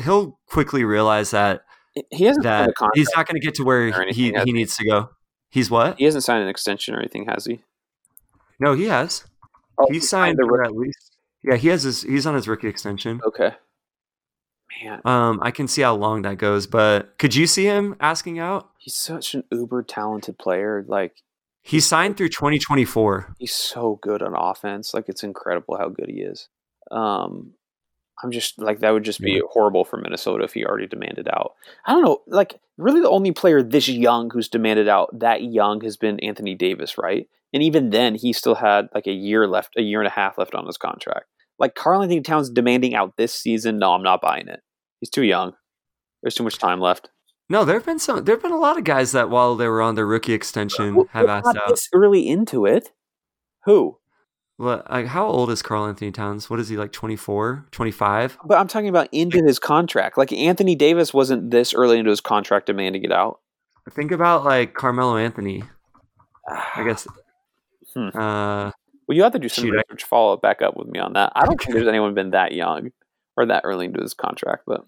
he'll 0.02 0.40
quickly 0.48 0.84
realize 0.84 1.32
that 1.32 1.66
he 2.10 2.24
hasn't 2.24 2.44
that 2.44 2.72
he's 2.94 3.10
not 3.14 3.26
going 3.26 3.38
to 3.38 3.44
get 3.44 3.56
to 3.56 3.62
where 3.62 4.10
he 4.10 4.32
he 4.42 4.52
needs 4.52 4.74
to 4.78 4.86
go. 4.86 5.10
He's 5.50 5.70
what? 5.70 5.98
He 5.98 6.04
hasn't 6.04 6.24
signed 6.24 6.42
an 6.42 6.48
extension 6.48 6.94
or 6.94 6.98
anything, 6.98 7.26
has 7.26 7.44
he? 7.44 7.60
No, 8.58 8.74
he 8.74 8.84
has. 8.84 9.24
Oh, 9.78 9.86
he 9.90 10.00
signed 10.00 10.38
the 10.38 10.62
at 10.64 10.74
least. 10.74 11.16
Yeah, 11.42 11.56
he 11.56 11.68
has 11.68 11.82
his. 11.82 12.02
He's 12.02 12.26
on 12.26 12.34
his 12.34 12.48
rookie 12.48 12.68
extension. 12.68 13.20
Okay. 13.26 13.52
Man. 14.82 15.00
Um, 15.04 15.38
I 15.42 15.50
can 15.50 15.68
see 15.68 15.82
how 15.82 15.94
long 15.94 16.22
that 16.22 16.38
goes, 16.38 16.66
but 16.66 17.16
could 17.18 17.34
you 17.34 17.46
see 17.46 17.64
him 17.64 17.96
asking 18.00 18.38
out? 18.38 18.70
He's 18.78 18.94
such 18.94 19.34
an 19.34 19.44
uber 19.50 19.82
talented 19.82 20.38
player. 20.38 20.84
Like 20.86 21.22
he 21.62 21.80
signed 21.80 22.16
through 22.16 22.30
2024. 22.30 23.34
He's 23.38 23.54
so 23.54 23.98
good 24.02 24.22
on 24.22 24.34
offense. 24.36 24.92
Like 24.92 25.08
it's 25.08 25.22
incredible 25.22 25.76
how 25.78 25.88
good 25.88 26.08
he 26.08 26.20
is. 26.20 26.48
Um, 26.90 27.54
I'm 28.22 28.30
just 28.30 28.58
like 28.58 28.80
that 28.80 28.90
would 28.90 29.04
just 29.04 29.20
be 29.20 29.32
yeah. 29.32 29.40
horrible 29.50 29.84
for 29.84 29.98
Minnesota 29.98 30.44
if 30.44 30.54
he 30.54 30.64
already 30.64 30.86
demanded 30.86 31.28
out. 31.28 31.54
I 31.84 31.92
don't 31.92 32.02
know. 32.02 32.22
Like 32.26 32.60
really, 32.78 33.00
the 33.00 33.10
only 33.10 33.32
player 33.32 33.62
this 33.62 33.88
young 33.88 34.30
who's 34.30 34.48
demanded 34.48 34.88
out 34.88 35.18
that 35.18 35.42
young 35.42 35.82
has 35.82 35.96
been 35.96 36.18
Anthony 36.20 36.54
Davis, 36.54 36.96
right? 36.96 37.28
And 37.52 37.62
even 37.62 37.90
then, 37.90 38.14
he 38.14 38.32
still 38.32 38.54
had 38.54 38.88
like 38.94 39.06
a 39.06 39.12
year 39.12 39.46
left, 39.46 39.74
a 39.76 39.82
year 39.82 40.00
and 40.00 40.08
a 40.08 40.10
half 40.10 40.38
left 40.38 40.54
on 40.54 40.66
his 40.66 40.76
contract. 40.78 41.26
Like 41.58 41.74
Karl-Anthony 41.74 42.20
Towns 42.20 42.50
demanding 42.50 42.94
out 42.94 43.16
this 43.16 43.32
season, 43.32 43.78
no, 43.78 43.92
I'm 43.92 44.02
not 44.02 44.20
buying 44.20 44.48
it. 44.48 44.60
He's 45.00 45.08
too 45.08 45.22
young. 45.22 45.54
There's 46.22 46.34
too 46.34 46.44
much 46.44 46.58
time 46.58 46.80
left. 46.80 47.08
No, 47.48 47.64
there 47.64 47.76
have 47.76 47.86
been 47.86 47.98
some. 47.98 48.24
There 48.24 48.34
have 48.34 48.42
been 48.42 48.52
a 48.52 48.58
lot 48.58 48.76
of 48.76 48.84
guys 48.84 49.12
that 49.12 49.30
while 49.30 49.54
they 49.54 49.68
were 49.68 49.80
on 49.80 49.94
their 49.94 50.06
rookie 50.06 50.32
uh, 50.32 50.36
extension 50.36 50.96
well, 50.96 51.08
have 51.12 51.28
asked 51.28 51.56
out. 51.56 51.68
This 51.68 51.88
early 51.92 52.28
into 52.28 52.66
it. 52.66 52.92
Who? 53.64 53.98
Well, 54.58 54.82
like 54.88 55.06
how 55.06 55.26
old 55.26 55.50
is 55.50 55.60
Karl-Anthony 55.60 56.12
Towns? 56.12 56.48
What 56.48 56.60
is 56.60 56.68
he 56.68 56.76
like 56.76 56.92
24, 56.92 57.66
25? 57.70 58.38
But 58.44 58.58
I'm 58.58 58.68
talking 58.68 58.88
about 58.88 59.08
into 59.12 59.42
his 59.44 59.58
contract. 59.58 60.16
Like 60.16 60.32
Anthony 60.32 60.74
Davis 60.74 61.12
wasn't 61.12 61.50
this 61.50 61.74
early 61.74 61.98
into 61.98 62.10
his 62.10 62.22
contract 62.22 62.66
demanding 62.66 63.04
it 63.04 63.12
out. 63.12 63.40
Think 63.90 64.12
about 64.12 64.44
like 64.44 64.74
Carmelo 64.74 65.16
Anthony. 65.16 65.64
I 66.48 66.84
guess. 66.84 67.06
Hmm. 67.94 68.08
Uh, 68.08 68.72
well, 69.08 69.16
you 69.16 69.22
have 69.22 69.32
to 69.32 69.38
do 69.38 69.48
some 69.48 69.64
shoot, 69.64 69.70
research. 69.70 70.04
I, 70.04 70.06
follow 70.06 70.36
back 70.36 70.60
up 70.60 70.76
with 70.76 70.86
me 70.86 70.98
on 70.98 71.14
that. 71.14 71.32
I 71.34 71.46
don't 71.46 71.58
think 71.62 71.72
there's 71.72 71.88
anyone 71.88 72.12
been 72.12 72.32
that 72.32 72.52
young 72.52 72.90
or 73.38 73.46
that 73.46 73.62
early 73.64 73.86
into 73.86 74.02
his 74.02 74.12
contract. 74.12 74.64
But 74.66 74.84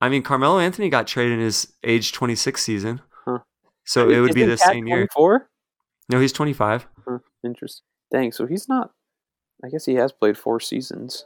I 0.00 0.08
mean, 0.08 0.22
Carmelo 0.22 0.60
Anthony 0.60 0.88
got 0.88 1.08
traded 1.08 1.32
in 1.32 1.40
his 1.40 1.72
age 1.82 2.12
26 2.12 2.62
season, 2.62 3.00
huh. 3.24 3.38
so 3.82 4.10
it 4.10 4.20
would 4.20 4.34
be 4.34 4.44
the 4.44 4.58
same 4.58 4.86
24? 4.86 5.32
year. 5.32 5.48
No, 6.08 6.20
he's 6.20 6.32
25. 6.32 6.86
Huh. 7.04 7.18
Interesting. 7.42 7.84
Dang, 8.12 8.30
so 8.30 8.46
he's 8.46 8.68
not. 8.68 8.92
I 9.64 9.68
guess 9.68 9.84
he 9.84 9.94
has 9.94 10.12
played 10.12 10.36
four 10.36 10.60
seasons. 10.60 11.24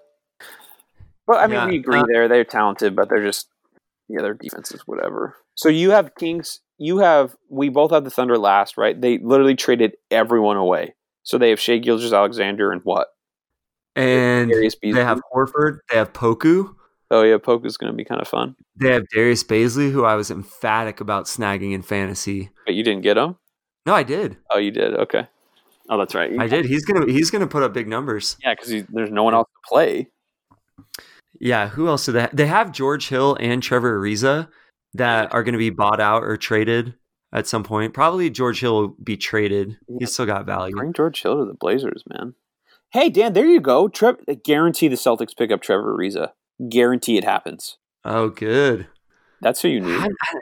But 1.27 1.39
I 1.39 1.47
mean, 1.47 1.57
yeah, 1.57 1.67
we 1.67 1.77
agree 1.77 2.01
uh, 2.01 2.07
there. 2.07 2.29
They're 2.29 2.45
talented, 2.45 2.95
but 2.95 3.09
they're 3.09 3.25
just 3.25 3.49
yeah, 4.09 4.23
their 4.23 4.35
defense 4.35 4.73
is 4.73 4.83
whatever. 4.83 5.37
So 5.55 5.69
you 5.69 5.91
have 5.91 6.15
Kings. 6.15 6.61
You 6.79 6.99
have 6.99 7.35
we 7.49 7.69
both 7.69 7.91
have 7.91 8.05
the 8.05 8.11
Thunder 8.11 8.39
last, 8.39 8.77
right? 8.77 9.01
They 9.01 9.19
literally 9.19 9.57
traded 9.57 9.97
everyone 10.11 10.57
away. 10.57 10.95
So 11.23 11.39
they 11.39 11.51
have 11.51 11.59
Shai 11.59 11.79
Gilgeous-Alexander 11.79 12.71
and 12.71 12.83
what? 12.85 13.09
And 13.97 14.53
they 14.53 15.03
have 15.03 15.21
Horford. 15.35 15.79
They 15.91 15.97
have 15.97 16.13
Poku. 16.13 16.75
Oh 17.11 17.23
yeah, 17.23 17.39
Poku's 17.39 17.77
going 17.77 17.91
to 17.91 17.97
be 17.97 18.05
kind 18.05 18.21
of 18.21 18.29
fun. 18.29 18.55
They 18.77 18.93
have 18.93 19.09
Darius 19.09 19.43
Bazley, 19.43 19.91
who 19.91 20.05
I 20.05 20.15
was 20.15 20.31
emphatic 20.31 21.01
about 21.01 21.25
snagging 21.25 21.73
in 21.73 21.83
fantasy. 21.83 22.51
But 22.65 22.75
you 22.75 22.85
didn't 22.85 23.03
get 23.03 23.17
him. 23.17 23.37
No, 23.87 23.95
I 23.95 24.03
did. 24.03 24.37
Oh, 24.51 24.59
you 24.59 24.71
did. 24.71 24.95
Okay. 24.95 25.27
Oh, 25.89 25.99
that's 25.99 26.15
right. 26.15 26.33
I 26.39 26.47
did. 26.49 26.65
He's 26.65 26.85
gonna 26.85 27.11
he's 27.11 27.31
gonna 27.31 27.47
put 27.47 27.63
up 27.63 27.73
big 27.73 27.87
numbers. 27.89 28.37
Yeah, 28.43 28.55
because 28.55 28.85
there's 28.91 29.11
no 29.11 29.23
one 29.25 29.35
else 29.35 29.49
to 29.49 29.69
play. 29.69 30.09
Yeah. 31.41 31.69
Who 31.69 31.89
else 31.89 32.07
do 32.07 32.13
they? 32.13 32.23
Ha- 32.23 32.31
they 32.33 32.47
have 32.47 32.73
George 32.73 33.09
Hill 33.09 33.37
and 33.41 33.63
Trevor 33.63 34.01
Ariza 34.01 34.49
that 34.95 35.33
are 35.35 35.43
going 35.45 35.53
to 35.53 35.59
be 35.59 35.71
bought 35.71 36.01
out 36.01 36.23
or 36.25 36.37
traded 36.37 36.95
at 37.33 37.47
some 37.47 37.63
point. 37.63 37.93
Probably 37.95 38.31
George 38.31 38.61
Hill 38.61 38.75
will 38.81 38.89
be 39.03 39.17
traded. 39.17 39.77
Yeah. 39.89 39.97
He's 40.01 40.13
still 40.15 40.27
got 40.27 40.47
value. 40.47 40.75
Bring 40.75 40.93
George 40.95 41.21
Hill 41.23 41.37
to 41.39 41.45
the 41.45 41.53
Blazers, 41.55 42.03
man. 42.09 42.35
Hey, 42.91 43.11
Dan, 43.11 43.35
there 43.35 43.47
you 43.47 43.61
go. 43.61 43.89
Trev- 43.89 44.21
guarantee 44.45 44.89
the 44.89 44.97
Celtics 44.97 45.37
pick 45.37 45.51
up 45.51 45.61
Trevor 45.61 45.97
Ariza. 45.99 46.31
Guarantee 46.71 47.19
it 47.19 47.25
happens. 47.25 47.77
Oh, 48.05 48.31
good. 48.31 48.87
That's 49.43 49.61
who 49.61 49.69
you 49.69 49.81
need. 49.81 50.01
I, 50.01 50.07
I- 50.07 50.41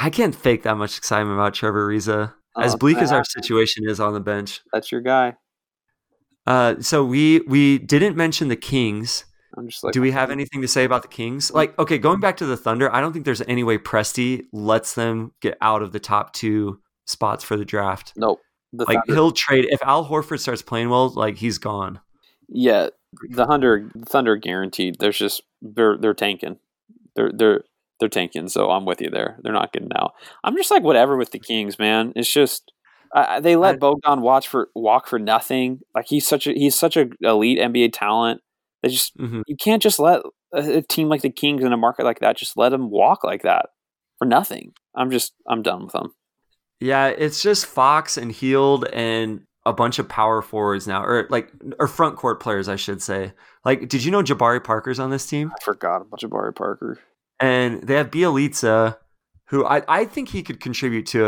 I 0.00 0.10
can't 0.10 0.34
fake 0.34 0.62
that 0.62 0.76
much 0.76 0.96
excitement 0.96 1.34
about 1.36 1.54
Trevor 1.54 1.88
Ariza. 1.90 2.34
As 2.60 2.74
Oh, 2.74 2.76
bleak 2.78 2.98
as 2.98 3.12
our 3.12 3.24
situation 3.24 3.88
is 3.88 4.00
on 4.00 4.12
the 4.14 4.20
bench. 4.20 4.60
That's 4.72 4.90
your 4.92 5.00
guy. 5.00 5.36
Uh, 6.46 6.76
so 6.80 7.04
we 7.04 7.40
we 7.46 7.78
didn't 7.78 8.16
mention 8.16 8.48
the 8.48 8.56
Kings. 8.56 9.24
I'm 9.56 9.68
just 9.68 9.82
like, 9.82 9.92
Do 9.92 10.00
we 10.00 10.10
have 10.12 10.30
anything 10.30 10.60
to 10.62 10.68
say 10.68 10.84
about 10.84 11.02
the 11.02 11.08
Kings? 11.08 11.50
Like, 11.50 11.78
okay, 11.78 11.98
going 11.98 12.20
back 12.20 12.36
to 12.38 12.46
the 12.46 12.56
Thunder, 12.56 12.94
I 12.94 13.00
don't 13.00 13.12
think 13.12 13.24
there's 13.24 13.42
any 13.42 13.64
way 13.64 13.78
Presti 13.78 14.44
lets 14.52 14.94
them 14.94 15.32
get 15.40 15.56
out 15.60 15.82
of 15.82 15.92
the 15.92 16.00
top 16.00 16.32
two 16.32 16.80
spots 17.06 17.44
for 17.44 17.56
the 17.56 17.64
draft. 17.64 18.12
Nope. 18.16 18.40
The 18.72 18.84
Like 18.84 18.98
Thunder- 19.06 19.14
he'll 19.14 19.32
trade 19.32 19.66
if 19.70 19.80
Al 19.82 20.06
Horford 20.06 20.40
starts 20.40 20.62
playing 20.62 20.90
well, 20.90 21.08
like 21.10 21.38
he's 21.38 21.58
gone. 21.58 22.00
yeah, 22.48 22.88
the 23.30 23.46
Thunder, 23.46 23.90
Thunder 24.06 24.36
guaranteed. 24.36 24.96
There's 25.00 25.18
just 25.18 25.42
they're 25.62 25.96
they're 25.98 26.14
tanking. 26.14 26.58
They're 27.16 27.32
they're 27.34 27.64
they're 28.00 28.08
tanking. 28.08 28.48
So 28.48 28.70
I'm 28.70 28.84
with 28.84 29.00
you 29.00 29.10
there. 29.10 29.38
They're 29.42 29.52
not 29.52 29.72
getting 29.72 29.90
out. 29.96 30.14
I'm 30.44 30.56
just 30.56 30.70
like 30.70 30.82
whatever 30.82 31.16
with 31.16 31.30
the 31.30 31.38
Kings, 31.38 31.78
man. 31.78 32.12
It's 32.16 32.32
just 32.32 32.72
uh, 33.14 33.40
they 33.40 33.56
let 33.56 33.80
Bogdanovic 33.80 34.46
for 34.46 34.68
walk 34.74 35.06
for 35.06 35.18
nothing. 35.18 35.80
Like 35.94 36.06
he's 36.06 36.26
such 36.26 36.46
a 36.46 36.52
he's 36.52 36.74
such 36.74 36.96
a 36.96 37.08
elite 37.20 37.58
NBA 37.58 37.90
talent. 37.92 38.40
They 38.82 38.90
just 38.90 39.16
mm-hmm. 39.16 39.42
you 39.46 39.56
can't 39.56 39.82
just 39.82 39.98
let 39.98 40.22
a, 40.52 40.78
a 40.78 40.82
team 40.82 41.08
like 41.08 41.22
the 41.22 41.30
Kings 41.30 41.64
in 41.64 41.72
a 41.72 41.76
market 41.76 42.04
like 42.04 42.20
that 42.20 42.36
just 42.36 42.56
let 42.56 42.70
them 42.70 42.90
walk 42.90 43.24
like 43.24 43.42
that 43.42 43.66
for 44.18 44.26
nothing. 44.26 44.72
I'm 44.94 45.10
just 45.10 45.32
I'm 45.48 45.62
done 45.62 45.84
with 45.84 45.92
them. 45.92 46.14
Yeah, 46.80 47.08
it's 47.08 47.42
just 47.42 47.66
Fox 47.66 48.16
and 48.16 48.30
Hield 48.30 48.86
and 48.92 49.42
a 49.66 49.72
bunch 49.72 49.98
of 49.98 50.08
power 50.08 50.40
forwards 50.40 50.86
now, 50.86 51.02
or 51.04 51.26
like 51.30 51.50
or 51.78 51.88
front 51.88 52.16
court 52.16 52.40
players, 52.40 52.68
I 52.68 52.76
should 52.76 53.02
say. 53.02 53.32
Like, 53.64 53.88
did 53.88 54.04
you 54.04 54.10
know 54.10 54.22
Jabari 54.22 54.62
Parker's 54.62 54.98
on 54.98 55.10
this 55.10 55.26
team? 55.26 55.52
I 55.54 55.64
forgot 55.64 56.02
about 56.02 56.20
Jabari 56.20 56.54
Parker. 56.54 56.98
And 57.40 57.82
they 57.82 57.94
have 57.94 58.10
Bjelica, 58.10 58.96
who 59.48 59.64
I, 59.64 59.82
I 59.88 60.04
think 60.04 60.28
he 60.30 60.42
could 60.42 60.60
contribute 60.60 61.06
to 61.06 61.26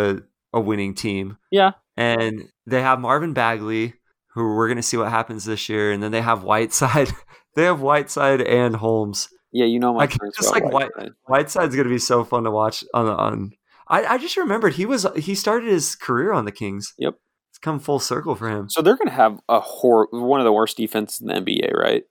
a, 0.52 0.58
a 0.58 0.60
winning 0.60 0.94
team. 0.94 1.36
Yeah, 1.50 1.72
And 1.96 2.48
they 2.66 2.82
have 2.82 3.00
Marvin 3.00 3.32
Bagley, 3.32 3.94
who 4.34 4.54
we're 4.56 4.68
gonna 4.68 4.82
see 4.82 4.96
what 4.96 5.10
happens 5.10 5.44
this 5.44 5.68
year, 5.68 5.92
and 5.92 6.02
then 6.02 6.12
they 6.12 6.20
have 6.20 6.42
Whiteside. 6.42 7.10
they 7.54 7.64
have 7.64 7.80
Whiteside 7.80 8.40
and 8.40 8.76
Holmes. 8.76 9.28
yeah, 9.52 9.66
you 9.66 9.78
know 9.78 9.92
my 9.92 10.00
Like, 10.00 10.12
feelings 10.12 10.34
just 10.36 10.50
about 10.56 10.72
like 10.72 10.96
White- 10.96 11.12
Whiteside's 11.26 11.76
gonna 11.76 11.88
be 11.88 11.98
so 11.98 12.24
fun 12.24 12.44
to 12.44 12.50
watch 12.50 12.84
on 12.94 13.06
the 13.06 13.12
on. 13.12 13.52
I, 13.88 14.04
I 14.14 14.18
just 14.18 14.36
remembered 14.36 14.74
he 14.74 14.86
was 14.86 15.04
he 15.16 15.34
started 15.34 15.68
his 15.68 15.96
career 15.96 16.32
on 16.32 16.44
the 16.44 16.52
Kings. 16.52 16.94
Yep. 16.98 17.14
It's 17.50 17.58
come 17.58 17.80
full 17.80 17.98
circle 17.98 18.36
for 18.36 18.48
him. 18.48 18.68
So 18.70 18.82
they're 18.82 18.96
going 18.96 19.08
to 19.08 19.12
have 19.14 19.40
a 19.48 19.58
hor- 19.58 20.06
one 20.12 20.38
of 20.38 20.44
the 20.44 20.52
worst 20.52 20.76
defenses 20.76 21.20
in 21.20 21.26
the 21.26 21.34
NBA, 21.34 21.72
right? 21.76 22.04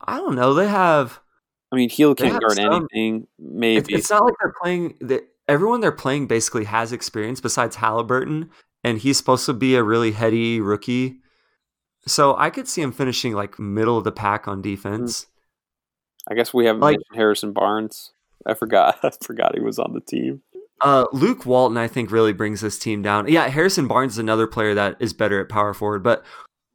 I 0.00 0.16
don't 0.16 0.34
know. 0.34 0.54
They 0.54 0.66
have 0.66 1.20
I 1.72 1.76
mean, 1.76 1.90
Hield 1.90 2.18
can't 2.18 2.40
guard 2.40 2.52
some- 2.52 2.88
anything. 2.92 3.26
Maybe 3.38 3.94
it's 3.94 4.10
not 4.10 4.24
like 4.24 4.34
they're 4.40 4.54
playing 4.62 4.96
that 5.00 5.28
everyone 5.46 5.80
they're 5.80 5.92
playing 5.92 6.26
basically 6.26 6.64
has 6.64 6.92
experience 6.92 7.40
besides 7.40 7.76
Halliburton 7.76 8.50
and 8.84 8.98
he's 8.98 9.18
supposed 9.18 9.46
to 9.46 9.52
be 9.52 9.74
a 9.74 9.82
really 9.82 10.12
heady 10.12 10.60
rookie. 10.60 11.18
So 12.06 12.36
I 12.36 12.50
could 12.50 12.68
see 12.68 12.80
him 12.80 12.92
finishing 12.92 13.34
like 13.34 13.58
middle 13.58 13.98
of 13.98 14.04
the 14.04 14.12
pack 14.12 14.48
on 14.48 14.62
defense. 14.62 15.26
I 16.30 16.34
guess 16.34 16.54
we 16.54 16.66
haven't 16.66 16.80
like- 16.80 16.94
mentioned 16.98 17.16
Harrison 17.16 17.52
Barnes. 17.52 18.12
I 18.46 18.54
forgot. 18.54 18.98
I 19.02 19.10
forgot 19.22 19.54
he 19.54 19.60
was 19.60 19.78
on 19.78 19.92
the 19.92 20.00
team. 20.00 20.42
Uh, 20.80 21.06
Luke 21.12 21.44
Walton, 21.44 21.76
I 21.76 21.88
think, 21.88 22.12
really 22.12 22.32
brings 22.32 22.60
this 22.60 22.78
team 22.78 23.02
down. 23.02 23.26
Yeah, 23.26 23.48
Harrison 23.48 23.88
Barnes 23.88 24.12
is 24.12 24.18
another 24.18 24.46
player 24.46 24.74
that 24.74 24.96
is 25.00 25.12
better 25.12 25.40
at 25.40 25.48
power 25.48 25.74
forward, 25.74 26.04
but 26.04 26.24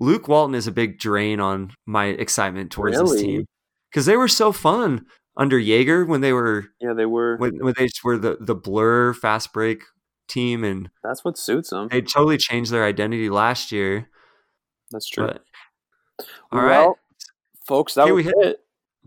Luke 0.01 0.27
Walton 0.27 0.55
is 0.55 0.67
a 0.67 0.73
big 0.73 0.99
drain 0.99 1.39
on 1.39 1.71
my 1.85 2.07
excitement 2.07 2.69
towards 2.69 2.99
this 2.99 3.21
team 3.21 3.45
because 3.93 4.07
they 4.07 4.17
were 4.17 4.27
so 4.27 4.51
fun 4.51 5.05
under 5.37 5.59
Joerger 5.59 6.07
when 6.07 6.21
they 6.21 6.33
were 6.33 6.65
Yeah, 6.81 6.93
they 6.93 7.05
were. 7.05 7.37
when, 7.37 7.57
when 7.63 7.73
they 7.77 7.85
just 7.85 8.03
were 8.03 8.17
the 8.17 8.37
the 8.39 8.55
blur 8.55 9.13
fast 9.13 9.53
break 9.53 9.83
team 10.27 10.63
and 10.63 10.89
That's 11.03 11.23
what 11.23 11.37
suits 11.37 11.69
them. 11.69 11.89
they 11.91 12.01
totally 12.01 12.37
changed 12.37 12.71
their 12.71 12.83
identity 12.85 13.29
last 13.29 13.71
year. 13.71 14.09
That's 14.91 15.07
true. 15.07 15.27
But 15.27 15.43
all 16.51 16.59
right, 16.61 16.79
Well, 16.85 16.97
folks, 17.67 17.93
that 17.95 18.03
Okay, 18.03 18.11
was 18.11 18.25
we 18.25 18.31
hit- 18.31 18.35
it. 18.47 18.59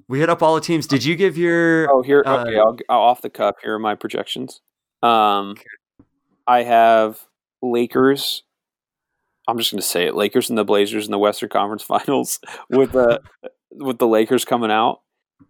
we 0.09 0.19
hit 0.21 0.29
up 0.31 0.43
all 0.43 0.55
the 0.55 0.61
teams. 0.61 0.87
Did 0.87 1.05
you 1.05 1.17
give 1.17 1.37
your? 1.39 1.89
Oh, 1.93 2.03
here. 2.03 2.23
uh, 2.27 2.45
okay, 2.45 2.57
I'll, 2.59 2.77
I'll 2.89 3.01
off 3.01 3.23
the 3.23 3.31
cuff. 3.31 3.57
Here 3.63 3.75
are 3.75 3.79
my 3.79 3.95
projections. 3.95 4.61
Um, 5.03 5.57
I 6.47 6.63
have 6.65 7.21
Lakers. 7.63 8.43
I'm 9.49 9.59
just 9.59 9.71
going 9.71 9.81
to 9.81 9.87
say 9.87 10.07
it: 10.07 10.15
Lakers 10.17 10.49
and 10.51 10.59
the 10.59 10.65
Blazers 10.65 11.07
in 11.07 11.13
the 11.13 11.19
Western 11.19 11.49
Conference 11.49 11.83
Finals 11.85 12.41
with 12.69 12.93
the 12.93 13.21
with 13.71 13.99
the 13.99 14.07
Lakers 14.07 14.45
coming 14.45 14.71
out. 14.71 15.01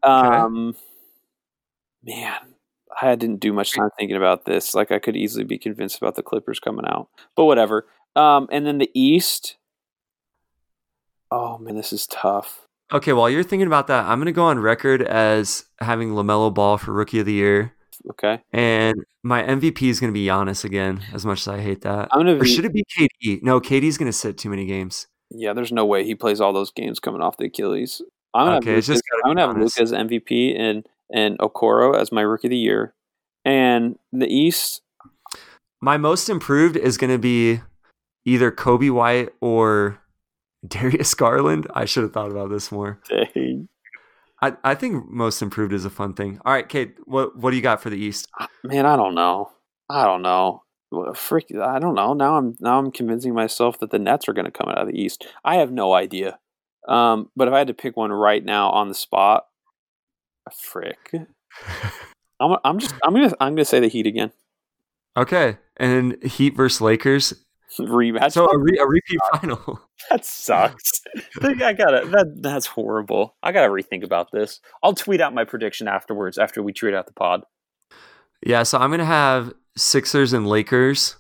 Um, 0.03 0.75
man, 2.03 2.55
I 3.01 3.15
didn't 3.15 3.41
do 3.41 3.53
much 3.53 3.73
time 3.75 3.91
thinking 3.99 4.17
about 4.17 4.45
this. 4.45 4.75
Like, 4.75 4.91
I 4.91 4.99
could 4.99 5.17
easily 5.17 5.45
be 5.45 5.59
convinced 5.59 5.99
about 5.99 6.15
the 6.17 6.23
Clippers 6.23 6.59
coming 6.59 6.87
out, 6.87 7.09
but 7.37 7.45
whatever. 7.45 7.87
Um, 8.15 8.49
and 8.51 8.67
then 8.67 8.79
the 8.79 8.91
East. 8.95 9.57
Oh 11.31 11.59
man, 11.59 11.75
this 11.77 11.93
is 11.93 12.07
tough. 12.07 12.67
Okay, 12.93 13.13
while 13.13 13.29
you're 13.29 13.43
thinking 13.43 13.67
about 13.67 13.89
that, 13.89 14.05
I'm 14.07 14.19
gonna 14.19 14.33
go 14.33 14.45
on 14.45 14.59
record 14.61 15.03
as 15.03 15.65
having 15.81 16.11
LaMelo 16.11 16.55
Ball 16.55 16.79
for 16.79 16.93
Rookie 16.93 17.19
of 17.19 17.27
the 17.27 17.33
Year, 17.33 17.75
Okay, 18.11 18.41
and 18.53 18.95
my 19.25 19.43
MVP 19.43 19.89
is 19.89 19.99
gonna 19.99 20.13
be 20.13 20.25
Giannis 20.27 20.65
again. 20.65 21.03
As 21.13 21.27
much 21.27 21.41
as 21.41 21.49
I 21.49 21.61
hate 21.61 21.81
that, 21.83 22.09
I'm 22.13 22.21
gonna. 22.21 22.37
or 22.37 22.45
should 22.45 22.65
it 22.65 22.73
be 22.73 22.85
KD? 22.97 23.43
No, 23.43 23.61
KD's 23.61 23.99
gonna 23.99 24.13
sit 24.13 24.39
too 24.39 24.49
many 24.49 24.67
games. 24.67 25.09
Yeah, 25.31 25.53
there's 25.53 25.73
no 25.73 25.85
way 25.85 26.05
he 26.05 26.15
plays 26.15 26.41
all 26.41 26.53
those 26.53 26.71
games 26.71 27.01
coming 27.01 27.21
off 27.23 27.37
the 27.37 27.47
Achilles. 27.47 28.01
I'm 28.35 28.47
gonna 28.47 28.57
Okay, 28.59 28.71
have 28.71 28.77
Lucas, 28.77 28.87
just 28.87 29.03
I'm 29.25 29.31
gonna 29.31 29.41
have 29.41 29.51
honest. 29.57 29.79
Luka 29.79 29.83
as 29.83 29.93
MVP 29.93 30.59
and 30.59 30.87
and 31.13 31.39
Okoro 31.39 31.97
as 31.99 32.13
my 32.13 32.23
rookie 32.23 32.49
of 32.49 32.51
the 32.51 32.57
year. 32.57 32.95
And 33.45 33.97
the 34.13 34.27
East, 34.27 34.83
My 35.81 35.97
most 35.97 36.29
improved 36.29 36.77
is 36.77 36.97
gonna 36.97 37.19
be 37.19 37.61
either 38.25 38.51
Coby 38.51 38.91
White 38.91 39.31
or 39.41 40.01
Darius 40.67 41.15
Garland. 41.15 41.67
I 41.75 41.85
should 41.85 42.03
have 42.03 42.13
thought 42.13 42.31
about 42.31 42.51
this 42.51 42.71
more. 42.73 43.01
dang, 43.09 43.69
I, 44.43 44.55
I 44.65 44.75
think 44.75 45.09
most 45.09 45.41
improved 45.43 45.73
is 45.73 45.85
a 45.85 45.91
fun 45.91 46.13
thing. 46.13 46.41
All 46.45 46.53
right, 46.53 46.69
Kate, 46.69 46.97
what 47.05 47.37
what 47.37 47.51
do 47.51 47.57
you 47.57 47.63
got 47.63 47.81
for 47.83 47.89
the 47.91 47.97
East? 47.97 48.27
Ah, 48.39 48.49
man, 48.65 48.85
I 48.85 48.97
don't 48.97 49.15
know. 49.15 49.51
I 49.89 50.05
don't 50.05 50.23
know. 50.23 50.63
Well, 50.91 51.15
Frick, 51.15 51.47
I 51.61 51.79
don't 51.79 51.95
know. 51.95 52.15
Now 52.15 52.37
I'm 52.37 52.57
now 52.61 52.79
I'm 52.79 52.91
convincing 52.91 53.35
myself 53.35 53.79
that 53.81 53.91
the 53.91 53.99
Nets 53.99 54.29
are 54.29 54.33
going 54.33 54.45
to 54.45 54.51
come 54.51 54.69
out 54.69 54.79
of 54.79 54.89
the 54.89 55.01
East. 55.01 55.27
I 55.45 55.57
have 55.57 55.73
no 55.73 55.95
idea. 55.95 56.39
Um, 56.89 57.31
but 57.35 57.49
if 57.49 57.55
I 57.55 57.59
had 57.59 57.67
to 57.67 57.75
pick 57.75 57.97
one 57.97 58.13
right 58.13 58.45
now 58.45 58.71
on 58.71 58.89
the 58.89 58.95
spot, 58.95 59.47
frick, 60.53 61.13
I'm 62.41 62.57
I'm 62.65 62.79
just 62.79 62.95
I'm 63.03 63.15
gonna 63.15 63.33
I'm 63.41 63.55
gonna 63.55 63.65
say 63.65 63.81
the 63.81 63.89
Heat 63.89 64.07
again. 64.07 64.33
Okay, 65.17 65.59
and 65.77 66.23
Heat 66.23 66.55
versus 66.55 66.81
Lakers. 66.81 67.35
Rematch. 67.79 68.33
So 68.33 68.47
a, 68.49 68.59
re, 68.59 68.79
a 68.79 68.87
repeat 68.87 69.19
final. 69.35 69.81
That 70.09 70.25
sucks. 70.25 71.03
I 71.43 71.73
gotta 71.73 72.07
that 72.07 72.35
that's 72.37 72.67
horrible. 72.67 73.35
I 73.43 73.53
gotta 73.53 73.69
rethink 73.69 74.05
about 74.05 74.31
this. 74.31 74.61
I'll 74.83 74.95
tweet 74.95 75.21
out 75.21 75.35
my 75.35 75.45
prediction 75.45 75.89
afterwards 75.89 76.39
after 76.39 76.63
we 76.63 76.73
tweet 76.73 76.95
out 76.95 77.07
the 77.07 77.13
pod. 77.13 77.43
Yeah, 78.45 78.63
so 78.63 78.79
I'm 78.79 78.91
gonna 78.91 79.05
have 79.05 79.53
Sixers 79.77 80.33
and 80.33 80.47
Lakers, 80.47 81.17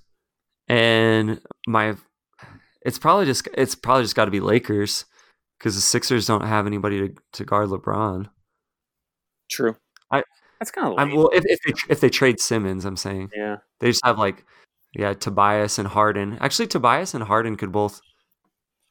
and 0.69 1.41
my 1.66 1.97
it's 2.83 2.99
probably 2.99 3.27
just 3.27 3.49
it's 3.55 3.74
probably 3.74 4.05
just 4.05 4.15
got 4.15 4.27
to 4.27 4.31
be 4.31 4.41
Lakers 4.41 5.05
because 5.59 5.74
the 5.74 5.81
Sixers 5.81 6.27
don't 6.27 6.47
have 6.47 6.66
anybody 6.66 7.09
to, 7.09 7.15
to 7.33 7.45
guard 7.45 7.69
LeBron. 7.69 8.28
True. 9.51 9.77
I- 10.11 10.23
that's 10.59 10.70
kind 10.70 10.89
of 10.89 10.99
I'm, 10.99 11.15
well, 11.15 11.31
if 11.35 11.45
if 11.47 11.59
they, 11.66 11.73
if 11.91 12.01
they 12.01 12.09
trade 12.09 12.41
Simmons, 12.41 12.85
I'm 12.85 12.97
saying 12.97 13.31
yeah. 13.37 13.57
they 13.81 13.89
just 13.89 14.05
have 14.05 14.19
like 14.19 14.45
yeah 14.95 15.12
Tobias 15.12 15.78
and 15.78 15.89
Harden. 15.89 16.39
Actually, 16.41 16.69
Tobias 16.69 17.12
and 17.12 17.24
Harden 17.24 17.57
could 17.57 17.73
both. 17.73 18.01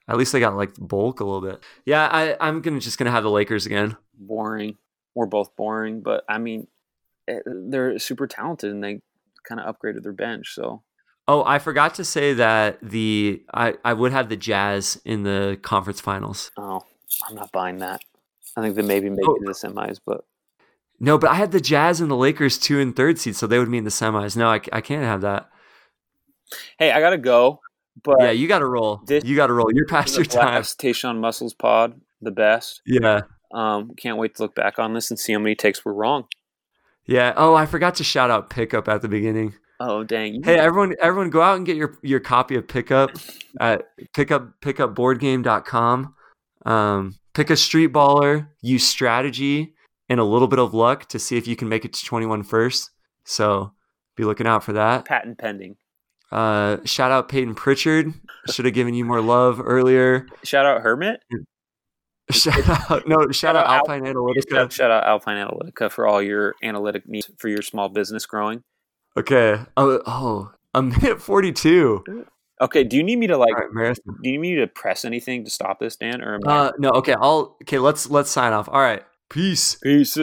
At 0.08 0.18
least 0.18 0.34
they 0.34 0.40
got 0.40 0.56
like 0.56 0.76
bulk 0.78 1.22
a 1.22 1.26
little 1.26 1.42
bit. 1.42 1.64
Yeah, 1.86 2.08
I, 2.12 2.36
I'm 2.40 2.62
gonna 2.62 2.80
just 2.80 3.00
gonna 3.00 3.12
have 3.12 3.24
the 3.24 3.32
Lakers 3.32 3.66
again. 3.66 3.98
Boring. 4.14 4.78
We're 5.16 5.26
both 5.26 5.56
boring, 5.56 6.02
but 6.02 6.24
I 6.30 6.38
mean, 6.38 6.68
eh, 7.28 7.40
they're 7.46 7.98
super 7.98 8.28
talented 8.28 8.72
and 8.72 8.84
they 8.84 9.02
kind 9.48 9.60
of 9.62 9.74
upgraded 9.76 10.04
their 10.04 10.14
bench. 10.14 10.54
So 10.54 10.84
Oh, 11.28 11.44
I 11.44 11.58
forgot 11.60 11.96
to 11.96 12.06
say 12.06 12.34
that 12.36 12.78
the 12.82 13.42
I, 13.54 13.76
I 13.84 13.94
would 13.94 14.12
have 14.12 14.30
the 14.30 14.36
Jazz 14.38 15.02
in 15.06 15.24
the 15.24 15.58
conference 15.62 16.00
finals. 16.02 16.52
oh, 16.58 16.82
I'm 17.30 17.36
not 17.36 17.52
buying 17.52 17.78
that. 17.80 18.02
I 18.58 18.62
think 18.62 18.76
they 18.76 18.82
maybe 18.84 19.10
make 19.10 19.28
Oh. 19.28 19.36
it 19.36 19.40
to 19.40 19.46
the 19.46 19.52
semis, 19.54 20.00
but 20.06 20.26
No, 21.00 21.18
but 21.18 21.30
I 21.32 21.34
had 21.36 21.52
the 21.52 21.60
Jazz 21.62 22.00
and 22.00 22.10
the 22.12 22.16
Lakers 22.16 22.58
two 22.58 22.80
and 22.80 22.96
third 22.96 23.18
seed, 23.20 23.36
so 23.36 23.48
they 23.48 23.58
would 23.60 23.72
be 23.72 23.78
in 23.80 23.84
the 23.84 23.90
semis. 23.90 24.38
No, 24.38 24.48
I, 24.50 24.62
I 24.72 24.82
can't 24.82 25.04
have 25.04 25.22
that. 25.22 25.50
Hey, 26.78 26.92
I 26.92 27.00
gotta 27.00 27.18
go. 27.18 27.60
But 28.04 28.18
yeah, 28.20 28.32
you 28.32 28.48
got 28.48 28.60
to 28.60 28.66
roll. 28.68 29.02
this- 29.08 29.24
you 29.24 29.36
got 29.38 29.48
to 29.48 29.54
roll. 29.54 29.68
You're 29.74 29.86
past 29.88 30.16
your 30.18 30.26
time. 30.26 30.56
last 30.56 30.80
Tayshawn 30.80 31.20
Muscles 31.20 31.54
pod, 31.54 32.00
the 32.22 32.30
best. 32.32 32.82
Yeah. 32.86 33.22
Um, 33.54 33.92
can't 33.98 34.18
wait 34.18 34.36
to 34.36 34.44
look 34.44 34.54
back 34.54 34.80
on 34.80 34.94
this 34.94 35.10
and 35.10 35.18
see 35.20 35.32
how 35.34 35.40
many 35.40 35.56
takes 35.56 35.84
were 35.86 35.94
wrong. 35.94 36.26
Yeah. 37.06 37.34
Oh, 37.36 37.54
I 37.56 37.66
forgot 37.66 37.96
to 37.96 38.04
shout 38.04 38.32
out 38.32 38.50
Pickup 38.50 38.88
at 38.88 39.02
the 39.02 39.08
beginning. 39.08 39.54
Oh 39.80 40.04
dang! 40.04 40.42
Hey, 40.42 40.58
everyone! 40.58 40.96
Everyone, 41.02 41.30
go 41.30 41.42
out 41.42 41.58
and 41.58 41.66
get 41.66 41.76
your 41.76 41.98
your 42.02 42.22
copy 42.22 42.56
of 42.56 42.66
Pickup 42.68 43.12
at 43.60 43.84
pickup 44.14 44.62
pickupboardgame.com. 44.62 46.16
Um, 46.66 47.16
pick 47.34 47.50
a 47.50 47.58
street 47.58 47.92
baller, 47.92 48.48
use 48.62 48.88
strategy 48.88 49.76
and 50.10 50.20
a 50.20 50.24
little 50.24 50.48
bit 50.48 50.60
of 50.60 50.74
luck 50.74 51.08
to 51.10 51.20
see 51.20 51.38
if 51.38 51.48
you 51.48 51.56
can 51.56 51.70
make 51.70 51.86
it 51.86 51.94
to 51.94 52.06
21 52.06 52.44
first. 52.44 52.92
So 53.24 53.74
be 54.16 54.24
looking 54.24 54.48
out 54.48 54.64
for 54.64 54.74
that. 54.74 55.06
patent 55.06 55.38
pending. 55.38 55.76
Uh, 56.32 56.78
shout 56.86 57.12
out 57.12 57.30
Payton 57.30 57.56
Pritchard. 57.56 58.14
Should 58.50 58.66
have 58.66 58.74
given 58.74 58.94
you 58.94 59.06
more 59.06 59.22
love 59.22 59.62
earlier. 59.64 60.28
Shout 60.44 60.66
out 60.66 60.82
Hermit. 60.82 61.22
Shout 62.32 62.68
out 62.92 63.08
no, 63.08 63.30
shout, 63.32 63.56
out 63.56 63.68
out 63.68 63.88
Alpine 63.88 64.04
Analytica. 64.04 64.50
Shout, 64.50 64.74
shout 64.74 64.90
out 64.90 65.04
Alpine 65.04 65.38
Analytica 65.38 65.92
for 65.92 66.08
all 66.08 66.24
your 66.24 66.56
analytic 66.64 67.08
needs 67.08 67.30
for 67.38 67.50
your 67.50 67.62
small 67.62 67.88
business 67.88 68.26
growing. 68.26 68.64
Okay. 69.16 69.60
Oh, 69.78 70.02
oh, 70.08 70.52
a 70.74 70.82
minute 70.82 71.22
42. 71.22 72.26
Okay, 72.62 72.84
do 72.84 72.98
you 72.98 73.04
need 73.04 73.18
me 73.18 73.28
to 73.28 73.38
like? 73.38 73.54
Right. 73.72 73.96
Do 73.96 74.12
you 74.24 74.32
need 74.34 74.38
me 74.40 74.56
to 74.56 74.66
press 74.66 75.06
anything 75.06 75.44
to 75.46 75.52
stop 75.52 75.80
this, 75.80 75.98
Dan? 75.98 76.24
Or 76.24 76.40
I- 76.48 76.52
Uh, 76.52 76.72
no, 76.80 76.90
okay. 76.92 77.14
I'll 77.14 77.58
okay. 77.62 77.78
Let's 77.80 78.10
let's 78.10 78.32
sign 78.32 78.54
off. 78.54 78.70
All 78.70 78.82
right. 78.82 79.04
Peace. 79.30 79.76
peace? 79.84 80.18